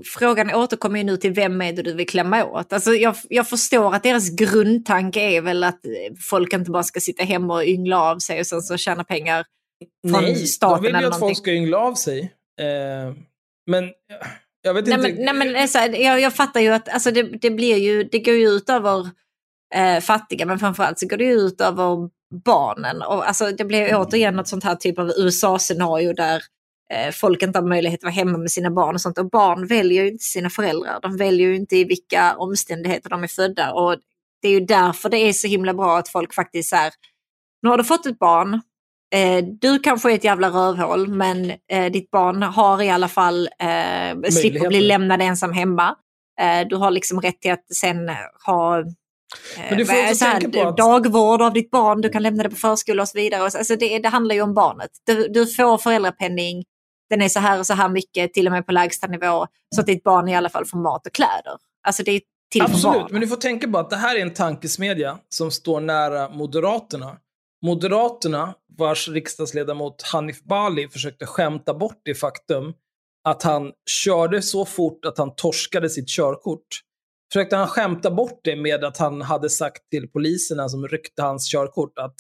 frågan 0.05 0.55
återkommer 0.55 0.99
ju 0.99 1.05
nu 1.05 1.17
till 1.17 1.33
vem 1.33 1.63
är 1.63 1.73
det 1.73 1.83
du 1.83 1.95
vill 1.95 2.09
klämma 2.09 2.45
åt. 2.45 2.73
Alltså, 2.73 2.95
jag, 2.95 3.17
jag 3.29 3.49
förstår 3.49 3.95
att 3.95 4.03
deras 4.03 4.31
grundtanke 4.31 5.21
är 5.21 5.41
väl 5.41 5.65
att 5.65 5.87
eh, 5.87 6.15
folk 6.21 6.53
inte 6.53 6.71
bara 6.71 6.83
ska 6.83 7.01
sitta 7.01 7.25
hemma 7.25 7.55
och 7.55 7.65
yngla 7.65 8.01
av 8.01 8.19
sig 8.19 8.41
och 8.41 8.47
sen 8.47 8.63
så 8.63 8.77
tjäna 8.77 9.05
pengar 9.05 9.45
från 10.11 10.23
Nej, 10.23 10.47
staten 10.47 10.83
de 10.83 10.93
vill 10.93 11.01
ju 11.01 11.07
att 11.07 11.19
folk 11.19 11.37
ska 11.37 11.53
yngla 11.53 11.79
av 11.79 11.95
sig. 11.95 12.21
Eh, 12.61 13.15
men 13.71 13.85
eh, 13.85 13.91
jag 14.63 14.75
vet 14.75 14.87
Nej 14.87 14.95
inte. 14.95 15.09
men, 15.09 15.25
nej, 15.25 15.35
men 15.35 15.57
eh, 15.57 15.67
så 15.67 15.79
här, 15.79 15.89
jag, 15.89 16.21
jag 16.21 16.35
fattar 16.35 16.61
ju 16.61 16.69
att 16.69 16.89
alltså, 16.89 17.11
det, 17.11 17.23
det, 17.23 17.51
blir 17.51 17.77
ju, 17.77 18.05
det 18.05 18.19
går 18.19 18.35
ju 18.35 18.49
ut 18.49 18.71
över 18.71 19.09
eh, 19.75 20.01
fattiga 20.01 20.47
men 20.47 20.59
framförallt 20.59 20.99
så 20.99 21.07
går 21.07 21.17
det 21.17 21.25
ju 21.25 21.33
ut 21.33 21.61
över 21.61 22.11
barnen. 22.45 23.03
Och, 23.03 23.29
alltså, 23.29 23.51
det 23.51 23.65
blir 23.65 23.97
återigen 23.97 24.39
ett 24.39 24.49
sånt 24.49 24.65
här 24.65 24.75
typ 24.75 24.99
av 24.99 25.13
USA-scenario 25.17 26.13
där 26.13 26.37
eh, 26.37 26.41
folk 27.13 27.43
inte 27.43 27.59
har 27.59 27.67
möjlighet 27.67 28.01
att 28.01 28.05
vara 28.05 28.13
hemma 28.13 28.39
med 28.39 28.51
sina 28.51 28.71
barn 28.71 28.95
och 28.95 29.01
sånt. 29.01 29.19
Och 29.19 29.31
barn 29.31 29.67
väljer 29.67 30.03
ju 30.05 30.09
inte 30.11 30.25
sina 30.25 30.51
föräldrar. 30.51 30.99
De 31.03 31.17
väljer 31.17 31.49
ju 31.49 31.57
inte 31.57 31.77
i 31.77 31.85
vilka 31.85 32.37
omständigheter 32.37 33.11
de 33.11 33.23
är 33.23 33.29
födda. 33.29 33.73
Och 33.73 33.97
det 34.43 34.49
är 34.49 34.53
ju 34.53 34.61
därför 34.61 35.09
det 35.09 35.17
är 35.19 35.33
så 35.33 35.49
himla 35.49 35.75
bra 35.75 35.99
att 35.99 36.09
folk 36.09 36.35
faktiskt 36.35 36.69
så 36.71 36.77
här, 36.77 36.93
nu 37.63 37.69
har 37.69 37.79
du 37.79 37.85
fått 37.85 38.07
ett 38.07 38.19
barn, 38.19 38.55
eh, 39.15 39.45
du 39.61 39.79
kanske 39.79 40.11
är 40.11 40.15
ett 40.15 40.25
jävla 40.25 40.49
rövhål 40.49 41.09
men 41.09 41.53
eh, 41.73 41.93
ditt 41.93 42.11
barn 42.11 42.43
har 42.43 42.83
i 42.83 42.91
alla 42.91 43.09
fall, 43.09 43.49
eh, 43.59 44.31
slipper 44.31 44.69
bli 44.69 44.81
lämnad 44.81 45.23
ensam 45.23 45.53
hemma. 45.53 45.97
Eh, 46.41 46.69
du 46.69 46.77
har 46.77 46.91
liksom 46.91 47.21
rätt 47.21 47.41
till 47.41 47.53
att 47.53 47.75
sen 47.75 48.11
ha 48.47 48.83
Men 49.69 49.79
du 49.79 49.87
får 49.87 49.95
Eh, 49.95 50.03
också 50.05 50.15
så 50.15 50.25
här, 50.25 50.41
tänka 50.41 50.63
på 50.63 50.69
att- 50.69 50.77
Dagvård 50.77 51.43
av 51.43 51.53
ditt 51.53 51.71
barn, 51.71 52.01
du 52.01 52.09
kan 52.09 52.23
lämna 52.23 52.43
det 52.43 52.51
på 52.51 52.57
förskola 52.57 53.03
och 53.03 53.09
så 53.09 53.19
vidare. 53.19 53.43
Alltså 53.43 53.77
det, 53.77 53.99
det 53.99 54.09
handlar 54.09 54.35
ju 54.35 54.43
om 54.43 54.55
barnet. 54.55 54.91
Du, 55.07 55.29
du 55.29 55.47
får 55.47 55.79
föräldrapenning, 55.79 56.65
den 57.13 57.23
är 57.23 57.29
så 57.29 57.41
här 57.41 57.59
och 57.59 57.67
så 57.67 57.75
här 57.75 57.89
mycket, 57.89 58.35
till 58.35 58.47
och 58.47 58.53
med 58.53 58.67
på 58.67 58.73
lägsta 58.73 59.07
nivå, 59.07 59.47
så 59.75 59.81
att 59.81 59.87
ditt 59.87 60.03
barn 60.03 60.29
i 60.29 60.37
alla 60.37 60.49
fall 60.49 60.65
får 60.65 60.79
mat 60.79 61.07
och 61.07 61.13
kläder. 61.13 61.59
Alltså 61.87 62.03
det 62.03 62.11
är 62.11 62.21
till 62.53 62.63
Absolut, 62.63 62.83
barn. 62.83 63.09
men 63.11 63.21
du 63.21 63.27
får 63.27 63.37
tänka 63.37 63.69
på 63.69 63.79
att 63.79 63.91
det 63.91 63.97
här 63.97 64.17
är 64.17 64.23
en 64.23 64.35
tankesmedja 64.35 65.19
som 65.29 65.51
står 65.51 65.81
nära 65.81 66.29
Moderaterna. 66.29 67.17
Moderaterna, 67.65 68.55
vars 68.79 69.09
riksdagsledamot 69.09 70.03
Hanif 70.03 70.43
Bali 70.43 70.89
försökte 70.89 71.27
skämta 71.27 71.75
bort 71.75 72.01
det 72.05 72.15
faktum 72.15 72.73
att 73.29 73.43
han 73.43 73.73
körde 73.91 74.43
så 74.43 74.65
fort 74.65 75.05
att 75.05 75.19
han 75.19 75.35
torskade 75.35 75.91
sitt 75.91 76.09
körkort. 76.09 76.67
Försökte 77.33 77.57
han 77.57 77.69
skämta 77.69 78.11
bort 78.11 78.41
det 78.45 78.57
med 78.57 78.85
att 78.85 78.99
han 78.99 79.23
hade 79.23 79.51
sagt 79.51 79.91
till 79.91 80.09
poliserna 80.09 80.69
som 80.69 80.89
ryckte 80.89 81.23
hans 81.23 81.53
körkort 81.53 81.99
att 81.99 82.17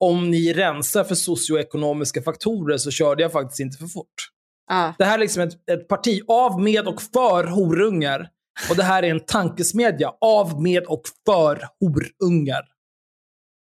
om 0.00 0.30
ni 0.30 0.52
rensar 0.52 1.04
för 1.04 1.14
socioekonomiska 1.14 2.22
faktorer 2.22 2.78
så 2.78 2.90
körde 2.90 3.22
jag 3.22 3.32
faktiskt 3.32 3.60
inte 3.60 3.78
för 3.78 3.86
fort. 3.86 4.31
Ja. 4.68 4.94
Det 4.98 5.04
här 5.04 5.14
är 5.14 5.18
liksom 5.18 5.42
ett, 5.42 5.70
ett 5.70 5.88
parti 5.88 6.20
av, 6.28 6.60
med 6.60 6.88
och 6.88 7.02
för 7.02 7.44
horungar. 7.44 8.28
Och 8.70 8.76
det 8.76 8.82
här 8.82 9.02
är 9.02 9.10
en 9.10 9.20
tankesmedja 9.20 10.14
av, 10.20 10.62
med 10.62 10.84
och 10.86 11.02
för 11.26 11.68
horungar. 11.80 12.68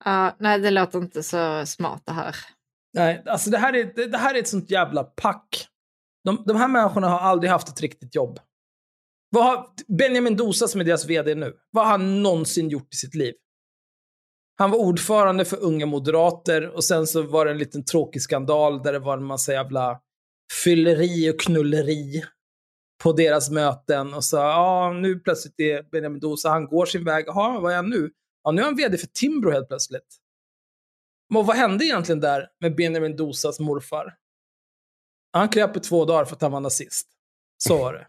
Ja, 0.05 0.35
nej, 0.39 0.59
det 0.59 0.71
låter 0.71 0.99
inte 0.99 1.23
så 1.23 1.65
smart 1.65 2.01
det 2.05 2.11
här. 2.11 2.35
Nej, 2.93 3.23
alltså 3.25 3.49
det 3.49 3.57
här 3.57 3.75
är, 3.75 3.93
det, 3.95 4.05
det 4.05 4.17
här 4.17 4.35
är 4.35 4.39
ett 4.39 4.47
sånt 4.47 4.71
jävla 4.71 5.03
pack. 5.03 5.67
De, 6.23 6.43
de 6.47 6.57
här 6.57 6.67
människorna 6.67 7.09
har 7.09 7.19
aldrig 7.19 7.51
haft 7.51 7.69
ett 7.69 7.81
riktigt 7.81 8.15
jobb. 8.15 8.39
Vad 9.29 9.45
har 9.45 9.65
Benjamin 9.97 10.35
Dosa 10.35 10.67
som 10.67 10.81
är 10.81 10.85
deras 10.85 11.05
vd 11.05 11.35
nu, 11.35 11.53
vad 11.71 11.83
har 11.83 11.91
han 11.91 12.23
någonsin 12.23 12.69
gjort 12.69 12.93
i 12.93 12.97
sitt 12.97 13.15
liv? 13.15 13.33
Han 14.57 14.71
var 14.71 14.77
ordförande 14.77 15.45
för 15.45 15.63
Unga 15.63 15.85
Moderater 15.85 16.69
och 16.69 16.83
sen 16.83 17.07
så 17.07 17.21
var 17.21 17.45
det 17.45 17.51
en 17.51 17.57
liten 17.57 17.85
tråkig 17.85 18.21
skandal 18.21 18.83
där 18.83 18.93
det 18.93 18.99
var 18.99 19.17
en 19.17 19.23
massa 19.23 19.53
jävla 19.53 19.99
fylleri 20.63 21.31
och 21.31 21.39
knulleri 21.39 22.23
på 23.03 23.13
deras 23.13 23.49
möten 23.49 24.13
och 24.13 24.23
så, 24.23 24.37
ja, 24.37 24.93
nu 24.93 25.19
plötsligt 25.19 25.59
är 25.59 25.83
Benjamin 25.83 26.19
Dosa, 26.19 26.49
han 26.49 26.65
går 26.65 26.85
sin 26.85 27.03
väg. 27.03 27.25
Jaha, 27.27 27.59
vad 27.59 27.71
är 27.71 27.75
han 27.75 27.89
nu? 27.89 28.11
Ja, 28.43 28.51
nu 28.51 28.61
är 28.61 28.65
han 28.65 28.75
vd 28.75 28.97
för 28.97 29.07
Timbro 29.07 29.51
helt 29.51 29.67
plötsligt. 29.67 30.17
Men 31.33 31.45
vad 31.45 31.55
hände 31.55 31.85
egentligen 31.85 32.19
där 32.19 32.47
med 32.59 32.75
Benjamin 32.75 33.15
Dosas 33.15 33.59
morfar? 33.59 34.15
Han 35.31 35.49
kröp 35.49 35.77
i 35.77 35.79
två 35.79 36.05
dagar 36.05 36.25
för 36.25 36.35
att 36.35 36.41
han 36.41 36.51
var 36.51 36.59
nazist. 36.59 37.07
Så 37.57 37.77
var 37.77 37.93
det. 37.93 38.07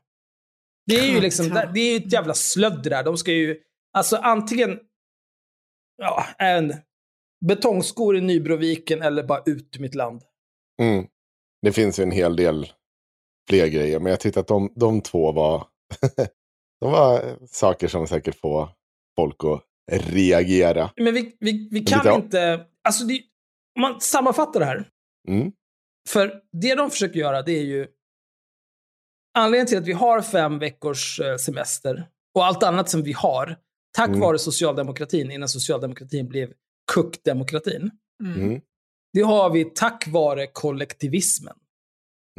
Det 0.87 0.95
är 0.95 1.15
ju 1.15 1.21
liksom, 1.21 1.49
det 1.49 1.81
är 1.81 1.93
ju 1.93 1.97
ett 1.97 2.12
jävla 2.12 2.35
slödder 2.35 2.91
där. 2.91 3.03
De 3.05 3.17
ska 3.17 3.33
ju, 3.33 3.61
alltså 3.93 4.17
antingen, 4.17 4.79
ja, 5.97 6.27
en 6.39 6.75
betongskor 7.47 8.17
i 8.17 8.21
Nybroviken 8.21 9.03
eller 9.03 9.23
bara 9.23 9.43
ut 9.47 9.77
ur 9.77 9.81
mitt 9.81 9.95
land. 9.95 10.23
Mm. 10.83 11.07
Det 11.62 11.73
finns 11.73 11.99
ju 11.99 12.03
en 12.03 12.11
hel 12.11 12.37
del 12.37 12.73
fler 13.51 13.66
grejer, 13.66 14.01
men 14.01 14.11
jag 14.11 14.20
tyckte 14.20 14.41
att 14.41 14.49
de, 14.49 14.73
de 14.77 15.01
två 15.01 15.32
var, 15.32 15.66
de 16.81 16.93
var 16.93 17.37
saker 17.47 17.89
som 17.89 18.07
säkert 18.07 18.35
får 18.41 18.69
folk 19.16 19.37
att 19.45 19.65
reagera. 20.12 20.91
Men 20.97 21.15
vi, 21.15 21.37
vi, 21.41 21.69
vi 21.70 21.81
kan 21.81 21.99
Lite- 21.99 22.15
inte, 22.24 22.66
alltså 22.85 23.05
det, 23.05 23.23
om 23.77 23.82
man 23.82 24.01
sammanfattar 24.01 24.61
det 24.61 24.66
här. 24.66 24.89
Mm. 25.28 25.53
För 26.09 26.43
det 26.62 26.74
de 26.74 26.91
försöker 26.91 27.20
göra, 27.20 27.43
det 27.43 27.53
är 27.53 27.62
ju... 27.65 27.87
Anledningen 29.39 29.66
till 29.66 29.78
att 29.78 29.87
vi 29.87 29.93
har 29.93 30.23
fem 30.23 30.59
veckors 30.59 31.20
eh, 31.20 31.37
semester 31.37 32.09
och 32.35 32.47
allt 32.47 32.62
annat 32.62 32.89
som 32.91 33.03
vi 33.03 33.12
har, 33.12 33.57
tack 33.97 34.09
Mm. 34.09 34.20
vare 34.20 34.39
socialdemokratin, 34.39 35.31
innan 35.31 35.49
socialdemokratin 35.49 36.28
blev 36.28 36.53
kuckdemokratin, 36.93 37.91
Mm. 38.24 38.61
Det 39.12 39.20
har 39.20 39.51
vi 39.51 39.65
tack 39.65 40.05
vare 40.09 40.47
kollektivismen. 40.47 41.55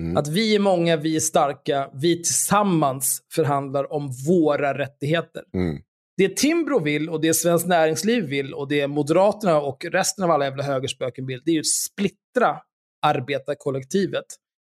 Mm. 0.01 0.17
Att 0.17 0.27
vi 0.27 0.55
är 0.55 0.59
många, 0.59 0.97
vi 0.97 1.15
är 1.15 1.19
starka, 1.19 1.89
vi 1.93 2.15
tillsammans 2.15 3.21
förhandlar 3.33 3.93
om 3.93 4.11
våra 4.27 4.77
rättigheter. 4.77 5.43
Mm. 5.53 5.81
Det 6.17 6.37
Timbro 6.37 6.79
vill 6.83 7.09
och 7.09 7.21
det 7.21 7.33
Svenskt 7.33 7.67
Näringsliv 7.67 8.23
vill 8.23 8.53
och 8.53 8.67
det 8.67 8.87
Moderaterna 8.87 9.61
och 9.61 9.85
resten 9.85 10.23
av 10.23 10.31
alla 10.31 10.45
jävla 10.45 10.63
högerspöken 10.63 11.25
vill, 11.25 11.41
det 11.45 11.51
är 11.51 11.55
ju 11.55 11.59
att 11.59 11.67
splittra 11.67 12.57
arbetarkollektivet 13.01 14.25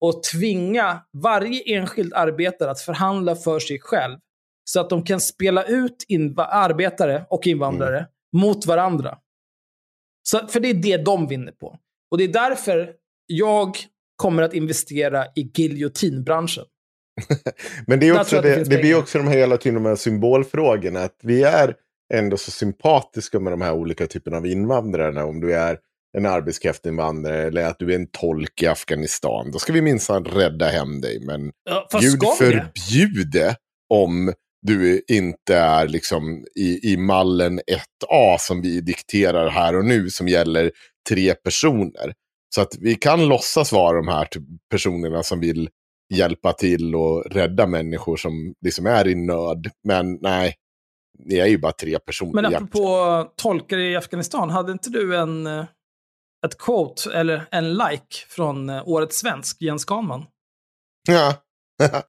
och 0.01 0.23
tvinga 0.23 1.01
varje 1.13 1.61
enskild 1.77 2.13
arbetare 2.13 2.72
att 2.72 2.81
förhandla 2.81 3.35
för 3.35 3.59
sig 3.59 3.80
själv 3.80 4.18
så 4.63 4.80
att 4.80 4.89
de 4.89 5.03
kan 5.03 5.19
spela 5.19 5.63
ut 5.63 6.05
arbetare 6.38 7.26
och 7.30 7.47
invandrare 7.47 8.07
mot 8.38 8.65
varandra. 8.65 9.18
Så, 10.23 10.48
för 10.48 10.60
det 10.60 10.69
är 10.69 10.73
det 10.73 10.98
de 10.98 11.27
vinner 11.27 11.52
på. 11.52 11.77
Och 12.11 12.18
det 12.18 12.23
är 12.23 12.34
därför 12.34 12.93
jag 13.27 13.77
kommer 14.15 14.43
att 14.43 14.53
investera 14.53 15.26
i 15.35 15.52
giljotinbranschen. 15.53 16.65
Men 17.88 17.99
det, 17.99 18.07
är 18.07 18.19
också 18.19 18.41
det 18.41 18.56
det, 18.56 18.64
det 18.64 18.77
blir 18.77 18.98
också 18.98 19.18
de 19.18 19.27
här 19.27 19.38
hela 19.38 19.57
tiden 19.57 19.84
de 19.84 19.89
här 19.89 19.95
symbolfrågorna. 19.95 20.99
Att 20.99 21.19
vi 21.23 21.43
är 21.43 21.76
ändå 22.14 22.38
så 22.38 22.52
sympatiska 22.52 23.39
med 23.39 23.53
de 23.53 23.61
här 23.61 23.73
olika 23.73 24.07
typerna 24.07 24.38
av 24.38 24.45
invandrarna. 24.45 25.26
Om 25.26 25.39
du 25.39 25.53
är 25.53 25.77
en 26.18 26.26
arbetskraftsinvandrare 26.26 27.43
eller 27.43 27.65
att 27.65 27.80
du 27.80 27.91
är 27.91 27.95
en 27.95 28.07
tolk 28.07 28.61
i 28.61 28.68
Afghanistan. 28.68 29.52
Då 29.52 29.60
ska 29.60 29.73
vi 29.73 29.81
minsann 29.81 30.26
rädda 30.26 30.65
hem 30.65 31.02
dig. 31.02 31.19
Men 31.26 31.52
Ja, 31.69 31.88
Gud 31.99 32.19
förbjude 32.38 33.56
om 33.89 34.34
du 34.61 35.01
inte 35.07 35.55
är 35.55 35.88
liksom 35.88 36.45
i, 36.55 36.93
i 36.93 36.97
mallen 36.97 37.59
1A 37.59 38.38
som 38.39 38.61
vi 38.61 38.81
dikterar 38.81 39.49
här 39.49 39.75
och 39.75 39.85
nu 39.85 40.09
som 40.09 40.27
gäller 40.27 40.71
tre 41.09 41.33
personer. 41.33 42.13
Så 42.55 42.61
att 42.61 42.77
vi 42.79 42.95
kan 42.95 43.27
låtsas 43.27 43.71
vara 43.71 43.97
de 43.97 44.07
här 44.07 44.25
typ 44.25 44.43
personerna 44.69 45.23
som 45.23 45.39
vill 45.39 45.69
hjälpa 46.13 46.53
till 46.53 46.95
och 46.95 47.25
rädda 47.25 47.67
människor 47.67 48.17
som 48.17 48.53
liksom 48.65 48.85
är 48.85 49.07
i 49.07 49.15
nöd. 49.15 49.67
Men 49.83 50.17
nej, 50.21 50.55
ni 51.19 51.38
är 51.38 51.45
ju 51.45 51.57
bara 51.57 51.71
tre 51.71 51.99
personer. 51.99 52.41
Men 52.41 52.45
apropå 52.45 53.31
tolkar 53.35 53.77
i 53.77 53.95
Afghanistan, 53.95 54.49
hade 54.49 54.71
inte 54.71 54.89
du 54.89 55.17
en, 55.17 55.47
eh, 55.47 55.65
ett 56.45 56.57
quote, 56.57 57.13
eller 57.13 57.47
en 57.51 57.73
like, 57.73 58.25
från 58.29 58.69
eh, 58.69 58.88
Årets 58.88 59.17
Svensk, 59.19 59.61
Jens 59.61 59.85
Kahnman? 59.85 60.25
Ja. 61.07 61.35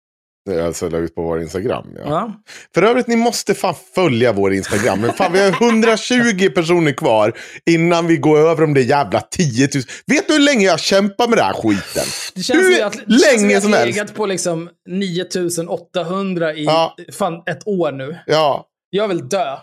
Det 0.50 0.66
alltså 0.66 0.88
la 0.88 0.98
ut 0.98 1.14
på 1.14 1.22
vår 1.22 1.40
Instagram. 1.42 1.86
Ja. 1.96 2.02
Ja. 2.06 2.32
För 2.74 2.82
övrigt, 2.82 3.06
ni 3.06 3.16
måste 3.16 3.54
fan 3.54 3.74
följa 3.94 4.32
vår 4.32 4.54
Instagram. 4.54 5.00
Men 5.00 5.12
fan, 5.12 5.32
vi 5.32 5.40
har 5.40 5.48
120 5.48 6.50
personer 6.54 6.92
kvar 6.92 7.38
innan 7.70 8.06
vi 8.06 8.16
går 8.16 8.38
över 8.38 8.60
de 8.60 8.74
där 8.74 8.80
jävla 8.82 9.20
10 9.20 9.68
000. 9.74 9.82
Vet 10.06 10.26
du 10.28 10.32
hur 10.32 10.40
länge 10.40 10.66
jag 10.66 10.80
kämpar 10.80 11.28
med 11.28 11.38
den 11.38 11.44
här 11.46 11.52
skiten? 11.54 12.04
Det 12.34 12.42
känns 12.42 12.58
hur 12.64 12.74
som 12.76 12.86
att, 12.86 12.92
det 12.92 12.98
känns 12.98 13.22
länge 13.42 13.56
att 13.56 13.62
som 13.62 13.72
vi 13.72 13.76
har 13.78 13.84
helst. 13.84 13.98
legat 13.98 14.14
på 14.14 14.26
liksom 14.26 14.70
9800 14.88 16.54
i 16.54 16.64
Ja. 16.64 16.96
fan 17.12 17.42
ett 17.46 17.66
år 17.68 17.92
nu. 17.92 18.18
Ja, 18.26 18.66
Jag 18.90 19.08
vill 19.08 19.28
dö. 19.28 19.56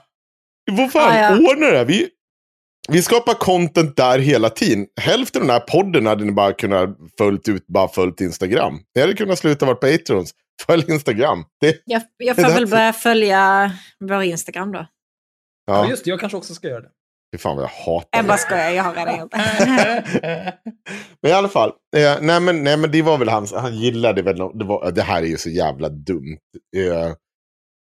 vad 0.71 0.91
fan, 0.91 1.17
Ja, 1.17 1.21
ja. 1.39 1.51
ordna 1.51 1.67
det. 1.71 1.83
Vi, 1.85 2.07
vi 2.89 3.01
skapar 3.01 3.33
content 3.33 3.95
där 3.97 4.19
hela 4.19 4.49
tiden. 4.49 4.85
Hälften 5.01 5.41
av 5.41 5.47
den 5.47 5.53
här 5.53 5.59
podden 5.81 6.05
hade 6.05 6.25
ni 6.25 6.31
bara 6.31 6.53
kunnat 6.53 6.89
följt 7.17 7.47
ut, 7.49 7.67
bara 7.67 7.87
följt 7.87 8.21
Instagram. 8.21 8.79
Ni 8.95 9.01
hade 9.01 9.13
kunnat 9.13 9.39
sluta 9.39 9.65
vara 9.65 9.75
Patrons. 9.75 10.31
Följ 10.65 10.85
Instagram. 10.91 11.45
Det, 11.61 11.81
Jag, 11.85 12.01
jag 12.17 12.35
får 12.35 12.43
väl 12.43 12.67
börja 12.67 12.93
följa 12.93 13.71
vår 13.99 14.23
Instagram 14.23 14.71
då. 14.71 14.77
Ja. 15.67 15.73
ja, 15.83 15.89
Just 15.89 16.03
det, 16.03 16.09
jag 16.09 16.19
kanske 16.19 16.37
också 16.37 16.53
ska 16.53 16.67
göra 16.67 16.81
det. 16.81 16.89
fy 17.33 17.37
fan 17.37 17.55
vad 17.55 17.63
jag 17.65 17.69
hatar 17.93 18.07
Jag 18.11 18.23
det. 18.23 18.27
bara 18.27 18.37
skojar, 18.37 18.69
jag 18.69 18.83
har 18.83 18.93
redan 18.95 19.19
gjort 19.19 19.31
det. 19.31 20.57
Men 21.21 21.31
i 21.31 21.33
alla 21.33 21.49
fall, 21.49 21.69
eh, 21.95 22.17
nej, 22.21 22.39
men, 22.39 22.63
nej 22.63 22.77
men 22.77 22.91
det 22.91 23.01
var 23.01 23.17
väl 23.17 23.29
hans, 23.29 23.53
han 23.53 23.75
gillade 23.75 24.21
väl, 24.21 24.37
det, 24.37 24.65
var, 24.65 24.91
det 24.91 25.01
här 25.01 25.21
är 25.21 25.27
ju 25.27 25.37
så 25.37 25.49
jävla 25.49 25.89
dumt. 25.89 26.37
Eh, 26.77 27.13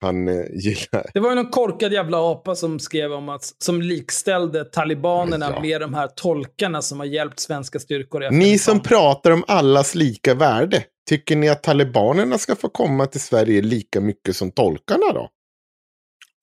han 0.02 0.28
eh, 0.28 0.34
gillar, 0.54 1.12
Det 1.14 1.20
var 1.20 1.30
ju 1.30 1.36
någon 1.36 1.50
korkad 1.50 1.94
jävla 1.94 2.18
apa 2.32 2.56
som 2.56 2.80
skrev 2.80 3.14
om 3.14 3.30
att, 3.30 3.54
som 3.64 3.82
likställde 3.82 4.66
talibanerna 4.66 5.52
Ja. 5.56 5.62
med 5.62 5.82
de 5.82 5.94
här 5.94 6.08
tolkarna 6.08 6.82
som 6.82 7.00
har 7.00 7.06
hjälpt 7.06 7.40
svenska 7.40 7.80
styrkor 7.80 8.24
i 8.24 8.30
ni 8.32 8.60
som 8.60 8.80
pratar 8.80 9.32
om 9.32 9.44
allas 9.48 9.96
lika 9.96 10.34
värde, 10.34 10.84
tycker 11.10 11.36
ni 11.36 11.50
att 11.50 11.64
talibanerna 11.64 12.38
ska 12.38 12.56
få 12.56 12.70
komma 12.70 13.06
till 13.06 13.22
Sverige 13.22 13.62
lika 13.62 14.02
mycket 14.02 14.36
som 14.36 14.52
tolkarna 14.52 15.14
då? 15.14 15.30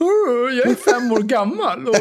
"Åh, 0.04 0.54
Jag 0.54 0.68
är 0.68 0.74
fem 0.74 1.12
år 1.12 1.22
gammal 1.22 1.88
och 1.88 1.96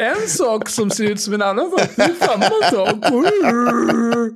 en 0.00 0.28
sak 0.28 0.68
som 0.68 0.90
ser 0.90 1.04
ut 1.04 1.20
som 1.20 1.34
en 1.34 1.42
annan 1.42 1.70
sak. 1.70 1.88
Det 1.96 2.02
är 2.02 2.26
samma 2.26 2.70
sak. 2.70 3.04
Åh." 3.12 4.28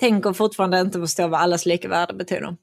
Tänk 0.00 0.26
om 0.26 0.34
fortfarande 0.34 0.80
inte 0.80 1.00
förstå 1.00 1.28
vad 1.28 1.40
allas 1.40 1.66
lika 1.66 1.88
värde 1.88 2.14
betyder. 2.14 2.56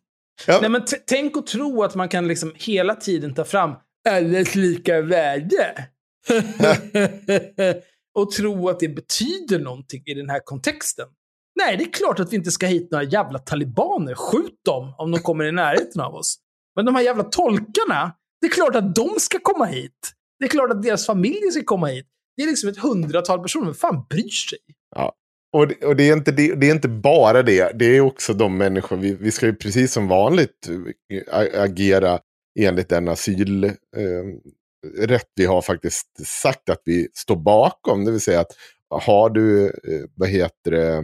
Ja, 0.48 0.60
Nej, 0.62 0.70
men 0.70 0.86
tänk 1.07 1.38
och 1.38 1.48
tro 1.48 1.84
att 1.84 1.95
man 1.95 2.10
kan 2.10 2.28
liksom 2.28 2.52
hela 2.56 2.95
tiden 2.95 3.34
ta 3.34 3.45
fram 3.45 3.76
allas 4.10 4.56
lika 4.56 5.02
värde. 5.02 5.88
och 8.16 8.32
tro 8.32 8.70
att 8.70 8.80
det 8.80 8.88
betyder 8.88 9.60
någonting 9.60 10.03
i 10.06 10.14
den 10.14 10.30
här 10.30 10.40
kontexten. 10.44 11.07
Nej, 11.56 11.78
det 11.78 11.84
är 11.84 11.91
klart 11.91 12.20
att 12.20 12.32
vi 12.34 12.36
inte 12.36 12.52
ska 12.52 12.66
hit 12.66 12.91
några 12.91 13.03
jävla 13.03 13.40
talibaner. 13.40 14.16
Skjut 14.16 14.60
dem 14.66 14.95
om 14.98 15.12
de 15.12 15.20
kommer 15.20 15.44
i 15.44 15.52
närheten 15.52 16.02
av 16.02 16.16
oss. 16.16 16.38
Men 16.76 16.86
de 16.86 16.95
här 16.95 17.02
jävla 17.02 17.24
tolkarna, 17.24 18.16
det 18.41 18.48
är 18.48 18.52
klart 18.52 18.76
att 18.76 18.95
de 18.95 19.10
ska 19.20 19.40
komma 19.40 19.66
hit. 19.66 20.12
Det 20.40 20.45
är 20.45 20.49
klart 20.49 20.72
att 20.72 20.84
deras 20.84 21.06
familjer 21.06 21.52
ska 21.52 21.64
komma 21.64 21.88
hit. 21.88 22.07
Det 22.38 22.44
är 22.44 22.48
liksom 22.48 22.70
ett 22.70 22.78
hundratal 22.78 23.41
personer. 23.41 23.66
Vem 23.66 23.74
fan 23.74 24.06
bryr 24.10 24.30
sig? 24.30 24.60
Ja. 24.95 25.14
Och, 25.56 25.68
det, 25.68 25.86
och 25.86 25.95
det, 25.95 26.10
är 26.10 26.14
inte, 26.14 26.32
det, 26.32 26.56
det 26.56 26.68
är 26.68 26.72
inte 26.72 26.88
bara 26.88 27.44
det. 27.44 27.72
Det 27.80 27.86
är 27.86 28.02
också 28.02 28.34
de 28.34 28.57
människor, 28.57 28.98
vi, 28.98 29.15
vi 29.15 29.32
ska 29.32 29.45
ju 29.45 29.56
precis 29.56 29.94
som 29.94 30.07
vanligt 30.07 30.69
eh, 31.32 31.61
agera 31.61 32.19
enligt 32.60 32.90
den 32.90 33.07
asylrätt 33.07 33.77
eh, 33.98 35.19
vi 35.36 35.45
har 35.45 35.61
faktiskt 35.61 36.27
sagt 36.27 36.69
att 36.69 36.82
vi 36.86 37.07
står 37.14 37.36
bakom. 37.36 38.06
Det 38.06 38.11
vill 38.11 38.22
säga 38.22 38.40
att 38.40 38.52
har 38.90 39.30
du, 39.30 39.65
eh, 39.65 40.02
vad 40.15 40.30
heter 40.30 40.72
det, 40.72 41.03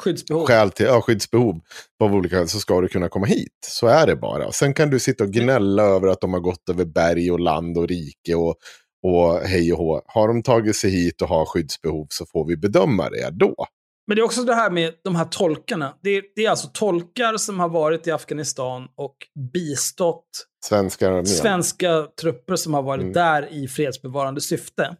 Skyddsbehov. 0.00 0.46
skäl 0.46 0.70
till 0.70 0.86
ja, 0.86 1.00
skyddsbehov 1.00 1.60
av 2.04 2.14
olika 2.14 2.36
skäl 2.36 2.48
så 2.48 2.58
ska 2.58 2.80
du 2.80 2.88
kunna 2.88 3.08
komma 3.08 3.26
hit. 3.26 3.58
Så 3.66 3.86
är 3.86 4.06
det 4.06 4.16
bara. 4.16 4.52
Sen 4.52 4.74
kan 4.74 4.90
du 4.90 4.98
sitta 4.98 5.24
och 5.24 5.30
gnälla 5.30 5.82
över 5.82 6.08
att 6.08 6.20
de 6.20 6.32
har 6.32 6.40
gått 6.40 6.68
över 6.68 6.84
berg 6.84 7.30
och 7.30 7.40
land 7.40 7.78
och 7.78 7.88
rike 7.88 8.34
och, 8.34 8.54
och 9.02 9.40
hej 9.40 9.72
och 9.72 9.78
hå. 9.78 10.02
Har 10.06 10.28
de 10.28 10.42
tagit 10.42 10.76
sig 10.76 10.90
hit 10.90 11.22
och 11.22 11.28
har 11.28 11.46
skyddsbehov 11.46 12.06
så 12.10 12.26
får 12.26 12.46
vi 12.46 12.56
bedöma 12.56 13.10
det 13.10 13.30
då. 13.30 13.66
Men 14.06 14.16
det 14.16 14.20
är 14.20 14.24
också 14.24 14.42
det 14.42 14.54
här 14.54 14.70
med 14.70 14.94
de 15.04 15.16
här 15.16 15.24
tolkarna. 15.24 15.98
Det 16.02 16.10
är, 16.10 16.22
det 16.34 16.44
är 16.44 16.50
alltså 16.50 16.68
tolkar 16.72 17.36
som 17.36 17.60
har 17.60 17.68
varit 17.68 18.06
i 18.06 18.10
Afghanistan 18.10 18.88
och 18.94 19.16
bistått 19.52 20.28
Svenskar 20.64 21.24
svenska 21.24 22.08
trupper 22.20 22.56
som 22.56 22.74
har 22.74 22.82
varit 22.82 23.02
Mm. 23.02 23.12
där 23.12 23.52
i 23.52 23.68
fredsbevarande 23.68 24.40
syfte. 24.40 24.96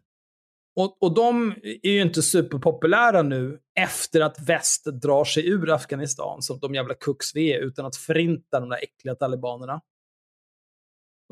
Och, 0.76 1.02
och 1.02 1.14
de 1.14 1.54
är 1.82 1.90
ju 1.90 2.02
inte 2.02 2.22
superpopulära 2.22 3.22
nu 3.22 3.58
efter 3.78 4.20
att 4.20 4.48
väst 4.48 4.84
drar 4.84 5.24
sig 5.24 5.48
ur 5.48 5.70
Afghanistan 5.70 6.42
som 6.42 6.58
de 6.58 6.74
jävla 6.74 6.94
kucks 6.94 7.34
vi 7.34 7.52
är 7.52 7.58
utan 7.58 7.86
att 7.86 7.96
förinta 7.96 8.60
de 8.60 8.68
där 8.68 8.82
äckliga 8.82 9.14
talibanerna. 9.14 9.80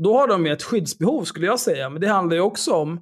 Då 0.03 0.19
har 0.19 0.29
de 0.29 0.47
ju 0.47 0.53
ett 0.53 0.63
skyddsbehov 0.63 1.25
skulle 1.25 1.47
jag 1.47 1.61
säga, 1.61 1.91
men 1.91 2.01
det 2.01 2.09
handlar 2.09 2.37
ju 2.37 2.41
också 2.43 2.73
om 2.73 2.93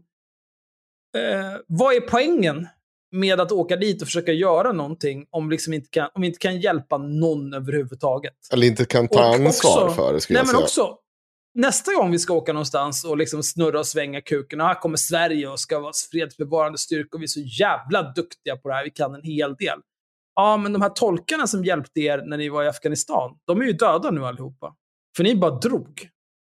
eh, 1.16 1.60
vad 1.66 1.94
är 1.94 2.00
poängen 2.00 2.68
med 3.12 3.40
att 3.40 3.52
åka 3.52 3.76
dit 3.76 4.02
och 4.02 4.08
försöka 4.08 4.32
göra 4.32 4.72
någonting 4.72 5.26
om, 5.30 5.50
liksom 5.50 5.72
inte 5.72 5.88
kan, 5.90 6.08
om 6.14 6.20
vi 6.22 6.26
inte 6.28 6.38
kan 6.38 6.60
hjälpa 6.60 6.98
någon 6.98 7.54
överhuvudtaget? 7.54 8.34
Eller 8.52 8.66
inte 8.66 8.84
kan 8.84 9.08
ta 9.08 9.28
Och 9.28 9.34
ansvar 9.34 9.84
också- 9.84 9.94
för 9.94 10.12
det 10.12 10.20
skulle 10.20 10.38
Nej, 10.38 10.46
jag 10.46 10.60
men 10.60 10.68
säga. 10.68 10.84
också, 10.84 10.98
nästa 11.54 11.94
gång 11.94 12.10
vi 12.10 12.18
ska 12.18 12.34
åka 12.34 12.52
någonstans 12.52 13.04
och 13.04 13.16
liksom 13.16 13.42
snurra 13.42 13.78
och 13.78 13.86
svänga 13.86 14.20
kuken, 14.20 14.60
och 14.60 14.66
här 14.66 14.74
kommer 14.80 14.96
Sverige 14.96 15.48
och 15.48 15.60
ska 15.60 15.78
vara 15.80 15.92
fredsbevarande 16.12 16.78
styrka 16.78 17.08
och 17.12 17.20
vi 17.20 17.24
är 17.24 17.28
så 17.28 17.40
jävla 17.40 18.02
duktiga 18.02 18.56
på 18.56 18.68
det 18.68 18.74
här, 18.74 18.84
vi 18.84 18.90
kan 18.90 19.14
en 19.14 19.22
hel 19.22 19.54
del. 19.54 19.78
Ja, 20.34 20.56
men 20.56 20.72
de 20.72 20.82
här 20.82 20.88
tolkarna 20.88 21.46
som 21.46 21.64
hjälpte 21.64 22.00
er 22.00 22.22
när 22.26 22.36
ni 22.36 22.48
var 22.48 22.64
i 22.64 22.68
Afghanistan, 22.68 23.30
de 23.46 23.60
är 23.60 23.64
ju 23.64 23.72
döda 23.72 24.10
nu 24.10 24.24
allihopa. 24.26 24.74
För 25.16 25.24
ni 25.24 25.36
bara 25.36 25.50
drog. 25.50 26.08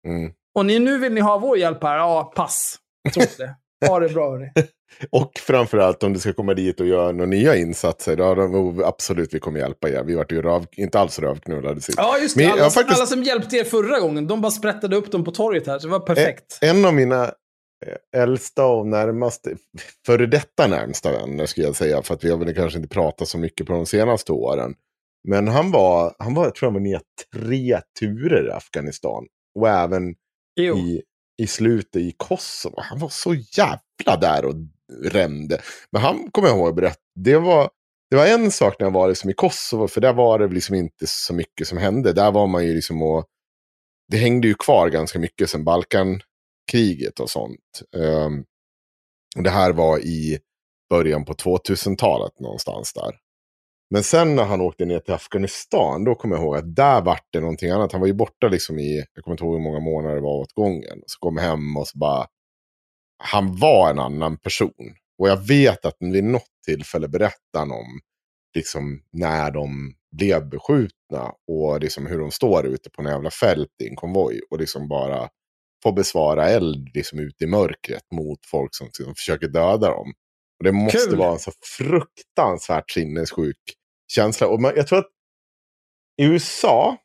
Mm. 0.07 0.33
Och 0.55 0.67
ni, 0.67 0.79
nu 0.79 0.99
vill 0.99 1.13
ni 1.13 1.21
ha 1.21 1.39
vår 1.39 1.59
hjälp 1.59 1.83
här, 1.83 1.97
ja, 1.97 2.33
pass. 2.37 2.77
Jag 3.03 3.13
tror 3.13 3.25
det. 3.39 3.57
Ha 3.89 4.01
det 4.01 4.09
bra, 4.09 4.31
hörni. 4.31 4.51
Och 5.11 5.33
framförallt 5.39 6.03
om 6.03 6.13
du 6.13 6.19
ska 6.21 6.33
komma 6.33 6.55
dit 6.55 6.81
och 6.81 6.87
göra 6.87 7.13
några 7.13 7.27
nya 7.27 7.57
insatser. 7.57 8.17
Då 8.17 8.25
har 8.25 8.37
de 8.37 8.83
absolut, 8.85 9.35
vi 9.35 9.39
kommer 9.39 9.61
hjälpa 9.61 9.89
er. 9.89 10.05
Vi 10.05 10.15
vart 10.15 10.33
ju 10.33 10.43
röv, 10.43 10.67
inte 10.77 11.01
alls 11.01 11.19
rövknullade 11.19 11.81
sist. 11.81 11.99
Ja, 11.99 12.19
just 12.19 12.37
det. 12.37 12.45
Alla, 12.47 12.71
faktiskt- 12.71 12.99
alla 12.99 13.07
som 13.07 13.23
hjälpte 13.23 13.57
er 13.57 13.65
förra 13.65 14.01
gången, 14.01 14.27
de 14.27 14.41
bara 14.41 14.51
sprättade 14.53 14.97
upp 14.97 15.13
dem 15.13 15.25
på 15.25 15.31
torget 15.31 15.67
här, 15.67 15.79
så 15.79 15.87
det 15.87 15.93
var 15.93 16.01
perfekt. 16.01 16.59
En 16.61 16.85
av 16.85 16.95
mina 16.95 17.25
eh, 17.87 18.23
äldsta 18.23 18.67
och 18.67 18.87
närmaste, 18.87 19.57
före 20.07 20.27
detta 20.27 20.67
närmsta 20.67 21.13
vänner 21.13 21.47
skulle 21.47 21.67
jag 21.67 21.77
säga, 21.77 22.03
för 22.03 22.15
att 22.15 22.25
vi 22.25 22.31
har 22.31 22.39
väl 22.39 22.55
kanske 22.55 22.79
inte 22.79 22.89
pratat 22.95 23.29
så 23.29 23.39
mycket 23.39 23.67
på 23.67 23.73
de 23.73 23.87
senaste 23.87 24.33
åren. 24.33 24.75
Men 25.29 25.49
han 25.49 25.71
var, 25.71 26.15
han 26.19 26.35
var 26.35 26.45
jag 26.45 26.55
tror 26.55 26.67
han 26.67 26.75
var 26.75 26.81
ner 26.81 27.01
tre 27.37 27.81
turer 28.01 28.49
i 28.49 28.51
Afghanistan. 28.51 29.27
Och 29.59 29.69
även 29.69 30.15
Jo. 30.61 30.77
i, 30.77 31.03
i 31.41 31.47
slutet 31.47 32.03
i 32.03 32.15
Kosovo. 32.17 32.75
Han 32.77 32.99
var 32.99 33.09
så 33.09 33.35
jävla 33.35 34.17
där 34.21 34.45
och 34.45 34.55
rände. 35.03 35.61
Men 35.93 36.03
han 36.03 36.31
kommer 36.31 36.49
jag 36.49 36.57
ihåg 36.57 36.75
berätta, 36.75 37.01
det 37.15 37.37
var, 37.37 37.71
det 38.11 38.17
var 38.17 38.27
en 38.27 38.51
sak 38.51 38.77
när 38.79 38.87
jag 38.87 38.93
var 38.93 39.09
liksom 39.09 39.31
i 39.31 39.33
Kosovo, 39.33 39.89
för 39.89 40.01
där 40.01 40.13
var 40.13 40.39
det 40.39 40.49
liksom 40.49 40.75
inte 40.75 41.07
så 41.07 41.35
mycket 41.35 41.69
som 41.69 41.79
hände. 41.79 42.13
Där 42.13 42.33
var 42.33 42.47
man 42.47 42.67
ju 42.67 42.75
liksom 42.75 43.03
och, 43.03 43.27
det 44.09 44.17
hängde 44.17 44.49
ju 44.49 44.55
kvar 44.55 44.89
ganska 44.89 45.19
mycket 45.19 45.51
sen 45.51 45.65
Balkankriget 45.65 47.21
och 47.21 47.31
sånt. 47.31 47.83
Um, 47.97 48.45
och 49.37 49.43
det 49.43 49.51
här 49.51 49.73
var 49.73 49.99
i 49.99 50.39
början 50.91 51.25
på 51.25 51.33
2000-talet 51.33 52.41
någonstans 52.41 52.93
där. 52.93 53.17
Men 53.91 54.03
sen 54.03 54.37
när 54.37 54.45
han 54.45 54.61
åkte 54.61 54.85
ner 54.85 54.99
till 55.01 55.15
Afghanistan, 55.15 56.05
då 56.05 56.15
kommer 56.15 56.37
jag 56.37 56.45
ihåg 56.45 56.57
att 56.57 56.77
där 56.77 57.01
vart 57.01 57.27
det 57.33 57.41
någonting 57.41 57.71
annat. 57.71 57.93
Han 57.93 58.01
var 58.01 58.09
ju 58.09 58.15
borta 58.15 58.49
liksom 58.49 58.79
i, 58.79 59.05
jag 59.15 59.25
kommer 59.25 59.33
inte 59.35 59.45
ihåg 59.45 59.55
hur 59.55 59.63
många 59.63 59.81
månader 59.81 60.15
det 60.15 60.21
var 60.21 60.41
åt 60.41 60.53
gången. 60.53 61.03
Så 61.07 61.19
kom 61.19 61.37
hem 61.37 61.77
och 61.77 61.89
så 61.89 61.99
bara, 61.99 62.27
han 63.19 63.57
var 63.57 63.91
en 63.91 63.99
annan 63.99 64.37
person. 64.37 64.95
Och 65.19 65.29
jag 65.29 65.47
vet 65.47 65.85
att 65.85 65.97
vid 66.01 66.25
något 66.25 66.63
tillfälle 66.67 67.09
berättade 67.09 67.59
han 67.59 67.71
om 67.71 68.01
liksom 68.55 69.03
när 69.13 69.51
de 69.51 69.95
blev 70.17 70.49
beskjutna 70.49 71.33
och 71.49 71.81
liksom 71.81 72.07
hur 72.07 72.19
de 72.19 72.31
står 72.31 72.67
ute 72.67 72.91
på 72.91 73.03
en 73.03 73.09
jävla 73.09 73.31
fält 73.31 73.81
i 73.83 73.89
en 73.89 73.97
konvoj 73.97 74.41
och 74.51 74.59
liksom 74.59 74.89
bara 74.89 75.29
får 75.83 75.93
besvara 75.93 76.49
eld 76.49 76.89
liksom 76.95 77.19
ute 77.19 77.45
i 77.45 77.47
mörkret 77.47 78.05
mot 78.13 78.47
folk 78.47 78.75
som, 78.75 78.89
som 78.93 79.15
försöker 79.15 79.49
döda 79.49 79.91
dem. 79.91 80.13
Och 80.59 80.65
det 80.65 80.73
måste 80.73 81.11
Kul. 81.11 81.19
vara 81.19 81.33
en 81.33 81.39
så 81.39 81.53
fruktansvärt 81.79 82.91
sinnessjuk 82.91 83.57
känsla. 84.11 84.47
Och 84.47 84.61
man, 84.61 84.73
jag 84.77 84.87
tror 84.87 84.99
att 84.99 85.11
i 86.23 86.25
USA, 86.25 86.97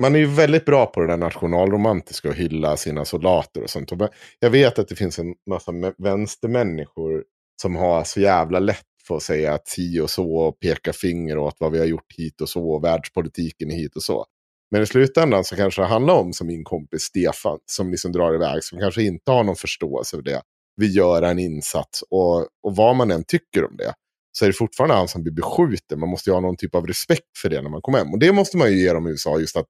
man 0.00 0.14
är 0.14 0.18
ju 0.18 0.26
väldigt 0.26 0.64
bra 0.64 0.86
på 0.86 1.00
det 1.00 1.06
där 1.06 1.16
nationalromantiska 1.16 2.28
och 2.28 2.34
hylla 2.34 2.76
sina 2.76 3.04
soldater 3.04 3.62
och 3.62 3.70
sånt. 3.70 3.92
Och 3.92 4.08
jag 4.40 4.50
vet 4.50 4.78
att 4.78 4.88
det 4.88 4.96
finns 4.96 5.18
en 5.18 5.34
massa 5.50 5.72
vänstermänniskor 5.98 7.24
som 7.62 7.76
har 7.76 8.04
så 8.04 8.20
jävla 8.20 8.58
lätt 8.58 8.86
för 9.06 9.16
att 9.16 9.22
säga 9.22 9.54
att 9.54 9.68
si 9.68 10.00
och 10.00 10.10
så 10.10 10.36
och 10.36 10.60
peka 10.60 10.92
finger 10.92 11.38
åt 11.38 11.56
vad 11.58 11.72
vi 11.72 11.78
har 11.78 11.86
gjort 11.86 12.12
hit 12.16 12.40
och 12.40 12.48
så 12.48 12.70
och 12.70 12.84
världspolitiken 12.84 13.70
hit 13.70 13.96
och 13.96 14.02
så. 14.02 14.26
Men 14.70 14.82
i 14.82 14.86
slutändan 14.86 15.44
så 15.44 15.56
kanske 15.56 15.82
det 15.82 15.86
handlar 15.86 16.14
om 16.14 16.32
som 16.32 16.46
min 16.46 16.64
kompis 16.64 17.02
Stefan 17.02 17.58
som 17.66 17.90
liksom 17.90 18.12
drar 18.12 18.34
iväg 18.34 18.64
som 18.64 18.78
kanske 18.78 19.02
inte 19.02 19.32
har 19.32 19.44
någon 19.44 19.56
förståelse 19.56 20.16
för 20.16 20.22
det. 20.22 20.42
Vi 20.76 20.86
gör 20.86 21.22
en 21.22 21.38
insats 21.38 22.02
och, 22.10 22.36
och 22.38 22.76
vad 22.76 22.96
man 22.96 23.10
än 23.10 23.24
tycker 23.24 23.64
om 23.64 23.76
det 23.76 23.94
så 24.38 24.44
är 24.44 24.48
det 24.48 24.52
fortfarande 24.52 24.94
han 24.94 25.08
som 25.08 25.22
blir 25.22 25.32
beskjuten. 25.32 26.00
Man 26.00 26.08
måste 26.08 26.30
ju 26.30 26.34
ha 26.34 26.40
någon 26.40 26.56
typ 26.56 26.74
av 26.74 26.86
respekt 26.86 27.38
för 27.42 27.48
det 27.48 27.62
när 27.62 27.70
man 27.70 27.80
kommer 27.80 27.98
hem. 27.98 28.12
Och 28.12 28.18
det 28.18 28.32
måste 28.32 28.56
man 28.56 28.72
ju 28.72 28.78
ge 28.78 28.92
dem 28.92 29.06
i 29.06 29.10
USA, 29.10 29.38
just 29.38 29.56
att 29.56 29.66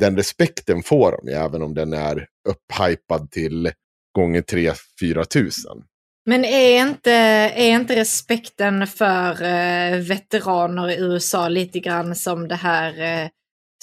den 0.00 0.16
respekten 0.16 0.82
får 0.82 1.10
de 1.12 1.30
ju, 1.30 1.34
även 1.36 1.62
om 1.62 1.74
den 1.74 1.92
är 1.92 2.26
upphypad 2.48 3.30
till 3.30 3.72
gånger 4.14 4.42
3-4 4.42 5.24
tusen. 5.24 5.82
Men 6.26 6.44
är 6.44 6.80
inte, 6.80 7.12
är 7.56 7.70
inte 7.70 7.96
respekten 7.96 8.86
för 8.86 9.42
eh, 9.42 9.98
veteraner 9.98 10.90
i 10.90 10.96
USA 11.00 11.48
lite 11.48 11.80
grann 11.80 12.16
som 12.16 12.48
det 12.48 12.54
här 12.54 13.22
eh, 13.22 13.28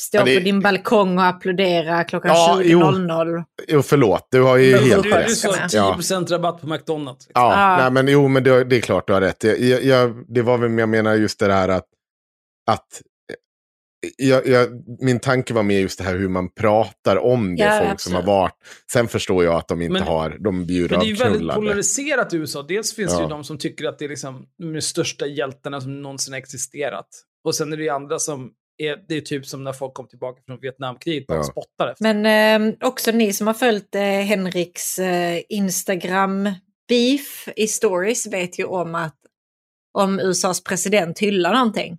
stå 0.02 0.18
Ja, 0.18 0.26
det- 0.26 0.38
på 0.38 0.44
din 0.44 0.60
balkong 0.60 1.18
och 1.18 1.26
applådera 1.26 2.04
klockan 2.04 2.32
Ja, 2.32 2.62
jo. 2.64 2.80
20.00? 2.80 3.44
Jo, 3.68 3.82
förlåt, 3.82 4.28
du 4.32 4.42
har 4.42 4.58
ju 4.58 4.72
Men 4.76 4.84
helt 4.84 5.04
du- 5.04 5.12
rätt. 5.12 5.28
du 5.28 5.36
sa 5.36 5.56
Ja. 5.72 5.94
10% 5.98 6.32
rabatt 6.32 6.62
på 6.62 6.68
McDonalds. 6.68 7.28
Ja, 7.34 7.52
Ja. 7.54 7.78
Nej, 7.84 7.92
men 8.04 8.14
jo, 8.14 8.28
men 8.28 8.44
det, 8.44 8.64
det 8.64 8.76
är 8.76 8.82
klart 8.82 9.08
du 9.08 9.14
har 9.14 9.22
rätt. 9.22 9.44
Jag, 9.44 9.60
jag, 9.60 9.84
jag, 9.84 10.24
det 10.28 10.42
var 10.42 10.58
väl, 10.58 10.78
jag 10.78 10.90
menar 10.90 11.16
just 11.16 11.40
det 11.40 11.54
här 11.54 11.70
att, 11.70 11.86
att 12.72 13.02
jag, 14.18 14.48
jag, 14.48 14.68
min 15.00 15.20
tanke 15.20 15.54
var 15.54 15.64
mer 15.64 15.80
just 15.80 15.98
det 15.98 16.04
här 16.04 16.16
hur 16.16 16.30
man 16.30 16.50
pratar 16.50 17.18
om 17.18 17.56
det, 17.56 17.64
Ja, 17.64 17.70
folk 17.70 17.82
absolut. 17.92 18.02
som 18.02 18.14
har 18.14 18.24
varit. 18.24 18.54
Sen 18.92 19.08
förstår 19.08 19.44
jag 19.44 19.56
att 19.56 19.68
de 19.68 19.82
inte 19.82 19.94
Men- 19.94 20.04
har, 20.04 20.38
de 20.40 20.64
ju 20.64 20.88
Men 20.90 21.00
det 21.00 21.06
är 21.06 21.08
ju 21.10 21.16
väldigt 21.16 21.52
polariserat 21.56 22.34
i 22.34 22.38
USA. 22.38 22.64
Dels 22.68 22.96
finns 22.96 23.12
det 23.12 23.18
Ja. 23.18 23.24
ju 23.24 23.30
de 23.30 23.44
som 23.44 23.58
tycker 23.58 23.86
att 23.88 24.00
det 24.00 24.06
är 24.06 24.10
liksom 24.10 24.46
de 24.74 24.82
största 24.82 25.26
hjältarna 25.28 25.82
som 25.82 26.02
någonsin 26.02 26.34
har 26.34 26.40
existerat. 26.40 27.08
Och 27.44 27.56
sen 27.56 27.74
är 27.74 27.78
det 27.78 27.84
ju 27.84 27.90
andra 27.90 28.20
som 28.20 28.52
är, 28.88 28.98
det 29.08 29.16
är 29.18 29.22
typ 29.22 29.46
som 29.46 29.64
när 29.64 29.74
folk 29.74 29.94
kom 29.94 30.08
tillbaka 30.08 30.42
från 30.46 30.60
Vietnamkriget 30.62 31.30
och 31.30 31.36
Ja. 31.36 31.44
spottar 31.44 31.88
efter. 31.92 32.14
Men 32.14 32.72
eh, 32.72 32.88
också 32.88 33.12
ni 33.12 33.34
som 33.34 33.48
har 33.48 33.54
följt 33.54 33.96
eh, 33.96 34.02
Henriks 34.02 35.00
eh, 35.00 35.42
Instagram-beef 35.50 37.50
i 37.56 37.68
stories 37.68 38.28
vet 38.28 38.60
ju 38.60 38.66
om 38.66 38.96
att 38.96 39.16
om 39.98 40.20
USAs 40.20 40.64
president 40.64 41.20
hyllar 41.20 41.54
någonting 41.54 41.98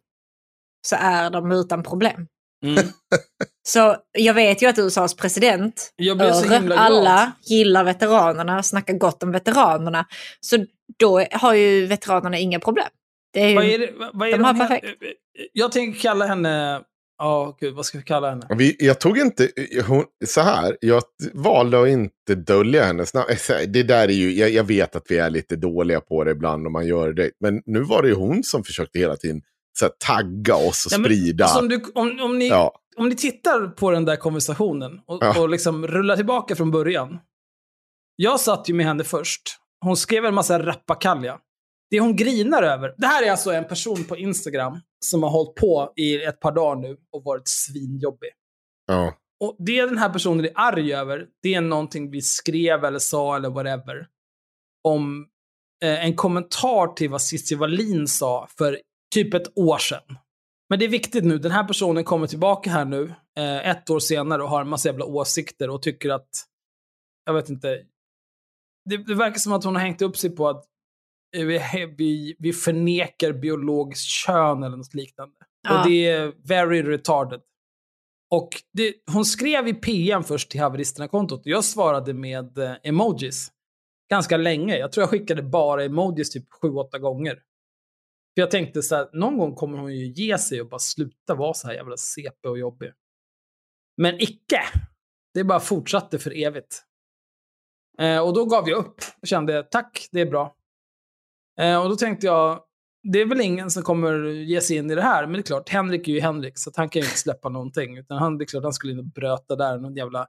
så 0.86 0.96
är 1.00 1.30
de 1.30 1.52
utan 1.52 1.82
problem. 1.82 2.26
Mm. 2.64 2.84
Så 3.68 3.96
jag 4.12 4.34
vet 4.34 4.62
ju 4.62 4.66
att 4.66 4.78
USAs 4.78 5.16
president, 5.16 5.92
Jag 5.96 6.16
blev 6.16 6.32
så 6.32 6.54
Ör, 6.54 6.70
alla 6.70 7.32
gillar 7.44 7.84
veteranerna 7.84 8.58
och 8.58 8.66
snackar 8.66 8.94
gott 8.94 9.22
om 9.22 9.32
veteranerna. 9.32 10.06
Så 10.40 10.66
då 10.98 11.24
har 11.32 11.54
ju 11.54 11.86
veteranerna 11.86 12.38
inga 12.38 12.60
problem. 12.60 12.88
Det 13.32 13.40
är 13.40 13.48
ju, 13.48 13.54
Vad 13.54 13.64
är 13.64 13.78
det, 13.78 13.92
vad- 14.12 14.28
är 14.28 14.32
de 14.32 14.44
har 14.44 14.52
hon 14.52 14.60
heter? 14.62 14.78
perfekt. 14.80 15.02
Jag 15.52 15.72
tänker 15.72 16.00
kalla 16.00 16.26
henne... 16.26 16.82
Ja, 17.18 17.56
gud, 17.60 17.74
vad 17.74 17.86
ska 17.86 17.98
vi 17.98 18.04
kalla 18.04 18.30
henne? 18.30 18.46
Vi, 18.58 18.76
jag 18.78 19.00
tog 19.00 19.18
inte, 19.18 19.48
hon, 19.86 20.04
så 20.26 20.40
här, 20.40 20.76
jag 20.80 21.02
valde 21.32 21.82
att 21.82 21.88
inte 21.88 22.34
dölja 22.34 22.84
hennes 22.84 23.14
namn. 23.14 23.26
Det 23.68 23.82
där 23.82 24.08
är 24.08 24.12
ju, 24.12 24.32
jag, 24.32 24.50
jag 24.50 24.64
vet 24.64 24.96
att 24.96 25.04
vi 25.08 25.18
är 25.18 25.30
lite 25.30 25.56
dåliga 25.56 26.00
på 26.00 26.24
det 26.24 26.30
ibland 26.30 26.66
om 26.66 26.72
man 26.72 26.86
gör 26.86 27.12
det. 27.12 27.30
Men 27.40 27.62
nu 27.66 27.80
var 27.80 28.02
det 28.02 28.08
ju 28.08 28.14
hon 28.14 28.42
som 28.44 28.64
försökte 28.64 28.98
hela 28.98 29.16
tiden 29.16 29.42
så 29.78 29.84
här, 29.84 29.92
tagga 30.06 30.54
oss 30.54 30.86
och 30.86 30.92
Ja, 30.92 30.98
men, 30.98 31.04
sprida. 31.04 31.44
alltså, 31.44 31.58
om, 31.58 31.68
du, 31.68 31.82
om, 31.94 32.20
om, 32.20 32.38
ni, 32.38 32.48
ja, 32.48 32.74
om 32.96 33.08
ni 33.08 33.16
tittar 33.16 33.66
på 33.66 33.90
den 33.90 34.04
där 34.04 34.16
konversationen 34.16 35.00
och, 35.06 35.18
Ja. 35.20 35.40
och 35.40 35.48
liksom 35.48 35.86
rullar 35.86 36.16
tillbaka 36.16 36.56
från 36.56 36.70
början. 36.70 37.18
Jag 38.16 38.40
satt 38.40 38.68
ju 38.68 38.74
med 38.74 38.86
henne 38.86 39.04
först. 39.04 39.42
Hon 39.84 39.96
skrev 39.96 40.24
en 40.24 40.34
massa 40.34 40.66
rappakalja. 40.66 41.38
Det 41.92 42.00
hon 42.00 42.16
grinar 42.16 42.62
över. 42.62 42.94
Det 42.96 43.06
här 43.06 43.26
är 43.26 43.30
alltså 43.30 43.52
en 43.52 43.64
person 43.64 44.04
på 44.04 44.16
Instagram 44.16 44.80
som 45.04 45.22
har 45.22 45.30
hållit 45.30 45.54
på 45.54 45.92
i 45.96 46.22
ett 46.22 46.40
par 46.40 46.52
dagar 46.52 46.82
nu 46.82 46.96
och 47.12 47.24
varit 47.24 47.48
svinjobbig. 47.48 48.30
Ja. 48.86 49.14
Och 49.40 49.56
det 49.58 49.86
den 49.86 49.98
här 49.98 50.10
personen 50.10 50.44
är 50.44 50.52
arg 50.54 50.94
över, 50.94 51.26
det 51.42 51.54
är 51.54 51.60
någonting 51.60 52.10
vi 52.10 52.20
skrev 52.20 52.84
eller 52.84 52.98
sa 52.98 53.36
eller 53.36 53.50
whatever. 53.50 54.06
Om 54.88 55.26
eh, 55.84 56.04
en 56.04 56.16
kommentar 56.16 56.94
till 56.94 57.10
vad 57.10 57.22
Cissi 57.22 57.54
Wallin 57.54 58.08
sa 58.08 58.48
för 58.58 58.80
typ 59.14 59.34
ett 59.34 59.58
år 59.58 59.78
sedan. 59.78 60.18
Men 60.70 60.78
det 60.78 60.84
är 60.84 60.88
viktigt 60.88 61.24
nu, 61.24 61.38
den 61.38 61.52
här 61.52 61.64
personen 61.64 62.04
kommer 62.04 62.26
tillbaka 62.26 62.70
här 62.70 62.84
nu, 62.84 63.14
eh, 63.38 63.68
ett 63.68 63.90
år 63.90 64.00
senare 64.00 64.42
och 64.42 64.48
har 64.48 64.60
en 64.60 64.68
massa 64.68 64.88
jävla 64.88 65.04
åsikter 65.04 65.70
och 65.70 65.82
tycker 65.82 66.10
att, 66.10 66.28
jag 67.24 67.34
vet 67.34 67.48
inte, 67.48 67.68
det, 68.90 68.96
det 68.96 69.14
verkar 69.14 69.38
som 69.38 69.52
att 69.52 69.64
hon 69.64 69.74
har 69.74 69.82
hängt 69.82 70.02
upp 70.02 70.16
sig 70.16 70.30
på 70.30 70.48
att 70.48 70.71
vi, 71.32 71.60
vi, 71.98 72.36
vi 72.38 72.52
förnekar 72.52 73.32
biologiskt 73.32 74.06
kön 74.06 74.62
eller 74.62 74.76
något 74.76 74.94
liknande. 74.94 75.34
Ja. 75.62 75.80
Och 75.80 75.90
det 75.90 76.06
är 76.06 76.32
very 76.48 76.82
retarded. 76.82 77.40
Och 78.30 78.48
det, 78.72 78.94
hon 79.12 79.24
skrev 79.24 79.68
i 79.68 79.74
PM 79.74 80.24
först 80.24 80.50
till 80.50 80.60
haveristerna-kontot 80.60 81.40
och 81.40 81.46
jag 81.46 81.64
svarade 81.64 82.14
med 82.14 82.58
eh, 82.58 82.74
emojis. 82.82 83.52
Ganska 84.10 84.36
länge. 84.36 84.76
Jag 84.76 84.92
tror 84.92 85.02
jag 85.02 85.10
skickade 85.10 85.42
bara 85.42 85.84
emojis 85.84 86.30
typ 86.30 86.44
7-8 86.62 86.98
gånger. 86.98 87.34
För 88.34 88.42
jag 88.42 88.50
tänkte 88.50 88.82
så 88.82 88.96
här, 88.96 89.08
någon 89.12 89.38
gång 89.38 89.54
kommer 89.54 89.78
hon 89.78 89.94
ju 89.94 90.06
ge 90.06 90.38
sig 90.38 90.60
och 90.60 90.68
bara 90.68 90.78
sluta 90.78 91.34
vara 91.34 91.54
så 91.54 91.66
här 91.66 91.74
jävla 91.74 91.96
CP 91.96 92.48
och 92.48 92.58
jobbig. 92.58 92.92
Men 93.96 94.22
icke. 94.22 94.62
Det 95.34 95.44
bara 95.44 95.60
fortsatte 95.60 96.18
för 96.18 96.42
evigt. 96.42 96.82
Eh, 97.98 98.18
och 98.18 98.34
då 98.34 98.44
gav 98.44 98.68
jag 98.68 98.78
upp 98.78 99.00
och 99.22 99.28
kände 99.28 99.62
tack, 99.62 100.08
det 100.12 100.20
är 100.20 100.26
bra. 100.26 100.56
Eh, 101.60 101.82
och 101.82 101.88
då 101.88 101.96
tänkte 101.96 102.26
jag, 102.26 102.60
det 103.12 103.20
är 103.20 103.26
väl 103.26 103.40
ingen 103.40 103.70
som 103.70 103.82
kommer 103.82 104.24
ge 104.24 104.60
sig 104.60 104.76
in 104.76 104.90
i 104.90 104.94
det 104.94 105.02
här, 105.02 105.22
men 105.22 105.32
det 105.32 105.38
är 105.38 105.42
klart, 105.42 105.68
Henrik 105.68 106.08
är 106.08 106.12
ju 106.12 106.20
Henrik, 106.20 106.58
så 106.58 106.70
han 106.74 106.88
kan 106.88 107.02
ju 107.02 107.06
inte 107.06 107.18
släppa 107.18 107.48
någonting. 107.48 107.98
Utan 107.98 108.18
han, 108.18 108.38
det 108.38 108.44
är 108.44 108.46
klart 108.46 108.62
han 108.62 108.72
skulle 108.72 108.92
in 108.92 108.98
och 108.98 109.04
bröta 109.04 109.56
där, 109.56 109.78
någon 109.78 109.94
jävla 109.94 110.26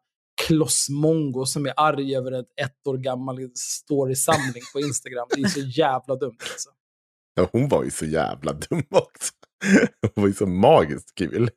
klossmongo 0.48 1.46
som 1.46 1.66
är 1.66 1.74
arg 1.78 2.16
över 2.16 2.32
ett 2.32 2.48
ett 2.62 2.88
år 2.88 2.98
gammal 2.98 3.52
storysamling 3.56 4.64
på 4.74 4.80
Instagram. 4.80 5.28
Det 5.36 5.42
är 5.42 5.48
så 5.48 5.60
jävla 5.60 6.16
dumt 6.16 6.38
alltså. 6.40 6.70
ja, 7.36 7.50
hon 7.52 7.70
var 7.70 7.84
ju 7.84 7.92
så 7.92 8.06
jävla 8.06 8.54
dum 8.54 8.84
också. 8.90 9.34
Hon 10.02 10.22
var 10.24 10.28
ju 10.28 10.34
så 10.34 10.46
magiskt 10.46 11.16
kul. 11.16 11.50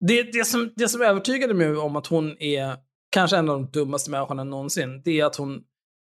Det, 0.00 0.22
det, 0.22 0.44
som, 0.44 0.72
det 0.76 0.88
som 0.88 1.02
övertygade 1.02 1.54
mig 1.54 1.76
om 1.76 1.96
att 1.96 2.06
hon 2.06 2.42
är 2.42 2.76
kanske 3.10 3.36
en 3.36 3.48
av 3.48 3.60
de 3.60 3.70
dummaste 3.70 4.10
människorna 4.10 4.44
någonsin, 4.44 5.02
det 5.04 5.20
är 5.20 5.24
att 5.24 5.36
hon 5.36 5.62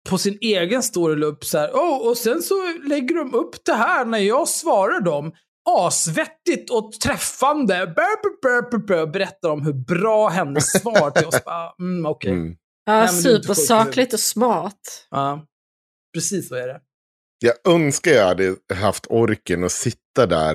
på 0.09 0.19
sin 0.19 0.39
egen 0.41 0.83
story 0.83 1.17
la 1.17 1.27
upp 1.27 1.45
så 1.45 1.59
här, 1.59 1.71
oh, 1.71 2.09
och 2.09 2.17
sen 2.17 2.43
så 2.43 2.55
lägger 2.89 3.15
de 3.15 3.35
upp 3.35 3.65
det 3.65 3.75
här 3.75 4.05
när 4.05 4.19
jag 4.19 4.49
svarar 4.49 5.01
dem. 5.01 5.33
Asvettigt 5.71 6.71
och 6.71 6.93
träffande. 6.93 7.93
Bör, 7.97 8.43
bör, 8.43 8.79
bör, 8.79 9.07
berättar 9.07 9.49
om 9.49 9.67
hur 9.67 9.73
bra 9.73 10.29
hennes 10.29 10.73
svar 10.73 11.11
till 11.11 11.27
oss. 11.27 11.45
Bara, 11.45 11.73
Mm, 11.81 12.07
Okej. 12.07 12.31
Mm. 12.31 12.57
Ja, 12.87 13.09
supersakligt 13.09 14.13
och 14.13 14.21
smart. 14.21 15.07
Ja, 15.11 15.47
precis 16.15 16.49
så 16.49 16.55
är 16.55 16.67
det. 16.69 16.81
Jag 17.39 17.75
önskar 17.75 18.11
jag 18.11 18.27
hade 18.27 18.57
haft 18.75 19.07
orken 19.09 19.65
att 19.65 19.73
sitta 19.73 20.27
där 20.27 20.55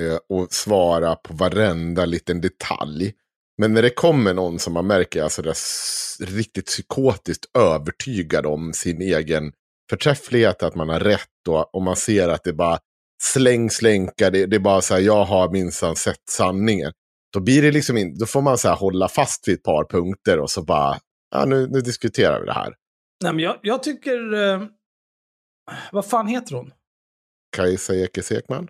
eh, 0.00 0.18
och 0.28 0.52
svara 0.52 1.14
på 1.14 1.34
varenda 1.34 2.04
liten 2.04 2.40
detalj. 2.40 3.12
Men 3.58 3.72
när 3.72 3.82
det 3.82 3.90
kommer 3.90 4.34
någon 4.34 4.58
som 4.58 4.72
man 4.72 4.86
märker 4.86 5.22
är 5.22 6.26
riktigt 6.36 6.66
psykotiskt 6.66 7.56
övertygad 7.58 8.46
om 8.46 8.72
sin 8.72 9.00
egen 9.00 9.52
förträfflighet, 9.90 10.62
att 10.62 10.74
man 10.74 10.88
har 10.88 11.00
rätt 11.00 11.48
och, 11.48 11.74
och 11.74 11.82
man 11.82 11.96
ser 11.96 12.28
att 12.28 12.44
det 12.44 12.52
bara 12.52 12.78
släng, 13.22 13.70
slänka, 13.70 14.30
det, 14.30 14.46
det 14.46 14.56
är 14.56 14.60
bara 14.60 14.80
så 14.80 14.94
här, 14.94 15.00
jag 15.00 15.24
har 15.24 15.50
minsann 15.50 15.96
sett 15.96 16.28
sanningen. 16.30 16.92
Då 17.32 17.40
blir 17.40 17.62
det 17.62 17.72
liksom 17.72 17.96
in, 17.96 18.18
då 18.18 18.26
får 18.26 18.42
man 18.42 18.58
så 18.58 18.68
här 18.68 18.76
hålla 18.76 19.08
fast 19.08 19.48
vid 19.48 19.54
ett 19.54 19.62
par 19.62 19.84
punkter 19.84 20.38
och 20.38 20.50
så 20.50 20.62
bara, 20.62 20.98
ja 21.30 21.44
nu, 21.44 21.66
nu 21.66 21.80
diskuterar 21.80 22.40
vi 22.40 22.46
det 22.46 22.52
här. 22.52 22.74
Nej, 23.24 23.32
men 23.32 23.44
jag, 23.44 23.58
jag 23.62 23.82
tycker... 23.82 24.34
Eh, 24.34 24.62
vad 25.92 26.06
fan 26.06 26.26
heter 26.26 26.54
hon? 26.54 26.72
Kajsa 27.56 27.94
Ekis 27.94 28.32
Ekman? 28.32 28.68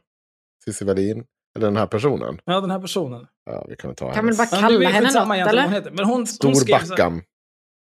Cissi 0.64 0.84
Wallin? 0.84 1.24
Eller 1.56 1.66
den 1.66 1.76
här 1.76 1.86
personen? 1.86 2.38
Ja, 2.44 2.60
den 2.60 2.70
här 2.70 2.78
personen. 2.80 3.26
Ja, 3.50 3.66
vi 3.68 3.76
kan 3.76 3.88
väl 3.90 3.96
ta 3.96 4.12
Kan 4.12 4.24
man 4.24 4.34
hennes. 4.34 4.50
bara 4.50 4.60
Ja, 4.60 4.68
det 4.68 4.74
är 4.74 4.78
kalla 4.78 4.90
henne 4.90 5.06
något 5.06 5.14
vad 5.14 5.38
hon 5.38 5.48
eller? 5.48 5.68
heter. 5.68 5.90
Men 5.90 6.04
hon, 6.04 6.26
hon 6.42 6.56
skrev 6.56 6.56
så 6.56 6.74
här, 6.76 6.84
Storbackan. 6.84 7.22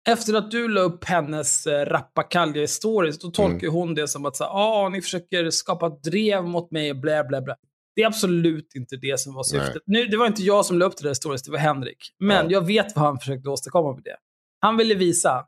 Efter 0.10 0.34
att 0.34 0.52
du 0.52 0.68
la 0.68 0.82
upp 0.82 1.04
hennes 1.04 1.68
eh, 1.68 1.86
rappakalja 1.86 2.62
i 2.64 2.68
stories, 2.68 3.20
då 3.20 3.28
tolkar 3.32 3.68
Mm. 3.68 3.74
hon 3.80 3.96
det 3.96 4.08
som 4.08 4.26
att 4.26 4.36
så 4.36 4.44
ah, 4.44 4.90
ni 4.90 5.02
försöker 5.02 5.50
skapa 5.50 5.90
drev 5.90 6.44
mot 6.44 6.72
mig, 6.72 6.94
blä, 6.94 7.24
blä, 7.24 7.42
blä. 7.42 7.56
Det 7.96 8.02
är 8.02 8.08
absolut 8.08 8.76
inte 8.76 8.96
det 8.98 9.20
som 9.20 9.34
var 9.34 9.44
syftet. 9.44 9.82
Nu, 9.86 10.06
det 10.06 10.18
var 10.18 10.28
inte 10.28 10.44
jag 10.44 10.66
som 10.66 10.78
la 10.80 10.86
upp 10.86 10.98
det 10.98 11.04
där 11.04 11.12
i 11.12 11.16
stories, 11.16 11.44
det 11.44 11.52
var 11.52 11.58
Henrik. 11.58 11.98
Men 12.20 12.46
Ja. 12.46 12.52
jag 12.52 12.66
vet 12.66 12.96
vad 12.96 13.06
han 13.06 13.20
försökte 13.20 13.50
åstadkomma 13.50 13.94
med 13.94 14.04
det. 14.04 14.16
Han 14.62 14.78
ville 14.78 14.96
visa, 14.96 15.46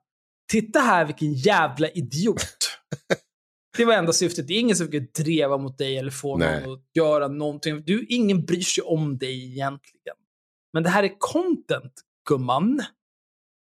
titta 0.51 0.79
här 0.79 1.05
vilken 1.05 1.33
jävla 1.33 1.89
idiot. 1.89 2.41
det 3.77 3.85
var 3.85 3.93
enda 3.93 4.13
syftet. 4.13 4.47
Det 4.47 4.53
är 4.53 4.59
ingen 4.59 4.75
som 4.75 4.87
försöker 4.87 5.23
dreva 5.23 5.57
mot 5.57 5.77
dig 5.77 5.97
eller 5.97 6.11
få 6.11 6.37
Nej. 6.37 6.63
någon 6.63 6.73
att 6.73 6.81
göra 6.95 7.27
någonting. 7.27 7.83
Du, 7.85 8.05
ingen 8.09 8.45
bryr 8.45 8.61
sig 8.61 8.83
om 8.83 9.17
dig 9.17 9.45
egentligen. 9.51 10.15
Men 10.73 10.83
det 10.83 10.89
här 10.89 11.03
är 11.03 11.11
content, 11.19 11.93
gumman. 12.29 12.81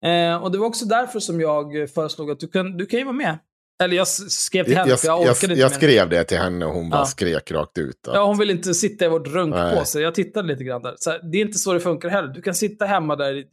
Eh, 0.05 0.35
och 0.43 0.51
det 0.51 0.57
var 0.57 0.67
också 0.67 0.85
därför 0.85 1.19
som 1.19 1.41
jag 1.41 1.89
föreslog 1.93 2.31
att 2.31 2.39
du 2.39 2.47
kan, 2.47 2.77
du 2.77 2.85
kan 2.85 2.99
ju 2.99 3.05
vara 3.05 3.15
med. 3.15 3.37
Eller 3.83 3.95
jag 3.95 4.07
skrev 4.07 4.63
till 4.63 4.73
Jag, 4.73 4.79
henne, 4.79 4.89
jag, 4.89 4.99
för 4.99 5.07
jag 5.07 5.21
jag, 5.25 5.31
orkade 5.31 5.53
inte 5.53 5.61
jag 5.61 5.71
skrev 5.71 6.09
det 6.09 6.23
till 6.23 6.37
henne 6.37 6.65
och 6.65 6.73
hon 6.73 6.89
bara 6.89 7.01
Ja. 7.01 7.05
skrek 7.05 7.51
rakt 7.51 7.77
ut. 7.77 8.07
Att, 8.07 8.15
Ja, 8.15 8.25
hon 8.25 8.37
vill 8.37 8.49
inte 8.49 8.73
sitta 8.73 9.05
i 9.05 9.07
vårt 9.07 9.27
runk 9.27 9.55
Nej. 9.55 9.77
på 9.79 9.85
sig. 9.85 10.03
Jag 10.03 10.15
tittade 10.15 10.47
lite 10.47 10.63
grann 10.63 10.81
där. 10.81 10.95
Så 10.97 11.09
här, 11.11 11.21
det 11.31 11.37
är 11.37 11.41
inte 11.41 11.57
så 11.59 11.73
det 11.73 11.79
funkar 11.79 12.09
heller. 12.09 12.27
Du 12.27 12.41
kan 12.41 12.55
sitta 12.55 12.85
hemma 12.85 13.15
där 13.15 13.33
i 13.33 13.47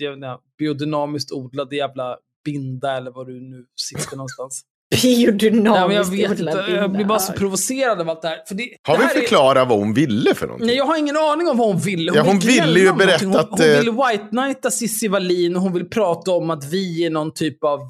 biodynamiskt 0.59 1.33
odlade 1.33 1.77
jävla 1.77 2.17
binda 2.45 2.97
eller 2.97 3.11
vad 3.11 3.27
du 3.27 3.41
nu 3.41 3.65
sitter 3.77 4.17
någonstans. 4.17 4.63
Biodynamiskt 5.03 6.13
ja, 6.13 6.19
jag 6.19 6.29
vet 6.29 6.39
inte. 6.41 6.65
Jag 6.69 6.93
blir 6.93 7.05
bara 7.05 7.19
så 7.19 7.33
provocerad 7.33 8.01
av 8.01 8.11
allt 8.11 8.23
det 8.23 8.29
här. 8.29 8.39
För 8.49 8.55
det, 8.55 8.69
har 8.83 8.95
det 8.95 9.01
vi 9.01 9.07
här 9.07 9.15
är- 9.17 9.21
förklarat 9.21 9.69
vad 9.69 9.79
hon 9.79 9.95
ville 9.95 10.35
för 10.35 10.47
någonting? 10.47 10.67
Nej, 10.67 10.77
jag 10.77 10.85
har 10.85 10.97
ingen 10.99 11.17
aning 11.17 11.49
om 11.49 11.57
vad 11.57 11.67
hon 11.69 11.79
ville. 11.79 12.13
Ja, 12.15 12.23
hon 12.23 12.39
vill 12.39 12.63
ville 12.63 12.81
ju 12.81 12.93
berätta 12.93 13.25
någonting. 13.27 13.41
att, 13.41 13.59
Hon, 13.61 13.69
hon 13.69 13.79
ville 13.79 13.91
white 14.11 14.27
knighta 14.31 14.71
Cissi 14.71 15.09
Wallin 15.09 15.57
och 15.57 15.63
hon 15.63 15.73
vill 15.73 15.89
prata 15.91 16.31
om 16.31 16.51
att 16.51 16.65
vi 16.65 17.05
är 17.07 17.11
någon 17.11 17.33
typ 17.35 17.65
av... 17.65 17.81
eh, 17.81 17.89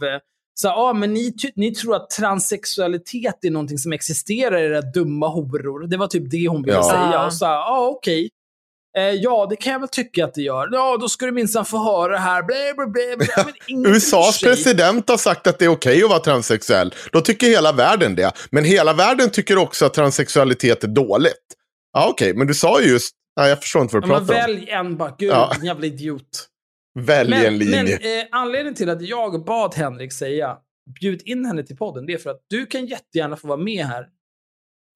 Så, 0.54 0.68
här, 0.68 0.74
ah, 0.76 0.92
men 0.92 1.12
ni, 1.14 1.32
ty- 1.32 1.50
ni 1.56 1.74
tror 1.74 1.96
att 1.96 2.10
transsexualitet 2.10 3.44
är 3.44 3.50
någonting 3.50 3.78
som 3.78 3.92
existerar, 3.92 4.58
era 4.58 4.80
dumma 4.80 5.28
horor. 5.28 5.86
Det 5.86 5.96
var 5.96 6.06
typ 6.06 6.30
det 6.30 6.48
hon 6.48 6.62
ville 6.62 6.76
Ja. 6.76 6.82
säga. 6.82 7.10
Ja. 7.12 7.26
Och 7.26 7.32
så 7.32 7.46
här, 7.46 7.54
ah, 7.58 7.88
okej. 7.88 8.28
Eh, 8.98 9.02
ja, 9.10 9.46
det 9.50 9.56
kan 9.56 9.72
jag 9.72 9.80
väl 9.80 9.88
tycka 9.88 10.24
att 10.24 10.34
det 10.34 10.42
gör. 10.42 10.68
Ja, 10.72 10.96
då 11.00 11.08
ska 11.08 11.26
du 11.26 11.32
minsann 11.32 11.64
få 11.64 11.78
höra 11.84 12.12
det 12.12 12.18
här. 12.18 12.42
Blä, 12.42 12.74
blä, 12.76 12.86
blä, 12.86 13.16
blä. 13.16 13.44
Men 13.82 13.86
USAs 13.94 14.40
president 14.40 15.08
har 15.08 15.16
sagt 15.16 15.46
att 15.46 15.58
det 15.58 15.64
är 15.64 15.68
okej 15.68 16.02
att 16.02 16.08
vara 16.10 16.18
transsexuell. 16.18 16.94
Då 17.12 17.20
tycker 17.20 17.46
hela 17.46 17.72
världen 17.72 18.14
det. 18.14 18.32
Men 18.50 18.64
hela 18.64 18.92
världen 18.92 19.30
tycker 19.30 19.58
också 19.58 19.86
att 19.86 19.94
transsexualitet 19.94 20.84
är 20.84 20.88
dåligt. 20.88 21.32
Ja, 21.92 22.08
okej, 22.10 22.34
men 22.34 22.46
du 22.46 22.54
sa 22.54 22.80
ju 22.80 22.88
just... 22.88 23.12
Nej, 23.40 23.48
jag 23.48 23.60
förstår 23.60 23.82
inte 23.82 23.94
vad 23.98 24.02
Ja, 24.02 24.06
du 24.06 24.16
men 24.16 24.26
pratar 24.26 24.48
om. 24.48 24.54
välj 24.56 24.70
en 24.70 24.96
bara. 24.96 25.14
Gud, 25.18 25.30
Ja. 25.30 25.52
jävla 25.62 25.86
idiot. 25.86 26.46
Välj 26.98 27.32
en 27.34 27.58
Men, 27.58 27.70
men 27.70 27.84
linje. 27.86 28.20
eh, 28.20 28.26
anledningen 28.30 28.74
till 28.74 28.90
att 28.90 29.02
jag 29.02 29.44
bad 29.44 29.74
Henrik 29.74 30.12
säga 30.12 30.56
bjud 31.00 31.22
in 31.24 31.44
henne 31.44 31.62
till 31.62 31.76
podden, 31.76 32.06
det 32.06 32.12
är 32.12 32.18
för 32.18 32.30
att 32.30 32.40
du 32.50 32.66
kan 32.66 32.86
jättegärna 32.86 33.36
få 33.36 33.48
vara 33.48 33.58
med 33.58 33.84
här. 33.86 34.06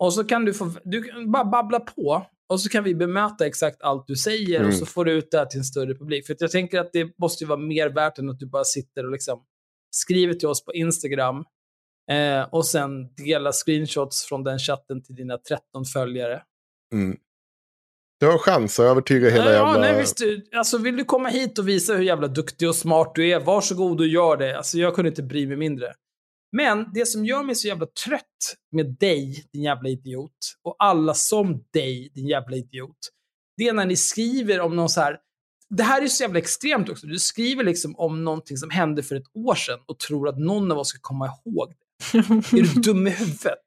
Och 0.02 0.12
så 0.14 0.24
kan 0.24 0.44
du 0.44 0.55
få, 0.55 0.70
du 0.85 1.02
kan 1.02 1.32
bara 1.32 1.44
babbla 1.44 1.81
på. 1.81 2.27
Och 2.51 2.60
så 2.60 2.68
kan 2.68 2.85
vi 2.85 2.94
bemöta 2.94 3.47
exakt 3.47 3.82
allt 3.82 4.06
du 4.06 4.16
säger 4.16 4.59
och 4.60 4.64
Mm. 4.66 4.77
så 4.78 4.86
får 4.86 5.05
du 5.05 5.12
ut 5.12 5.31
det 5.31 5.39
här 5.39 5.47
till 5.47 5.59
en 5.59 5.64
större 5.64 5.94
publik. 5.94 6.27
För 6.27 6.36
jag 6.39 6.51
tänker 6.51 6.81
att 6.81 6.93
det 6.93 7.18
måste 7.18 7.44
ju 7.44 7.48
vara 7.48 7.59
mer 7.59 7.89
värt 7.89 8.18
än 8.18 8.31
att 8.31 8.39
du 8.39 8.47
bara 8.47 8.64
sitter 8.64 9.05
och 9.06 9.12
liksom 9.12 9.44
skriver 9.97 10.35
till 10.35 10.48
oss 10.48 10.64
på 10.64 10.72
Instagram 10.74 11.44
eh, 12.10 12.43
och 12.52 12.66
sen 12.66 13.14
delar 13.14 13.52
screenshots 13.52 14.24
från 14.24 14.44
den 14.44 14.59
chatten 14.59 15.02
till 15.02 15.14
dina 15.14 15.39
13 15.39 15.85
följare. 15.93 16.43
Mm. 16.94 17.16
Du 18.20 18.27
har 18.27 18.39
chans 18.39 18.78
att 18.81 18.85
övertyga 18.86 19.31
hela 19.31 19.44
ja, 19.44 19.52
jävla... 19.52 19.81
nej, 19.81 20.01
visst, 20.01 20.16
du- 20.18 20.48
alltså, 20.56 20.78
vill 20.78 20.97
du 20.97 21.05
komma 21.05 21.28
hit 21.28 21.59
och 21.59 21.68
visa 21.68 21.94
hur 21.94 22.02
jävla 22.02 22.27
duktig 22.28 22.68
och 22.68 22.74
smart 22.77 23.12
du 23.14 23.28
är, 23.31 23.40
varsågod 23.40 24.01
och 24.01 24.06
gör 24.06 24.36
det. 24.36 24.56
Alltså, 24.56 24.78
jag 24.78 24.94
kunde 24.94 25.09
inte 25.09 25.22
bry 25.22 25.47
mig 25.47 25.56
mindre. 25.56 25.94
Men 26.52 26.86
det 26.94 27.06
som 27.06 27.24
gör 27.24 27.43
mig 27.43 27.55
så 27.55 27.68
jävla 27.68 27.86
trött 27.86 28.56
med 28.72 28.86
dig, 28.86 29.44
din 29.52 29.62
jävla 29.62 29.89
idiot, 29.89 30.56
och 30.62 30.77
alla 30.78 31.14
som 31.14 31.64
dig, 31.72 32.10
din 32.14 32.27
jävla 32.27 32.56
idiot, 32.56 32.98
det 33.56 33.68
är 33.68 33.72
när 33.72 33.86
ni 33.86 33.97
skriver 33.97 34.60
om 34.60 34.77
någon 34.77 34.89
så 34.89 35.01
här... 35.01 35.18
Det 35.77 35.82
här 35.82 36.02
är 36.02 36.09
så 36.09 36.22
jävla 36.22 36.39
extremt 36.39 36.89
också. 36.89 37.06
Du 37.06 37.18
skriver 37.18 37.64
liksom 37.64 37.97
om 37.97 38.24
någonting 38.24 38.56
som 38.56 38.70
hände 38.70 39.02
för 39.02 39.16
ett 39.16 39.27
år 39.35 39.55
sedan 39.55 39.78
och 39.86 39.98
tror 39.98 40.28
att 40.28 40.39
någon 40.39 40.72
av 40.72 40.78
oss 40.78 40.89
ska 40.89 40.98
komma 41.01 41.27
ihåg 41.27 41.68
det. 41.70 42.18
Är 42.59 42.74
du 42.74 42.81
dum 42.81 43.06
i 43.06 43.10
huvudet? 43.10 43.59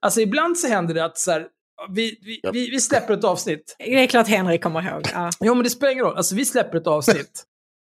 Alltså 0.00 0.20
ibland 0.20 0.58
så 0.58 0.68
händer 0.68 0.94
det 0.94 1.04
att 1.04 1.18
så 1.18 1.30
här, 1.30 1.48
vi, 1.90 2.18
vi, 2.22 2.40
vi, 2.52 2.70
vi 2.70 2.80
släpper 2.80 3.14
ett 3.14 3.24
avsnitt 3.24 3.76
Det 3.78 4.02
är 4.02 4.06
klart 4.06 4.26
Henrik 4.26 4.62
kommer 4.62 4.82
ihåg. 4.82 5.02
Ja. 5.12 5.30
Jo, 5.40 5.54
men 5.54 5.64
det 5.64 5.70
spelar 5.70 5.92
ingen 5.92 6.04
roll. 6.04 6.16
Alltså, 6.16 6.34
vi 6.34 6.44
släpper 6.44 6.78
ett 6.78 6.86
avsnitt. 6.86 7.44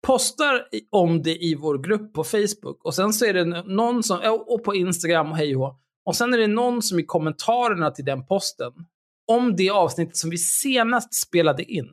Postar 0.07 0.67
om 0.89 1.21
det 1.23 1.43
i 1.43 1.55
vår 1.55 1.77
grupp 1.77 2.13
på 2.13 2.23
Facebook 2.23 2.85
och 2.85 2.95
sen 2.95 3.13
så 3.13 3.25
är 3.25 3.33
det 3.33 3.45
någon 3.63 4.03
som, 4.03 4.19
och 4.47 4.63
på 4.63 4.75
Instagram 4.75 5.31
och 5.31 5.37
hej 5.37 5.55
och 5.55 5.81
och 6.05 6.15
sen 6.15 6.33
är 6.33 6.37
det 6.37 6.47
någon 6.47 6.81
som 6.81 6.99
i 6.99 7.03
kommentarerna 7.03 7.91
till 7.91 8.05
den 8.05 8.25
posten, 8.25 8.71
om 9.27 9.55
det 9.55 9.69
avsnittet 9.69 10.17
som 10.17 10.29
vi 10.29 10.37
senast 10.37 11.13
spelade 11.13 11.63
in, 11.63 11.87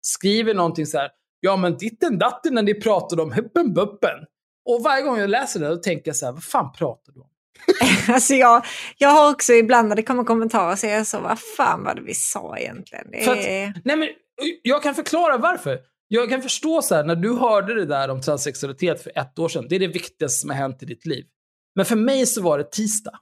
skriver 0.00 0.54
någonting 0.54 0.86
så 0.86 0.98
här, 0.98 1.10
ja 1.40 1.56
men 1.56 1.76
ditten 1.76 2.18
datten 2.18 2.54
när 2.54 2.62
ni 2.62 2.74
pratade 2.74 3.22
om 3.22 3.32
huppen 3.32 3.74
buppen. 3.74 4.18
Och 4.64 4.82
varje 4.82 5.02
gång 5.02 5.18
jag 5.18 5.30
läser 5.30 5.60
det, 5.60 5.68
då 5.68 5.76
tänker 5.76 6.08
jag 6.08 6.16
så 6.16 6.26
här, 6.26 6.32
vad 6.32 6.44
fan 6.44 6.72
pratar 6.72 7.12
du 7.12 7.20
om? 7.20 7.28
alltså 8.14 8.34
jag, 8.34 8.64
jag 8.98 9.08
har 9.08 9.30
också 9.30 9.52
ibland 9.52 9.88
när 9.88 9.96
det 9.96 10.02
kommer 10.02 10.24
kommentarer 10.24 10.76
så 10.76 10.86
är 10.86 10.94
jag 10.94 11.06
så, 11.06 11.20
vad 11.20 11.38
fan 11.56 11.84
var 11.84 11.94
det 11.94 12.02
vi 12.02 12.14
sa 12.14 12.58
egentligen? 12.58 13.06
Det 13.10 13.24
är... 13.24 13.68
att, 13.68 13.84
nej 13.84 13.96
men, 13.96 14.08
jag 14.62 14.82
kan 14.82 14.94
förklara 14.94 15.38
varför. 15.38 15.78
Jag 16.14 16.30
kan 16.30 16.42
förstå 16.42 16.82
så 16.82 16.94
här, 16.94 17.04
när 17.04 17.16
du 17.16 17.34
hörde 17.34 17.74
det 17.74 17.86
där 17.86 18.08
om 18.08 18.20
transsexualitet 18.20 19.02
för 19.02 19.18
ett 19.18 19.38
år 19.38 19.48
sedan, 19.48 19.66
det 19.68 19.74
är 19.74 19.80
det 19.80 19.86
viktigaste 19.86 20.40
som 20.40 20.50
har 20.50 20.56
hänt 20.56 20.82
i 20.82 20.86
ditt 20.86 21.06
liv. 21.06 21.24
Men 21.74 21.84
för 21.84 21.96
mig 21.96 22.26
så 22.26 22.42
var 22.42 22.58
det 22.58 22.70
tisdag. 22.70 23.18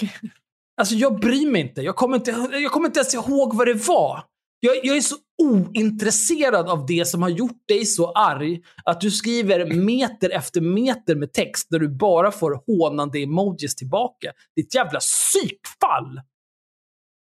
alltså 0.76 0.94
jag 0.94 1.20
bryr 1.20 1.50
mig 1.50 1.62
inte. 1.62 1.82
Jag 1.82 1.96
kommer 1.96 2.16
inte, 2.16 2.30
jag 2.52 2.72
kommer 2.72 2.86
inte 2.86 2.98
ens 2.98 3.14
ihåg 3.14 3.56
vad 3.56 3.66
det 3.66 3.88
var. 3.88 4.24
Jag, 4.60 4.76
jag, 4.82 4.96
är 4.96 5.00
så 5.00 5.16
ointresserad 5.42 6.68
av 6.68 6.86
det 6.86 7.08
som 7.08 7.22
har 7.22 7.28
gjort 7.28 7.68
dig 7.68 7.86
så 7.86 8.12
arg 8.12 8.62
att 8.84 9.00
du 9.00 9.10
skriver 9.10 9.74
meter 9.74 10.30
efter 10.30 10.60
meter 10.60 11.14
med 11.14 11.32
text 11.32 11.66
där 11.70 11.78
du 11.78 11.88
bara 11.88 12.32
får 12.32 12.62
hånande 12.66 13.18
emojis 13.18 13.76
tillbaka. 13.76 14.32
Ditt 14.56 14.74
jävla 14.74 15.00
psykfall! 15.00 16.20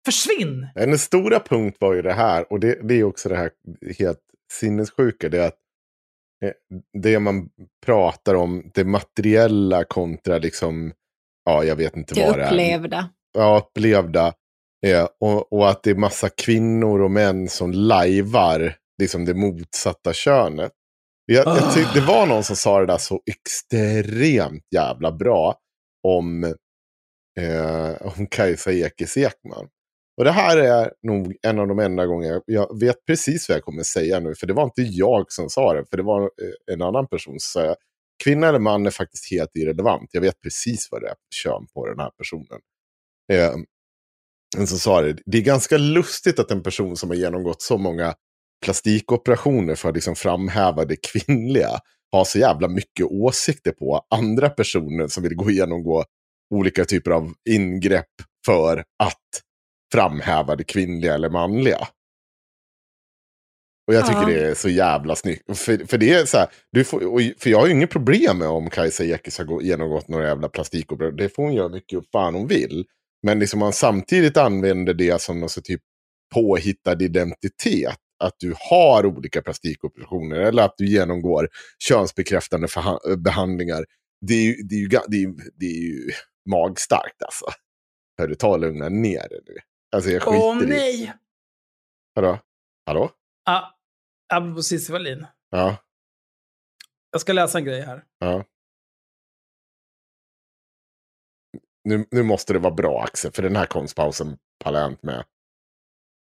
Försvinn! 0.06 0.68
En 0.76 1.00
stora 1.00 1.40
punkt 1.40 1.78
var 1.80 1.94
ju 1.94 2.02
det 2.02 2.14
här, 2.14 2.52
och 2.54 2.60
det, 2.60 2.88
det 2.88 2.94
är 2.94 3.04
också 3.04 3.30
det 3.30 3.36
här 3.36 3.52
helt 4.00 4.20
sinnessjuka. 4.60 5.30
Det 5.30 5.38
är 5.38 5.48
att 5.48 5.60
eh, 6.46 6.52
det 7.02 7.20
man 7.20 7.50
pratar 7.86 8.36
om, 8.36 8.72
det 8.74 8.84
materiella 8.84 9.84
kontra 9.84 10.38
liksom, 10.38 10.94
ja 11.46 11.64
jag 11.64 11.76
vet 11.76 11.96
inte 11.96 12.16
det 12.16 12.26
vad 12.26 12.38
det 12.38 12.44
är. 12.44 12.50
Det 12.50 12.52
upplevda. 12.52 13.10
Ja, 13.34 13.58
upplevda. 13.58 14.34
Eh, 14.86 15.08
och, 15.20 15.54
och, 15.54 15.70
att 15.70 15.84
det 15.84 15.90
är 15.90 15.96
massa 15.96 16.30
kvinnor 16.30 17.02
och 17.02 17.12
män 17.12 17.48
som 17.50 17.72
lajvar 17.72 18.76
liksom 19.02 19.26
det 19.26 19.34
motsatta 19.34 20.14
könet. 20.14 20.72
Jag, 21.26 21.48
jag 21.48 21.74
tyck, 21.74 21.94
det 21.94 22.02
var 22.02 22.26
någon 22.26 22.44
som 22.44 22.56
sa 22.56 22.80
det 22.80 22.86
där 22.86 22.98
så 22.98 23.22
extremt 23.26 24.64
jävla 24.76 25.12
bra 25.12 25.56
om, 26.08 26.44
eh, 27.40 28.08
om 28.18 28.28
Kajsa 28.28 28.72
Ekis 28.72 29.18
Ekman. 29.18 29.68
Och 30.18 30.24
det 30.24 30.32
här 30.32 30.58
är 30.58 30.92
nog 31.04 31.36
en 31.42 31.60
av 31.60 31.68
de 31.68 31.80
enda 31.80 32.06
gånger 32.06 32.42
jag 32.46 32.80
vet 32.80 33.06
precis 33.06 33.50
vad 33.50 33.56
jag 33.56 33.64
kommer 33.64 33.84
säga 33.84 34.20
nu. 34.20 34.36
För 34.36 34.48
det 34.48 34.54
var 34.54 34.64
inte 34.64 34.82
jag 34.82 35.32
som 35.32 35.50
sa 35.50 35.74
det, 35.74 35.86
för 35.90 35.98
det 35.98 36.04
var 36.04 36.22
eh, 36.22 36.74
en 36.74 36.82
annan 36.82 37.08
person 37.08 37.40
som 37.40 37.62
sa 37.62 37.76
Kvinna 38.24 38.48
eller 38.48 38.60
man 38.60 38.86
är 38.86 38.92
faktiskt 38.92 39.32
helt 39.32 39.56
irrelevant. 39.56 40.10
Jag 40.12 40.22
vet 40.22 40.42
precis 40.42 40.88
vad 40.92 41.02
det 41.02 41.08
är 41.08 41.16
för 41.16 41.44
kön 41.44 41.68
på 41.74 41.88
den 41.88 42.00
här 42.00 42.12
personen. 42.18 42.60
Eh, 43.34 44.66
så 44.66 44.78
sa 44.78 45.02
det, 45.02 45.18
det 45.26 45.38
är 45.38 45.42
ganska 45.42 45.78
lustigt 45.78 46.40
att 46.40 46.52
en 46.52 46.64
person 46.64 46.98
som 46.98 47.10
har 47.10 47.18
genomgått 47.18 47.62
så 47.62 47.78
många 47.78 48.14
plastikoperationer 48.66 49.76
för 49.76 49.90
att 49.90 49.96
liksom 49.96 50.16
framhäva 50.16 50.86
det 50.86 50.96
kvinnliga 50.96 51.80
har 52.12 52.26
så 52.26 52.40
jävla 52.40 52.68
mycket 52.68 53.06
åsikter 53.06 53.72
på 53.72 54.06
andra 54.10 54.50
personer 54.50 55.08
som 55.08 55.24
vill 55.24 55.36
gå 55.36 55.50
igenom 55.50 56.04
olika 56.54 56.86
typer 56.86 57.12
av 57.12 57.34
ingrepp 57.50 58.12
för 58.46 58.78
att 59.04 59.45
framhäva 59.94 60.56
det 60.56 60.64
kvinnliga 60.64 61.14
eller 61.14 61.30
manliga. 61.30 61.88
Och 63.88 63.94
jag 63.94 64.06
tycker 64.06 64.22
ja. 64.22 64.28
det 64.28 64.46
är 64.46 64.54
så 64.54 64.70
jävla 64.70 65.16
snyggt. 65.16 65.58
För, 65.58 65.88
för 65.88 65.98
det 65.98 66.14
är 66.14 66.26
så 66.26 66.38
här, 66.38 66.48
du 66.72 66.84
får, 66.84 67.00
för 67.40 67.50
jag 67.50 67.60
har 67.60 67.68
ju 67.68 67.74
inget 67.74 67.90
problem 67.90 68.38
med 68.38 68.48
om 68.48 68.70
Kajsa 68.70 69.04
Ekis 69.04 69.38
har 69.38 69.62
genomgått 69.62 70.08
några 70.08 70.28
jävla 70.28 70.50
plastikoperationer. 70.50 71.18
Det 71.24 71.30
får 71.30 71.44
hon 71.44 71.54
göra 71.54 71.70
mycket 71.70 72.12
fan 72.12 72.36
hon 72.36 72.48
vill. 72.48 72.86
Men 73.24 73.40
liksom 73.40 73.60
man 73.60 73.74
samtidigt 73.74 74.38
använder 74.38 74.94
det 74.94 75.22
som 75.22 75.40
någon 75.40 75.50
typ 75.64 75.82
påhittad 76.34 77.04
identitet. 77.04 77.96
Att 78.24 78.36
du 78.38 78.54
har 78.58 79.06
olika 79.06 79.42
plastikoperationer 79.42 80.40
eller 80.40 80.64
att 80.64 80.74
du 80.78 80.88
genomgår 80.88 81.50
könsbekräftande 81.80 82.68
behandlingar. 83.18 83.86
Det 84.28 84.34
är 84.34 84.44
ju, 84.44 84.54
det 84.54 84.76
är 84.76 84.80
ju, 84.80 84.88
det 84.88 85.24
är 85.24 85.34
det 85.60 85.66
är 85.66 85.80
ju 85.80 86.12
magstarkt 86.50 87.24
alltså. 87.26 87.46
Hörru, 88.18 88.36
ta 88.36 88.48
och 88.48 88.60
lugna 88.60 88.90
ner 88.90 89.30
dig 89.30 89.40
nu. 89.48 89.56
Alltså 89.96 90.10
jag 90.10 90.22
skiter 90.22 90.38
Åh 90.38 90.62
nej! 90.62 91.04
I. 91.04 91.12
Hallå? 92.16 92.40
Hallå? 92.86 93.12
Ah, 93.46 93.62
apropå 94.34 94.62
Cissi 94.62 94.92
Wallin. 94.92 95.26
Ja. 95.50 95.78
Jag 97.12 97.22
ska 97.22 97.34
läsa 97.34 97.58
en 97.58 97.66
grej 97.66 97.82
här. 97.82 98.04
Ja. 98.20 98.44
Nu, 101.84 102.06
nu 102.12 102.24
måste 102.24 102.54
det 102.54 102.60
vara 102.60 102.74
bra 102.74 103.02
Axel, 103.02 103.32
för 103.32 103.44
den 103.44 103.56
här 103.56 103.66
konstpausen 103.66 104.38
pallar 104.64 104.82
jag 104.82 104.92
inte 104.92 105.06
med. 105.06 105.26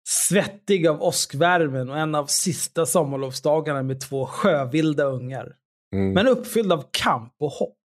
Svettig 0.08 0.86
av 0.86 1.02
åskvärmen 1.02 1.90
och 1.90 1.98
en 1.98 2.14
av 2.14 2.26
sista 2.26 2.86
sommarlovsdagarna 2.86 3.82
med 3.82 4.00
två 4.00 4.26
sjövilda 4.26 5.04
ungar. 5.04 5.56
Mm. 5.94 6.12
Men 6.12 6.28
uppfylld 6.28 6.72
av 6.72 6.88
kamp 6.90 7.34
och 7.38 7.50
hopp. 7.50 7.78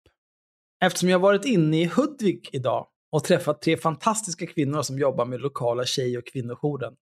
Eftersom 0.84 1.10
jag 1.10 1.20
varit 1.20 1.46
inne 1.46 1.82
i 1.82 1.86
Hudvik 1.86 2.54
idag 2.54 2.88
och 3.12 3.24
träffat 3.24 3.62
tre 3.62 3.78
fantastiska 3.78 4.48
kvinnor 4.48 4.82
som 4.82 5.00
jobbar 5.00 5.26
med 5.26 5.42
lokala 5.42 5.86
tjej 5.86 6.18
och 6.18 6.26
kvinnojouren. 6.26 6.96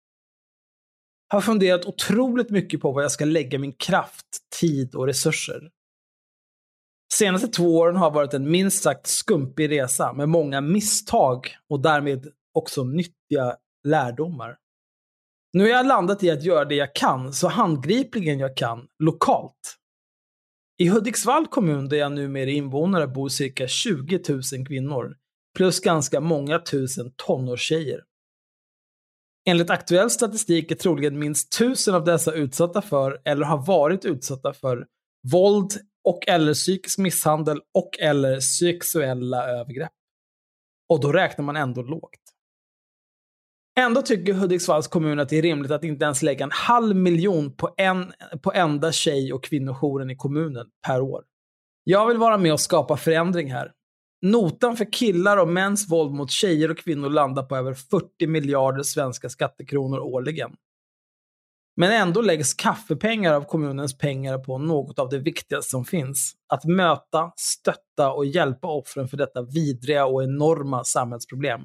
Har 1.29 1.41
funderat 1.41 1.85
otroligt 1.85 2.49
mycket 2.49 2.81
på 2.81 2.91
vad 2.91 3.03
jag 3.03 3.11
ska 3.11 3.25
lägga 3.25 3.59
min 3.59 3.73
kraft, 3.73 4.25
tid 4.59 4.95
och 4.95 5.07
resurser 5.07 5.71
senaste 7.17 7.47
två 7.47 7.77
åren 7.77 7.95
har 7.95 8.11
varit 8.11 8.33
en 8.33 8.51
minst 8.51 8.83
sagt 8.83 9.07
skumpig 9.07 9.71
resa 9.71 10.13
med 10.13 10.29
många 10.29 10.61
misstag 10.61 11.47
och 11.69 11.79
därmed 11.79 12.27
också 12.53 12.83
nyttiga 12.83 13.55
lärdomar. 13.83 14.57
Nu 15.53 15.63
har 15.63 15.69
jag 15.69 15.87
landat 15.87 16.23
i 16.23 16.31
att 16.31 16.43
göra 16.43 16.65
det 16.65 16.75
jag 16.75 16.95
kan, 16.95 17.33
så 17.33 17.47
handgripligen 17.47 18.39
jag 18.39 18.57
kan, 18.57 18.87
lokalt. 18.99 19.77
I 20.79 20.87
Hudiksvall 20.87 21.47
kommun 21.47 21.89
där 21.89 21.97
jag 21.97 22.11
numera 22.11 22.49
är 22.49 22.53
invånare 22.53 23.07
bor 23.07 23.29
cirka 23.29 23.67
20 23.67 24.19
000 24.29 24.41
kvinnor, 24.67 25.15
plus 25.57 25.79
ganska 25.79 26.19
många 26.19 26.59
tusen 26.59 27.11
tonårstjejer. 27.15 28.03
Enligt 29.49 29.69
aktuell 29.69 30.09
statistik 30.09 30.71
är 30.71 30.75
troligen 30.75 31.19
minst 31.19 31.57
tusen 31.57 31.95
av 31.95 32.03
dessa 32.03 32.33
utsatta 32.33 32.81
för, 32.81 33.21
eller 33.25 33.45
har 33.45 33.65
varit 33.65 34.05
utsatta 34.05 34.53
för, 34.53 34.87
våld 35.31 35.71
och 36.03 36.27
eller 36.27 36.53
psykisk 36.53 36.97
misshandel 36.97 37.61
och 37.73 37.99
eller 37.99 38.39
sexuella 38.39 39.47
övergrepp. 39.47 39.91
Och 40.89 41.01
då 41.01 41.11
räknar 41.11 41.45
man 41.45 41.55
ändå 41.55 41.81
lågt. 41.81 42.21
Ändå 43.79 44.01
tycker 44.01 44.33
Hudiksvalls 44.33 44.87
kommun 44.87 45.19
att 45.19 45.29
det 45.29 45.37
är 45.37 45.41
rimligt 45.41 45.71
att 45.71 45.83
inte 45.83 46.05
ens 46.05 46.21
lägga 46.21 46.43
en 46.43 46.51
halv 46.51 46.95
miljon 46.95 47.55
på, 47.55 47.73
en, 47.77 48.13
på 48.41 48.53
enda 48.53 48.91
tjej 48.91 49.33
och 49.33 49.43
kvinnojouren 49.43 50.09
i 50.09 50.15
kommunen 50.15 50.67
per 50.87 51.01
år. 51.01 51.23
Jag 51.83 52.07
vill 52.07 52.17
vara 52.17 52.37
med 52.37 52.53
och 52.53 52.59
skapa 52.59 52.97
förändring 52.97 53.51
här. 53.51 53.73
Notan 54.21 54.77
för 54.77 54.93
killar 54.93 55.37
och 55.37 55.47
mäns 55.47 55.91
våld 55.91 56.11
mot 56.11 56.31
tjejer 56.31 56.71
och 56.71 56.77
kvinnor 56.77 57.09
landar 57.09 57.43
på 57.43 57.55
över 57.55 57.73
40 57.73 58.27
miljarder 58.27 58.83
svenska 58.83 59.29
skattekronor 59.29 59.99
årligen. 59.99 60.51
Men 61.75 61.91
ändå 61.91 62.21
läggs 62.21 62.53
kaffepengar 62.53 63.33
av 63.33 63.43
kommunens 63.43 63.97
pengar 63.97 64.37
på 64.37 64.57
något 64.57 64.99
av 64.99 65.09
det 65.09 65.19
viktigaste 65.19 65.69
som 65.69 65.85
finns. 65.85 66.33
Att 66.47 66.65
möta, 66.65 67.31
stötta 67.35 68.11
och 68.11 68.25
hjälpa 68.25 68.67
offren 68.67 69.07
för 69.07 69.17
detta 69.17 69.41
vidriga 69.41 70.05
och 70.05 70.23
enorma 70.23 70.83
samhällsproblem. 70.83 71.61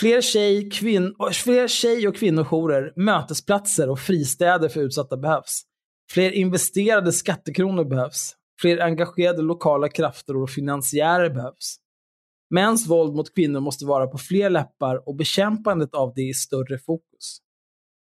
Fler 0.00 0.20
tjej, 0.20 0.70
kvinn, 0.70 1.14
fler 1.32 1.68
tjej 1.68 2.08
och 2.08 2.16
kvinnojourer, 2.16 2.92
mötesplatser 2.96 3.90
och 3.90 4.00
fristäder 4.00 4.68
för 4.68 4.80
utsatta 4.80 5.16
behövs. 5.16 5.62
Fler 6.10 6.30
investerade 6.30 7.12
skattekronor 7.12 7.84
behövs. 7.84 8.36
Fler 8.62 8.82
engagerade 8.82 9.42
lokala 9.42 9.88
krafter 9.88 10.36
och 10.36 10.50
finansiärer 10.50 11.30
behövs. 11.30 11.76
Mäns 12.50 12.88
våld 12.88 13.14
mot 13.14 13.34
kvinnor 13.34 13.60
måste 13.60 13.86
vara 13.86 14.06
på 14.06 14.18
fler 14.18 14.50
läppar 14.50 15.08
och 15.08 15.16
bekämpandet 15.16 15.94
av 15.94 16.12
det 16.14 16.22
i 16.22 16.34
större 16.34 16.78
fokus. 16.78 17.38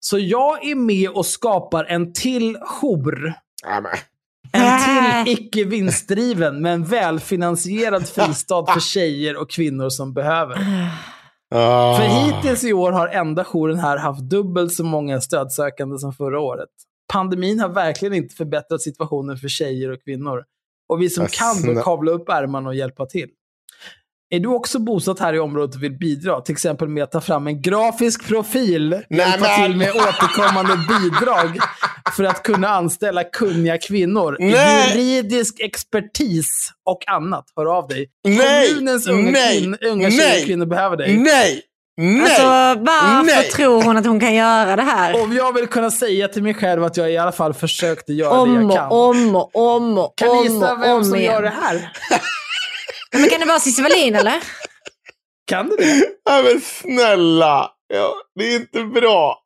Så 0.00 0.18
jag 0.18 0.66
är 0.66 0.74
med 0.74 1.10
och 1.10 1.26
skapar 1.26 1.84
en 1.84 2.12
till 2.12 2.56
jour. 2.56 3.34
En 4.52 5.24
till 5.24 5.32
icke 5.32 5.64
vinstdriven 5.64 6.62
men 6.62 6.84
välfinansierad 6.84 8.08
fristad 8.08 8.66
för 8.66 8.80
tjejer 8.80 9.36
och 9.36 9.50
kvinnor 9.50 9.88
som 9.88 10.14
behöver. 10.14 10.54
Oh. 11.54 11.96
För 11.96 12.02
hittills 12.02 12.64
i 12.64 12.72
år 12.72 12.92
har 12.92 13.08
enda 13.08 13.44
jouren 13.44 13.78
här 13.78 13.96
haft 13.96 14.20
dubbelt 14.20 14.72
så 14.72 14.84
många 14.84 15.20
stödsökande 15.20 15.98
som 15.98 16.12
förra 16.12 16.40
året. 16.40 16.70
Pandemin 17.14 17.60
har 17.60 17.68
verkligen 17.68 18.14
inte 18.14 18.34
förbättrat 18.34 18.82
situationen 18.82 19.36
för 19.36 19.48
tjejer 19.48 19.90
och 19.92 20.04
kvinnor. 20.04 20.42
Och 20.88 21.02
vi 21.02 21.10
som 21.10 21.26
kan 21.26 21.62
bör 21.62 21.82
kavla 21.82 22.10
upp 22.12 22.28
ärmarna 22.28 22.68
och 22.68 22.74
hjälpa 22.74 23.06
till. 23.06 23.28
Är 24.30 24.40
du 24.40 24.48
också 24.48 24.78
bosatt 24.78 25.18
här 25.18 25.34
i 25.34 25.38
området 25.38 25.76
och 25.76 25.82
vill 25.82 25.98
bidra? 25.98 26.40
Till 26.40 26.52
exempel 26.52 26.88
med 26.88 27.02
att 27.02 27.12
ta 27.12 27.20
fram 27.20 27.46
en 27.46 27.62
grafisk 27.62 28.28
profil, 28.28 28.88
Nej, 28.90 29.04
hjälpa 29.30 29.38
men- 29.46 29.68
till 29.70 29.76
med 29.78 29.90
återkommande 29.96 30.72
bidrag 30.88 31.58
för 32.16 32.24
att 32.24 32.42
kunna 32.42 32.68
anställa 32.68 33.24
kunniga 33.24 33.78
kvinnor, 33.78 34.36
Nej. 34.40 34.90
juridisk 34.98 35.60
expertis 35.60 36.70
och 36.84 37.08
annat. 37.08 37.44
Hör 37.56 37.66
av 37.78 37.88
dig. 37.88 38.10
Nej. 38.28 38.68
Kommunens 38.68 39.08
unga, 39.08 39.30
Nej. 39.30 39.58
kvinn, 39.60 39.76
unga 39.90 40.10
tjejer 40.10 40.28
Nej. 40.28 40.40
och 40.40 40.46
kvinnor 40.46 40.66
behöver 40.66 40.96
dig. 40.96 41.16
Nej! 41.18 41.62
Nej! 41.96 42.22
Alltså 42.22 42.42
varför 42.82 43.22
Nej. 43.26 43.50
tror 43.50 43.82
hon 43.82 43.96
att 43.96 44.06
hon 44.06 44.20
kan 44.20 44.34
göra 44.34 44.76
det 44.76 44.82
här? 44.82 45.22
Om 45.22 45.32
jag 45.32 45.52
vill 45.52 45.66
kunna 45.66 45.90
säga 45.90 46.28
till 46.28 46.42
mig 46.42 46.54
själv 46.54 46.84
att 46.84 46.96
jag 46.96 47.12
i 47.12 47.16
alla 47.18 47.32
fall 47.32 47.54
försökte 47.54 48.12
göra 48.12 48.30
Om 48.40 48.54
det 48.68 48.74
jag 48.74 48.92
och 48.92 49.14
kan. 49.14 49.30
om 49.30 49.36
och 49.36 49.50
om 49.56 49.98
och 49.98 50.12
kan 50.16 50.28
ni 50.28 50.34
om 50.38 50.44
gissa 50.44 50.72
och 50.72 50.82
vem 50.82 50.96
om 50.96 51.04
som 51.04 51.14
igen. 51.18 51.32
gör 51.32 51.42
det 51.42 51.52
här? 51.62 51.92
Men 53.20 53.28
kan 53.28 53.40
det 53.40 53.46
vara 53.46 53.58
Cissi 53.60 53.82
Wallin 53.82 54.14
eller? 54.14 54.42
Kan 55.46 55.68
du 55.68 55.76
det? 55.76 56.02
Ja, 56.30 56.42
men 56.42 56.60
snälla! 56.60 57.70
Ja, 57.94 58.14
det 58.34 58.44
är 58.54 58.56
inte 58.56 58.84
bra. 58.84 59.44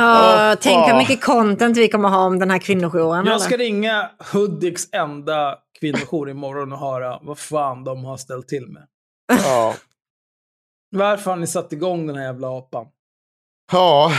Ja, 0.00 0.50
Åh, 0.52 0.58
tänk 0.60 0.88
fan. 0.88 0.98
mycket 0.98 1.24
content 1.24 1.76
vi 1.76 1.88
kommer 1.88 2.08
ha 2.08 2.18
om 2.24 2.38
den 2.38 2.50
här 2.50 2.58
kvinnojouren. 2.58 3.26
Jag 3.26 3.40
ska 3.40 3.54
eller? 3.54 3.64
ringa 3.64 4.10
Hudiks 4.32 4.82
enda 4.92 5.54
kvinnojour 5.80 6.30
imorgon 6.30 6.72
och 6.72 6.78
höra 6.78 7.18
vad 7.22 7.38
fan 7.38 7.84
de 7.84 8.04
har 8.04 8.16
ställt 8.16 8.48
till 8.48 8.66
med. 8.68 8.82
Ja. 9.44 9.74
Varför 10.90 11.30
har 11.30 11.38
ni 11.38 11.46
satt 11.46 11.72
igång 11.72 12.06
den 12.06 12.16
här 12.16 12.24
jävla 12.24 12.58
apan? 12.58 12.86
Ja, 13.72 14.12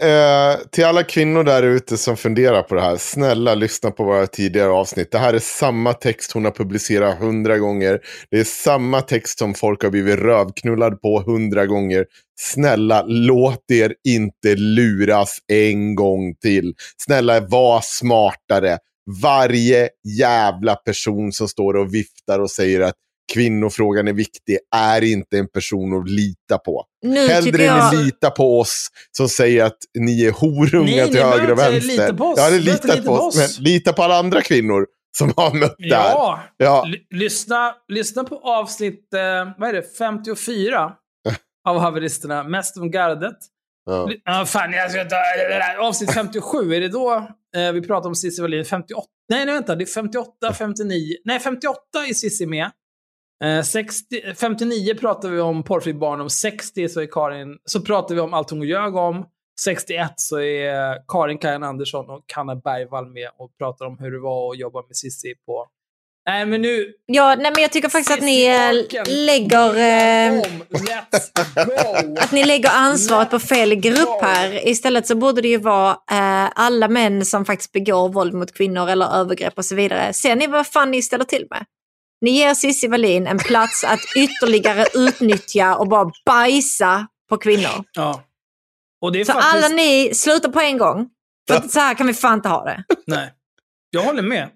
eh, 0.00 0.58
till 0.70 0.84
alla 0.84 1.02
kvinnor 1.02 1.44
där 1.44 1.62
ute 1.62 1.96
som 1.96 2.16
funderar 2.16 2.62
på 2.62 2.74
det 2.74 2.80
här, 2.80 2.96
snälla 2.96 3.54
lyssna 3.54 3.90
på 3.90 4.04
våra 4.04 4.26
tidigare 4.26 4.70
avsnitt. 4.70 5.10
Det 5.10 5.18
här 5.18 5.34
är 5.34 5.38
samma 5.38 5.92
text 5.92 6.32
hon 6.32 6.44
har 6.44 6.52
publicerat 6.52 7.18
hundra 7.18 7.58
gånger. 7.58 8.00
Det 8.30 8.40
är 8.40 8.44
samma 8.44 9.00
text 9.00 9.38
som 9.38 9.54
folk 9.54 9.82
har 9.82 9.90
blivit 9.90 10.18
rövknullad 10.18 11.00
på 11.00 11.20
hundra 11.20 11.66
gånger. 11.66 12.06
Snälla, 12.40 13.04
låt 13.06 13.70
er 13.70 13.94
inte 14.08 14.54
luras 14.56 15.38
en 15.52 15.94
gång 15.94 16.34
till. 16.34 16.74
Snälla, 16.96 17.40
var 17.40 17.80
smartare. 17.82 18.78
Varje 19.22 19.88
jävla 20.18 20.74
person 20.74 21.32
som 21.32 21.48
står 21.48 21.76
och 21.76 21.94
viftar 21.94 22.40
och 22.40 22.50
säger 22.50 22.80
att 22.80 22.94
kvinnofrågan 23.32 24.08
är 24.08 24.12
viktig 24.12 24.58
är 24.76 25.04
inte 25.04 25.38
en 25.38 25.48
person 25.48 26.00
att 26.02 26.10
lita 26.10 26.58
på. 26.64 26.84
Nu 27.02 27.28
Hellre 27.28 27.64
jag... 27.64 27.94
ni 27.96 28.04
litar 28.04 28.30
på 28.30 28.60
oss 28.60 28.88
som 29.16 29.28
säger 29.28 29.64
att 29.64 29.78
ni 29.98 30.24
är 30.24 30.30
horunga 30.32 30.84
Nej, 30.96 31.10
till 31.10 31.22
höger 31.22 31.50
och 31.52 31.58
vänster. 31.58 31.88
lita 31.88 32.14
på 32.14 32.24
oss. 32.24 32.38
Ja, 32.38 32.48
på 32.48 32.54
lita 32.56 33.02
på 33.02 33.12
oss. 33.12 33.36
oss. 33.36 33.58
Men 33.58 33.64
lita 33.64 33.92
på 33.92 34.02
alla 34.02 34.18
andra 34.18 34.40
kvinnor 34.40 34.86
som 35.18 35.32
har 35.36 35.54
mött. 35.54 35.74
Ja, 35.78 36.40
Ja. 36.56 36.84
L- 36.86 36.96
lyssna, 37.10 37.74
lyssna 37.88 38.24
på 38.24 38.36
avsnitt 38.38 39.14
eh, 39.14 39.20
vad 39.58 39.68
är 39.68 39.72
det, 39.72 39.96
54 39.98 40.92
av 41.68 41.78
haveristerna. 41.78 42.42
Mest 42.44 42.76
om 42.76 42.90
gardet. 42.90 43.36
Ja. 43.86 44.10
Ja, 44.24 44.44
fan, 44.46 44.72
jag 44.72 44.90
ska 44.90 45.04
ta, 45.04 45.16
avsnitt 45.86 46.12
57, 46.14 46.74
är 46.74 46.80
det 46.80 46.88
då 46.88 47.28
eh, 47.56 47.72
vi 47.72 47.82
pratar 47.82 48.08
om 48.08 48.14
Cissi 48.14 48.42
Wallin? 48.42 48.64
58? 48.64 49.06
Nej, 49.28 49.44
nej, 49.46 49.54
vänta. 49.54 49.76
Det 49.76 49.84
är 49.84 49.86
58, 49.86 50.52
59. 50.58 51.14
Nej, 51.24 51.40
58 51.40 51.78
är 52.08 52.14
Cissi 52.14 52.46
med. 52.46 52.70
Eh, 53.44 53.62
60, 53.62 54.34
59 54.36 54.94
pratar 54.94 55.28
vi 55.28 55.40
om 55.40 55.62
porrfri 55.62 55.94
barn 55.94 56.20
om. 56.20 56.30
60 56.30 56.88
så 56.88 57.00
är 57.00 57.06
Karin, 57.06 57.58
så 57.64 57.80
pratar 57.80 58.14
vi 58.14 58.20
om 58.20 58.34
allt 58.34 58.50
hon 58.50 58.62
ljög 58.62 58.96
om. 58.96 59.26
61 59.60 60.12
så 60.16 60.40
är 60.40 60.98
Karin 61.08 61.38
Kajan 61.38 61.62
Andersson 61.62 62.10
och 62.10 62.24
Hanna 62.34 62.56
Bergvall 62.56 63.06
med 63.06 63.30
och 63.38 63.58
pratar 63.58 63.86
om 63.86 63.98
hur 63.98 64.10
det 64.10 64.20
var 64.20 64.50
att 64.50 64.58
jobba 64.58 64.82
med 64.82 64.96
Cissi 64.96 65.34
på... 65.46 65.66
Nej, 66.26 66.46
men 66.46 66.62
nu... 66.62 66.92
Ja, 67.06 67.34
nej, 67.38 67.52
men 67.54 67.62
jag 67.62 67.72
tycker 67.72 67.88
faktiskt 67.88 68.18
att 68.18 68.24
ni 68.24 68.46
eh, 68.46 69.06
lägger... 69.06 69.76
Eh, 69.76 70.42
att 72.20 72.32
ni 72.32 72.44
lägger 72.44 72.70
ansvaret 72.72 73.30
på 73.30 73.38
fel 73.38 73.74
grupp 73.74 74.22
här. 74.22 74.68
Istället 74.68 75.06
så 75.06 75.14
borde 75.14 75.40
det 75.40 75.48
ju 75.48 75.58
vara 75.58 75.90
eh, 75.90 76.50
alla 76.54 76.88
män 76.88 77.24
som 77.24 77.44
faktiskt 77.44 77.72
begår 77.72 78.08
våld 78.08 78.34
mot 78.34 78.54
kvinnor 78.54 78.88
eller 78.88 79.20
övergrepp 79.20 79.58
och 79.58 79.64
så 79.64 79.74
vidare. 79.74 80.12
Ser 80.12 80.36
ni 80.36 80.46
vad 80.46 80.66
fan 80.66 80.90
ni 80.90 81.02
ställer 81.02 81.24
till 81.24 81.46
med? 81.50 81.64
Ni 82.24 82.30
ger 82.30 82.54
Cissi 82.54 82.88
Wallin 82.88 83.26
en 83.26 83.38
plats 83.38 83.84
att 83.84 84.00
ytterligare 84.16 84.84
utnyttja 84.94 85.76
och 85.76 85.88
bara 85.88 86.10
bajsa 86.26 87.06
på 87.28 87.36
kvinnor. 87.36 87.84
Ja. 87.92 88.24
Och 89.00 89.12
det 89.12 89.20
är 89.20 89.24
Så 89.24 89.32
faktiskt... 89.32 89.54
alla 89.54 89.68
ni, 89.68 90.14
sluta 90.14 90.48
på 90.50 90.60
en 90.60 90.78
gång. 90.78 91.08
För 91.48 91.56
att 91.56 91.70
så 91.70 91.80
här 91.80 91.94
kan 91.94 92.06
vi 92.06 92.14
fan 92.14 92.34
inte 92.34 92.48
ha 92.48 92.64
det. 92.64 92.84
Nej. 93.06 93.32
Jag 93.90 94.02
håller 94.02 94.22
med. 94.22 94.50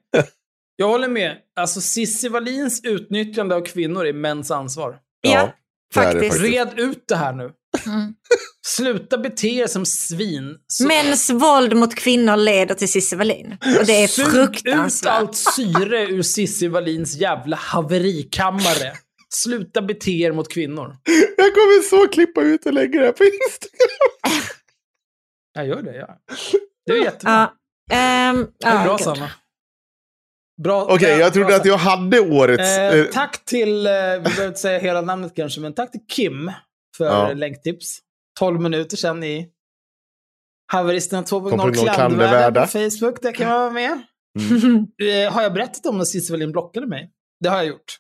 Jag 0.77 0.89
håller 0.89 1.09
med. 1.09 1.37
Alltså 1.61 1.81
Cissi 1.81 2.29
Wallins 2.29 2.85
utnyttjande 2.85 3.55
av 3.55 3.61
kvinnor 3.61 4.07
är 4.07 4.13
mäns 4.13 4.51
ansvar. 4.51 4.99
Ja, 5.21 5.53
faktiskt. 5.95 6.35
faktiskt. 6.35 6.45
Red 6.45 6.79
ut 6.79 7.05
det 7.09 7.17
här 7.17 7.33
nu. 7.33 7.53
Mm. 7.87 8.15
Sluta 8.67 9.19
bete 9.19 9.49
er 9.49 9.67
som 9.67 9.87
svin. 9.87 10.55
Så- 10.67 10.87
Mäns 10.87 11.31
våld 11.31 11.77
mot 11.77 11.95
kvinnor 11.95 12.37
leder 12.37 12.75
till 12.75 12.89
Cissi 12.89 13.17
Wallin. 13.17 13.57
Och 13.81 13.87
det 13.87 14.03
är 14.03 14.09
Sug 14.09 14.27
ut 14.27 14.33
fruktansvärt. 14.33 15.13
allt 15.13 15.37
syre 15.37 16.03
ur 16.07 16.23
Cissi 16.23 16.69
Wallins 16.69 17.15
jävla 17.17 17.57
haverikammare. 17.57 18.93
Sluta 19.35 19.83
bete 19.83 20.11
er 20.11 20.33
mot 20.33 20.49
kvinnor. 20.53 20.97
Jag 21.37 21.55
kommer 21.55 21.83
så 21.83 22.09
klippa 22.09 22.41
ut 22.41 22.67
och 22.67 22.73
lägga 22.75 23.01
det 23.01 23.07
här 23.07 23.13
på 23.13 23.25
Instagram. 23.25 24.43
Jag 25.55 25.67
gör 25.67 25.83
det, 25.83 25.97
ja. 25.97 26.09
Det 26.87 26.93
är 26.93 27.05
jättebra. 27.05 27.51
Ja, 27.91 27.97
ehm, 27.97 28.47
det 28.61 28.67
är 28.67 28.85
bra, 28.85 28.97
gud. 28.97 29.05
Sanna. 29.05 29.31
Bra. 30.63 30.85
Okej, 30.85 30.99
bra- 30.99 31.19
jag 31.25 31.33
trodde 31.33 31.47
bra 31.47 31.57
att 31.57 31.65
jag 31.67 31.77
hade 31.79 32.21
årets... 32.21 32.63
Eh, 32.79 32.95
eh, 32.95 33.05
tack 33.13 33.45
till, 33.45 33.87
eh, 33.87 33.93
vi 33.93 34.21
behöver 34.21 34.47
inte 34.47 34.61
säga 34.61 34.79
hela 34.79 35.01
namnet 35.01 35.33
kanske, 35.37 35.61
men 35.61 35.75
tack 35.75 35.93
till 35.93 36.01
Kim 36.09 36.53
för 36.99 37.05
Ja. 37.05 37.33
länktips. 37.33 37.99
12 38.39 38.61
minuter 38.61 38.97
sedan 38.97 39.25
i 39.25 39.49
Haveristerna 40.73 41.23
2.0 41.23 41.73
2.0 41.73 41.95
klandervärda 41.95 42.61
på 42.61 42.69
Facebook. 42.69 43.23
Där 43.23 43.33
kan 43.33 43.49
man 43.49 43.61
vara 43.61 43.71
med. 43.71 44.03
Eh, 45.03 45.33
har 45.33 45.43
jag 45.43 45.53
berättat 45.53 45.87
om 45.87 45.99
när 45.99 46.05
Cissi 46.05 46.47
blockade 46.47 46.87
mig? 46.87 47.11
Det 47.41 47.49
har 47.49 47.57
jag 47.57 47.67
gjort. 47.67 47.97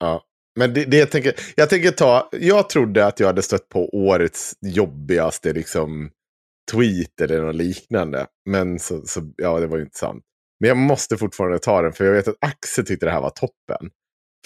Ja. 0.00 0.22
Men 0.58 0.74
det, 0.74 0.84
det 0.84 0.96
jag, 0.96 1.10
tänker, 1.10 1.34
jag 1.56 1.70
tänker 1.70 1.90
ta, 1.90 2.28
jag 2.32 2.68
trodde 2.68 3.06
att 3.06 3.20
jag 3.20 3.26
hade 3.26 3.42
stött 3.42 3.68
på 3.68 3.88
årets 3.88 4.52
jobbigaste 4.60 5.52
liksom, 5.52 6.10
tweet 6.72 7.20
eller 7.20 7.42
något 7.42 7.54
liknande. 7.54 8.26
Men 8.50 8.78
så, 8.78 9.02
så, 9.06 9.20
ja, 9.36 9.60
det 9.60 9.66
var 9.66 9.76
ju 9.76 9.82
inte 9.82 9.98
sant. 9.98 10.24
Men 10.60 10.68
jag 10.68 10.76
måste 10.76 11.16
fortfarande 11.16 11.58
ta 11.58 11.82
den, 11.82 11.92
för 11.92 12.04
jag 12.04 12.12
vet 12.12 12.28
att 12.28 12.36
Axel 12.40 12.86
tyckte 12.86 13.06
det 13.06 13.12
här 13.12 13.20
var 13.20 13.30
toppen. 13.30 13.90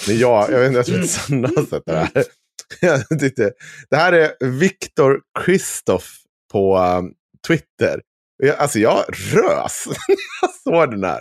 Men 0.06 0.18
jag, 0.18 0.50
jag 0.50 0.58
vet 0.58 0.66
inte, 0.66 0.78
jag 0.78 0.86
tror 0.86 0.96
inte 0.98 1.08
Sanna 1.08 1.48
har 1.56 1.62
sett 1.62 1.82
det 1.86 1.96
här. 1.96 2.24
Jag 2.80 3.20
tyckte, 3.20 3.52
det 3.90 3.96
här 3.96 4.12
är 4.12 4.46
Viktor 4.46 5.20
Kristoff 5.40 6.18
på 6.52 6.78
um, 6.78 7.12
Twitter. 7.46 8.00
Jag, 8.42 8.56
alltså 8.56 8.78
jag 8.78 9.04
rös 9.08 9.86
när 10.08 10.16
jag 10.40 10.50
såg 10.50 10.90
den 10.90 11.04
här. 11.04 11.20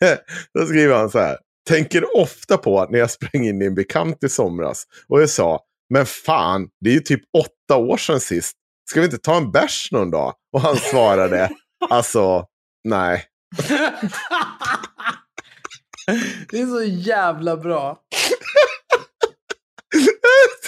Då 0.54 0.66
skriver 0.66 0.94
han 0.94 1.10
så 1.10 1.18
här. 1.18 1.38
Tänker 1.68 2.16
ofta 2.16 2.58
på 2.58 2.86
när 2.90 2.98
jag 2.98 3.10
sprang 3.10 3.46
in 3.46 3.62
i 3.62 3.66
en 3.66 3.74
bekant 3.74 4.24
i 4.24 4.28
somras. 4.28 4.84
Och 5.08 5.22
jag 5.22 5.30
sa, 5.30 5.60
men 5.94 6.06
fan, 6.06 6.68
det 6.80 6.90
är 6.90 6.94
ju 6.94 7.00
typ 7.00 7.22
åtta 7.38 7.76
år 7.76 7.96
sedan 7.96 8.20
sist. 8.20 8.52
Ska 8.90 9.00
vi 9.00 9.06
inte 9.06 9.18
ta 9.18 9.36
en 9.36 9.50
bärs 9.50 9.88
någon 9.92 10.10
dag? 10.10 10.34
Och 10.52 10.60
han 10.60 10.76
svarade, 10.76 11.50
alltså, 11.90 12.46
nej. 12.84 13.24
det 16.50 16.60
är 16.60 16.66
så 16.66 16.82
jävla 16.82 17.56
bra. 17.56 18.00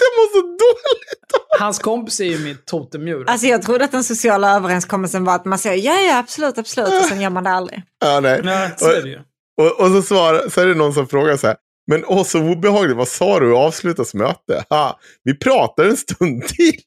jag 0.01 0.17
mår 0.17 0.27
så 0.33 0.57
dåligt. 0.73 1.59
Hans 1.59 1.79
kompis 1.79 2.19
är 2.19 2.25
ju 2.25 2.39
mitt 2.39 2.65
totemdjur. 2.65 3.25
Alltså 3.29 3.47
jag 3.47 3.61
trodde 3.61 3.85
att 3.85 3.91
den 3.91 4.03
sociala 4.03 4.55
överenskommelsen 4.55 5.23
var 5.23 5.35
att 5.35 5.45
man 5.45 5.59
säger 5.59 5.85
ja, 5.85 6.01
ja, 6.01 6.17
absolut, 6.19 6.57
absolut, 6.57 6.89
och 7.01 7.05
sen 7.05 7.21
gör 7.21 7.29
man 7.29 7.43
det 7.43 7.49
aldrig. 7.49 7.83
Ja, 7.99 8.19
nej. 8.19 8.41
Nej, 8.43 8.71
så 8.77 8.89
är 8.91 9.01
det 9.01 9.09
ju. 9.09 9.19
Och, 9.61 9.79
och 9.79 9.87
så, 9.91 10.01
svarar, 10.01 10.49
så 10.49 10.61
är 10.61 10.65
det 10.65 10.75
någon 10.75 10.93
som 10.93 11.07
frågar 11.07 11.37
så 11.37 11.47
här. 11.47 11.55
Men 11.87 12.05
åh, 12.05 12.23
så 12.23 12.39
obehagligt. 12.39 12.97
Vad 12.97 13.07
sa 13.07 13.39
du 13.39 13.51
i 13.51 13.55
avslutasmöte? 13.55 14.65
Ha, 14.69 14.99
vi 15.23 15.37
pratar 15.37 15.85
en 15.85 15.97
stund 15.97 16.47
till. 16.47 16.79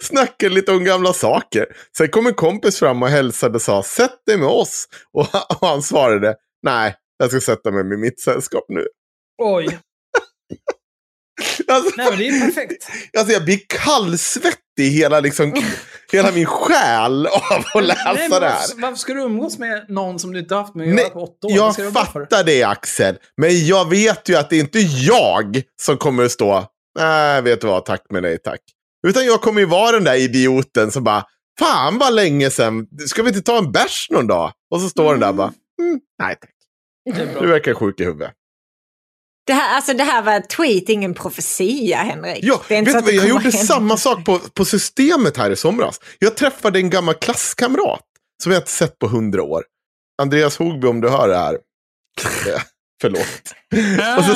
Snackade 0.00 0.54
lite 0.54 0.72
om 0.72 0.84
gamla 0.84 1.12
saker. 1.12 1.66
Sen 1.96 2.08
kom 2.08 2.26
en 2.26 2.34
kompis 2.34 2.78
fram 2.78 3.02
och 3.02 3.08
hälsade 3.08 3.54
och 3.54 3.62
sa 3.62 3.82
sätt 3.82 4.26
dig 4.26 4.36
med 4.36 4.48
oss. 4.48 4.88
Och, 5.12 5.26
han- 5.26 5.42
och 5.60 5.68
han 5.68 5.82
svarade 5.82 6.36
nej, 6.62 6.94
jag 7.18 7.30
ska 7.30 7.40
sätta 7.40 7.70
mig 7.70 7.84
med 7.84 7.98
mitt 7.98 8.20
sällskap 8.20 8.64
nu. 8.68 8.86
Oj. 9.42 9.66
Alltså, 11.68 11.92
Nej, 11.96 12.06
men 12.10 12.18
det 12.18 12.28
är 12.28 12.40
perfekt. 12.46 12.88
alltså 13.18 13.32
jag 13.32 13.44
blir 13.44 13.60
kallsvettig 13.68 14.90
hela, 14.90 15.20
liksom, 15.20 15.54
hela 16.12 16.32
min 16.32 16.46
själ 16.46 17.26
av 17.26 17.64
att 17.74 17.84
läsa 17.84 18.12
Nej, 18.12 18.28
det 18.28 18.48
här. 18.48 18.60
varför, 18.76 18.96
ska 18.96 19.14
du 19.14 19.20
umgås 19.22 19.58
med 19.58 19.84
någon 19.88 20.18
som 20.18 20.32
du 20.32 20.38
inte 20.38 20.54
haft 20.54 20.74
med 20.74 20.88
att 20.88 21.00
göra 21.00 21.10
på 21.10 21.20
åtta 21.20 21.46
år? 21.46 21.52
Jag 21.52 21.92
fattar 21.92 22.44
det 22.44 22.62
Axel. 22.64 23.16
Men 23.36 23.66
jag 23.66 23.90
vet 23.90 24.28
ju 24.28 24.36
att 24.36 24.50
det 24.50 24.56
är 24.56 24.60
inte 24.60 24.78
jag 24.80 25.62
som 25.82 25.96
kommer 25.96 26.24
att 26.24 26.32
stå, 26.32 26.64
nej 26.98 27.42
vet 27.42 27.60
du 27.60 27.66
vad, 27.66 27.84
tack 27.84 28.02
men 28.10 28.22
nej 28.22 28.38
tack. 28.38 28.60
Utan 29.06 29.24
jag 29.26 29.40
kommer 29.40 29.60
ju 29.60 29.66
vara 29.66 29.92
den 29.92 30.04
där 30.04 30.14
idioten 30.16 30.90
som 30.90 31.04
bara, 31.04 31.24
fan 31.58 31.98
vad 31.98 32.14
länge 32.14 32.50
sedan, 32.50 32.86
ska 33.06 33.22
vi 33.22 33.28
inte 33.28 33.42
ta 33.42 33.58
en 33.58 33.72
bärs 33.72 34.06
någon 34.10 34.26
dag? 34.26 34.52
Och 34.70 34.80
så 34.80 34.88
står 34.88 35.10
den 35.10 35.20
där 35.20 35.32
bara, 35.32 35.52
mm, 35.82 36.00
nej 36.22 36.36
tack. 36.40 36.50
Du 37.40 37.46
verkar 37.46 37.74
sjuk 37.74 38.00
i 38.00 38.04
huvudet. 38.04 38.30
Det 39.50 39.54
här, 39.54 39.76
alltså 39.76 39.94
det 39.94 40.04
här 40.04 40.22
var 40.22 40.36
ett 40.36 40.48
tweet, 40.48 40.88
ingen 40.88 41.14
profetia, 41.14 41.96
Henrik. 41.96 42.38
Ja, 42.42 42.62
vet 42.68 42.84
du 42.84 42.90
jag 42.90 43.04
kommer 43.04 43.12
gjorde 43.12 43.42
hända. 43.42 43.58
samma 43.58 43.96
sak 43.96 44.24
på, 44.24 44.38
på 44.38 44.64
systemet 44.64 45.36
här 45.36 45.50
i 45.50 45.56
somras. 45.56 46.00
Jag 46.18 46.36
träffade 46.36 46.78
en 46.78 46.90
gammal 46.90 47.14
klasskamrat 47.14 48.04
som 48.42 48.52
jag 48.52 48.60
inte 48.60 48.70
sett 48.70 48.98
på 48.98 49.06
hundra 49.06 49.42
år. 49.42 49.64
Andreas 50.22 50.58
Hogby, 50.58 50.86
om 50.86 51.00
du 51.00 51.08
hör 51.08 51.28
det 51.28 51.36
här. 51.36 51.58
Förlåt. 53.00 53.20
och, 54.18 54.24
så, 54.24 54.32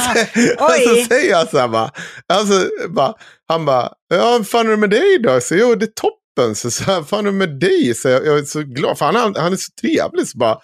och 0.65 0.99
så 0.99 1.05
säger 1.09 1.31
jag 1.31 1.49
så 1.49 1.59
här 1.59 1.69
bara, 1.69 1.91
alltså, 2.28 2.69
bara 2.89 3.15
han 3.49 3.65
bara, 3.65 3.93
ja, 4.09 4.31
vad 4.31 4.49
fan 4.49 4.66
är 4.66 4.70
det 4.70 4.77
med 4.77 4.91
dig 4.91 5.19
då? 5.19 5.41
Så 5.41 5.57
jag, 5.57 5.78
det 5.78 5.85
är 5.85 5.86
toppen. 5.86 6.55
Så, 6.55 6.70
så 6.70 6.85
här, 6.85 7.03
fan 7.03 7.27
är 7.27 7.31
det 7.31 7.39
med 7.39 7.61
dig? 7.61 7.95
Så 7.95 8.09
jag, 8.09 8.27
jag 8.27 8.39
är 8.39 8.45
så 8.45 8.62
glad, 8.62 8.99
för 8.99 9.07
han, 9.07 9.15
han 9.15 9.35
han 9.36 9.53
är 9.53 9.57
så 9.57 9.73
trevlig. 9.81 10.28
Så 10.28 10.39
bara, 10.39 10.59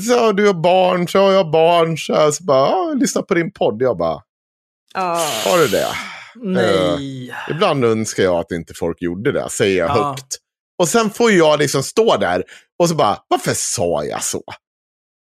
så, 0.00 0.32
du 0.32 0.46
har 0.46 0.54
barn, 0.54 1.08
så 1.08 1.18
ja, 1.18 1.32
jag 1.32 1.44
har 1.44 1.52
barn. 1.52 1.98
Så, 1.98 2.14
här, 2.14 2.30
så 2.30 2.44
bara, 2.44 2.68
ja, 2.70 2.92
lyssna 2.96 3.22
på 3.22 3.34
din 3.34 3.52
podd. 3.52 3.82
Jag 3.82 3.96
bara, 3.98 4.20
Ja. 4.94 5.26
har 5.46 5.58
du 5.58 5.68
det? 5.68 5.88
Nej. 6.34 7.34
Ibland 7.50 7.84
önskar 7.84 8.22
jag 8.22 8.34
att 8.36 8.50
inte 8.52 8.74
folk 8.74 9.02
gjorde 9.02 9.32
det, 9.32 9.48
säger 9.50 9.78
jag 9.78 9.88
Ja. 9.96 10.04
högt. 10.08 10.36
Och 10.78 10.88
sen 10.88 11.10
får 11.10 11.30
jag 11.32 11.58
liksom 11.58 11.82
stå 11.82 12.16
där 12.16 12.42
och 12.78 12.88
så 12.88 12.94
bara, 12.94 13.18
varför 13.28 13.54
sa 13.54 14.04
jag 14.04 14.22
så? 14.22 14.42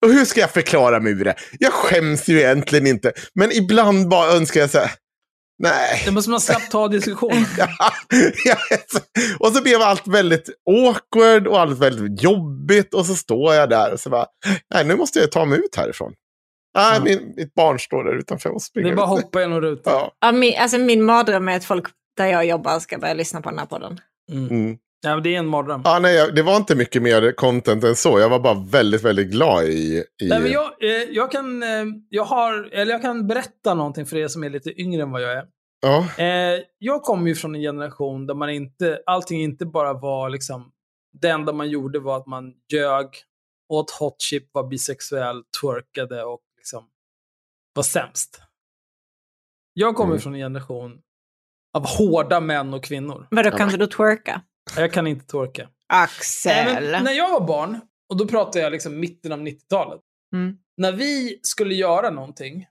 Och 0.05 0.11
hur 0.11 0.25
ska 0.25 0.39
jag 0.39 0.51
förklara 0.51 0.99
mig 0.99 1.11
ur 1.13 1.23
det? 1.25 1.35
Jag 1.59 1.73
skäms 1.73 2.27
ju 2.27 2.39
egentligen 2.39 2.87
inte, 2.87 3.11
men 3.35 3.51
ibland 3.51 4.07
bara 4.09 4.31
önskar 4.31 4.59
jag 4.61 4.69
så 4.69 4.79
här, 4.79 4.91
nej. 5.61 6.01
Det 6.05 6.11
måste 6.11 6.29
man 6.31 6.41
snabbt 6.41 6.71
ta. 6.71 6.93
Ja, 8.45 8.57
vet. 8.69 9.39
och 9.39 9.51
så 9.51 9.63
blev 9.63 9.81
allt 9.81 10.07
väldigt 10.07 10.49
awkward 10.69 11.47
och 11.47 11.59
allt 11.59 11.79
väldigt 11.79 12.23
jobbigt 12.23 12.93
och 12.93 13.05
så 13.05 13.15
står 13.15 13.53
jag 13.53 13.69
där 13.69 13.93
och 13.93 13.99
så 13.99 14.09
bara, 14.09 14.25
nej 14.73 14.85
nu 14.85 14.95
måste 14.95 15.19
jag 15.19 15.31
ta 15.31 15.45
mig 15.45 15.59
ut 15.59 15.75
härifrån. 15.75 16.13
Nej, 16.77 16.93
Ja. 16.97 17.03
min, 17.03 17.33
mitt 17.37 17.53
barn 17.53 17.79
står 17.79 18.03
där 18.03 18.17
utanför 18.17 18.49
och 18.49 18.55
Det 18.55 18.59
springer 18.59 18.91
är 18.91 18.95
bara 18.95 19.03
att 19.03 19.09
hoppa 19.09 19.41
genom 19.41 19.61
rutan. 19.61 19.93
Ja. 19.93 20.11
Ja, 20.19 20.31
min, 20.31 20.53
alltså 20.59 20.77
min 20.77 21.03
mardröm 21.03 21.47
är 21.47 21.55
att 21.55 21.65
folk 21.65 21.85
där 22.17 22.27
jag 22.27 22.45
jobbar 22.45 22.79
ska 22.79 22.97
börja 22.97 23.13
lyssna 23.13 23.41
på 23.41 23.49
den 23.49 23.59
här 23.59 23.65
podden. 23.65 23.99
Mm. 24.31 24.47
Mm. 24.49 24.77
Ja, 25.03 25.19
det 25.19 25.35
är 25.35 25.39
en 25.39 25.47
mardröm. 25.47 25.81
Ja, 25.85 25.99
nej, 25.99 26.31
det 26.31 26.41
var 26.43 26.57
inte 26.57 26.75
mycket 26.75 27.01
mer 27.01 27.31
content 27.31 27.83
än 27.83 27.95
så. 27.95 28.19
Jag 28.19 28.29
var 28.29 28.39
bara 28.39 28.53
väldigt, 28.71 29.01
väldigt 29.03 29.31
glad 29.31 29.63
i... 29.63 30.03
i... 30.21 30.29
Nej, 30.29 30.39
men 30.39 30.51
jag, 30.51 30.83
eh, 30.83 30.89
jag, 31.09 31.31
kan, 31.31 31.63
eh, 31.63 31.85
jag, 32.09 32.23
har, 32.23 32.69
eller 32.73 32.91
jag 32.91 33.01
kan 33.01 33.27
berätta 33.27 33.73
någonting 33.73 34.05
för 34.05 34.17
er 34.17 34.27
som 34.27 34.43
är 34.43 34.49
lite 34.49 34.81
yngre 34.81 35.01
än 35.01 35.11
vad 35.11 35.21
jag 35.21 35.31
är. 35.31 35.45
Ja, 35.81 36.23
Eh, 36.23 36.59
jag 36.77 37.01
kommer 37.03 37.27
ju 37.27 37.35
från 37.35 37.55
en 37.55 37.61
generation 37.61 38.27
där 38.27 38.33
man 38.33 38.49
inte, 38.49 38.99
allting 39.05 39.41
inte 39.43 39.65
bara 39.65 39.93
var 39.93 40.29
liksom, 40.29 40.71
det 41.21 41.29
enda 41.29 41.53
man 41.53 41.69
gjorde 41.69 41.99
var 41.99 42.17
att 42.17 42.27
man 42.27 42.53
ljög, 42.71 43.07
åt 43.69 43.91
hot 43.91 44.21
chip, 44.21 44.49
var 44.51 44.67
bisexuell, 44.67 45.43
twerkade 45.61 46.23
och 46.23 46.41
liksom 46.57 46.83
var 47.73 47.83
sämst. 47.83 48.41
Jag 49.73 49.95
kommer 49.95 50.11
Mm. 50.11 50.21
från 50.21 50.33
en 50.33 50.39
generation 50.39 50.99
av 51.73 51.87
hårda 51.87 52.39
män 52.39 52.73
och 52.73 52.83
kvinnor. 52.83 53.27
Vadå, 53.31 53.51
kan 53.51 53.69
du 53.69 53.87
twerka? 53.87 54.41
Jag 54.77 54.93
kan 54.93 55.07
inte 55.07 55.25
twerka. 55.25 55.69
Axel. 55.87 56.65
Nej, 56.65 56.91
men 56.91 57.03
när 57.03 57.11
jag 57.11 57.29
var 57.29 57.47
barn, 57.47 57.81
och 58.09 58.17
då 58.17 58.27
pratar 58.27 58.59
jag 58.59 58.71
liksom 58.71 58.99
mitten 58.99 59.31
av 59.31 59.39
90-talet. 59.39 60.01
Mm. 60.35 60.57
När 60.77 60.91
vi 60.91 61.39
skulle 61.41 61.75
göra 61.75 62.09
någonting, 62.09 62.67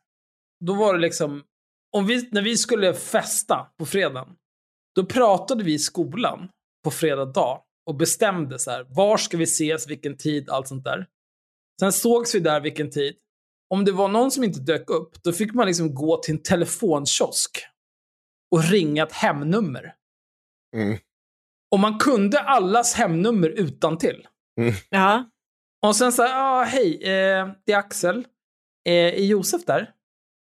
då 0.64 0.74
var 0.74 0.94
det 0.94 1.00
liksom, 1.00 1.42
om 1.96 2.06
vi, 2.06 2.28
när 2.32 2.42
vi 2.42 2.56
skulle 2.56 2.94
festa 2.94 3.66
på 3.78 3.86
fredagen, 3.86 4.28
då 4.94 5.06
pratade 5.06 5.64
vi 5.64 5.74
i 5.74 5.78
skolan 5.78 6.48
på 6.84 6.90
fredag 6.90 7.24
dag 7.24 7.62
och 7.86 7.96
bestämde 7.96 8.58
så 8.58 8.70
här, 8.70 8.86
var 8.88 9.16
ska 9.16 9.36
vi 9.36 9.44
ses, 9.44 9.88
vilken 9.88 10.16
tid, 10.16 10.50
allt 10.50 10.68
sånt 10.68 10.84
där. 10.84 11.06
Sen 11.80 11.92
sågs 11.92 12.34
vi 12.34 12.40
där 12.40 12.60
vilken 12.60 12.90
tid. 12.90 13.16
Om 13.74 13.84
det 13.84 13.92
var 13.92 14.08
någon 14.08 14.30
som 14.30 14.44
inte 14.44 14.60
dök 14.60 14.90
upp, 14.90 15.22
då 15.22 15.32
fick 15.32 15.54
man 15.54 15.66
liksom 15.66 15.94
gå 15.94 16.16
till 16.16 16.34
en 16.34 16.42
telefonkiosk 16.42 17.58
och 18.50 18.64
ringa 18.64 19.02
ett 19.02 19.12
hemnummer. 19.12 19.94
Mm. 20.76 20.98
Och 21.70 21.78
man 21.80 21.98
kunde 21.98 22.40
allas 22.40 22.94
hemnummer 22.94 23.48
utan 23.48 23.98
till. 23.98 24.26
Ja. 24.90 25.24
Och 25.86 25.96
sen 25.96 26.12
så 26.12 26.22
här, 26.22 26.60
ah, 26.60 26.64
hej, 26.64 26.94
eh, 27.02 27.48
det 27.66 27.72
är 27.72 27.76
Axel. 27.76 28.16
Eh, 28.88 28.92
är 28.94 29.24
Josef 29.24 29.64
där? 29.64 29.90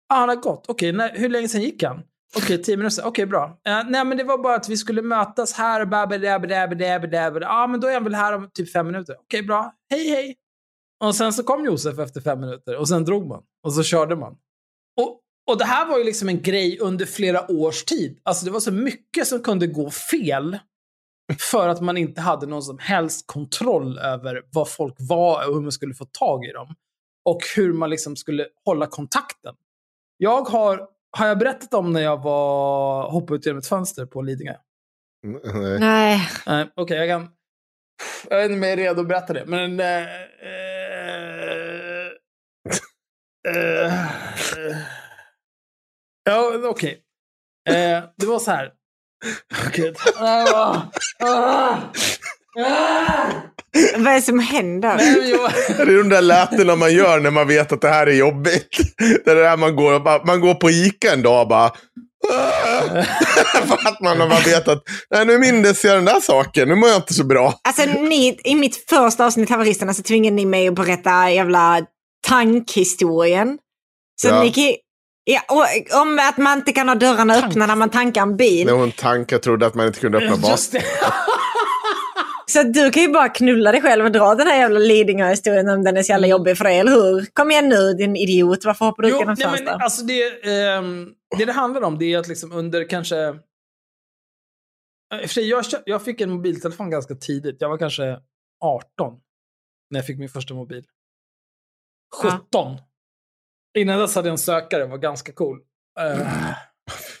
Ah, 0.08 0.16
han 0.16 0.28
har 0.28 0.36
gått. 0.36 0.64
Okej, 0.68 0.92
när- 0.92 1.16
hur 1.16 1.28
länge 1.28 1.48
sedan 1.48 1.62
gick 1.62 1.82
han? 1.82 2.02
Okej, 2.36 2.62
tio 2.62 2.76
minuter. 2.76 3.06
Okej, 3.06 3.26
bra. 3.26 3.60
Eh, 3.66 3.82
nej, 3.88 4.04
men 4.04 4.16
det 4.16 4.24
var 4.24 4.38
bara 4.38 4.54
att 4.54 4.68
vi 4.68 4.76
skulle 4.76 5.02
mötas 5.02 5.52
här. 5.52 5.80
Ja, 5.80 6.06
ah, 7.48 7.66
men 7.66 7.80
då 7.80 7.86
är 7.88 7.94
han 7.94 8.04
väl 8.04 8.14
här 8.14 8.32
om 8.32 8.50
typ 8.54 8.72
fem 8.72 8.86
minuter. 8.86 9.16
Okej, 9.20 9.42
bra. 9.42 9.72
Hej, 9.90 10.08
hej. 10.08 10.36
Och 11.04 11.14
sen 11.14 11.32
så 11.32 11.42
kom 11.42 11.64
Josef 11.64 11.98
efter 11.98 12.20
fem 12.20 12.40
minuter 12.40 12.76
och 12.76 12.88
sen 12.88 13.04
drog 13.04 13.26
man. 13.26 13.42
Och 13.64 13.72
så 13.72 13.82
körde 13.82 14.16
man. 14.16 14.32
Och, 15.00 15.20
och 15.50 15.58
det 15.58 15.64
här 15.64 15.86
var 15.86 15.98
ju 15.98 16.04
liksom 16.04 16.28
en 16.28 16.42
grej 16.42 16.78
under 16.80 17.06
flera 17.06 17.50
års 17.50 17.84
tid. 17.84 18.20
Alltså 18.22 18.44
det 18.44 18.50
var 18.50 18.60
så 18.60 18.72
mycket 18.72 19.26
som 19.26 19.40
kunde 19.42 19.66
gå 19.66 19.90
fel 19.90 20.58
för 21.40 21.68
att 21.68 21.80
man 21.80 21.96
inte 21.96 22.20
hade 22.20 22.46
någon 22.46 22.62
som 22.62 22.78
helst 22.78 23.26
kontroll 23.26 23.98
över 23.98 24.42
vad 24.52 24.70
folk 24.70 24.94
var 24.98 25.48
och 25.48 25.54
hur 25.54 25.60
man 25.60 25.72
skulle 25.72 25.94
få 25.94 26.04
tag 26.04 26.44
i 26.44 26.52
dem. 26.52 26.74
Och 27.24 27.40
hur 27.56 27.72
man 27.72 27.90
liksom 27.90 28.16
skulle 28.16 28.46
hålla 28.64 28.86
kontakten. 28.86 29.54
Jag 30.16 30.48
har, 30.48 30.88
har 31.10 31.26
jag 31.26 31.38
berättat 31.38 31.74
om 31.74 31.92
när 31.92 32.00
jag 32.00 32.22
var 32.22 33.10
hoppade 33.10 33.36
ut 33.36 33.46
genom 33.46 33.58
ett 33.58 33.66
fönster 33.66 34.06
på 34.06 34.22
Lidingö? 34.22 34.54
Nej. 35.80 36.20
Okej, 36.74 36.98
jag 36.98 37.08
kan... 37.08 37.30
Jag 38.30 38.36
vet 38.36 38.50
inte 38.50 38.68
är 38.68 38.76
redo 38.76 39.00
att 39.00 39.08
berätta 39.08 39.32
det, 39.32 39.44
men... 39.46 39.80
eh, 39.80 40.04
eh, 43.46 43.86
eh, 43.86 44.76
ja, 46.24 46.52
okej. 46.64 47.02
Eh, 47.68 48.04
det 48.16 48.26
var 48.26 48.38
så 48.38 48.50
här. 48.50 48.72
Gud. 49.72 49.96
Ah, 50.16 50.82
ah, 51.20 51.24
ah. 51.24 51.76
Vad 53.96 54.06
är 54.06 54.14
det 54.14 54.22
som 54.22 54.38
händer? 54.38 54.96
Nej, 54.96 55.30
jag, 55.30 55.50
Det 55.86 55.92
är 55.92 55.96
de 55.96 56.08
där 56.08 56.22
lätena 56.22 56.76
man 56.76 56.94
gör 56.94 57.20
när 57.20 57.30
man 57.30 57.48
vet 57.48 57.72
att 57.72 57.80
det 57.80 57.88
här 57.88 58.06
är 58.06 58.12
jobbigt. 58.14 58.78
Det 59.24 59.30
är 59.30 59.34
det 59.34 59.42
där 59.42 59.56
man 59.56 59.76
går, 59.76 60.00
bara, 60.00 60.24
man 60.24 60.40
går 60.40 60.54
på 60.54 60.70
Ica 60.70 61.12
en 61.12 61.22
dag 61.22 61.42
och 61.42 61.48
bara... 61.48 61.72
För 63.66 63.88
att 63.88 64.00
man 64.00 64.20
har 64.20 64.44
vet 64.44 64.68
att 64.68 64.82
nej, 65.10 65.26
nu 65.26 65.38
mindes 65.38 65.84
jag 65.84 65.96
den 65.96 66.04
där 66.04 66.20
saken, 66.20 66.68
nu 66.68 66.74
mår 66.74 66.88
jag 66.88 66.98
inte 66.98 67.14
så 67.14 67.24
bra. 67.24 67.54
Alltså 67.68 67.84
ni, 67.84 68.38
i 68.44 68.54
mitt 68.54 68.84
första 68.90 69.26
avsnitt 69.26 69.50
Haveristerna 69.50 69.94
så 69.94 70.02
tvingade 70.02 70.36
ni 70.36 70.46
mig 70.46 70.68
att 70.68 70.74
berätta 70.74 71.30
jävla 71.30 71.80
tankhistorien. 72.28 73.58
Så 74.22 74.28
Ja. 74.28 74.42
ni 74.42 74.50
kan 74.52 74.64
ju- 74.64 74.76
ja, 75.28 75.40
och, 75.48 76.00
om 76.02 76.18
att 76.18 76.36
man 76.36 76.58
inte 76.58 76.72
kan 76.72 76.88
ha 76.88 76.94
dörrarna 76.94 77.34
öppna 77.34 77.66
när 77.66 77.76
man 77.76 77.90
tankar 77.90 78.22
en 78.22 78.36
bil. 78.36 78.66
När 78.66 78.72
hon 78.72 78.92
tankade 78.92 79.42
trodde 79.42 79.66
att 79.66 79.74
man 79.74 79.86
inte 79.86 80.00
kunde 80.00 80.18
öppna 80.18 80.36
bak. 80.36 80.58
Så 82.48 82.62
du 82.62 82.90
kan 82.90 83.02
ju 83.02 83.08
bara 83.08 83.28
knulla 83.28 83.72
dig 83.72 83.82
själv 83.82 84.04
och 84.04 84.12
dra 84.12 84.34
den 84.34 84.46
här 84.46 84.58
jävla 84.58 84.78
Lidingö-historien 84.78 85.68
om 85.68 85.84
den 85.84 85.96
är 85.96 86.02
så 86.02 86.12
jävla 86.12 86.26
jobbig 86.26 86.58
för 86.58 86.64
dig, 86.64 86.78
eller 86.78 86.92
hur? 86.92 87.26
Kom 87.32 87.50
igen 87.50 87.68
nu 87.68 87.92
din 87.92 88.16
idiot, 88.16 88.64
varför 88.64 88.84
hoppar 88.84 89.02
du 89.02 89.08
ut 89.08 89.20
genom 89.20 89.36
fönstret? 89.36 89.76
alltså 89.80 90.04
det, 90.04 90.50
ehm, 90.50 91.14
det 91.38 91.44
det 91.44 91.52
handlar 91.52 91.82
om 91.82 91.98
det 91.98 92.12
är 92.12 92.18
att 92.18 92.28
liksom 92.28 92.52
under 92.52 92.88
kanske... 92.88 93.18
Eh, 95.14 95.26
för 95.26 95.40
Jag, 95.40 95.64
jag 95.84 96.04
fick 96.04 96.20
en 96.20 96.30
mobiltelefon 96.30 96.90
ganska 96.90 97.14
tidigt. 97.14 97.56
Jag 97.60 97.68
var 97.68 97.78
kanske 97.78 98.18
18 98.64 99.14
när 99.90 99.98
jag 99.98 100.06
fick 100.06 100.18
min 100.18 100.28
första 100.28 100.54
mobil. 100.54 100.84
17. 102.22 102.76
Innan 103.76 103.98
dess 103.98 104.14
hade 104.14 104.28
jag 104.28 104.32
en 104.32 104.38
sökare, 104.38 104.84
var 104.86 104.98
ganska 104.98 105.32
cool. 105.32 105.58
Uh, 106.00 106.26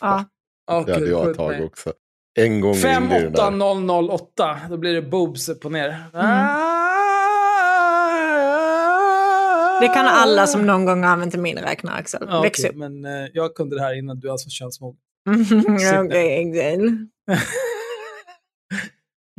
Ja. 0.00 0.24
Det 0.86 0.92
hade 0.92 1.06
jag 1.06 1.30
ett 1.30 1.36
tag 1.36 1.64
också. 1.64 1.92
En 2.38 2.60
gång 2.60 2.74
ringde 2.74 3.20
den 3.20 3.32
där. 3.32 3.42
58008, 3.42 4.60
då 4.70 4.76
blir 4.76 4.94
det 4.94 5.02
boobs 5.02 5.48
upp 5.48 5.64
och 5.64 5.72
ner. 5.72 5.88
Det 9.80 9.88
kan 9.88 10.06
alla 10.06 10.46
som 10.46 10.66
någon 10.66 10.84
gång 10.84 11.02
har 11.02 11.10
använt 11.10 11.34
en 11.34 11.42
miniräknare, 11.42 11.96
Axel. 11.96 12.26
Ja, 12.28 12.42
Väx 12.42 12.60
okej, 12.60 12.70
upp. 12.70 12.76
Men 12.76 13.04
eh, 13.04 13.28
jag 13.32 13.54
kunde 13.54 13.76
det 13.76 13.82
här 13.82 13.98
innan 13.98 14.20
du 14.20 14.30
alltså 14.30 14.48
könsmogen. 14.50 15.00
Okej. 16.06 17.08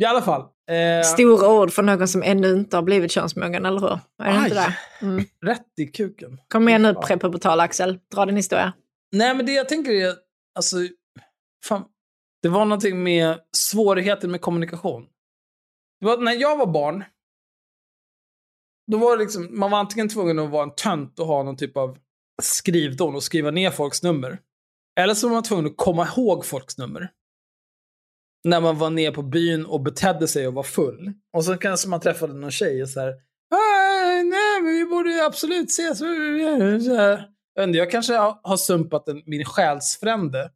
I 0.01 0.05
alla 0.05 0.21
fall. 0.21 0.41
Eh, 0.41 1.03
Stora 1.05 1.49
ord 1.49 1.71
för 1.73 1.83
någon 1.83 2.07
som 2.07 2.23
ännu 2.23 2.51
inte 2.53 2.77
har 2.77 2.81
blivit 2.83 3.11
könsmogen, 3.11 3.65
eller 3.65 3.79
hur? 3.79 3.99
Är 4.23 4.33
det 4.33 4.43
inte 4.43 4.53
det? 4.55 5.05
Mm. 5.05 5.25
rätt 5.45 5.65
i 5.77 5.85
kuken. 5.87 6.41
Kom 6.47 6.69
igen 6.69 6.81
nu, 6.81 6.87
Ja. 6.95 7.01
prepubertal 7.01 7.59
Axel. 7.59 7.99
Dra 8.15 8.25
din 8.25 8.35
historia. 8.35 8.73
Nej, 9.11 9.35
men 9.35 9.45
det 9.45 9.51
jag 9.53 9.69
tänker 9.69 9.91
är, 9.91 10.13
alltså, 10.55 10.77
fan, 11.65 11.85
det 12.41 12.49
var 12.49 12.65
någonting 12.65 13.03
med 13.03 13.39
svårigheten 13.57 14.31
med 14.31 14.41
kommunikation. 14.41 15.05
Det 15.99 16.05
var, 16.05 16.17
när 16.17 16.33
jag 16.33 16.57
var 16.57 16.65
barn, 16.65 17.03
då 18.91 18.97
var 18.97 19.17
det 19.17 19.23
liksom, 19.23 19.59
man 19.59 19.71
var 19.71 19.79
antingen 19.79 20.09
tvungen 20.09 20.39
att 20.39 20.49
vara 20.49 20.63
en 20.63 20.75
tönt 20.75 21.19
och 21.19 21.27
ha 21.27 21.43
någon 21.43 21.57
typ 21.57 21.77
av 21.77 21.97
skrivdon 22.41 23.15
och 23.15 23.23
skriva 23.23 23.51
ner 23.51 23.71
folks 23.71 24.03
nummer. 24.03 24.39
Eller 24.99 25.13
så 25.13 25.27
var 25.27 25.33
man 25.33 25.43
tvungen 25.43 25.65
att 25.65 25.77
komma 25.77 26.07
ihåg 26.07 26.45
folks 26.45 26.77
nummer. 26.77 27.09
När 28.47 28.61
man 28.61 28.77
var 28.77 28.89
nere 28.89 29.11
på 29.11 29.21
byn 29.21 29.65
och 29.65 29.81
betedde 29.81 30.27
sig 30.27 30.47
och 30.47 30.53
var 30.53 30.63
full. 30.63 31.13
Och 31.33 31.45
så 31.45 31.57
kanske 31.57 31.89
man 31.89 31.99
träffade 31.99 32.33
någon 32.33 32.51
tjej 32.51 32.81
och 32.83 32.89
så 32.89 32.99
här, 32.99 33.09
"Ah, 33.51 34.23
nej 34.23 34.61
men 34.61 34.73
vi 34.73 34.85
borde 34.85 35.25
absolut 35.25 35.69
ses. 35.69 36.01
Jag, 37.73 37.91
kanske 37.91 38.13
har 38.43 38.57
sumpat 38.57 39.07
en, 39.07 39.23
min 39.25 39.45
själsfrände. 39.45 40.51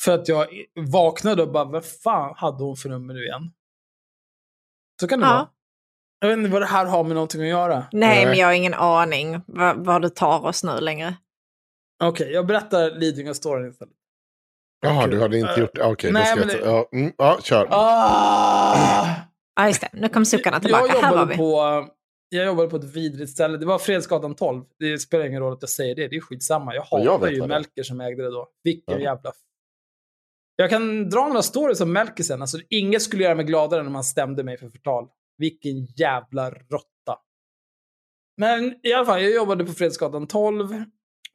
För 0.00 0.12
att 0.14 0.28
jag 0.28 0.46
vaknade 0.92 1.42
och 1.42 1.52
bara, 1.52 1.64
vad 1.64 1.84
fan 1.84 2.34
hade 2.36 2.64
hon 2.64 2.76
för 2.76 2.88
nummer 2.88 3.14
nu 3.14 3.24
igen? 3.24 3.52
Så 5.00 5.08
kan 5.08 5.20
det 5.20 5.26
Ja. 5.26 5.32
vara. 5.32 5.48
Jag 6.20 6.28
vet 6.28 6.38
inte 6.38 6.50
vad 6.50 6.62
det 6.62 6.66
här 6.66 6.86
har 6.86 7.04
med 7.04 7.14
någonting 7.14 7.42
att 7.42 7.48
göra. 7.48 7.84
Nej, 7.92 8.26
men 8.26 8.38
jag 8.38 8.46
har 8.46 8.52
ingen 8.52 8.74
aning 8.74 9.40
vad, 9.46 9.84
vad 9.84 10.02
du 10.02 10.08
tar 10.08 10.44
oss 10.46 10.64
nu 10.64 10.80
längre. 10.80 11.14
Okej, 12.04 12.30
jag 12.32 12.46
berättar 12.46 12.90
Lidingö-storyn 12.90 13.70
istället. 13.70 13.94
Jaha, 14.80 15.06
du 15.06 15.20
hade 15.20 15.38
inte 15.38 15.60
gjort 15.60 15.74
det. 15.74 15.82
Okej, 15.84 16.12
Nej, 16.12 16.22
då 16.36 16.42
ska 16.42 16.46
men 16.46 16.56
jag 16.56 16.66
ja, 16.66 16.88
mm, 16.92 17.12
ja, 17.18 17.38
kör. 17.42 17.66
Ah! 17.70 19.06
Ja, 19.56 19.66
just 19.66 19.80
det. 19.80 19.88
Nu 19.92 20.08
kom 20.08 20.24
suckarna 20.24 20.60
tillbaka. 20.60 20.94
Jag 20.94 21.10
jobbade, 21.10 21.36
på, 21.36 21.86
jag 22.28 22.46
jobbade 22.46 22.68
på 22.68 22.76
ett 22.76 22.84
vidrigt 22.96 23.30
ställe. 23.30 23.58
Det 23.58 23.66
var 23.66 23.78
Fredsgatan 23.78 24.34
12. 24.34 24.64
Det 24.78 24.98
spelar 24.98 25.26
ingen 25.26 25.40
roll 25.40 25.52
att 25.52 25.62
jag 25.62 25.70
säger 25.70 25.94
det. 25.94 26.08
Det 26.08 26.16
är 26.16 26.20
skitsamma. 26.20 26.74
Jag 26.74 26.86
Ja, 26.90 27.00
jag 27.04 27.12
hatar 27.12 27.28
ju 27.28 27.40
det. 27.40 27.46
Melker 27.46 27.82
som 27.82 28.00
ägde 28.00 28.22
det 28.22 28.30
då. 28.30 28.48
Vilken 28.64 28.94
Ja. 28.94 29.00
jävla... 29.00 29.32
Jag 30.56 30.70
kan 30.70 31.10
dra 31.10 31.28
några 31.28 31.42
stories 31.42 31.80
om 31.80 31.92
Melker 31.92 32.24
sen. 32.24 32.40
Alltså, 32.40 32.58
inget 32.70 33.02
skulle 33.02 33.24
göra 33.24 33.34
mig 33.34 33.44
gladare 33.44 33.80
än 33.80 33.86
om 33.86 33.94
han 33.94 34.04
stämde 34.04 34.44
mig 34.44 34.58
för 34.58 34.68
förtal. 34.68 35.08
Vilken 35.38 35.84
jävla 35.84 36.50
råtta. 36.50 37.18
Men 38.36 38.74
i 38.82 38.92
alla 38.92 39.06
fall, 39.06 39.22
jag 39.22 39.32
jobbade 39.34 39.64
på 39.64 39.72
Fredsgatan 39.72 40.26
12. 40.26 40.84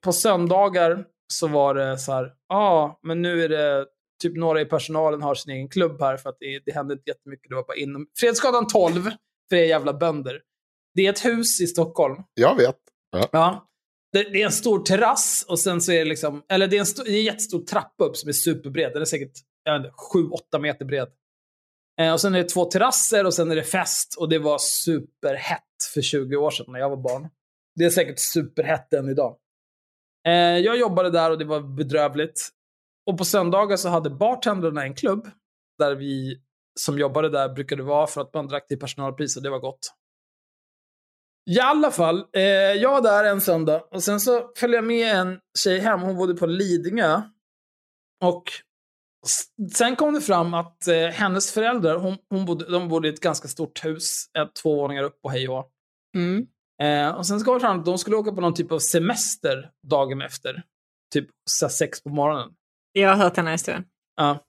På 0.03 0.13
söndagar 0.13 1.05
så 1.31 1.47
var 1.47 1.75
det 1.75 1.97
så 1.97 2.11
här, 2.11 2.33
ja, 2.49 2.55
ah, 2.55 2.99
men 3.03 3.21
nu 3.21 3.43
är 3.43 3.49
det 3.49 3.85
typ 4.21 4.37
några 4.37 4.61
i 4.61 4.65
personalen 4.65 5.21
har 5.21 5.35
sin 5.35 5.53
egen 5.53 5.69
klubb 5.69 6.01
här 6.01 6.17
för 6.17 6.29
att 6.29 6.37
det, 6.39 6.61
det 6.65 6.71
hände 6.71 6.93
inte 6.93 7.09
jättemycket. 7.09 7.49
Det 7.49 7.55
var 7.55 7.63
bara 7.63 7.77
inom 7.77 8.07
Fredsgatan 8.19 8.67
12, 8.67 9.09
för 9.49 9.55
er 9.55 9.63
jävla 9.63 9.93
bönder. 9.93 10.41
Det 10.95 11.05
är 11.05 11.09
ett 11.09 11.25
hus 11.25 11.61
i 11.61 11.67
Stockholm. 11.67 12.23
Jag 12.33 12.55
vet. 12.55 12.77
Ja. 13.31 13.67
Det, 14.13 14.23
det 14.23 14.41
är 14.41 14.45
en 14.45 14.51
stor 14.51 14.79
terrass 14.79 15.45
och 15.47 15.59
sen 15.59 15.81
så 15.81 15.91
är 15.91 15.99
det 15.99 16.05
liksom, 16.05 16.43
eller 16.49 16.67
det 16.67 16.75
är 16.75 16.79
en, 16.79 16.85
stor, 16.85 17.03
det 17.03 17.11
är 17.11 17.17
en 17.17 17.23
jättestor 17.23 17.59
trappa 17.59 18.03
upp 18.03 18.17
som 18.17 18.29
är 18.29 18.33
superbred. 18.33 18.93
Den 18.93 19.01
är 19.01 19.05
säkert, 19.05 19.31
jag 19.63 19.79
vet 19.79 19.85
inte, 19.85 19.95
7-8 20.53 20.59
meter 20.59 20.85
bred. 20.85 21.07
Eh, 22.01 22.13
och 22.13 22.21
sen 22.21 22.35
är 22.35 22.37
det 22.37 22.49
två 22.49 22.65
terrasser 22.65 23.25
och 23.25 23.33
sen 23.33 23.51
är 23.51 23.55
det 23.55 23.63
fest 23.63 24.15
och 24.17 24.29
det 24.29 24.39
var 24.39 24.57
superhett 24.57 25.61
för 25.93 26.01
20 26.01 26.35
år 26.35 26.51
sedan 26.51 26.65
när 26.69 26.79
jag 26.79 26.89
var 26.89 26.97
barn. 26.97 27.29
Det 27.75 27.83
är 27.83 27.89
säkert 27.89 28.19
superhett 28.19 28.93
än 28.93 29.09
idag. 29.09 29.37
Eh, 30.27 30.33
jag 30.57 30.77
jobbade 30.77 31.09
där 31.09 31.31
och 31.31 31.37
det 31.37 31.45
var 31.45 31.61
bedrövligt. 31.61 32.49
Och 33.05 33.17
på 33.17 33.25
söndagar 33.25 33.77
så 33.77 33.89
hade 33.89 34.09
bartendrarna 34.09 34.83
en 34.83 34.95
klubb 34.95 35.29
där 35.79 35.95
vi 35.95 36.41
som 36.79 36.99
jobbade 36.99 37.29
där 37.29 37.49
brukade 37.49 37.83
vara 37.83 38.07
för 38.07 38.21
att 38.21 38.33
man 38.33 38.47
drack 38.47 38.67
till 38.67 38.79
personalpris 38.79 39.37
och 39.37 39.43
det 39.43 39.49
var 39.49 39.59
gott. 39.59 39.93
I 41.49 41.59
alla 41.59 41.91
fall, 41.91 42.25
eh, 42.33 42.41
jag 42.51 42.91
var 42.91 43.01
där 43.01 43.23
en 43.23 43.41
söndag 43.41 43.81
och 43.91 44.03
sen 44.03 44.19
så 44.19 44.51
följde 44.57 44.77
jag 44.77 44.85
med 44.85 45.15
en 45.15 45.39
tjej 45.59 45.79
hem. 45.79 46.01
Hon 46.01 46.15
bodde 46.15 46.33
på 46.33 46.45
Lidingö. 46.45 47.21
Och 48.23 48.43
sen 49.73 49.95
kom 49.95 50.13
det 50.13 50.21
fram 50.21 50.53
att 50.53 50.87
eh, 50.87 51.07
hennes 51.07 51.51
föräldrar, 51.51 51.97
hon, 51.97 52.17
hon 52.29 52.45
bodde, 52.45 52.71
de 52.71 52.87
bodde 52.87 53.07
i 53.07 53.13
ett 53.13 53.19
ganska 53.19 53.47
stort 53.47 53.85
hus, 53.85 54.25
ett, 54.37 54.55
två 54.55 54.75
våningar 54.75 55.03
upp 55.03 55.19
och 55.23 55.31
hej 55.31 55.49
och 55.49 55.55
hå. 55.55 55.65
Mm. 56.15 56.47
Eh, 56.81 57.09
och 57.09 57.25
sen 57.27 57.39
kom 57.43 57.53
det 57.53 57.59
fram 57.59 57.79
att 57.79 57.85
de 57.85 57.97
skulle 57.97 58.15
åka 58.15 58.31
på 58.31 58.41
någon 58.41 58.53
typ 58.53 58.71
av 58.71 58.79
semester 58.79 59.71
dagen 59.87 60.21
efter. 60.21 60.63
Typ 61.13 61.27
sex 61.79 62.03
på 62.03 62.09
morgonen. 62.09 62.49
Jag 62.91 63.09
har 63.09 63.15
hört 63.15 63.35
den 63.35 63.45
här 63.45 63.51
historien. 63.51 63.85
Ja. 64.15 64.39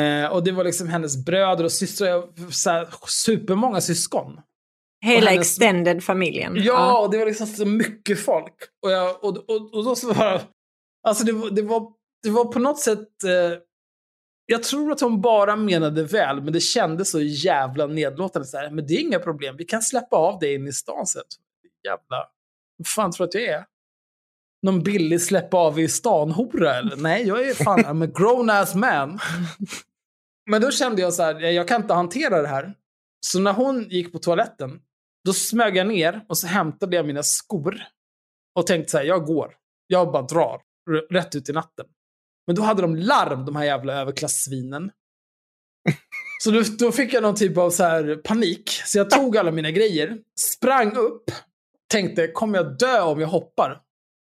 Eh, 0.00 0.26
och 0.32 0.44
det 0.44 0.52
var 0.52 0.64
liksom 0.64 0.88
hennes 0.88 1.24
bröder 1.24 1.64
och 1.64 1.72
systrar, 1.72 2.50
så 2.52 2.70
här, 2.70 2.88
supermånga 3.24 3.80
syskon. 3.80 4.40
Hela 5.04 5.30
hennes- 5.30 5.40
extended-familjen. 5.58 6.52
Ja, 6.56 6.98
och 7.04 7.10
det 7.10 7.18
var 7.18 7.26
liksom 7.26 7.46
så 7.46 7.64
mycket 7.66 8.20
folk. 8.20 8.54
Och, 8.82 8.90
jag, 8.90 9.24
och, 9.24 9.36
och, 9.50 9.74
och 9.74 9.84
då 9.84 9.96
så 9.96 10.12
var 10.12 10.24
det, 10.32 10.42
alltså 11.08 11.24
det, 11.24 11.32
var- 11.32 11.50
det, 11.50 11.62
var, 11.62 11.92
det 12.22 12.30
var 12.30 12.44
på 12.44 12.58
något 12.58 12.78
sätt, 12.80 13.24
eh, 13.24 13.58
jag 14.46 14.62
tror 14.62 14.92
att 14.92 15.00
hon 15.00 15.20
bara 15.20 15.56
menade 15.56 16.04
väl, 16.04 16.42
men 16.42 16.52
det 16.52 16.60
kändes 16.60 17.10
så 17.10 17.20
jävla 17.20 17.86
nedlåtande. 17.86 18.48
Så 18.48 18.56
här, 18.56 18.70
men 18.70 18.86
det 18.86 18.94
är 18.94 19.00
inga 19.00 19.18
problem, 19.18 19.56
vi 19.56 19.64
kan 19.64 19.82
släppa 19.82 20.16
av 20.16 20.38
dig 20.38 20.54
in 20.54 20.66
i 20.68 20.72
stan 20.72 21.06
sen. 21.06 21.22
Jävla, 21.84 22.28
vad 22.76 22.86
fan 22.86 23.12
tror 23.12 23.26
du 23.26 23.28
att 23.28 23.34
jag 23.34 23.54
är? 23.54 23.64
Någon 24.62 24.82
billig 24.82 25.22
släppa 25.22 25.56
av 25.56 25.80
i 25.80 25.88
stan-hora 25.88 26.74
eller? 26.74 26.96
Nej, 26.96 27.26
jag 27.26 27.48
är 27.48 27.54
fan, 27.54 27.80
I'm 27.84 28.04
a 28.04 28.10
grown-ass 28.14 28.74
man. 28.74 29.18
Men 30.50 30.62
då 30.62 30.70
kände 30.70 31.02
jag 31.02 31.14
så 31.14 31.22
här, 31.22 31.40
jag 31.40 31.68
kan 31.68 31.82
inte 31.82 31.94
hantera 31.94 32.42
det 32.42 32.48
här. 32.48 32.74
Så 33.26 33.40
när 33.40 33.52
hon 33.52 33.88
gick 33.88 34.12
på 34.12 34.18
toaletten, 34.18 34.80
då 35.24 35.32
smög 35.32 35.76
jag 35.76 35.86
ner 35.86 36.24
och 36.28 36.38
så 36.38 36.46
hämtade 36.46 36.96
jag 36.96 37.06
mina 37.06 37.22
skor. 37.22 37.82
Och 38.58 38.66
tänkte 38.66 38.90
så 38.90 38.98
här, 38.98 39.04
jag 39.04 39.26
går. 39.26 39.54
Jag 39.86 40.12
bara 40.12 40.22
drar. 40.22 40.60
r- 40.90 41.06
Rätt 41.10 41.34
ut 41.34 41.48
i 41.48 41.52
natten. 41.52 41.86
Men 42.46 42.56
då 42.56 42.62
hade 42.62 42.82
de 42.82 42.96
larm, 42.96 43.44
de 43.44 43.56
här 43.56 43.64
jävla 43.64 43.92
överklassvinen. 43.92 44.90
Så 46.44 46.50
då, 46.50 46.62
då 46.78 46.92
fick 46.92 47.12
jag 47.12 47.22
någon 47.22 47.34
typ 47.34 47.56
av 47.58 47.70
så 47.70 47.84
här 47.84 48.16
panik. 48.24 48.70
Så 48.70 48.98
jag 48.98 49.10
tog 49.10 49.36
alla 49.36 49.50
mina 49.50 49.70
grejer, 49.70 50.18
sprang 50.40 50.96
upp, 50.96 51.30
tänkte, 51.90 52.28
kommer 52.28 52.58
jag 52.58 52.78
dö 52.78 53.02
om 53.02 53.20
jag 53.20 53.28
hoppar? 53.28 53.70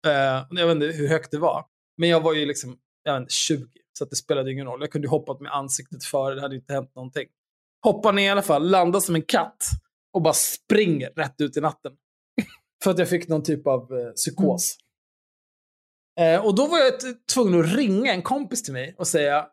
Uh, 0.06 0.46
jag 0.50 0.66
vet 0.66 0.74
inte 0.74 0.86
hur 0.86 1.08
högt 1.08 1.30
det 1.30 1.38
var. 1.38 1.64
Men 1.96 2.08
jag 2.08 2.20
var 2.20 2.34
ju 2.34 2.46
liksom, 2.46 2.76
jag 3.02 3.12
vet 3.12 3.20
inte, 3.20 3.32
20. 3.32 3.66
Så 3.98 4.04
att 4.04 4.10
det 4.10 4.16
spelade 4.16 4.52
ingen 4.52 4.66
roll. 4.66 4.80
Jag 4.80 4.90
kunde 4.90 5.06
ju 5.06 5.10
hoppat 5.10 5.40
med 5.40 5.52
ansiktet 5.52 6.04
före, 6.04 6.34
det 6.34 6.40
hade 6.40 6.56
inte 6.56 6.72
hänt 6.72 6.94
någonting. 6.94 7.26
Hoppar 7.82 8.12
ner 8.12 8.26
i 8.26 8.28
alla 8.28 8.42
fall, 8.42 8.70
landar 8.70 9.00
som 9.00 9.14
en 9.14 9.22
katt 9.22 9.64
och 10.12 10.22
bara 10.22 10.34
springer 10.34 11.10
rätt 11.10 11.40
ut 11.40 11.56
i 11.56 11.60
natten. 11.60 11.92
För 12.84 12.90
att 12.90 12.98
jag 12.98 13.08
fick 13.08 13.28
någon 13.28 13.42
typ 13.42 13.66
av 13.66 13.98
eh, 13.98 14.10
psykos. 14.12 14.76
Eh, 16.20 16.44
och 16.44 16.54
då 16.54 16.66
var 16.66 16.78
jag 16.78 16.92
tvungen 17.32 17.60
att 17.60 17.76
ringa 17.76 18.12
en 18.12 18.22
kompis 18.22 18.62
till 18.62 18.72
mig 18.72 18.94
och 18.98 19.06
säga 19.06 19.46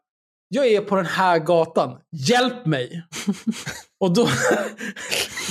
jag 0.47 0.67
är 0.67 0.81
på 0.81 0.95
den 0.95 1.05
här 1.05 1.39
gatan, 1.39 1.97
hjälp 2.11 2.65
mig! 2.65 3.03
och 3.99 4.13
då, 4.13 4.29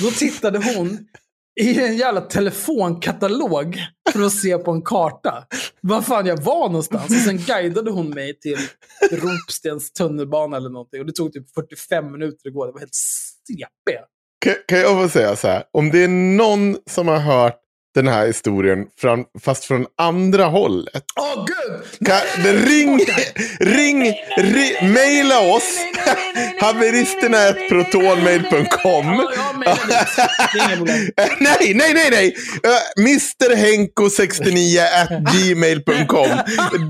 då 0.03 0.11
tittade 0.11 0.59
hon 0.59 1.07
i 1.61 1.81
en 1.81 1.97
jävla 1.97 2.21
telefonkatalog 2.21 3.79
för 4.13 4.23
att 4.23 4.33
se 4.33 4.59
på 4.59 4.71
en 4.71 4.83
karta 4.83 5.47
var 5.81 6.03
fan 6.03 6.27
jag 6.27 6.43
var 6.43 6.69
någonstans. 6.69 7.11
Och 7.11 7.17
sen 7.17 7.39
guidade 7.39 7.91
hon 7.91 8.11
mig 8.11 8.41
till 8.41 8.59
Ropstens 9.11 9.93
tunnelbana 9.93 10.57
eller 10.57 10.71
någonting. 10.71 11.01
Och 11.01 11.07
det 11.07 11.13
tog 11.13 11.33
typ 11.33 11.55
45 11.55 12.13
minuter 12.13 12.49
att 12.49 12.55
gå. 12.55 12.67
Det 12.67 12.73
var 12.73 12.81
helt 12.81 12.95
CP. 12.95 13.99
Kan, 14.45 14.55
kan 14.69 14.79
jag 14.79 15.03
få 15.03 15.09
säga 15.09 15.37
så 15.37 15.49
här? 15.49 15.65
Om 15.73 15.91
det 15.91 16.05
är 16.05 16.09
någon 16.09 16.77
som 16.91 17.09
har 17.09 17.19
hört 17.19 17.61
den 17.95 18.09
här 18.09 18.27
historien 18.27 18.87
fram, 19.01 19.25
fast 19.41 19.65
från 19.65 19.87
andra 19.99 20.45
hållet. 20.45 21.05
Åh 21.21 21.47
gud! 21.47 22.09
Kan, 22.09 22.21
ring, 22.45 22.99
ring, 23.61 24.15
ring, 24.37 25.33
oss. 25.55 25.79
Ja, 26.61 26.73
mejla 26.73 26.95
dit. 26.99 27.19
Det 30.55 30.61
är 30.61 30.77
problem. 30.77 31.11
Nej, 31.41 31.75
nej, 31.75 31.95
nej, 31.95 32.11
nej! 32.11 32.35
Uh, 32.67 33.05
Mrhenko69 33.05 34.81
at 35.03 35.11
gmail.com. 35.35 36.29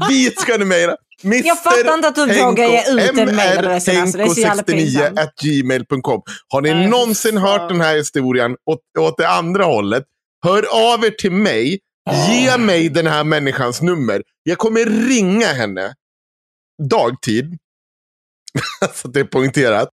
Dit 0.09 0.41
ska 0.41 0.57
ni 0.57 0.65
mejla. 0.65 0.97
Mr. 1.25 1.47
Jag 1.47 1.63
fattar 1.63 1.95
inte 1.95 2.09
att 2.09 2.15
du 2.15 2.27
vågar 2.27 2.69
ge 2.69 2.93
ut 2.93 3.17
den 3.17 3.37
mailadressen, 3.37 3.97
alltså. 3.97 4.19
Det 4.19 4.25
är 4.25 4.29
så 4.29 4.41
jävla 4.41 4.63
pinsamt. 4.63 5.19
gmail.com. 5.43 6.23
Har 6.49 6.61
ni 6.61 6.75
Nej, 6.75 6.87
någonsin 6.87 7.39
hört 7.39 7.69
den 7.69 7.81
här 7.81 7.97
historien 7.97 8.57
åt, 8.71 8.81
åt 8.99 9.17
det 9.17 9.29
andra 9.29 9.65
hållet, 9.65 10.05
hör 10.43 10.95
av 10.95 11.05
er 11.05 11.11
till 11.11 11.33
mig. 11.33 11.79
Ge 12.29 12.59
mig 12.59 12.89
den 12.89 13.07
här 13.07 13.25
människans 13.25 13.83
nummer. 13.83 14.23
Jag 14.43 14.59
kommer 14.59 14.85
ringa 15.09 15.47
henne 15.47 15.95
dagtid. 16.91 17.59
så 18.95 19.09
att 19.09 19.15
det 19.15 19.21
är 19.21 19.25
poängterat. 19.25 19.89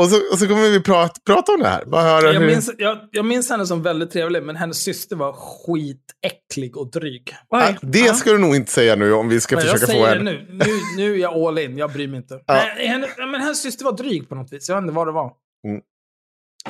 Och 0.00 0.08
så, 0.08 0.32
och 0.32 0.38
så 0.38 0.46
kommer 0.48 0.70
vi 0.70 0.82
prata, 0.82 1.20
prata 1.26 1.52
om 1.52 1.60
det 1.60 1.68
här. 1.68 1.84
Bara 1.84 2.02
höra 2.02 2.32
Jag 2.32 2.40
hur... 2.40 2.46
minns, 2.46 2.70
jag, 2.78 2.98
jag 3.12 3.24
minns 3.24 3.50
henne 3.50 3.66
som 3.66 3.82
väldigt 3.82 4.10
trevlig, 4.10 4.42
men 4.42 4.56
hennes 4.56 4.78
syster 4.82 5.16
var 5.16 5.32
skitäcklig 5.32 6.76
och 6.76 6.90
dryg. 6.90 7.34
Ah, 7.48 7.72
det 7.82 8.16
ska 8.16 8.32
du 8.32 8.38
nog 8.38 8.56
inte 8.56 8.72
säga 8.72 8.96
nu 8.96 9.12
om 9.12 9.28
vi 9.28 9.40
ska 9.40 9.56
Men 9.56 9.64
jag 9.64 9.72
försöka 9.74 9.92
säger 9.92 10.06
få 10.18 10.24
det 10.24 10.30
henne. 10.30 10.32
nu. 10.32 10.46
nu. 10.52 10.64
Nu 10.96 11.14
är 11.14 11.18
jag 11.18 11.34
all 11.34 11.58
in, 11.58 11.78
jag 11.78 11.92
bryr 11.92 12.08
mig 12.08 12.16
inte. 12.16 12.40
Nej, 12.48 12.86
henne, 12.88 13.08
men 13.16 13.40
hennes 13.40 13.62
syster 13.62 13.84
var 13.84 13.92
dryg 13.92 14.28
på 14.28 14.34
något 14.34 14.52
vis. 14.52 14.68
Jag 14.68 14.76
vet 14.76 14.82
inte 14.82 14.94
vad 14.94 15.06
det 15.06 15.12
var. 15.12 15.32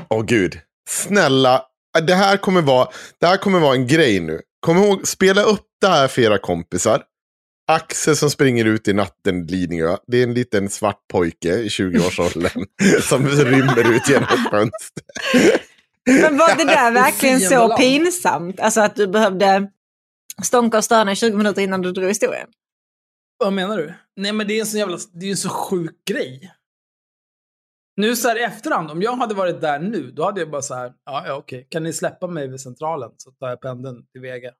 Åh 0.09 0.25
gud. 0.25 0.61
Snälla. 0.89 1.65
Det 2.01 2.15
här, 2.15 2.37
kommer 2.37 2.63
vara, 2.63 2.89
det 3.21 3.27
här 3.27 3.37
kommer 3.37 3.61
vara 3.61 3.75
en 3.75 3.87
grej 3.87 4.21
nu. 4.21 4.41
Kom 4.61 4.77
ihåg, 4.77 5.09
spela 5.09 5.43
upp 5.43 5.67
det 5.81 5.89
här 5.89 6.09
för 6.09 6.23
era 6.23 6.39
kompisar. 6.39 7.03
Axel 7.71 8.17
som 8.17 8.31
springer 8.31 8.65
ut 8.65 8.89
i 8.89 8.93
natten, 8.93 9.47
Lidingö. 9.47 9.97
Det 10.07 10.19
är 10.19 10.23
en 10.23 10.35
liten 10.35 10.71
svart 10.71 11.09
pojke 11.13 11.55
i 11.55 11.69
20-årsåldern 11.69 12.65
som 13.03 13.27
rymmer 13.29 13.97
ut 13.97 14.09
genom 14.09 14.25
ett 14.25 14.51
fönster. 14.51 15.03
Men 16.07 16.39
var 16.39 16.57
det 16.57 16.65
där 16.65 16.93
verkligen 16.93 17.41
så 17.41 17.77
pinsamt? 17.77 18.61
Alltså 18.61 18.81
att 18.81 18.97
du 18.97 19.07
behövde 19.07 19.69
stånka 20.43 20.79
och 20.79 20.85
stöna 20.85 21.13
i 21.13 21.17
20 21.17 21.37
minuter 21.37 21.63
innan 21.63 21.83
du 21.83 21.93
drog 21.93 22.09
historien? 22.09 22.49
Vad 23.39 23.53
menar 23.53 23.77
du? 23.77 23.95
Nej, 24.17 24.33
men 24.33 24.47
det 24.47 24.55
är 24.55 24.61
en 24.61 24.67
så 24.67 24.79
jävla... 24.79 24.99
Det 25.13 25.27
är 25.27 25.31
en 25.31 25.37
så 25.37 25.49
sjuk 25.49 25.97
grej. 26.09 26.53
Nu 27.99 28.17
så 28.17 28.29
här 28.29 28.39
i 28.39 28.43
efterhand, 28.43 28.91
om 28.91 29.03
jag 29.03 29.17
hade 29.17 29.35
varit 29.35 29.61
där 29.61 29.79
nu, 29.79 30.11
då 30.11 30.25
hade 30.25 30.41
jag 30.41 30.51
bara 30.51 30.63
så 30.63 30.75
här, 30.75 30.93
ja, 31.05 31.25
ja 31.27 31.35
okej, 31.35 31.67
kan 31.71 31.83
ni 31.83 31.93
släppa 31.93 32.27
mig 32.27 32.49
vid 32.49 32.61
centralen 32.61 33.11
så 33.17 33.31
tar 33.31 33.49
jag 33.49 33.61
pendeln 33.61 34.07
till 34.13 34.21
Vega. 34.21 34.51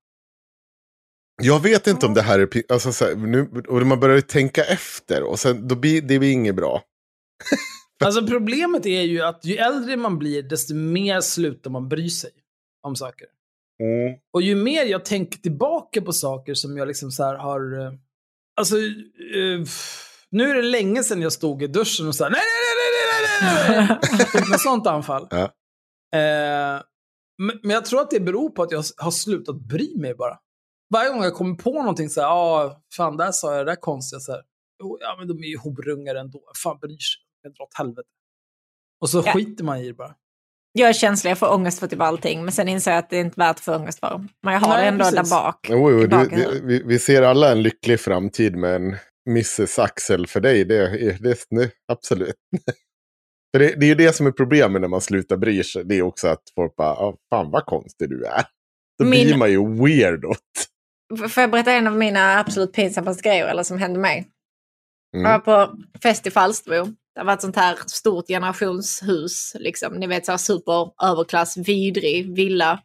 Jag 1.43 1.63
vet 1.63 1.87
inte 1.87 2.07
om 2.07 2.15
det 2.15 2.23
här 2.23 2.39
är... 2.39 2.73
Alltså, 2.73 2.93
så 2.93 3.05
här, 3.05 3.15
nu, 3.15 3.63
och 3.69 3.87
man 3.87 4.01
börjar 4.01 4.17
ju 4.17 4.23
tänka 4.23 4.65
efter 4.65 5.23
och 5.23 5.39
sen, 5.39 5.69
då 5.69 5.75
blir 5.75 6.03
det 6.03 6.19
blir 6.19 6.33
inget 6.33 6.57
bra. 6.57 6.83
Alltså 8.05 8.27
problemet 8.27 8.87
är 8.87 9.03
ju 9.03 9.23
att 9.23 9.45
ju 9.45 9.57
äldre 9.57 9.97
man 9.97 10.19
blir, 10.19 10.43
desto 10.43 10.75
mer 10.75 11.21
slutar 11.21 11.71
man 11.71 11.89
bry 11.89 12.11
sig 12.11 12.31
om 12.83 12.97
saker. 12.97 13.27
Mm. 13.83 14.19
Och 14.33 14.43
ju 14.43 14.55
mer 14.55 14.85
jag 14.85 15.05
tänker 15.05 15.39
tillbaka 15.39 16.03
på 16.03 16.13
saker 16.13 16.55
som 16.55 16.77
jag 16.77 16.89
liksom 16.89 17.11
så 17.11 17.25
här 17.25 17.35
har... 17.35 17.87
eh, 17.87 17.93
Alltså, 18.57 18.77
eh, 18.77 19.61
nu 20.31 20.51
är 20.51 20.55
det 20.55 20.63
länge 20.63 21.03
sedan 21.03 21.23
jag 21.23 21.33
stod 21.33 21.63
i 21.63 21.67
duschen 21.67 22.09
och 22.09 22.15
sa 22.15 22.25
nej, 22.25 22.33
nej, 22.33 22.75
nej, 22.81 22.91
nej, 22.95 22.98
Något 24.51 24.61
sånt 24.61 24.87
anfall. 24.87 25.27
Ja. 25.31 25.43
Eh, 26.19 26.83
men, 27.43 27.71
jag 27.71 27.85
tror 27.85 28.01
att 28.01 28.11
det 28.11 28.21
beror 28.21 28.51
på 28.51 28.63
att 28.63 28.71
jag 28.73 28.85
har 28.97 29.11
slutat 29.11 29.57
bry 29.61 29.97
mig 29.99 30.15
bara. 30.15 30.39
Varje 30.95 31.11
gång 31.11 31.23
jag 31.23 31.35
kommer 31.35 31.55
på 31.55 31.73
någonting 31.73 32.09
så 32.11 32.21
här, 32.21 32.29
ah, 32.29 32.81
fan 32.97 33.17
där 33.17 33.33
sa 33.33 33.57
jag 33.57 33.67
det 33.67 33.73
där 33.73 33.77
konstiga 33.81 34.21
så 34.21 34.33
här. 34.33 34.43
Jo, 34.83 34.99
ja 35.01 35.17
men 35.19 35.29
de 35.29 35.39
är 35.45 35.49
ju 35.49 35.59
horungar 35.59 36.15
ändå. 36.15 36.41
Fan 36.63 36.79
bryr 36.79 36.91
sig. 36.99 37.21
Jag 37.43 37.53
drar 37.55 37.63
åt 37.63 37.75
helvete. 37.79 38.09
Och 39.01 39.11
så 39.11 39.23
Ja. 39.27 39.33
skiter 39.33 39.65
man 39.65 39.79
i 39.79 39.87
det 39.87 39.95
bara. 39.95 40.15
Jag 40.73 40.89
är 40.89 40.93
känslig, 40.93 41.31
jag 41.31 41.39
får 41.39 41.53
ångest 41.53 41.79
för 41.81 41.87
typ 41.87 42.01
allting. 42.01 42.45
Men 42.45 42.53
sen 42.53 42.69
inser 42.69 42.91
jag 42.91 42.99
att 42.99 43.11
det 43.11 43.17
är 43.17 43.21
inte 43.21 43.41
värt 43.41 43.51
att 43.57 43.61
få 43.61 43.77
ångest 43.77 44.01
för. 44.01 44.25
Men 44.43 44.53
jag 44.55 44.61
har 44.61 44.69
Nej, 44.69 44.83
det 44.83 44.89
ändå 44.89 45.05
precis. 45.05 45.31
där 45.31 45.37
bak. 45.43 45.67
Jo, 45.71 45.91
jo, 45.91 46.07
du, 46.07 46.17
huvudet. 46.17 46.63
vi, 46.65 46.83
vi 46.83 46.99
ser 46.99 47.23
alla 47.23 47.53
en 47.53 47.63
lycklig 47.63 48.01
framtid 48.01 48.57
med 48.57 48.75
en 48.77 48.97
Mrs 49.29 49.79
Axel 49.79 50.27
för 50.27 50.41
dig. 50.41 50.65
Det, 50.65 50.77
är- 50.77 51.19
det, 51.23 51.39
det, 51.51 51.71
absolut. 51.93 52.35
för 53.55 53.59
det, 53.59 53.75
det 53.81 53.87
är 53.87 53.89
ju 53.89 53.95
det 53.95 54.13
som 54.13 54.27
är 54.27 54.31
problemet 54.33 54.81
när 54.81 54.89
man 54.89 55.01
slutar 55.01 55.37
bry 55.37 55.65
sig. 55.65 55.85
Det 55.85 55.95
är 55.99 56.03
också 56.03 56.29
att 56.29 56.43
folk 56.55 56.77
bara, 56.77 56.93
ah, 56.93 57.17
fan 57.31 57.51
vad 57.51 57.65
konstig 57.67 58.11
du 58.11 58.25
är. 58.25 58.45
Då 58.99 59.05
Min- 59.05 59.27
blir 59.27 59.37
man 59.37 59.51
ju 59.51 59.83
weird 59.85 60.25
F- 61.25 61.33
Får 61.33 61.41
jag 61.41 61.51
berätta 61.51 61.73
en 61.73 61.87
av 61.87 61.97
mina 61.97 62.39
absolut 62.39 62.73
pinsammaste 62.73 63.23
grejer 63.29 63.47
eller 63.47 63.63
som 63.63 63.79
hände 63.79 63.99
mig? 63.99 64.29
Jag 65.13 65.21
Mm. 65.21 65.33
var 65.45 65.67
på 65.67 65.77
fest 66.03 66.27
i 66.27 66.31
Falsterbo. 66.31 66.93
Det 67.15 67.25
var 67.25 67.33
ett 67.35 67.41
sånt 67.41 67.57
här 67.57 67.79
stort 67.87 68.27
generationshus. 68.27 69.53
Liksom. 69.55 69.95
Ni 69.95 70.07
vet 70.07 70.27
så 70.27 70.33
här 70.33 70.37
super 70.39 70.91
överklass, 71.05 71.57
vidrig 71.57 72.37
villa. 72.37 72.83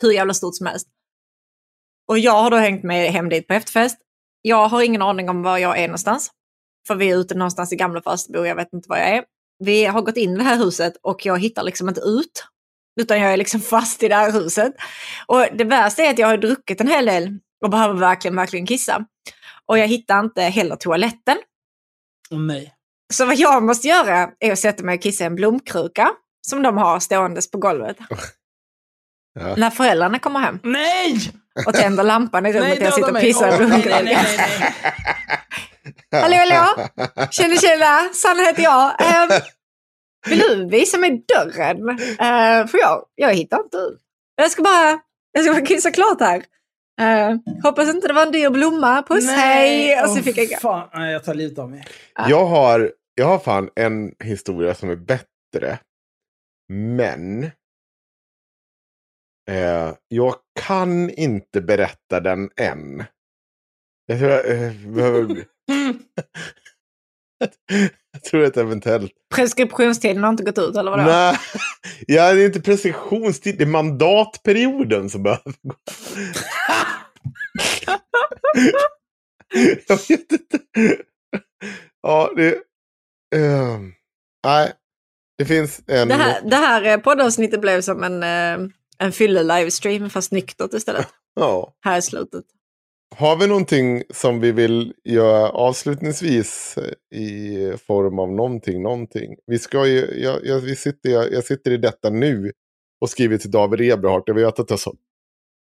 Hur 0.00 0.12
jävla 0.12 0.34
stort 0.34 0.56
som 0.56 0.66
helst. 0.66 0.88
Och 2.08 2.18
jag 2.18 2.42
har 2.42 2.50
då 2.50 2.56
hängt 2.56 2.82
med 2.82 3.12
hem 3.12 3.28
dit 3.28 3.46
på 3.48 3.54
efterfest. 3.54 3.98
Jag 4.42 4.68
har 4.68 4.82
ingen 4.82 5.02
aning 5.02 5.28
om 5.28 5.42
var 5.42 5.58
jag 5.58 5.78
är 5.78 5.88
någonstans. 5.88 6.30
För 6.86 6.94
vi 6.94 7.10
är 7.10 7.16
ute 7.16 7.34
någonstans 7.34 7.72
i 7.72 7.76
gamla 7.76 8.02
Falsterbo, 8.02 8.44
jag 8.44 8.56
vet 8.56 8.72
inte 8.72 8.88
var 8.88 8.96
jag 8.96 9.08
är. 9.08 9.24
Vi 9.58 9.84
har 9.84 10.02
gått 10.02 10.16
in 10.16 10.34
i 10.34 10.36
det 10.36 10.42
här 10.44 10.58
huset 10.58 10.92
och 11.02 11.26
jag 11.26 11.38
hittar 11.38 11.62
liksom 11.62 11.88
inte 11.88 12.00
ut. 12.00 12.46
Utan 13.00 13.20
jag 13.20 13.32
är 13.32 13.36
liksom 13.36 13.60
fast 13.70 14.02
i 14.02 14.08
det 14.08 14.14
här 14.14 14.32
huset. 14.32 14.72
Och 15.26 15.46
det 15.58 15.64
värsta 15.64 16.02
är 16.02 16.10
att 16.10 16.18
jag 16.18 16.28
har 16.28 16.36
druckit 16.36 16.80
en 16.80 16.88
hel 16.88 17.06
del 17.06 17.38
och 17.64 17.70
behöver 17.70 17.94
verkligen, 17.94 18.36
verkligen 18.36 18.66
kissa. 18.66 19.04
Och 19.66 19.78
jag 19.78 19.86
hittar 19.86 20.20
inte 20.20 20.42
heller 20.42 20.76
toaletten. 20.76 21.36
Nej. 22.30 22.74
Så 23.12 23.26
vad 23.26 23.36
jag 23.36 23.62
måste 23.62 23.88
göra 23.88 24.30
är 24.40 24.52
att 24.52 24.58
sätta 24.58 24.82
mig 24.82 24.94
och 24.94 25.02
kissa 25.02 25.24
i 25.24 25.26
en 25.26 25.34
blomkruka 25.34 26.10
som 26.46 26.62
de 26.62 26.76
har 26.76 27.00
ståendes 27.00 27.50
på 27.50 27.58
golvet. 27.58 27.96
Ja. 29.40 29.54
När 29.56 29.70
föräldrarna 29.70 30.18
kommer 30.18 30.40
hem 30.40 30.58
Nej! 30.62 31.32
och 31.66 31.74
tänder 31.74 32.04
lampan 32.04 32.46
i 32.46 32.52
rummet 32.52 32.68
Nej, 32.68 32.78
och 32.78 32.84
jag 32.84 32.94
sitter 32.94 33.10
och 33.10 33.20
pissar 33.20 33.46
i 33.46 33.50
nej, 33.50 33.58
blomkrukan. 33.58 34.04
nej, 34.04 34.18
nej, 34.36 34.50
nej. 34.60 34.74
Hallå, 36.10 36.36
hallå! 36.36 36.88
Tjena, 37.30 37.56
tjena! 37.56 38.14
Sanna 38.14 38.42
heter 38.42 38.62
jag. 38.62 38.94
Ehm, 39.00 39.40
vill 40.28 40.38
du 40.38 40.68
visa 40.68 40.98
mig 40.98 41.24
dörren? 41.34 41.88
Uh, 41.88 42.66
för 42.66 42.78
jag, 42.78 43.04
jag 43.14 43.34
hittar 43.34 43.60
inte 43.60 43.76
ut. 43.76 44.00
Jag 44.36 44.50
ska 44.50 44.62
bara, 44.62 45.00
jag 45.32 45.44
ska 45.44 45.52
bara 45.52 45.66
kissa 45.66 45.90
klart 45.90 46.20
här. 46.20 46.44
Eh, 47.00 47.36
hoppas 47.62 47.88
inte 47.88 48.08
det 48.08 48.14
var 48.14 48.26
en 48.26 48.32
dyr 48.32 48.50
blomma. 48.50 49.02
Puss, 49.02 49.30
hej! 49.30 50.02
Och 50.02 50.08
så 50.08 50.16
Åh, 50.18 50.22
fick 50.22 50.38
jag 50.38 50.48
gå. 50.48 50.56
fan. 50.56 50.88
Nej, 50.94 51.12
jag 51.12 51.24
tar 51.24 51.34
livet 51.34 51.58
av 51.58 51.70
mig. 51.70 51.84
Jag 52.28 52.46
har, 52.46 52.92
jag 53.14 53.26
har 53.26 53.38
fan 53.38 53.70
en 53.74 54.14
historia 54.24 54.74
som 54.74 54.90
är 54.90 54.96
bättre. 54.96 55.78
Men. 56.68 57.44
Eh, 59.50 59.94
jag 60.08 60.34
kan 60.60 61.10
inte 61.10 61.60
berätta 61.60 62.20
den 62.20 62.50
än. 62.56 63.04
Jag 64.06 64.18
tror 64.18 64.30
jag, 64.30 64.50
eh, 64.50 64.72
behöver... 64.72 65.44
jag 68.12 68.24
tror 68.24 68.44
att 68.44 68.56
eventuellt... 68.56 69.12
Preskriptionstiden 69.34 70.22
har 70.22 70.30
inte 70.30 70.44
gått 70.44 70.58
ut, 70.58 70.76
eller 70.76 70.90
vadå? 70.90 71.02
Nej, 71.02 71.38
ja, 72.06 72.32
det 72.32 72.42
är 72.42 72.46
inte 72.46 72.60
preskriptionstid, 72.60 73.58
det 73.58 73.64
är 73.64 73.68
mandatperioden 73.68 75.10
som 75.10 75.22
behöver 75.22 75.54
gå. 75.62 75.74
jag 79.88 80.08
vet 80.08 80.32
inte. 80.32 80.58
Ja, 82.02 82.32
det... 82.36 82.48
eh, 83.36 83.78
nej, 84.46 84.72
det 85.38 85.44
finns 85.44 85.82
en... 85.86 86.08
Det 86.08 86.14
här, 86.14 86.42
det 86.42 86.56
här 86.56 86.84
eh, 86.84 86.96
poddavsnittet 86.96 87.60
blev 87.60 87.80
som 87.80 88.02
en, 88.02 88.22
eh, 88.22 88.68
en 88.98 89.12
fylle-livestream 89.12 90.10
fast 90.10 90.32
nyktert 90.32 90.74
istället. 90.74 91.08
Ja. 91.34 91.74
Här 91.84 91.98
i 91.98 92.02
slutet. 92.02 92.44
Har 93.16 93.36
vi 93.36 93.46
någonting 93.46 94.02
som 94.10 94.40
vi 94.40 94.52
vill 94.52 94.94
göra 95.04 95.48
avslutningsvis 95.50 96.78
eh, 96.78 97.18
i 97.18 97.76
form 97.86 98.18
av 98.18 98.32
någonting, 98.32 98.82
någonting? 98.82 99.36
Vi 99.46 99.58
ska 99.58 99.86
ju, 99.86 100.22
jag, 100.22 100.46
jag, 100.46 100.60
vi 100.60 100.76
sitter, 100.76 101.10
jag, 101.10 101.32
jag 101.32 101.44
sitter 101.44 101.70
i 101.70 101.76
detta 101.76 102.10
nu 102.10 102.52
och 103.00 103.10
skriver 103.10 103.38
till 103.38 103.50
David 103.50 103.92
Eberhardt. 103.92 104.24
Jag 104.26 104.34
vet 104.34 104.58
att 104.58 104.70
jag 104.70 104.78
sa, 104.78 104.92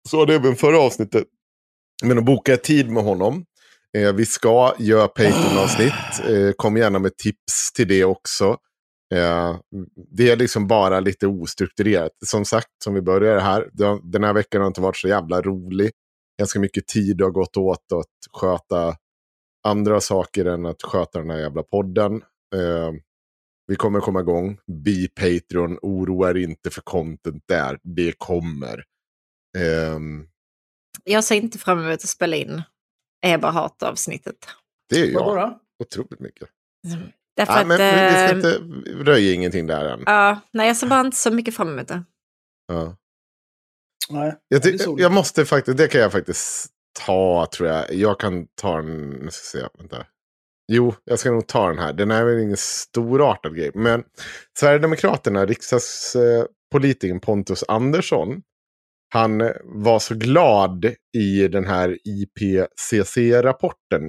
sa 0.09 0.25
det 0.25 0.35
även 0.35 0.55
förra 0.55 0.79
avsnittet. 0.79 1.23
Men 2.03 2.17
att 2.17 2.25
boka 2.25 2.57
tid 2.57 2.89
med 2.89 3.03
honom. 3.03 3.45
Eh, 3.97 4.13
vi 4.13 4.25
ska 4.25 4.73
göra 4.79 5.07
Patreon-avsnitt. 5.07 5.93
Eh, 6.29 6.51
kom 6.51 6.77
gärna 6.77 6.99
med 6.99 7.17
tips 7.17 7.73
till 7.73 7.87
det 7.87 8.05
också. 8.05 8.57
Eh, 9.15 9.55
det 10.11 10.29
är 10.29 10.35
liksom 10.35 10.67
bara 10.67 10.99
lite 10.99 11.27
ostrukturerat. 11.27 12.11
Som 12.25 12.45
sagt, 12.45 12.67
som 12.83 12.93
vi 12.93 13.01
började 13.01 13.41
här. 13.41 13.69
Den 14.03 14.23
här 14.23 14.33
veckan 14.33 14.61
har 14.61 14.67
inte 14.67 14.81
varit 14.81 14.97
så 14.97 15.07
jävla 15.07 15.41
rolig 15.41 15.91
ganska 16.39 16.59
mycket 16.59 16.87
tid 16.87 17.21
har 17.21 17.29
gått 17.31 17.57
åt 17.57 17.91
att 17.93 18.39
sköta 18.41 18.95
andra 19.67 20.01
saker 20.01 20.45
än 20.45 20.65
att 20.65 20.81
sköta 20.83 21.19
den 21.19 21.29
här 21.29 21.37
jävla 21.39 21.63
podden. 21.63 22.15
Eh, 22.55 22.91
vi 23.67 23.75
kommer 23.75 23.99
komma 23.99 24.19
igång. 24.19 24.57
Be 24.85 25.07
Patreon, 25.07 25.79
oroa 25.81 26.29
er 26.29 26.35
inte 26.37 26.69
för 26.69 26.81
content 26.81 27.43
där. 27.47 27.79
Det 27.83 28.13
kommer. 28.17 28.83
Ehm, 29.57 30.27
Jag 31.03 31.23
ser 31.23 31.35
inte 31.35 31.57
fram 31.57 31.79
emot 31.79 31.93
att 31.93 32.01
spela 32.01 32.35
in 32.35 32.61
Eberhardt-avsnittet. 33.25 34.35
det 34.89 34.99
är 34.99 35.05
jag. 35.11 35.59
Otroligt 35.83 36.19
mycket. 36.19 36.49
Därför 37.35 37.53
Ja, 37.53 37.61
att... 37.61 37.67
men 37.67 37.77
vi, 37.77 37.83
vi 37.83 38.11
ska 38.11 38.29
eh, 38.29 38.35
inte 38.35 38.57
röja 39.11 39.33
ingenting 39.33 39.67
där 39.67 39.85
än. 39.85 40.03
ja, 40.05 40.39
nej, 40.53 40.67
jag 40.67 40.77
ser 40.77 40.87
bara 40.87 40.99
inte 41.01 41.17
så 41.17 41.31
mycket 41.31 41.55
fram 41.55 41.69
emot 41.69 41.87
det. 41.87 42.03
Ja. 42.67 42.95
Nej. 44.09 44.35
Jag, 44.47 44.63
ty- 44.63 44.77
jag 44.97 45.11
måste 45.11 45.45
faktiskt, 45.45 45.77
det 45.77 45.87
kan 45.87 46.01
jag 46.01 46.11
faktiskt 46.11 46.67
ta 47.05 47.47
tror 47.57 47.69
jag. 47.69 47.93
Jag 47.93 48.19
kan 48.19 48.47
ta 48.61 48.75
den, 48.77 49.09
nu 49.09 49.31
ska 49.31 49.57
jag 49.57 49.71
se, 49.71 49.77
vänta. 49.79 50.05
Jo, 50.71 50.93
jag 51.03 51.19
ska 51.19 51.31
nog 51.31 51.47
ta 51.47 51.67
den 51.69 51.77
här. 51.77 51.93
Den 51.93 52.11
är 52.11 52.25
väl 52.25 52.39
ingen 52.39 52.57
storartad 52.57 53.55
grej. 53.55 53.71
Men 53.73 54.03
Sverigedemokraterna, 54.59 55.45
riksdagspolitikern 55.45 57.19
Pontus 57.19 57.63
Andersson, 57.67 58.41
han 59.13 59.37
var 59.63 59.99
så 59.99 60.15
glad 60.15 60.85
i 61.17 61.47
den 61.47 61.65
här 61.65 61.97
IPCC-rapporten, 62.03 64.03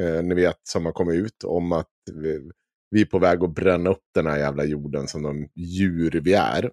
eh, 0.00 0.22
ni 0.22 0.34
vet, 0.34 0.60
som 0.62 0.84
har 0.84 0.92
kommit 0.92 1.16
ut 1.16 1.44
om 1.44 1.72
att 1.72 1.90
vi, 2.12 2.50
vi 2.90 3.00
är 3.00 3.04
på 3.06 3.18
väg 3.18 3.44
att 3.44 3.54
bränna 3.54 3.90
upp 3.90 4.04
den 4.14 4.26
här 4.26 4.38
jävla 4.38 4.64
jorden 4.64 5.08
som 5.08 5.22
de 5.22 5.48
djur 5.54 6.20
vi 6.24 6.34
är. 6.34 6.70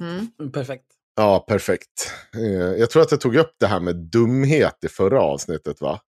Mm, 0.00 0.52
Perfekt. 0.52 0.86
Ja, 1.16 1.44
perfekt. 1.48 2.12
Eh, 2.36 2.42
Jag 2.52 2.90
tror 2.90 3.02
att 3.02 3.10
jag 3.10 3.20
tog 3.20 3.36
upp 3.36 3.52
det 3.60 3.66
här 3.66 3.80
med 3.80 3.96
dumhet 3.96 4.84
i 4.84 4.88
förra 4.88 5.20
avsnittet, 5.22 5.80
va? 5.80 6.00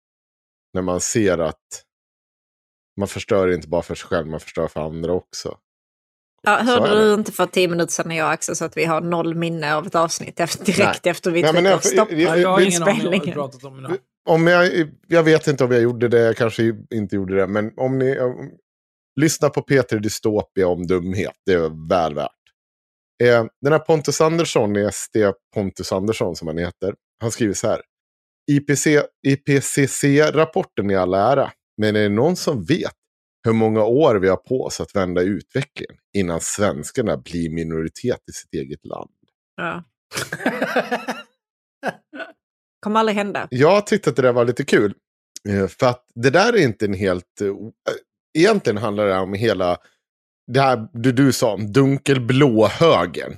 När 0.74 0.82
man 0.82 1.00
ser 1.00 1.38
att 1.38 1.82
man 2.98 3.08
förstör 3.08 3.52
inte 3.52 3.68
bara 3.68 3.82
för 3.82 3.94
sig 3.94 4.08
själv, 4.08 4.26
man 4.26 4.40
förstör 4.40 4.68
för 4.68 4.80
andra 4.80 5.12
också. 5.12 5.58
Ja, 6.42 6.56
hörde 6.56 7.04
du 7.04 7.14
inte 7.14 7.32
för 7.32 7.46
tio 7.46 7.68
minuter 7.68 7.92
sedan 7.92 8.08
när 8.08 8.16
jag 8.16 8.26
och 8.26 8.32
Axel 8.32 8.56
så 8.56 8.64
att 8.64 8.76
vi 8.76 8.84
har 8.84 9.00
noll 9.00 9.34
minne 9.34 9.74
av 9.74 9.86
ett 9.86 9.94
avsnitt 9.94 10.40
efter, 10.40 10.64
direkt 10.64 11.04
Nej. 11.04 11.10
efter 11.10 11.30
vi 11.30 11.42
Nej, 11.42 11.52
men 11.52 11.64
trycker 11.64 11.70
jag- 11.70 11.82
på 11.82 11.88
stopp 11.88 12.12
jag- 12.12 12.44
vad 12.50 12.58
vi 12.60 12.66
inspelningen. 12.66 13.98
om 14.28 14.46
jag, 14.46 14.88
jag 15.08 15.22
vet 15.22 15.46
inte 15.46 15.64
om 15.64 15.72
jag 15.72 15.82
gjorde 15.82 16.08
det, 16.08 16.18
jag 16.20 16.36
kanske 16.36 16.62
inte 16.90 17.16
gjorde 17.16 17.36
det, 17.36 17.46
men 17.46 17.72
om 17.76 17.98
ni 17.98 18.20
om, 18.20 18.50
lyssnar 19.20 19.48
på 19.48 19.62
Peter 19.62 19.98
Dystopia 19.98 20.68
om 20.68 20.86
dumhet, 20.86 21.32
det 21.46 21.52
är 21.52 21.58
väl 21.88 22.14
värt. 22.14 22.30
Eh, 23.24 23.44
den 23.60 23.72
här 23.72 23.78
Pontus 23.78 24.20
Andersson, 24.20 24.76
är 24.76 24.90
SD 24.90 25.16
Pontus 25.54 25.92
Andersson 25.92 26.36
som 26.36 26.48
han 26.48 26.58
heter, 26.58 26.94
han 27.20 27.30
skriver 27.30 27.54
så 27.54 27.68
här. 27.68 27.82
IPC, 28.50 28.86
IPCC-rapporten 29.26 30.90
i 30.90 30.96
alla 30.96 31.32
ära, 31.32 31.52
men 31.76 31.96
är 31.96 32.02
det 32.02 32.08
någon 32.08 32.36
som 32.36 32.64
vet 32.64 32.92
hur 33.44 33.52
många 33.52 33.84
år 33.84 34.14
vi 34.14 34.28
har 34.28 34.36
på 34.36 34.62
oss 34.64 34.80
att 34.80 34.96
vända 34.96 35.22
utvecklingen 35.22 35.96
innan 36.16 36.40
svenskarna 36.40 37.16
blir 37.16 37.50
minoritet 37.50 38.20
i 38.30 38.32
sitt 38.32 38.54
eget 38.54 38.84
land. 38.86 39.10
Ja. 39.56 39.84
kommer 42.80 43.00
aldrig 43.00 43.16
hända. 43.16 43.48
Jag 43.50 43.86
tyckte 43.86 44.10
att 44.10 44.16
det 44.16 44.22
där 44.22 44.32
var 44.32 44.44
lite 44.44 44.64
kul. 44.64 44.94
Eh, 45.48 45.66
För 45.66 45.86
att 45.86 46.04
det 46.14 46.30
där 46.30 46.52
är 46.52 46.62
inte 46.62 46.84
en 46.84 46.94
helt... 46.94 47.40
eh, 47.40 47.54
Egentligen 48.38 48.76
handlar 48.76 49.06
det 49.06 49.18
om 49.18 49.34
hela... 49.34 49.78
Det 50.52 50.60
här 50.60 50.88
du, 50.92 51.12
du 51.12 51.32
sa 51.32 51.54
om 51.54 51.72
dunkelblå 51.72 52.66
högern. 52.66 53.36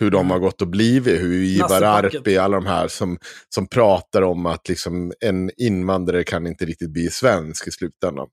Hur 0.00 0.10
de 0.10 0.30
har 0.30 0.38
gått 0.38 0.62
och 0.62 0.68
blivit. 0.68 1.20
Hur 1.20 1.32
Ivar. 1.32 1.82
Arpi, 1.82 2.38
alla 2.38 2.56
de 2.56 2.66
här 2.66 2.88
som, 2.88 3.18
som 3.54 3.66
pratar 3.66 4.22
om 4.22 4.46
att 4.46 4.68
liksom 4.68 5.12
en 5.20 5.50
invandrare 5.56 6.24
kan 6.24 6.46
inte 6.46 6.64
riktigt 6.64 6.90
bli 6.90 7.10
svensk 7.10 7.66
i 7.68 7.70
slutändan. 7.70 8.28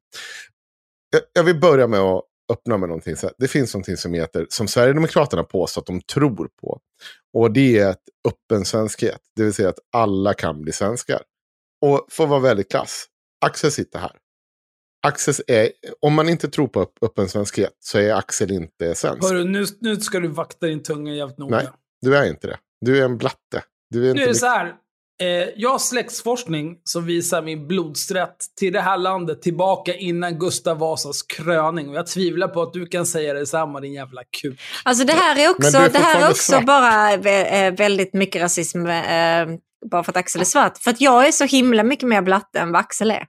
Jag, 1.12 1.22
jag 1.34 1.44
vill 1.44 1.60
börja 1.60 1.88
med 1.88 2.00
att 2.00 2.24
öppna 2.52 2.78
med 2.78 2.90
någonting. 2.90 3.16
Så. 3.16 3.32
Det 3.38 3.48
finns 3.48 3.74
någonting 3.74 3.98
som 3.98 4.14
heter, 4.14 4.46
som 4.50 4.68
Sverigedemokraterna 4.68 5.44
påstår 5.44 5.82
att 5.82 5.88
de 5.88 6.02
tror 6.02 6.50
på. 6.62 6.80
Och 7.34 7.52
det 7.52 7.80
är 7.80 7.90
ett 7.90 8.04
öppen 8.28 8.66
svenskhet. 8.66 9.20
Det 9.36 9.44
vill 9.44 9.54
säga 9.54 9.70
att 9.70 9.80
alla 9.96 10.34
kan 10.34 10.62
bli 10.62 10.72
svenskar. 10.72 11.22
Och 11.82 12.08
för 12.10 12.24
att 12.24 12.30
vara 12.30 12.40
väldigt 12.40 12.72
klass, 12.72 13.06
Axel 13.46 13.72
sitter 13.72 14.00
här. 14.00 14.12
Axel 15.06 15.34
är, 15.48 15.69
om 16.02 16.14
man 16.14 16.30
inte 16.30 16.48
tror 16.48 16.68
på 16.68 16.88
öppen 17.02 17.30
svenskhet 17.30 17.72
så 17.80 17.98
är 17.99 18.14
Axel 18.14 18.52
inte 18.52 18.95
svensk. 18.95 19.23
Hörru, 19.23 19.44
nu, 19.44 19.65
nu 19.80 19.95
ska 19.95 20.19
du 20.19 20.27
vakta 20.27 20.65
din 20.65 20.84
tunga 20.84 21.14
jävligt 21.14 21.38
noga. 21.38 21.56
Nej, 21.56 21.68
du 22.02 22.18
är 22.18 22.26
inte 22.26 22.48
det. 22.48 22.57
Du 22.82 22.99
är 22.99 23.06
en 23.06 23.18
blatte. 23.18 23.64
Du 23.90 24.10
är 24.10 24.14
Nu 24.14 24.22
är 24.23 24.27
det 24.27 24.36
så 24.36 24.45
här. 24.45 24.73
Eh, 25.22 25.27
jag 25.56 25.69
har 25.69 25.80
släktsforskning 25.80 26.77
som 26.84 27.06
visar 27.06 27.41
min 27.41 27.68
blodsträtt 27.68 28.36
till 28.60 28.73
det 28.73 28.82
här 28.82 28.98
landet 28.98 29.41
tillbaka 29.41 29.94
innan 29.95 30.40
Gustav 30.40 30.77
Vasas 30.77 31.23
kröning. 31.23 31.90
Och 31.90 31.95
jag 31.95 32.07
tvivlar 32.07 32.48
på 32.48 32.61
att 32.61 32.73
du 32.73 32.86
kan 32.86 33.06
säga 33.06 33.34
detsamma 33.34 33.80
din 33.80 33.94
jävla 33.94 34.22
kuk. 34.41 34.60
Alltså 34.84 35.06
det 35.06 35.14
här 35.14 35.40
är 35.45 35.49
också, 35.49 35.77
är 35.77 35.90
det 35.90 35.99
här 35.99 36.22
är 36.26 36.30
också 36.32 36.52
svart. 36.52 36.65
bara 36.65 37.18
vä- 37.18 37.68
eh, 37.68 37.73
väldigt 37.73 38.14
mycket 38.14 38.41
rasism. 38.41 38.86
eh, 38.88 39.48
bara 39.91 40.03
för 40.03 40.11
att 40.11 40.18
Axel 40.18 40.41
är 40.41 40.45
svart. 40.45 40.77
För 40.77 40.91
att 40.91 41.02
jag 41.02 41.27
är 41.27 41.32
så 41.32 41.44
himla 41.45 41.84
mycket 41.84 42.10
mer 42.10 42.22
blatte 42.22 42.60
än 42.60 42.72
vad 42.72 42.80
Axel 42.80 43.11
är. 43.11 43.26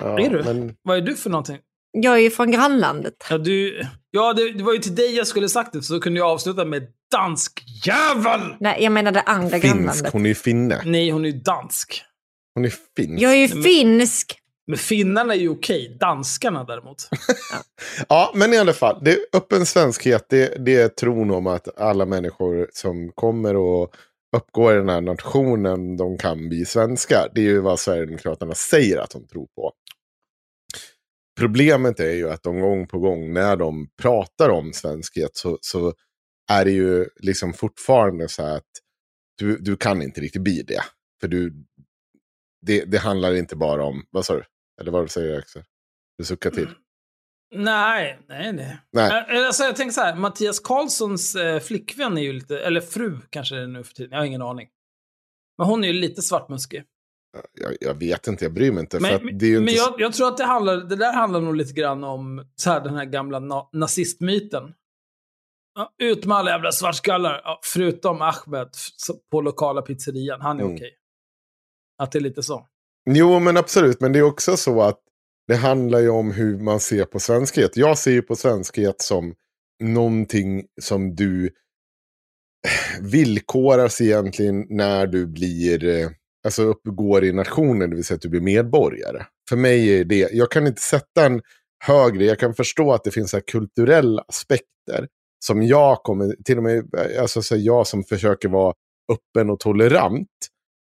Ja, 0.00 0.20
är 0.20 0.30
du? 0.30 0.42
Men, 0.44 0.74
Vad 0.82 0.96
är 0.96 1.00
du 1.00 1.16
för 1.16 1.30
någonting? 1.30 1.58
Jag 1.92 2.14
är 2.14 2.18
ju 2.20 2.30
från 2.30 2.50
grannlandet. 2.50 3.14
Ja, 3.30 3.38
du, 3.38 3.86
ja 4.10 4.32
det, 4.32 4.52
det 4.52 4.64
var 4.64 4.72
ju 4.72 4.78
till 4.78 4.94
dig 4.94 5.16
jag 5.16 5.26
skulle 5.26 5.48
sagt 5.48 5.72
det, 5.72 5.82
så 5.82 6.00
kunde 6.00 6.20
jag 6.20 6.28
avsluta 6.28 6.64
med 6.64 6.86
dansk 7.12 7.62
jävel! 7.86 8.40
Nej, 8.60 8.82
jag 8.82 8.92
menar 8.92 9.12
det 9.12 9.20
andra 9.20 9.50
finsk, 9.50 9.66
grannlandet. 9.66 10.12
hon 10.12 10.24
är 10.24 10.28
ju 10.28 10.34
finne. 10.34 10.82
Nej, 10.84 11.10
hon 11.10 11.24
är 11.24 11.28
ju 11.28 11.38
dansk. 11.38 12.02
Hon 12.54 12.64
är 12.64 12.72
finsk. 12.96 13.22
Jag 13.22 13.32
är 13.32 13.36
ju 13.36 13.54
Men- 13.54 13.62
finsk. 13.62 14.38
Men 14.66 14.78
finnarna 14.78 15.34
är 15.34 15.38
ju 15.38 15.48
okej, 15.48 15.96
danskarna 16.00 16.64
däremot. 16.64 17.08
Ja, 18.08 18.32
men 18.34 18.52
i 18.54 18.58
alla 18.58 18.72
fall. 18.72 18.98
Det, 19.04 19.18
öppen 19.32 19.66
svenskhet, 19.66 20.26
det, 20.28 20.64
det 20.64 20.76
är 20.76 20.88
tron 20.88 21.30
om 21.30 21.46
att 21.46 21.80
alla 21.80 22.06
människor 22.06 22.68
som 22.72 23.12
kommer 23.14 23.56
och 23.56 23.90
uppgår 24.34 24.74
i 24.74 24.76
den 24.76 24.88
här 24.88 25.00
nationen, 25.00 25.96
de 25.96 26.18
kan 26.18 26.48
bli 26.48 26.64
svenskar. 26.64 27.30
Det 27.34 27.40
är 27.40 27.44
ju 27.44 27.60
vad 27.60 27.80
Sverigedemokraterna 27.80 28.54
säger 28.54 28.98
att 28.98 29.10
de 29.10 29.26
tror 29.26 29.46
på. 29.46 29.72
Problemet 31.38 32.00
är 32.00 32.12
ju 32.12 32.30
att 32.30 32.42
de 32.42 32.60
gång 32.60 32.86
på 32.86 32.98
gång 32.98 33.32
när 33.32 33.56
de 33.56 33.88
pratar 34.02 34.48
om 34.48 34.72
svenskhet 34.72 35.36
så, 35.36 35.58
så 35.60 35.94
är 36.52 36.64
det 36.64 36.70
ju 36.70 37.08
liksom 37.16 37.52
fortfarande 37.52 38.28
så 38.28 38.42
här 38.42 38.56
att 38.56 38.70
du, 39.38 39.58
du 39.58 39.76
kan 39.76 40.02
inte 40.02 40.20
riktigt 40.20 40.42
bli 40.42 40.62
det. 40.62 40.82
För 41.20 41.28
du, 41.28 41.64
det, 42.66 42.84
det 42.84 42.98
handlar 42.98 43.34
inte 43.34 43.56
bara 43.56 43.84
om, 43.84 44.04
vad 44.10 44.24
sa 44.24 44.34
du? 44.34 44.44
Eller 44.80 44.92
vad 44.92 45.04
du 45.04 45.08
säger 45.08 45.38
Axel? 45.38 45.62
Du 46.18 46.24
suckar 46.24 46.50
till. 46.50 46.68
Nej, 47.54 48.18
nej, 48.28 48.52
nej. 48.52 48.78
Nej. 48.92 49.46
Alltså, 49.46 49.62
jag 49.64 49.76
tänker 49.76 49.92
så 49.92 50.00
här, 50.00 50.16
Mattias 50.16 50.60
Karlssons 50.60 51.34
eh, 51.34 51.60
flickvän 51.60 52.18
är 52.18 52.22
ju 52.22 52.32
lite, 52.32 52.58
eller 52.58 52.80
fru 52.80 53.18
kanske 53.30 53.54
det 53.54 53.62
är 53.62 53.66
nu 53.66 53.84
för 53.84 53.94
tiden, 53.94 54.12
jag 54.12 54.18
har 54.18 54.24
ingen 54.24 54.42
aning. 54.42 54.68
Men 55.58 55.66
hon 55.66 55.84
är 55.84 55.88
ju 55.88 55.94
lite 55.94 56.22
svartmuskig. 56.22 56.84
Jag, 57.60 57.76
jag 57.80 57.94
vet 57.98 58.26
inte, 58.26 58.44
jag 58.44 58.54
bryr 58.54 58.72
mig 58.72 58.80
inte. 58.80 59.00
Men, 59.00 59.24
men 59.24 59.34
inte 59.34 59.46
jag, 59.46 59.94
jag 59.98 60.12
tror 60.12 60.28
att 60.28 60.36
det, 60.36 60.44
handlar, 60.44 60.76
det 60.76 60.96
där 60.96 61.12
handlar 61.12 61.40
nog 61.40 61.56
lite 61.56 61.72
grann 61.72 62.04
om 62.04 62.46
så 62.56 62.70
här, 62.70 62.80
den 62.80 62.94
här 62.94 63.04
gamla 63.04 63.38
na 63.38 63.68
nazistmyten. 63.72 64.74
Ja, 65.74 65.94
ut 65.98 66.24
med 66.26 66.36
alla 66.36 66.50
jävla 66.50 66.72
svartskallar, 66.72 67.40
ja, 67.44 67.60
förutom 67.62 68.22
Ahmed 68.22 68.68
på 69.30 69.40
lokala 69.40 69.82
pizzerian. 69.82 70.40
Han 70.40 70.58
är 70.58 70.62
Mm. 70.64 70.74
okej. 70.74 70.90
Att 71.98 72.12
det 72.12 72.18
är 72.18 72.20
lite 72.20 72.42
så. 72.42 72.66
Jo, 73.10 73.38
men 73.38 73.56
absolut. 73.56 74.00
Men 74.00 74.12
det 74.12 74.18
är 74.18 74.22
också 74.22 74.56
så 74.56 74.82
att 74.82 75.00
det 75.48 75.56
handlar 75.56 76.00
ju 76.00 76.08
om 76.08 76.30
hur 76.30 76.58
man 76.58 76.80
ser 76.80 77.04
på 77.04 77.20
svenskhet. 77.20 77.76
Jag 77.76 77.98
ser 77.98 78.10
ju 78.10 78.22
på 78.22 78.36
svenskhet 78.36 79.00
som 79.00 79.34
någonting 79.82 80.64
som 80.80 81.14
du 81.14 81.50
villkoras 83.00 84.00
egentligen 84.00 84.66
när 84.68 85.06
du 85.06 85.26
blir, 85.26 85.84
eh, 85.84 86.08
alltså 86.44 86.62
uppgår 86.62 87.24
i 87.24 87.32
nationen, 87.32 87.90
det 87.90 87.96
vill 87.96 88.04
säga 88.04 88.16
att 88.16 88.22
du 88.22 88.28
blir 88.28 88.40
medborgare. 88.40 89.26
För 89.48 89.56
mig 89.56 90.00
är 90.00 90.04
det, 90.04 90.28
jag 90.32 90.50
kan 90.50 90.66
inte 90.66 90.82
sätta 90.82 91.26
en 91.26 91.42
högre, 91.84 92.24
jag 92.24 92.38
kan 92.38 92.54
förstå 92.54 92.92
att 92.92 93.04
det 93.04 93.10
finns 93.10 93.30
så 93.30 93.36
här 93.36 93.44
kulturella 93.46 94.24
aspekter 94.28 95.08
som 95.46 95.62
jag 95.62 96.02
kommer, 96.02 96.36
till 96.44 96.56
och 96.56 96.62
med, 96.62 96.94
eh, 96.94 97.22
alltså 97.22 97.42
så 97.42 97.56
jag 97.56 97.86
som 97.86 98.04
försöker 98.04 98.48
vara 98.48 98.74
öppen 99.12 99.50
och 99.50 99.60
tolerant, 99.60 100.28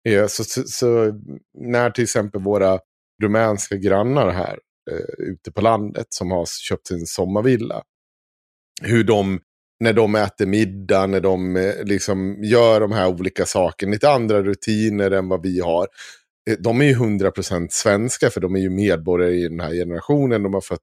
eh, 0.08 0.26
så, 0.26 0.44
så, 0.44 0.62
så 0.66 1.20
när 1.58 1.90
till 1.90 2.04
exempel 2.04 2.42
våra 2.42 2.78
rumänska 3.20 3.76
grannar 3.76 4.30
här 4.30 4.58
eh, 4.90 5.26
ute 5.26 5.52
på 5.52 5.60
landet 5.60 6.06
som 6.08 6.30
har 6.30 6.46
köpt 6.46 6.86
sin 6.86 7.06
sommarvilla. 7.06 7.82
Hur 8.82 9.04
de, 9.04 9.40
när 9.80 9.92
de 9.92 10.14
äter 10.14 10.46
middag, 10.46 11.06
när 11.06 11.20
de 11.20 11.56
eh, 11.56 11.84
liksom 11.84 12.44
gör 12.44 12.80
de 12.80 12.92
här 12.92 13.08
olika 13.08 13.46
sakerna, 13.46 13.92
lite 13.92 14.10
andra 14.10 14.42
rutiner 14.42 15.10
än 15.10 15.28
vad 15.28 15.42
vi 15.42 15.60
har. 15.60 15.88
Eh, 16.50 16.56
de 16.58 16.80
är 16.80 16.84
ju 16.84 16.94
100% 16.94 17.68
svenska 17.70 18.30
för 18.30 18.40
de 18.40 18.56
är 18.56 18.60
ju 18.60 18.70
medborgare 18.70 19.34
i 19.34 19.48
den 19.48 19.60
här 19.60 19.72
generationen. 19.72 20.42
De 20.42 20.54
har 20.54 20.60
fått 20.60 20.82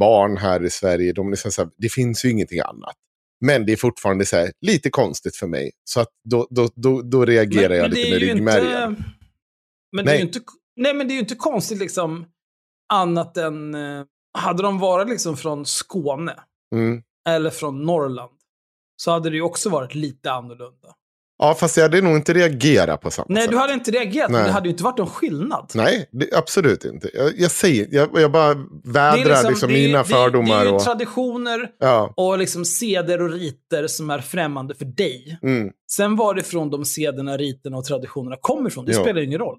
barn 0.00 0.36
här 0.36 0.64
i 0.64 0.70
Sverige. 0.70 1.12
De 1.12 1.30
liksom 1.30 1.52
så 1.52 1.62
här, 1.62 1.70
det 1.76 1.92
finns 1.92 2.24
ju 2.24 2.30
ingenting 2.30 2.60
annat. 2.60 2.94
Men 3.40 3.66
det 3.66 3.72
är 3.72 3.76
fortfarande 3.76 4.26
så 4.26 4.36
här, 4.36 4.52
lite 4.60 4.90
konstigt 4.90 5.36
för 5.36 5.46
mig. 5.46 5.70
Så 5.84 6.00
att 6.00 6.08
då, 6.24 6.46
då, 6.50 6.68
då, 6.74 7.02
då 7.02 7.24
reagerar 7.24 7.74
jag 7.74 7.90
det 7.90 7.96
lite 7.96 8.10
med 8.10 8.20
ryggmärgen. 8.20 8.90
Inte, 8.90 9.02
men 9.92 10.04
det 10.04 10.10
är 10.10 10.14
Nej. 10.14 10.16
ju 10.16 10.26
inte, 10.26 10.40
nej, 10.78 10.94
men 10.94 11.08
det 11.08 11.12
är 11.12 11.14
ju 11.14 11.20
inte 11.20 11.34
konstigt 11.34 11.78
liksom 11.78 12.26
annat 12.92 13.36
än... 13.36 13.74
eh, 13.74 14.04
Hade 14.38 14.62
de 14.62 14.78
varit 14.78 15.08
liksom 15.08 15.36
från 15.36 15.66
Skåne 15.66 16.34
Mm. 16.74 17.02
eller 17.28 17.50
från 17.50 17.82
Norrland 17.82 18.32
så 18.96 19.10
hade 19.10 19.30
det 19.30 19.36
ju 19.36 19.42
också 19.42 19.70
varit 19.70 19.94
lite 19.94 20.32
annorlunda. 20.32 20.88
Ja, 21.38 21.54
fast 21.54 21.76
jag 21.76 21.84
hade 21.84 22.00
nog 22.02 22.16
inte 22.16 22.32
reagerat 22.34 23.00
på 23.00 23.10
samma 23.10 23.26
Nej, 23.28 23.42
sätt. 23.42 23.50
du 23.50 23.56
hade 23.58 23.72
inte 23.72 23.90
reagerat, 23.90 24.30
men 24.30 24.40
Nej. 24.40 24.48
det 24.48 24.52
hade 24.52 24.68
ju 24.68 24.72
inte 24.72 24.84
varit 24.84 24.98
någon 24.98 25.06
skillnad. 25.10 25.70
Nej, 25.74 26.08
det, 26.12 26.34
absolut 26.34 26.84
inte. 26.84 27.10
Jag, 27.14 27.38
jag 27.38 27.50
säger, 27.50 27.88
jag, 27.90 28.08
jag 28.14 28.32
bara 28.32 28.54
vädrar 28.84 29.48
liksom, 29.48 29.68
det 29.68 29.78
är- 29.78 29.86
mina 29.86 29.98
det 29.98 30.04
fördomar. 30.04 30.48
Det 30.48 30.60
är 30.60 30.64
ju 30.64 30.70
och, 30.72 30.82
traditioner 30.84 31.70
ja, 31.78 32.12
och 32.16 32.38
liksom 32.38 32.64
seder 32.64 33.22
och 33.22 33.30
riter 33.30 33.86
som 33.86 34.10
är 34.10 34.18
främmande 34.18 34.74
för 34.74 34.84
dig. 34.84 35.38
mm. 35.42 35.70
Sen 35.92 36.16
varifrån 36.16 36.70
de 36.70 36.84
sederna, 36.84 37.36
riterna 37.36 37.76
och 37.76 37.84
traditionerna 37.84 38.36
kommer 38.40 38.70
ifrån, 38.70 38.84
det 38.84 38.92
Ja. 38.92 39.00
spelar 39.02 39.20
ju 39.20 39.26
ingen 39.26 39.38
roll. 39.40 39.58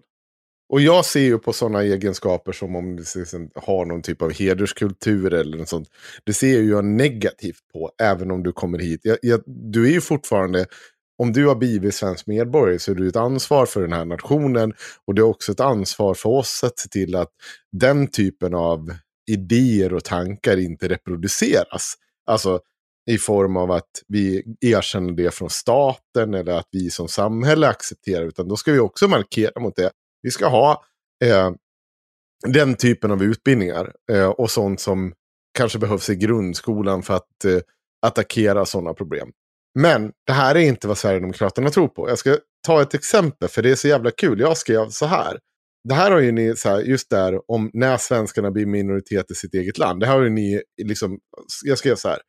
Och 0.70 0.82
jag 0.82 1.06
ser 1.06 1.20
ju 1.20 1.38
på 1.38 1.54
sådana 1.54 1.84
egenskaper 1.84 2.52
som 2.52 2.76
om 2.76 2.96
det 2.96 3.16
liksom 3.16 3.50
har 3.56 3.86
någon 3.86 4.02
typ 4.02 4.22
av 4.22 4.32
hederskultur 4.32 5.34
eller 5.34 5.58
något 5.58 5.70
sånt. 5.70 5.90
Det 6.24 6.34
ser 6.34 6.60
ju 6.60 6.70
jag 6.70 6.86
negativt 6.86 7.60
på, 7.74 7.92
även 8.02 8.32
om 8.32 8.44
du 8.44 8.52
kommer 8.52 8.80
hit. 8.80 9.02
Jag, 9.04 9.18
jag, 9.22 9.42
du 9.46 9.88
är 9.88 9.92
ju 9.92 10.02
fortfarande, 10.02 10.66
om 11.18 11.34
du 11.34 11.48
har 11.48 11.56
blivit 11.56 11.96
svensk 11.96 12.28
medborgare 12.28 12.80
så 12.80 12.92
är 12.92 12.96
du 12.96 13.08
ett 13.08 13.16
ansvar 13.16 13.66
för 13.66 13.82
den 13.82 13.94
här 13.94 14.06
nationen. 14.06 14.74
Och 15.08 15.16
det 15.16 15.22
är 15.22 15.26
också 15.26 15.52
ett 15.52 15.60
ansvar 15.60 16.14
för 16.14 16.30
oss 16.30 16.64
att 16.64 16.80
se 16.80 16.90
till 16.90 17.16
att 17.16 17.32
den 17.72 18.08
typen 18.08 18.54
av 18.54 18.94
idéer 19.32 19.94
och 19.94 20.04
tankar 20.04 20.58
inte 20.58 20.88
reproduceras. 20.88 21.94
Alltså 22.26 22.60
i 23.10 23.18
form 23.18 23.58
av 23.58 23.72
att 23.72 23.90
vi 24.08 24.44
erkänner 24.62 25.14
det 25.14 25.32
från 25.32 25.50
staten 25.50 26.34
eller 26.34 26.54
att 26.54 26.68
vi 26.72 26.90
som 26.90 27.08
samhälle 27.08 27.68
accepterar. 27.68 28.26
Utan 28.26 28.48
då 28.48 28.56
ska 28.56 28.72
vi 28.72 28.80
också 28.80 29.08
markera 29.08 29.62
mot 29.62 29.76
det. 29.76 29.92
Vi 30.22 30.32
ska 30.32 30.48
ha 30.48 30.84
eh, 31.26 31.52
den 32.48 32.76
typen 32.76 33.12
av 33.12 33.24
utbildningar 33.24 33.94
eh, 34.12 34.30
och 34.30 34.52
sånt 34.52 34.82
som 34.82 35.14
kanske 35.58 35.80
behövs 35.80 36.10
i 36.10 36.16
grundskolan 36.16 37.04
för 37.04 37.14
att 37.14 37.46
eh, 37.46 37.60
attackera 38.06 38.66
sådana 38.66 38.94
problem. 38.94 39.32
Men 39.80 40.12
det 40.28 40.34
här 40.34 40.56
är 40.56 40.60
inte 40.60 40.88
vad 40.88 40.98
Sverigedemokraterna 40.98 41.70
tror 41.70 41.88
på. 41.88 42.10
Jag 42.10 42.20
ska 42.20 42.38
ta 42.68 42.82
ett 42.82 42.94
exempel 42.94 43.50
för 43.50 43.62
det 43.62 43.72
är 43.72 43.76
så 43.76 43.88
jävla 43.88 44.12
kul. 44.12 44.40
Jag 44.40 44.58
skrev 44.58 44.90
så 44.90 45.06
här. 45.06 45.40
Det 45.90 45.94
här 45.94 46.12
har 46.12 46.20
ju 46.20 46.32
ni, 46.32 46.56
så 46.56 46.70
här, 46.70 46.80
just 46.80 47.10
där 47.10 47.52
om 47.52 47.70
när 47.74 47.98
svenskarna 47.98 48.52
blir 48.52 48.66
minoritet 48.66 49.32
i 49.32 49.36
sitt 49.36 49.54
eget 49.54 49.78
land. 49.78 50.00
Det 50.00 50.06
här 50.06 50.16
har 50.16 50.24
ju 50.24 50.30
ni, 50.30 50.62
liksom, 50.84 51.20
jag 51.66 51.78
skrev 51.78 51.96
så 51.96 52.10
här. 52.10 52.20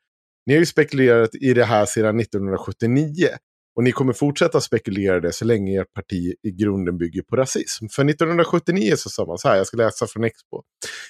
Ni 0.45 0.53
har 0.53 0.59
ju 0.59 0.65
spekulerat 0.65 1.35
i 1.35 1.53
det 1.53 1.65
här 1.65 1.85
sedan 1.85 2.19
1979. 2.19 3.27
Och 3.75 3.83
ni 3.83 3.91
kommer 3.91 4.13
fortsätta 4.13 4.61
spekulera 4.61 5.19
det 5.19 5.33
så 5.33 5.45
länge 5.45 5.81
ert 5.81 5.93
parti 5.93 6.33
i 6.43 6.51
grunden 6.51 6.97
bygger 6.97 7.21
på 7.21 7.35
rasism. 7.35 7.87
För 7.87 8.09
1979 8.09 8.93
så 8.95 9.09
sa 9.09 9.25
man 9.25 9.37
så 9.37 9.47
här, 9.47 9.57
jag 9.57 9.67
ska 9.67 9.77
läsa 9.77 10.07
från 10.07 10.23
Expo. 10.23 10.61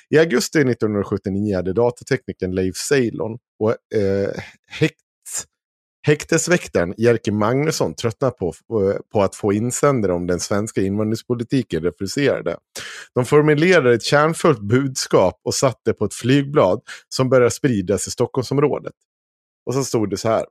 I 0.09 0.17
augusti 0.17 0.59
1979 0.59 1.55
hade 1.55 1.73
datateknikern 1.73 2.55
Leif 2.55 2.75
Ceylon 2.75 3.37
och 3.59 3.97
eh, 3.99 4.29
häkt, 4.67 5.01
häktesväktaren 6.07 6.93
Jerker 6.97 7.31
Magnusson 7.31 7.95
tröttnat 7.95 8.37
på, 8.37 8.47
eh, 8.47 8.99
på 9.13 9.21
att 9.21 9.35
få 9.35 9.53
insändare 9.53 10.13
om 10.13 10.27
den 10.27 10.39
svenska 10.39 10.81
invandringspolitiken 10.81 11.83
refuserade. 11.83 12.57
De 13.13 13.25
formulerade 13.25 13.93
ett 13.93 14.03
kärnfullt 14.03 14.61
budskap 14.61 15.39
och 15.43 15.53
satte 15.53 15.93
på 15.93 16.05
ett 16.05 16.13
flygblad 16.13 16.81
som 17.09 17.29
började 17.29 17.51
spridas 17.51 18.07
i 18.07 18.11
Stockholmsområdet. 18.11 18.93
Och 19.65 19.73
så 19.73 19.83
stod 19.83 20.09
det 20.09 20.17
så 20.17 20.29
här. 20.29 20.45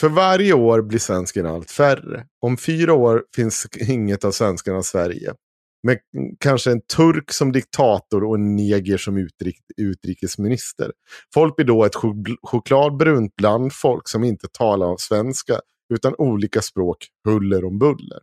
För 0.00 0.08
varje 0.08 0.52
år 0.52 0.82
blir 0.82 0.98
svenskarna 0.98 1.50
allt 1.50 1.70
färre. 1.70 2.24
Om 2.40 2.56
fyra 2.56 2.94
år 2.94 3.24
finns 3.36 3.66
inget 3.88 4.24
av 4.24 4.32
svenskarna 4.32 4.78
i 4.78 4.82
Sverige. 4.82 5.34
Med 5.82 5.98
kanske 6.40 6.70
en 6.72 6.80
turk 6.96 7.32
som 7.32 7.52
diktator 7.52 8.24
och 8.24 8.34
en 8.34 8.56
neger 8.56 8.96
som 8.96 9.16
utrik 9.16 9.56
utrikesminister. 9.76 10.92
Folk 11.34 11.56
blir 11.56 11.66
då 11.66 11.84
ett 11.84 11.94
ch 11.94 12.04
chokladbrunt 12.42 13.36
blandfolk 13.36 14.08
som 14.08 14.24
inte 14.24 14.48
talar 14.52 14.96
svenska 14.98 15.60
utan 15.94 16.14
olika 16.18 16.62
språk 16.62 17.06
huller 17.24 17.64
om 17.64 17.78
buller. 17.78 18.18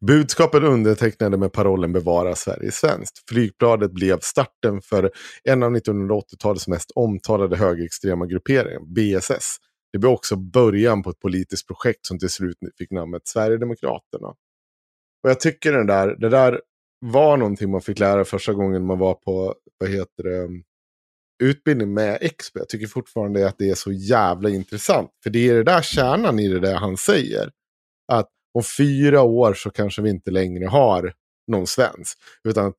Budskapen 0.00 0.64
undertecknade 0.64 1.36
med 1.36 1.52
parollen 1.52 1.92
Bevara 1.92 2.34
Sverige 2.34 2.72
svenskt. 2.72 3.28
Flygbladet 3.28 3.92
blev 3.92 4.18
starten 4.20 4.80
för 4.82 5.10
en 5.44 5.62
av 5.62 5.76
1980-talets 5.76 6.68
mest 6.68 6.90
omtalade 6.94 7.56
högerextrema 7.56 8.26
grupperingar, 8.26 8.80
BSS. 8.80 9.58
Det 9.94 9.98
blev 9.98 10.12
också 10.12 10.36
början 10.36 11.02
på 11.02 11.10
ett 11.10 11.20
politiskt 11.20 11.66
projekt 11.66 12.06
som 12.06 12.18
till 12.18 12.28
slut 12.28 12.56
fick 12.78 12.90
namnet 12.90 13.28
Sverigedemokraterna. 13.28 14.28
Och 15.22 15.30
jag 15.30 15.40
tycker 15.40 15.72
den 15.72 15.86
där, 15.86 16.16
det 16.16 16.28
där 16.28 16.60
var 17.00 17.36
någonting 17.36 17.70
man 17.70 17.80
fick 17.80 17.98
lära 17.98 18.24
första 18.24 18.52
gången 18.52 18.86
man 18.86 18.98
var 18.98 19.14
på, 19.14 19.54
vad 19.78 19.90
heter 19.90 20.22
det, 20.22 20.48
utbildning 21.44 21.94
med 21.94 22.18
Expo. 22.20 22.58
Jag 22.58 22.68
tycker 22.68 22.86
fortfarande 22.86 23.48
att 23.48 23.58
det 23.58 23.70
är 23.70 23.74
så 23.74 23.92
jävla 23.92 24.48
intressant. 24.48 25.10
För 25.22 25.30
det 25.30 25.48
är 25.48 25.54
det 25.54 25.64
där 25.64 25.82
kärnan 25.82 26.38
i 26.38 26.48
det 26.48 26.60
där 26.60 26.74
han 26.74 26.96
säger. 26.96 27.50
Att 28.12 28.30
om 28.54 28.62
fyra 28.78 29.22
år 29.22 29.54
så 29.54 29.70
kanske 29.70 30.02
vi 30.02 30.10
inte 30.10 30.30
längre 30.30 30.66
har 30.66 31.12
någon 31.46 31.66
svensk. 31.66 32.18
Utan 32.48 32.66
att 32.66 32.76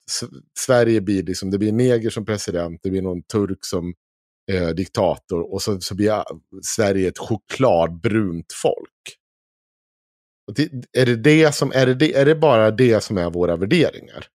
Sverige 0.60 1.02
blir 1.02 1.24
liksom, 1.24 1.52
det 1.52 1.58
blir 1.58 1.72
neger 1.72 2.10
som 2.10 2.26
president, 2.26 2.80
det 2.84 2.90
blir 2.90 3.02
någon 3.02 3.24
turk 3.24 3.66
som 3.66 3.94
eh, 4.52 4.70
diktator 4.70 5.54
och 5.54 5.62
så, 5.62 5.82
så 5.82 5.96
blir 5.96 6.24
Sverige 6.62 7.08
ett 7.08 7.18
chokladbrunt 7.18 8.54
folk. 8.54 9.18
Det, 10.56 10.70
är, 10.98 11.06
det 11.06 11.16
det 11.16 11.56
som, 11.56 11.72
är, 11.76 11.86
det, 11.86 12.14
är 12.14 12.26
det 12.26 12.36
bara 12.36 12.72
det 12.72 13.04
som 13.04 13.18
är 13.18 13.30
våra 13.30 13.56
värderingar? 13.56 14.28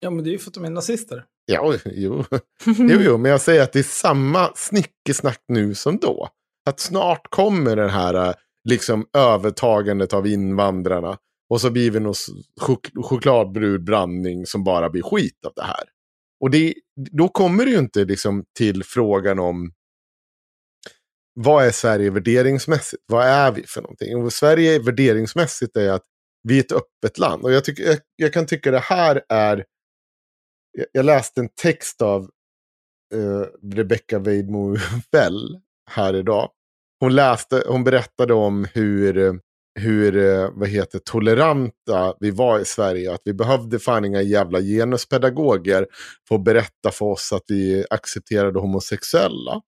Ja, 0.00 0.10
men 0.10 0.24
det 0.24 0.30
är 0.30 0.32
ju 0.32 0.38
för 0.38 0.50
att 0.50 0.54
de 0.54 0.64
är 0.64 0.70
nazister. 0.70 1.24
Ja, 1.46 1.74
jo. 1.84 2.24
jo, 2.66 3.00
jo, 3.00 3.18
men 3.18 3.30
jag 3.30 3.40
säger 3.40 3.62
att 3.62 3.72
det 3.72 3.78
är 3.78 3.82
samma 3.82 4.52
snickesnack 4.54 5.44
nu 5.48 5.74
som 5.74 5.96
då. 5.98 6.28
Att 6.70 6.80
snart 6.80 7.30
kommer 7.30 7.76
den 7.76 7.90
här 7.90 8.28
eh, 8.28 8.34
liksom 8.68 9.06
övertagandet 9.12 10.12
av 10.12 10.26
invandrarna. 10.26 11.18
Och 11.50 11.60
så 11.60 11.70
blir 11.70 11.90
vi 11.90 12.00
någon 12.00 12.14
chok 12.60 12.90
chokladbrudbrandning 13.02 14.46
som 14.46 14.64
bara 14.64 14.90
blir 14.90 15.02
skit 15.02 15.44
av 15.46 15.52
det 15.56 15.62
här. 15.62 15.84
Och 16.40 16.50
det, 16.50 16.74
då 17.10 17.28
kommer 17.28 17.64
det 17.64 17.70
ju 17.70 17.78
inte 17.78 18.04
liksom 18.04 18.44
till 18.58 18.84
frågan 18.84 19.38
om 19.38 19.72
vad 21.34 21.64
är 21.66 21.70
Sverige 21.70 22.10
värderingsmässigt? 22.10 23.02
Vad 23.06 23.26
är 23.26 23.52
vi 23.52 23.66
för 23.66 23.82
någonting? 23.82 24.16
Och 24.16 24.32
Sverige 24.32 24.78
värderingsmässigt 24.78 25.76
är 25.76 25.90
att 25.90 26.04
vi 26.42 26.56
är 26.56 26.60
ett 26.60 26.72
öppet 26.72 27.18
land. 27.18 27.44
Och 27.44 27.52
jag, 27.52 27.64
tycker, 27.64 27.84
jag, 27.84 27.98
jag 28.16 28.32
kan 28.32 28.46
tycka 28.46 28.70
det 28.70 28.78
här 28.78 29.22
är... 29.28 29.64
Jag, 30.72 30.86
jag 30.92 31.04
läste 31.04 31.40
en 31.40 31.48
text 31.62 32.02
av 32.02 32.30
uh, 33.14 33.44
Rebecca 33.72 34.18
Weidmo 34.18 34.76
Bell 35.12 35.60
här 35.90 36.14
idag. 36.14 36.50
Hon, 37.00 37.14
läste, 37.14 37.64
hon 37.66 37.84
berättade 37.84 38.34
om 38.34 38.66
hur 38.74 39.18
eh, 39.18 39.32
hur 39.80 40.16
eh, 40.16 40.50
vad 40.52 40.68
heter, 40.68 40.98
toleranta 40.98 42.14
vi 42.20 42.30
var 42.30 42.58
i 42.58 42.64
Sverige. 42.64 43.14
Att 43.14 43.20
vi 43.24 43.34
behövde 43.34 43.78
fan 43.78 44.04
inga 44.04 44.22
jävla 44.22 44.60
genuspedagoger 44.60 45.86
för 46.28 46.34
att 46.34 46.44
berätta 46.44 46.90
för 46.92 47.06
oss 47.06 47.32
att 47.32 47.44
vi 47.48 47.84
accepterade 47.90 48.60
homosexuella. 48.60 49.60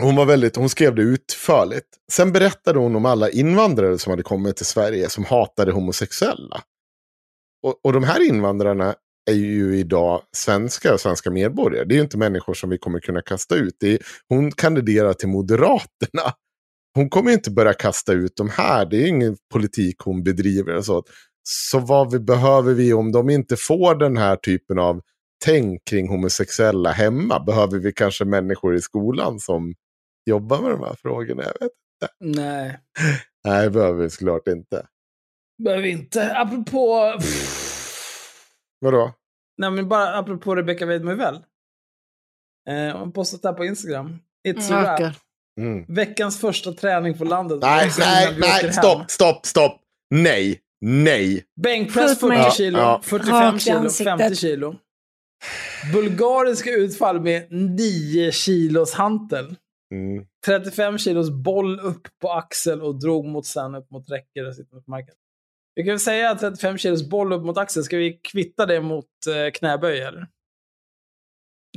Hon, 0.00 0.16
var 0.16 0.26
väldigt, 0.26 0.56
hon 0.56 0.68
skrev 0.68 0.94
det 0.94 1.02
utförligt. 1.02 1.88
Sen 2.12 2.32
berättade 2.32 2.78
hon 2.78 2.96
om 2.96 3.06
alla 3.06 3.30
invandrare 3.30 3.98
som 3.98 4.10
hade 4.10 4.22
kommit 4.22 4.56
till 4.56 4.66
Sverige 4.66 5.08
som 5.08 5.24
hatade 5.24 5.72
homosexuella. 5.72 6.62
Och, 7.62 7.80
och 7.84 7.92
de 7.92 8.04
här 8.04 8.28
invandrarna 8.28 8.94
är 9.30 9.34
ju 9.34 9.78
idag 9.78 10.22
svenskar 10.36 10.92
och 10.92 11.00
svenska 11.00 11.30
medborgare. 11.30 11.84
Det 11.84 11.94
är 11.94 11.96
ju 11.96 12.02
inte 12.02 12.18
människor 12.18 12.54
som 12.54 12.70
vi 12.70 12.78
kommer 12.78 13.00
kunna 13.00 13.22
kasta 13.22 13.54
ut. 13.54 13.82
Är, 13.82 13.98
hon 14.28 14.52
kandiderar 14.52 15.12
till 15.12 15.28
Moderaterna 15.28 16.22
hon 16.98 17.10
kommer 17.10 17.32
inte 17.32 17.50
börja 17.50 17.74
kasta 17.74 18.12
ut 18.12 18.36
de 18.36 18.50
här. 18.50 18.86
Det 18.86 18.96
är 18.96 19.06
ingen 19.06 19.36
politik 19.52 19.96
hon 19.98 20.22
bedriver. 20.22 20.76
Och 20.76 20.84
så. 20.84 21.04
så 21.42 21.78
vad 21.78 22.12
vi, 22.12 22.18
behöver 22.18 22.74
vi 22.74 22.92
om 22.92 23.12
de 23.12 23.30
inte 23.30 23.56
får 23.56 23.94
den 23.94 24.16
här 24.16 24.36
typen 24.36 24.78
av 24.78 25.00
tänk 25.44 25.84
kring 25.84 26.08
homosexuella 26.08 26.90
hemma? 26.90 27.40
Behöver 27.40 27.78
vi 27.78 27.92
kanske 27.92 28.24
människor 28.24 28.74
i 28.74 28.80
skolan 28.80 29.40
som 29.40 29.74
jobbar 30.26 30.60
med 30.60 30.70
de 30.70 30.80
här 30.80 30.94
frågorna? 31.02 31.42
Jag 31.42 31.52
vet 31.60 31.70
inte. 32.02 32.40
Nej. 32.40 32.78
Nej, 33.44 33.64
det 33.64 33.70
behöver 33.70 34.02
vi 34.02 34.10
såklart 34.10 34.48
inte. 34.48 34.86
Behöver 35.64 35.82
vi 35.82 35.90
inte. 35.90 36.36
Apropå... 36.36 37.14
Vadå? 38.80 39.14
Nej, 39.56 39.70
men 39.70 39.88
bara 39.88 40.18
apropå 40.18 40.54
Rebecca 40.54 40.86
Weidmo 40.86 41.10
Eh, 42.70 42.98
hon 42.98 43.12
postat 43.12 43.42
det 43.42 43.48
här 43.48 43.54
på 43.54 43.64
Instagram. 43.64 44.18
It's 44.48 44.70
mm, 44.70 44.84
a 44.84 44.96
wrap. 44.98 45.14
Mm. 45.58 45.84
Veckans 45.88 46.40
första 46.40 46.72
träning 46.72 47.18
på 47.18 47.24
landet. 47.24 47.58
Nej, 47.60 47.90
nej, 47.98 48.36
nej, 48.38 48.72
stopp, 48.72 49.10
stopp, 49.10 49.46
stopp. 49.46 49.80
Nej, 50.14 50.60
nej. 50.80 51.44
Bänkpress 51.62 52.20
40 52.20 52.56
kilo, 52.56 52.78
ja. 52.78 53.00
45 53.04 53.58
kilo, 53.58 53.90
50 53.90 54.34
kilo. 54.34 54.76
Bulgariska 55.92 56.70
utfall 56.70 57.20
med 57.20 57.52
9 57.52 58.32
kilos 58.32 58.94
hantel. 58.94 59.56
Mm. 59.94 60.24
35 60.46 60.98
kilos 60.98 61.30
boll 61.30 61.80
upp 61.80 62.08
på 62.20 62.32
axel 62.32 62.82
och 62.82 63.00
drog 63.00 63.26
mot 63.26 63.46
sen 63.46 63.74
upp 63.74 63.90
mot 63.90 64.10
räcker 64.10 64.48
och 64.48 64.54
sitter 64.54 64.76
på 64.76 64.90
marken. 64.90 65.14
Vi 65.74 65.82
kan 65.82 65.90
väl 65.90 66.00
säga 66.00 66.30
att 66.30 66.40
35 66.40 66.78
kilos 66.78 67.08
boll 67.08 67.32
upp 67.32 67.44
mot 67.44 67.58
axel, 67.58 67.84
ska 67.84 67.96
vi 67.96 68.12
kvitta 68.12 68.66
det 68.66 68.80
mot 68.80 69.06
eh, 69.28 69.50
knäböj 69.52 70.00
eller? 70.00 70.26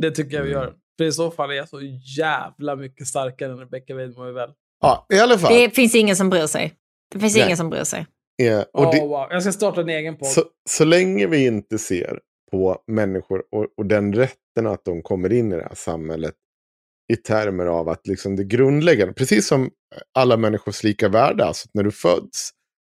Det 0.02 0.12
tycker 0.12 0.38
jag 0.38 0.44
vi 0.44 0.52
mm. 0.52 0.64
gör. 0.64 0.76
För 1.02 1.06
i 1.06 1.12
så 1.12 1.32
fall 1.32 1.52
är 1.52 1.56
jag 1.56 1.70
så 1.70 1.82
jävla 2.18 2.76
mycket 2.76 3.08
starkare 3.08 3.52
än 3.52 3.58
Rebecca 3.58 3.96
Weidmo 3.96 4.32
väl. 4.32 4.50
Ja, 4.82 5.06
i 5.14 5.20
alla 5.20 5.38
fall. 5.38 5.54
Det 5.54 5.70
finns 5.70 5.96
ingen 5.96 6.16
som 6.16 6.30
bryr 6.30 6.48
sig. 6.48 6.74
Det 7.12 7.20
finns 7.20 7.36
Nej. 7.36 7.46
ingen 7.46 7.58
som 7.58 7.70
bryr 7.70 7.84
sig. 7.84 8.06
Ja, 8.36 8.66
och 8.74 8.86
oh, 8.86 8.92
det, 8.92 9.02
wow. 9.02 9.28
Jag 9.30 9.42
ska 9.42 9.52
starta 9.52 9.82
en 9.82 9.90
egen 9.90 10.18
podd. 10.18 10.28
Så, 10.28 10.44
så 10.70 10.86
länge 10.86 11.28
vi 11.28 11.46
inte 11.46 11.78
ser 11.78 12.20
på 12.52 12.84
människor 12.88 13.44
och, 13.52 13.68
och, 13.78 13.86
den 13.86 14.14
rätten 14.14 14.68
att 14.68 14.86
de 14.86 15.02
kommer 15.02 15.34
in 15.34 15.52
i 15.52 15.56
det 15.56 15.64
här 15.64 15.76
samhället 15.76 16.34
i 17.14 17.16
termer 17.16 17.66
av 17.66 17.90
att 17.90 18.08
liksom 18.08 18.36
det 18.36 18.44
grundläggande, 18.44 19.14
precis 19.14 19.48
som 19.48 19.70
alla 20.14 20.38
människors 20.38 20.84
lika 20.84 21.10
värde, 21.10 21.46
alltså 21.46 21.70
när 21.74 21.84
du 21.84 21.92
föds 21.92 22.50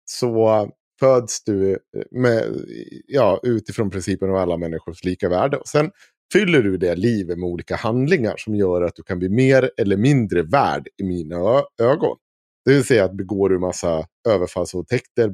så 0.06 0.70
föds 1.00 1.44
du 1.44 1.80
med, 2.12 2.66
ja, 3.08 3.40
utifrån 3.44 3.90
principen 3.90 4.30
av 4.30 4.36
alla 4.36 4.58
människors 4.58 5.04
lika 5.04 5.30
värde. 5.30 5.58
Och 5.58 5.68
sen 5.68 5.92
fyller 6.36 6.62
du 6.62 6.78
det 6.78 6.96
livet 6.96 7.40
med 7.40 7.48
olika 7.48 7.76
handlingar 7.76 8.36
som 8.38 8.56
gör 8.56 8.82
att 8.82 8.96
du 8.96 9.04
kan 9.04 9.20
bli 9.20 9.30
mer 9.30 9.72
eller 9.78 9.98
mindre 9.98 10.44
värd 10.44 10.88
i 10.98 11.04
mina 11.04 11.64
ögon. 11.82 12.18
Det 12.66 12.74
vill 12.74 12.84
säga 12.84 13.06
att 13.06 13.18
begår 13.18 13.50
du 13.50 13.60
massa 13.60 14.08
överfallsvåldtäkter, 14.30 15.34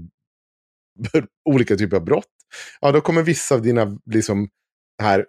olika 1.49 1.75
typer 1.75 1.97
av 1.97 2.03
brott, 2.03 2.25
ja 2.81 2.91
då 2.91 3.01
kommer 3.01 3.23
vissa 3.23 3.55
av 3.55 3.61
dina 3.61 3.97
liksom, 4.05 4.49
här 5.01 5.25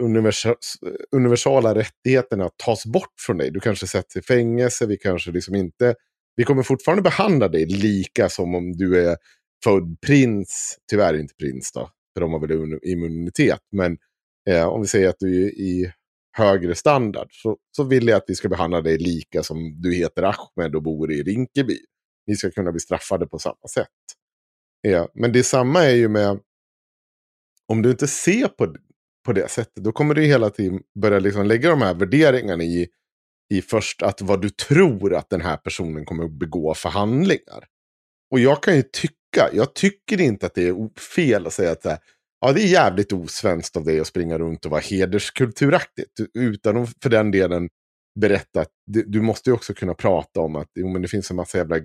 universala 1.12 1.74
rättigheterna 1.74 2.50
tas 2.56 2.86
bort 2.86 3.14
från 3.26 3.38
dig. 3.38 3.50
Du 3.50 3.60
kanske 3.60 3.86
sätts 3.86 4.16
i 4.16 4.22
fängelse, 4.22 4.86
vi 4.86 4.96
kanske 4.96 5.30
liksom 5.30 5.54
inte... 5.54 5.94
Vi 6.36 6.44
kommer 6.44 6.62
fortfarande 6.62 7.02
behandla 7.02 7.48
dig 7.48 7.66
lika 7.66 8.28
som 8.28 8.54
om 8.54 8.72
du 8.72 9.08
är 9.08 9.16
född 9.64 9.96
prins, 10.06 10.78
tyvärr 10.90 11.14
inte 11.14 11.34
prins 11.34 11.72
då, 11.72 11.90
för 12.14 12.20
de 12.20 12.32
har 12.32 12.40
väl 12.40 12.78
immunitet, 12.82 13.60
men 13.72 13.98
Eh, 14.50 14.68
om 14.68 14.80
vi 14.80 14.86
säger 14.86 15.08
att 15.08 15.18
du 15.18 15.46
är 15.46 15.50
i 15.50 15.92
högre 16.36 16.74
standard 16.74 17.28
så, 17.30 17.56
så 17.76 17.84
vill 17.84 18.08
jag 18.08 18.16
att 18.16 18.24
vi 18.26 18.34
ska 18.34 18.48
behandla 18.48 18.80
dig 18.80 18.98
lika 18.98 19.42
som 19.42 19.80
du 19.80 19.94
heter 19.94 20.22
Ahmed 20.22 20.74
och 20.74 20.82
bor 20.82 21.12
i 21.12 21.22
Rinkeby. 21.22 21.78
Ni 22.26 22.36
ska 22.36 22.50
kunna 22.50 22.72
bli 22.72 22.80
straffade 22.80 23.26
på 23.26 23.38
samma 23.38 23.68
sätt. 23.74 23.88
Eh, 24.86 25.06
men 25.14 25.32
det 25.32 25.42
samma 25.42 25.82
är 25.84 25.94
ju 25.94 26.08
med 26.08 26.40
om 27.68 27.82
du 27.82 27.90
inte 27.90 28.06
ser 28.06 28.48
på, 28.48 28.74
på 29.26 29.32
det 29.32 29.50
sättet, 29.50 29.84
då 29.84 29.92
kommer 29.92 30.14
du 30.14 30.22
hela 30.22 30.50
tiden 30.50 30.82
börja 31.00 31.18
liksom 31.18 31.46
lägga 31.46 31.70
de 31.70 31.82
här 31.82 31.94
värderingarna 31.94 32.64
i, 32.64 32.88
i 33.54 33.62
först 33.62 34.02
att 34.02 34.20
vad 34.20 34.42
du 34.42 34.50
tror 34.50 35.14
att 35.14 35.30
den 35.30 35.40
här 35.40 35.56
personen 35.56 36.04
kommer 36.04 36.24
att 36.24 36.38
begå 36.38 36.74
för 36.74 36.88
handlingar. 36.88 37.66
Och 38.30 38.40
jag 38.40 38.62
kan 38.62 38.76
ju 38.76 38.82
tycka, 38.82 39.50
jag 39.52 39.74
tycker 39.74 40.20
inte 40.20 40.46
att 40.46 40.54
det 40.54 40.68
är 40.68 41.00
fel 41.00 41.46
att 41.46 41.52
säga 41.52 41.72
att 41.72 41.82
så 41.82 41.88
här, 41.88 41.98
ja, 42.42 42.52
det 42.52 42.60
är 42.60 42.66
jävligt 42.66 43.12
osvenskt 43.12 43.76
av 43.76 43.84
dig 43.84 44.00
att 44.00 44.06
springa 44.06 44.38
runt 44.38 44.64
och 44.64 44.70
vara 44.70 44.80
hederskulturaktigt. 44.80 46.20
Utan 46.34 46.76
att 46.76 46.90
för 47.02 47.10
den 47.10 47.30
delen 47.30 47.68
berätta 48.20 48.60
att 48.60 48.70
du, 48.86 49.20
måste 49.20 49.50
ju 49.50 49.54
också 49.54 49.74
kunna 49.74 49.94
prata 49.94 50.40
om 50.40 50.56
att 50.56 50.68
jo, 50.74 50.88
men 50.88 51.02
det 51.02 51.08
finns 51.08 51.30
en 51.30 51.36
massa 51.36 51.58
jävla 51.58 51.76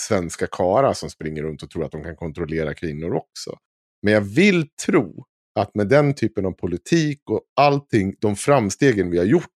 svenska 0.00 0.46
karlar 0.46 0.92
som 0.92 1.10
springer 1.10 1.42
runt 1.42 1.62
och 1.62 1.70
tror 1.70 1.84
att 1.84 1.92
de 1.92 2.02
kan 2.02 2.16
kontrollera 2.16 2.74
kvinnor 2.74 3.14
också. 3.14 3.56
Men 4.02 4.14
jag 4.14 4.20
vill 4.20 4.68
tro 4.86 5.24
att 5.60 5.74
med 5.74 5.88
den 5.88 6.14
typen 6.14 6.46
av 6.46 6.52
politik 6.52 7.22
och 7.30 7.40
allting, 7.56 8.14
de 8.18 8.36
framstegen 8.36 9.10
vi 9.10 9.18
har 9.18 9.24
gjort 9.24 9.50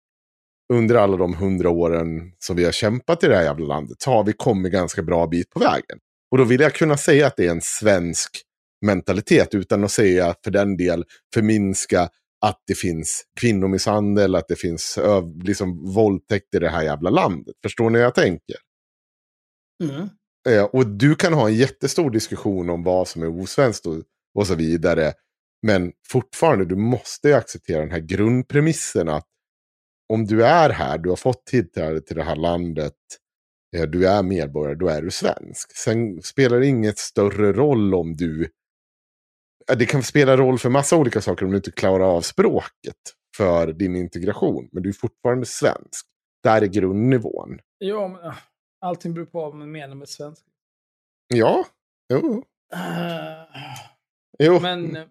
under 0.73 0.95
alla 0.95 1.17
de 1.17 1.33
hundra 1.33 1.69
åren 1.69 2.33
som 2.39 2.55
vi 2.55 2.65
har 2.65 2.71
kämpat 2.71 3.23
i 3.23 3.27
det 3.27 3.35
här 3.35 3.43
jävla 3.43 3.65
landet, 3.65 4.01
så 4.01 4.11
har 4.11 4.23
vi 4.23 4.33
kommit 4.33 4.71
ganska 4.71 5.01
bra 5.01 5.27
bit 5.27 5.49
på 5.49 5.59
vägen. 5.59 5.99
Och 6.31 6.37
då 6.37 6.43
vill 6.43 6.61
jag 6.61 6.73
kunna 6.73 6.97
säga 6.97 7.27
att 7.27 7.37
det 7.37 7.45
är 7.45 7.51
en 7.51 7.61
svensk 7.61 8.29
mentalitet 8.83 9.55
utan 9.55 9.83
att 9.83 9.91
säga 9.91 10.35
för 10.43 10.51
den 10.51 10.77
del 10.77 11.05
förminska 11.33 12.09
att 12.45 12.63
det 12.67 12.75
finns 12.75 13.23
kvinnomisshandel, 13.39 14.35
att 14.35 14.47
det 14.47 14.55
finns 14.55 14.99
liksom, 15.43 15.93
våldtäkt 15.93 16.55
i 16.55 16.59
det 16.59 16.69
här 16.69 16.83
jävla 16.83 17.09
landet. 17.09 17.55
Förstår 17.63 17.89
ni 17.89 17.97
hur 17.97 18.03
jag 18.03 18.15
tänker? 18.15 18.55
Mm. 19.83 20.09
Eh, 20.49 20.63
och 20.63 20.87
du 20.87 21.15
kan 21.15 21.33
ha 21.33 21.47
en 21.47 21.55
jättestor 21.55 22.11
diskussion 22.11 22.69
om 22.69 22.83
vad 22.83 23.07
som 23.07 23.23
är 23.23 23.41
osvenskt 23.41 23.85
och, 23.85 24.03
och 24.35 24.47
så 24.47 24.55
vidare. 24.55 25.13
Men 25.61 25.91
fortfarande, 26.07 26.65
du 26.65 26.75
måste 26.75 27.27
ju 27.27 27.33
acceptera 27.33 27.79
den 27.79 27.91
här 27.91 27.99
grundpremissen 27.99 29.09
att 29.09 29.27
om 30.13 30.25
du 30.25 30.45
är 30.45 30.69
här, 30.69 30.97
du 30.97 31.09
har 31.09 31.15
fått 31.15 31.45
tillträde 31.45 32.01
till 32.01 32.15
det 32.15 32.23
här 32.23 32.35
landet, 32.35 32.93
eh, 33.75 33.83
du 33.83 34.07
är 34.07 34.23
medborgare, 34.23 34.75
då 34.75 34.87
är 34.87 35.01
du 35.01 35.11
svensk. 35.11 35.77
Sen 35.77 36.21
spelar 36.21 36.59
det 36.59 36.67
inget 36.67 36.97
större 36.97 37.53
roll 37.53 37.95
om 37.95 38.15
du... 38.15 38.49
Det 39.67 39.85
kan 39.85 40.03
spela 40.03 40.37
roll 40.37 40.59
för 40.59 40.69
massa 40.69 40.97
olika 40.97 41.21
saker 41.21 41.45
om 41.45 41.51
du 41.51 41.57
inte 41.57 41.71
klarar 41.71 42.15
av 42.15 42.21
språket 42.21 42.97
för 43.37 43.73
din 43.73 43.95
integration. 43.95 44.69
Men 44.71 44.83
du 44.83 44.89
är 44.89 44.93
fortfarande 44.93 45.45
svensk. 45.45 46.05
Där 46.43 46.61
är 46.61 46.65
grundnivån. 46.65 47.59
Ja, 47.77 48.07
men 48.07 48.25
äh, 48.25 48.35
allting 48.81 49.13
beror 49.13 49.25
på 49.25 49.41
vad 49.41 49.55
man 49.55 49.71
menar 49.71 49.95
med 49.95 50.09
svensk. 50.09 50.41
Ja, 51.27 51.65
jo. 52.13 52.43
Uh, 52.75 52.83
jo. 54.39 54.59
Men... 54.59 54.97
Uh, 54.97 55.03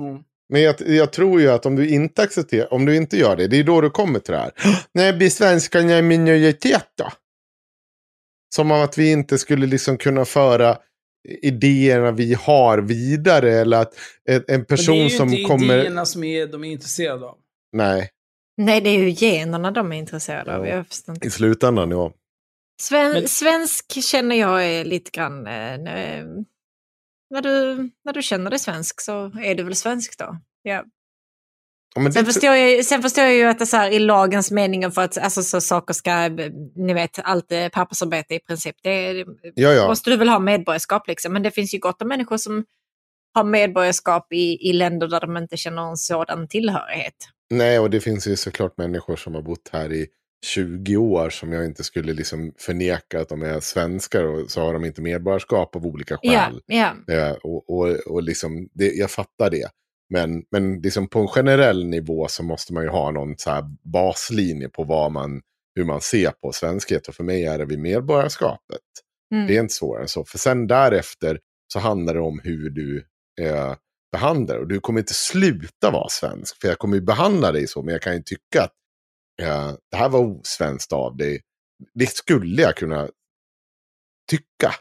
mm. 0.00 0.24
Men 0.52 0.62
jag, 0.62 0.80
jag, 0.80 1.12
tror 1.12 1.40
ju 1.40 1.50
att 1.50 1.66
om 1.66 1.76
du 1.76 1.88
inte 1.88 2.22
accepterar, 2.22 2.72
om 2.72 2.86
du 2.86 2.96
inte 2.96 3.16
gör 3.16 3.36
det, 3.36 3.46
det 3.46 3.56
är 3.56 3.64
då 3.64 3.80
du 3.80 3.90
kommer 3.90 4.18
till 4.18 4.32
det 4.32 4.38
här. 4.38 4.52
När 4.92 5.16
blir 5.16 5.30
svenskarna 5.30 5.92
en 5.92 6.08
minoritet 6.08 6.88
då? 6.98 7.12
Som 8.54 8.70
om 8.70 8.80
att 8.80 8.98
vi 8.98 9.12
inte 9.12 9.38
skulle 9.38 9.66
liksom 9.66 9.98
kunna 9.98 10.24
föra 10.24 10.78
idéerna 11.28 12.10
vi 12.10 12.34
har 12.34 12.78
vidare. 12.78 13.52
Eller 13.52 13.76
att 13.76 13.94
en 14.48 14.64
person 14.64 15.10
som 15.10 15.28
kommer... 15.28 15.36
det 15.36 15.44
är 15.44 15.48
ju 15.48 15.52
inte 15.52 15.64
idéerna 15.64 16.06
som 16.06 16.24
är, 16.24 16.46
de 16.46 16.64
är 16.64 16.70
intresserade 16.70 17.26
av. 17.26 17.38
Nej. 17.72 18.10
Nej, 18.56 18.80
det 18.80 18.90
är 18.90 18.98
ju 18.98 19.10
generna 19.10 19.70
de 19.70 19.92
är 19.92 19.96
intresserade 19.96 20.56
av. 20.56 20.66
Jag 20.66 20.86
förstår 20.86 21.14
inte. 21.14 21.26
I 21.26 21.30
slutändan, 21.30 21.90
ja. 21.90 22.12
Sven, 22.80 23.12
Men... 23.12 23.28
Svensk 23.28 24.02
känner 24.02 24.36
jag 24.36 24.66
är 24.66 24.84
lite 24.84 25.10
grann... 25.10 25.46
Eh, 25.46 25.78
när, 27.30 27.42
du, 27.42 27.76
när 28.04 28.12
du 28.12 28.22
känner 28.22 28.50
dig 28.50 28.58
svensk 28.58 29.00
så 29.00 29.32
är 29.42 29.54
du 29.54 29.62
väl 29.62 29.74
svensk 29.74 30.18
då. 30.18 30.38
Ja. 30.62 30.84
Ja, 31.94 32.12
sen, 32.12 32.26
förstår 32.26 32.54
jag, 32.54 32.84
sen 32.84 33.02
förstår 33.02 33.24
jag 33.24 33.34
ju 33.34 33.44
att 33.44 33.58
det 33.58 33.64
är 33.64 33.66
så 33.66 33.76
här, 33.76 33.90
i 33.90 33.98
lagens 33.98 34.50
mening 34.50 34.90
för 34.90 35.02
att 35.02 35.18
alltså, 35.18 35.42
så 35.42 35.60
saker 35.60 35.94
ska, 35.94 36.28
ni 36.76 36.94
vet, 36.94 37.18
allt 37.22 37.52
pappersarbete 37.72 38.34
i 38.34 38.38
princip. 38.38 38.76
Det 38.82 39.24
ja, 39.54 39.72
ja. 39.72 39.88
måste 39.88 40.10
du 40.10 40.16
väl 40.16 40.28
ha 40.28 40.38
medborgarskap 40.38 41.08
liksom. 41.08 41.32
Men 41.32 41.42
det 41.42 41.50
finns 41.50 41.74
ju 41.74 41.78
gott 41.78 42.02
om 42.02 42.08
människor 42.08 42.36
som 42.36 42.64
har 43.34 43.44
medborgarskap 43.44 44.32
i, 44.32 44.68
i 44.70 44.72
länder 44.72 45.08
där 45.08 45.20
de 45.20 45.36
inte 45.36 45.56
känner 45.56 45.90
en 45.90 45.96
sådan 45.96 46.48
tillhörighet. 46.48 47.14
Nej, 47.50 47.78
och 47.78 47.90
det 47.90 48.00
finns 48.00 48.26
ju 48.26 48.36
såklart 48.36 48.78
människor 48.78 49.16
som 49.16 49.34
har 49.34 49.42
bott 49.42 49.70
här 49.72 49.92
i 49.92 50.06
20 50.46 50.96
år 50.96 51.30
som 51.30 51.52
jag 51.52 51.64
inte 51.64 51.84
skulle 51.84 52.12
liksom 52.12 52.52
förneka 52.58 53.20
att 53.20 53.28
de 53.28 53.42
är 53.42 53.60
svenskar 53.60 54.24
och 54.24 54.50
så 54.50 54.60
har 54.60 54.72
de 54.72 54.84
inte 54.84 55.02
medborgarskap 55.02 55.76
av 55.76 55.86
olika 55.86 56.16
skäl. 56.16 56.60
Ja, 56.66 56.94
ja. 57.06 57.14
Eh, 57.14 57.32
och, 57.32 57.70
och, 57.70 57.88
och 58.06 58.22
liksom, 58.22 58.68
det, 58.72 58.92
jag 58.92 59.10
fattar 59.10 59.50
det. 59.50 59.70
Men, 60.10 60.44
men 60.50 60.80
liksom 60.80 61.08
på 61.08 61.20
en 61.20 61.28
generell 61.28 61.86
nivå 61.86 62.28
så 62.28 62.42
måste 62.42 62.72
man 62.72 62.82
ju 62.82 62.88
ha 62.88 63.10
någon 63.10 63.34
så 63.38 63.76
baslinje 63.92 64.68
på 64.68 64.84
vad 64.84 65.12
man, 65.12 65.40
hur 65.74 65.84
man 65.84 66.00
ser 66.00 66.30
på 66.30 66.52
svenskhet. 66.52 67.08
Och 67.08 67.14
för 67.14 67.24
mig 67.24 67.44
är 67.44 67.58
det 67.58 67.64
vid 67.64 67.78
medborgarskapet. 67.78 68.80
Mm. 69.34 69.46
Det 69.46 69.56
är 69.56 69.60
inte 69.60 69.74
svårare 69.74 70.02
än 70.02 70.08
så. 70.08 70.24
För 70.24 70.38
sen 70.38 70.66
därefter 70.66 71.40
så 71.72 71.78
handlar 71.78 72.14
det 72.14 72.20
om 72.20 72.40
hur 72.44 72.70
du 72.70 73.06
eh, 73.40 73.74
behandlar. 74.12 74.58
Och 74.58 74.68
du 74.68 74.80
kommer 74.80 75.00
inte 75.00 75.14
sluta 75.14 75.90
vara 75.90 76.08
svensk. 76.08 76.60
För 76.60 76.68
jag 76.68 76.78
kommer 76.78 76.94
ju 76.94 77.02
behandla 77.02 77.52
dig 77.52 77.66
så. 77.66 77.82
Men 77.82 77.92
jag 77.92 78.02
kan 78.02 78.14
ju 78.14 78.22
tycka 78.22 78.62
att 78.62 78.72
eh, 79.42 79.74
det 79.90 79.96
här 79.96 80.08
var 80.08 80.20
osvenskt 80.20 80.92
av 80.92 81.16
dig. 81.16 81.40
Det 81.94 82.06
skulle 82.06 82.62
jag 82.62 82.76
kunna 82.76 83.08
tycka. 84.30 84.74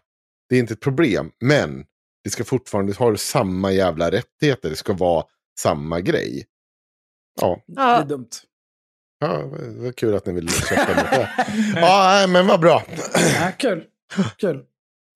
Det 0.49 0.56
är 0.56 0.60
inte 0.60 0.73
ett 0.73 0.81
problem. 0.81 1.31
Men 1.39 1.85
det 2.23 2.29
ska 2.29 2.43
fortfarande 2.43 2.93
ha 2.93 3.17
samma 3.17 3.71
jävla 3.71 4.11
rättigheter. 4.11 4.69
Det 4.69 4.75
ska 4.75 4.93
vara 4.93 5.23
samma 5.59 5.99
grej. 5.99 6.45
Ja. 7.41 7.61
Det 7.67 7.81
är 7.81 8.05
dumt. 8.05 8.29
Ja, 9.19 9.37
det 9.37 9.83
var 9.83 9.91
kul 9.91 10.15
att 10.15 10.25
ni 10.25 10.33
ville 10.33 10.51
köpa 10.69 10.95
mot 10.95 11.11
det. 11.11 11.29
Ja, 11.75 12.25
men 12.29 12.47
vad 12.47 12.59
bra. 12.59 12.83
Ja, 13.39 13.51
kul. 13.57 13.85
Kul. 14.37 14.65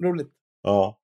Roligt. 0.04 0.30
Ja. 0.64 1.00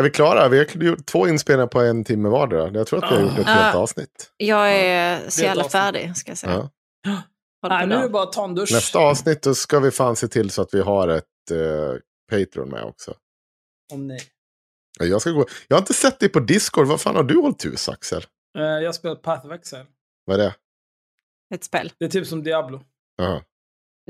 Är 0.00 0.02
vi 0.04 0.10
klara? 0.10 0.48
Vi 0.48 0.58
har 0.58 0.82
gjort 0.82 1.06
två 1.06 1.28
inspelningar 1.28 1.66
på 1.66 1.80
en 1.80 2.04
timme 2.04 2.28
vardera. 2.28 2.70
Jag 2.70 2.86
tror 2.86 3.04
att 3.04 3.12
vi 3.12 3.16
har 3.16 3.22
gjort 3.22 3.38
ett 3.38 3.46
helt 3.46 3.76
avsnitt. 3.76 4.32
Jag 4.36 4.72
är 4.72 5.30
så 5.30 5.42
jävla 5.42 5.64
färdig, 5.64 6.16
ska 6.16 6.30
jag 6.30 6.38
säga. 6.38 6.70
Ja. 7.02 7.22
Nej, 7.68 7.86
nu 7.86 7.94
är 7.94 8.02
det 8.02 8.08
bara 8.08 8.22
att 8.22 8.32
ta 8.32 8.44
en 8.44 8.54
dusch. 8.54 8.72
Nästa 8.72 8.98
avsnitt 8.98 9.42
då 9.42 9.54
ska 9.54 9.80
vi 9.80 9.90
fan 9.90 10.16
se 10.16 10.28
till 10.28 10.50
så 10.50 10.62
att 10.62 10.74
vi 10.74 10.80
har 10.80 11.08
ett 11.08 11.24
uh, 11.52 11.94
Patreon 12.30 12.68
med 12.68 12.84
också. 12.84 13.14
Om 13.92 14.06
nej. 14.06 14.20
Jag, 14.98 15.20
ska 15.20 15.30
gå. 15.30 15.46
jag 15.68 15.76
har 15.76 15.82
inte 15.82 15.94
sett 15.94 16.20
dig 16.20 16.28
på 16.28 16.40
Discord. 16.40 16.86
Vad 16.86 17.00
fan 17.00 17.16
har 17.16 17.22
du 17.22 17.36
hållit 17.36 17.64
hus, 17.64 17.88
Axel? 17.88 18.26
Uh, 18.58 18.64
jag 18.64 18.88
har 18.88 18.92
spelat 18.92 19.22
Path 19.22 19.46
of 19.46 19.52
Exile. 19.52 19.86
Vad 20.24 20.40
är 20.40 20.44
det? 20.44 20.54
Ett 21.54 21.64
spel. 21.64 21.92
Det 21.98 22.04
är 22.04 22.08
typ 22.08 22.26
som 22.26 22.42
Diablo. 22.42 22.80
Aha. 23.22 23.42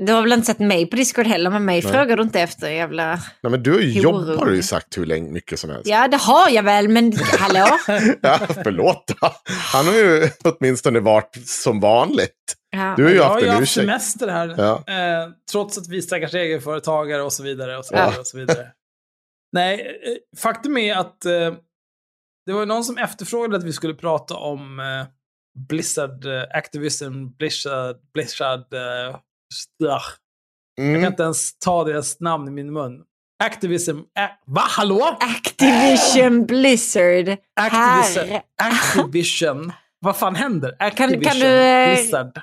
Du 0.01 0.13
har 0.13 0.21
väl 0.21 0.31
inte 0.31 0.45
sett 0.45 0.59
mig 0.59 0.85
på 0.85 0.95
Discord 0.95 1.27
heller, 1.27 1.49
men 1.49 1.65
mig 1.65 1.81
Nej. 1.83 1.93
frågar 1.93 2.17
du 2.17 2.23
inte 2.23 2.41
efter 2.41 2.69
jävla... 2.69 3.19
Nej, 3.41 3.51
men 3.51 3.63
du 3.63 3.71
har 3.71 4.49
ju 4.49 4.55
ju 4.55 4.63
sagt 4.63 4.97
hur 4.97 5.05
länge, 5.05 5.31
mycket 5.31 5.59
som 5.59 5.69
helst. 5.69 5.89
Ja, 5.89 6.07
det 6.07 6.17
har 6.17 6.49
jag 6.49 6.63
väl, 6.63 6.87
men 6.87 7.13
hallå? 7.39 7.67
ja, 8.21 8.39
förlåt 8.63 9.07
då. 9.07 9.33
Han 9.49 9.85
har 9.85 9.93
ju 9.93 10.29
åtminstone 10.43 10.99
varit 10.99 11.47
som 11.47 11.79
vanligt. 11.79 12.55
Ja. 12.71 12.93
Du 12.97 13.03
har 13.03 13.11
ju 13.11 13.21
haft 13.21 13.43
en 13.43 13.61
ursäkt. 13.61 13.77
Jag 13.77 13.93
har 13.93 13.93
haft 13.93 14.11
semester 14.11 14.27
här. 14.27 14.55
Ja. 14.57 15.23
Eh, 15.23 15.29
trots 15.51 15.77
att 15.77 15.87
vi 15.87 16.01
stackars 16.01 16.33
egenföretagare 16.33 17.21
och 17.21 17.33
så 17.33 17.43
vidare. 17.43 17.77
Och 17.77 17.85
så 17.85 17.95
vidare, 17.95 18.11
ja. 18.13 18.19
och 18.19 18.27
så 18.27 18.37
vidare. 18.37 18.67
Nej, 19.51 19.99
eh, 20.03 20.39
faktum 20.39 20.77
är 20.77 20.95
att 20.95 21.25
eh, 21.25 21.53
det 22.45 22.53
var 22.53 22.65
någon 22.65 22.83
som 22.83 22.97
efterfrågade 22.97 23.57
att 23.57 23.63
vi 23.63 23.73
skulle 23.73 23.93
prata 23.93 24.35
om 24.35 24.79
eh, 24.79 25.07
Blizzard, 25.67 26.25
eh, 26.25 26.43
Activision, 26.53 27.31
Blizzard, 27.31 27.95
Blizzard, 28.13 28.73
eh, 28.73 29.15
mm. 30.79 30.93
Jag 30.93 31.01
kan 31.01 31.11
inte 31.11 31.23
ens 31.23 31.59
ta 31.59 31.83
deras 31.83 32.19
namn 32.19 32.47
i 32.47 32.51
min 32.51 32.73
mun. 32.73 33.03
Activision, 33.43 33.97
äh, 33.97 34.29
va 34.45 34.61
hallå? 34.61 35.17
Activision 35.19 36.45
Blizzard. 36.45 37.37
Activision, 37.55 38.39
Activision. 38.61 39.71
vad 39.99 40.17
fan 40.17 40.35
händer? 40.35 40.75
Activision 40.79 41.21
kan, 41.21 41.31
kan 41.31 41.39
du, 41.39 41.47
eh, 41.47 41.95
Blizzard. 41.95 42.41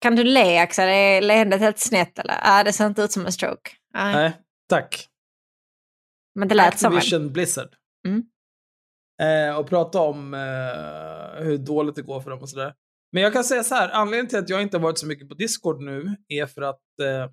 Kan 0.00 0.16
du 0.16 0.24
le 0.24 0.58
Axel? 0.58 0.88
Är 0.88 1.20
leendet 1.20 1.60
helt 1.60 1.78
snett 1.78 2.18
eller? 2.18 2.38
Ah, 2.42 2.64
det 2.64 2.72
ser 2.72 2.86
inte 2.86 3.02
ut 3.02 3.12
som 3.12 3.26
en 3.26 3.32
stroke. 3.32 3.70
Ah. 3.94 4.12
Nej, 4.12 4.32
tack. 4.68 5.08
Men 6.36 6.48
det 6.48 6.54
lät 6.54 6.66
Activision 6.66 7.00
som 7.00 7.22
en. 7.22 7.32
Blizzard. 7.32 7.74
Mm. 8.08 8.22
Eh, 9.22 9.58
och 9.58 9.68
prata 9.68 10.00
om 10.00 10.34
eh, 10.34 11.44
hur 11.44 11.58
dåligt 11.58 11.94
det 11.94 12.02
går 12.02 12.20
för 12.20 12.30
dem 12.30 12.40
och 12.40 12.48
sådär. 12.48 12.74
Men 13.12 13.22
jag 13.22 13.32
kan 13.32 13.44
säga 13.44 13.64
så 13.64 13.74
här, 13.74 13.88
anledningen 13.88 14.28
till 14.28 14.38
att 14.38 14.48
jag 14.48 14.62
inte 14.62 14.76
har 14.76 14.82
varit 14.82 14.98
så 14.98 15.06
mycket 15.06 15.28
på 15.28 15.34
Discord 15.34 15.82
nu 15.82 16.16
är 16.28 16.46
för 16.46 16.62
att 16.62 17.00
eh, 17.02 17.30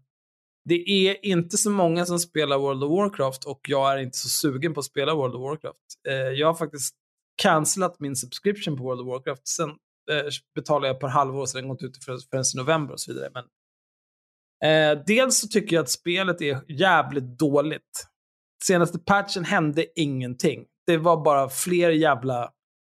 det 0.66 0.90
är 0.90 1.26
inte 1.26 1.58
så 1.58 1.70
många 1.70 2.06
som 2.06 2.20
spelar 2.20 2.58
World 2.58 2.84
of 2.84 2.92
Warcraft 2.92 3.44
och 3.44 3.60
jag 3.68 3.94
är 3.94 3.98
inte 3.98 4.18
så 4.18 4.30
sugen 4.30 4.74
på 4.74 4.80
att 4.80 4.86
spela 4.86 5.16
World 5.16 5.36
of 5.36 5.42
Warcraft. 5.42 5.80
Eh, 6.08 6.16
jag 6.16 6.48
har 6.48 6.54
faktiskt 6.54 6.96
cancelat 7.42 8.00
min 8.00 8.16
subscription 8.16 8.78
på 8.78 8.84
World 8.84 9.02
of 9.02 9.08
Warcraft. 9.08 9.48
Sen 9.48 9.70
eh, 10.12 10.26
betalade 10.56 10.88
jag 10.88 11.00
per 11.00 11.08
halvår 11.08 11.46
så 11.46 11.58
den 11.58 11.68
gått 11.68 11.84
ut 11.84 12.04
förrän 12.06 12.20
för 12.32 12.38
i 12.38 12.58
november 12.58 12.94
och 12.94 13.00
så 13.00 13.14
vidare. 13.14 13.32
Men, 13.34 13.46
eh, 14.72 15.04
dels 15.06 15.40
så 15.40 15.48
tycker 15.48 15.76
jag 15.76 15.84
att 15.84 15.90
spelet 15.90 16.42
är 16.42 16.72
jävligt 16.72 17.38
dåligt 17.40 18.08
senaste 18.68 19.00
patchen 19.00 19.46
hände 19.46 19.86
ingenting. 19.96 20.66
Det 20.86 20.98
var 20.98 21.24
bara 21.24 21.50
fler 21.50 21.90
jävla 21.90 22.52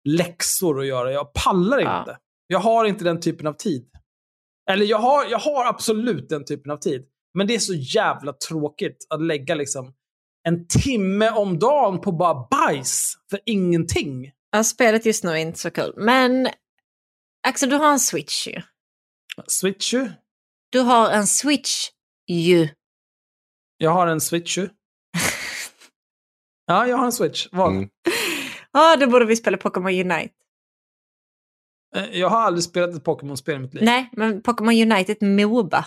läxor 0.10 0.80
att 0.80 0.88
göra. 0.88 1.12
Jag 1.12 1.34
pallar 1.34 1.80
inte. 1.80 2.18
Jag 2.48 2.60
har 2.60 2.86
inte 2.86 3.04
den 3.04 3.20
typen 3.20 3.48
av 3.48 3.54
tid. 3.54 3.90
Eller 4.70 4.86
jag 4.86 4.98
har, 4.98 5.26
jag 5.26 5.40
har 5.40 5.66
absolut 5.66 6.30
den 6.30 6.46
typen 6.46 6.72
av 6.72 6.78
tid. 6.78 7.06
Men 7.34 7.48
det 7.48 7.56
är 7.56 7.60
så 7.60 7.74
jävla 7.74 8.34
tråkigt 8.34 9.08
att 9.10 9.22
lägga 9.22 9.56
liksom 9.56 9.94
en 10.48 10.68
timme 10.68 11.30
om 11.32 11.60
dagen 11.60 12.02
på 12.02 12.12
bara 12.12 12.48
bajs 12.52 13.14
för 13.30 13.40
ingenting. 13.46 14.32
Ja, 14.52 14.64
spelet 14.64 15.06
just 15.06 15.24
nu 15.24 15.32
är 15.32 15.36
inte 15.36 15.60
så 15.60 15.72
kul. 15.72 15.94
Men 15.98 16.48
Axel, 17.48 17.70
du 17.70 17.76
har 17.76 17.92
en 17.92 18.00
switch 18.00 18.48
ju. 18.48 18.62
Switch 19.48 19.94
ju. 19.94 20.12
Du 20.70 20.80
har 20.80 21.12
en 21.12 21.28
switch 21.28 21.90
ju. 22.28 22.70
Jag 23.78 23.92
har 23.92 24.08
en 24.08 24.22
switch 24.22 24.58
ju. 24.58 24.70
Ja, 26.66 26.88
jag 26.88 26.98
har 26.98 27.06
en 27.06 27.12
switch. 27.12 27.48
Vad? 27.52 27.72
Mm. 27.72 27.90
Ja, 28.72 28.96
då 28.96 29.08
borde 29.08 29.26
vi 29.26 29.36
spela 29.36 29.58
Pokémon 29.58 29.88
Unite. 29.94 30.34
Eh, 31.96 32.06
Jag 32.20 32.30
har 32.30 32.42
aldrig 32.42 32.64
spelat 32.64 32.96
ett 32.96 33.04
Pokémon-spel 33.04 33.56
i 33.56 33.60
mitt 33.60 33.74
liv. 33.74 33.84
Nej, 33.84 34.10
men 34.12 34.42
Pokémon 34.42 34.74
Unite 34.74 35.12
är 35.12 35.16
ett 35.16 35.22
Moba. 35.22 35.86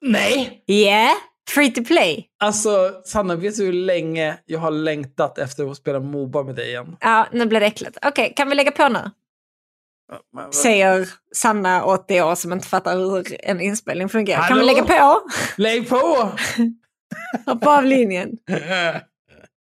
Nej! 0.00 0.64
Yeah! 0.66 1.12
Free 1.50 1.70
to 1.72 1.84
play. 1.84 2.28
Alltså, 2.40 3.00
Sanna, 3.04 3.36
vet 3.36 3.56
du 3.56 3.64
hur 3.64 3.72
länge 3.72 4.38
jag 4.46 4.58
har 4.58 4.70
längtat 4.70 5.38
efter 5.38 5.70
att 5.70 5.76
spela 5.76 6.00
Moba 6.00 6.42
med 6.42 6.54
dig 6.54 6.68
igen? 6.68 6.96
Ja, 7.00 7.26
nu 7.32 7.46
blir 7.46 7.60
det 7.60 7.66
äckligt. 7.66 7.98
Okej, 8.06 8.32
kan 8.36 8.48
vi 8.48 8.54
lägga 8.54 8.70
på 8.70 8.88
nu? 8.88 9.10
Säger 10.52 11.08
Sanna, 11.34 11.84
80 11.84 12.22
år, 12.22 12.34
som 12.34 12.52
inte 12.52 12.68
fattar 12.68 12.96
hur 12.96 13.36
en 13.44 13.60
inspelning 13.60 14.08
fungerar. 14.08 14.48
Kan 14.48 14.58
vi 14.58 14.66
Hallå? 14.66 14.86
lägga 14.86 15.00
på? 15.00 15.20
Lägg 15.56 15.88
på! 15.88 15.96
Hoppa 17.46 17.78
av 17.78 17.84
linjen. 17.84 18.38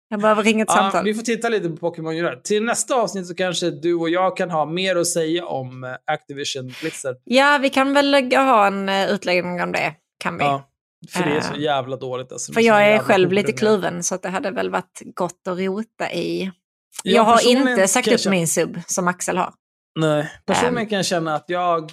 Jag 0.10 0.22
behöver 0.22 0.44
ringa 0.44 0.64
ett 0.64 0.70
Ja, 0.72 0.76
samtal. 0.76 1.06
vi 1.06 1.14
får 1.14 1.22
titta 1.22 1.50
lite 1.50 1.70
på 1.70 1.76
Pokémon 1.78 2.14
Unite. 2.16 2.42
Till 2.44 2.64
nästa 2.64 2.96
avsnitt 2.96 3.28
så 3.28 3.36
kanske 3.36 3.70
du 3.72 3.94
och 3.94 4.10
jag 4.10 4.38
kan 4.38 4.52
ha 4.52 4.66
mer 4.66 4.96
att 4.96 5.08
säga 5.08 5.46
om 5.46 5.84
eh, 5.84 5.90
Activision 6.06 6.74
Blizzard. 6.82 7.16
Ja, 7.24 7.60
vi 7.62 7.70
kan 7.70 7.94
väl 7.94 8.32
ha 8.36 8.68
en 8.68 8.90
eh, 8.90 9.10
utläggning 9.12 9.62
om 9.62 9.72
det. 9.72 9.94
Kan 10.20 10.38
vi. 10.38 10.44
Ja, 10.44 10.70
för 11.10 11.24
det 11.24 11.32
är 11.38 11.42
så 11.42 11.54
Eh, 11.54 11.60
jävla 11.60 11.96
dåligt. 11.96 12.32
Alltså. 12.32 12.54
För 12.54 12.62
jag 12.62 12.88
är 12.88 13.00
själv 13.00 13.32
lite 13.32 13.52
kluven 13.52 14.04
så 14.04 14.18
det 14.18 14.30
hade 14.30 14.52
väl 14.52 14.70
varit 14.70 15.02
gott 15.16 15.48
att 15.50 15.60
rota 15.60 16.12
i. 16.14 16.52
Ja, 17.04 17.12
Jag 17.16 17.24
har 17.24 17.48
inte 17.48 17.88
sagt 17.88 18.08
jag 18.08 18.14
upp 18.14 18.20
känna- 18.20 18.36
min 18.36 18.48
sub 18.48 18.80
som 18.88 19.08
Axel 19.08 19.38
har. 19.38 19.54
Nej, 20.00 20.32
personligen 20.46 20.78
Ehm. 20.84 20.90
kan 20.90 20.96
jag 20.96 21.06
känna 21.06 21.36
att 21.36 21.46
jag... 21.48 21.92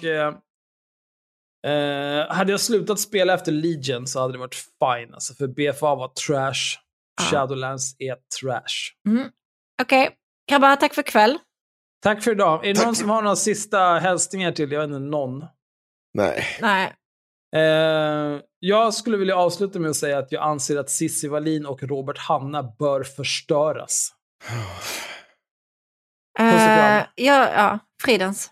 Eh, 1.67 2.27
hade 2.29 2.51
jag 2.51 2.59
slutat 2.61 2.99
spela 2.99 3.33
efter 3.33 3.51
Legion 3.51 4.07
så 4.07 4.19
hade 4.19 4.33
det 4.33 4.39
varit 4.39 4.55
fine. 4.55 5.13
Alltså, 5.13 5.33
för 5.33 5.47
BFA 5.47 5.95
var 5.95 6.07
trash. 6.07 6.77
Shadowlands 7.21 7.95
är 7.99 8.15
trash. 8.41 9.09
Mm. 9.09 9.29
Okej, 9.81 10.09
grabbar, 10.49 10.75
tack 10.75 10.93
för 10.93 11.01
kväll. 11.01 11.37
Tack 12.03 12.23
för 12.23 12.31
idag. 12.31 12.65
Är 12.65 12.73
det 12.73 12.85
någon 12.85 12.95
som 12.95 13.09
har 13.09 13.21
några 13.21 13.35
sista 13.35 13.79
hälsningar 13.99 14.51
till? 14.51 14.71
Jag 14.71 14.79
vet 14.79 14.87
inte, 14.87 14.99
någon. 14.99 15.45
Nej. 16.13 16.43
Nej. 16.61 16.93
Eh, 17.55 18.41
jag 18.59 18.93
skulle 18.93 19.17
vilja 19.17 19.35
avsluta 19.35 19.79
med 19.79 19.89
att 19.89 19.95
säga 19.95 20.17
att 20.17 20.31
jag 20.31 20.43
anser 20.43 20.77
att 20.77 20.89
Cissi 20.89 21.27
Wallin 21.27 21.65
och 21.65 21.83
Robert 21.83 22.17
Hanna 22.17 22.63
bör 22.63 23.03
förstöras. 23.03 24.13
Puss 26.39 26.53
och 26.53 26.59
kram. 26.59 26.97
Eh, 26.97 27.05
ja, 27.15 27.51
ja, 27.53 27.79
fridens. 28.03 28.51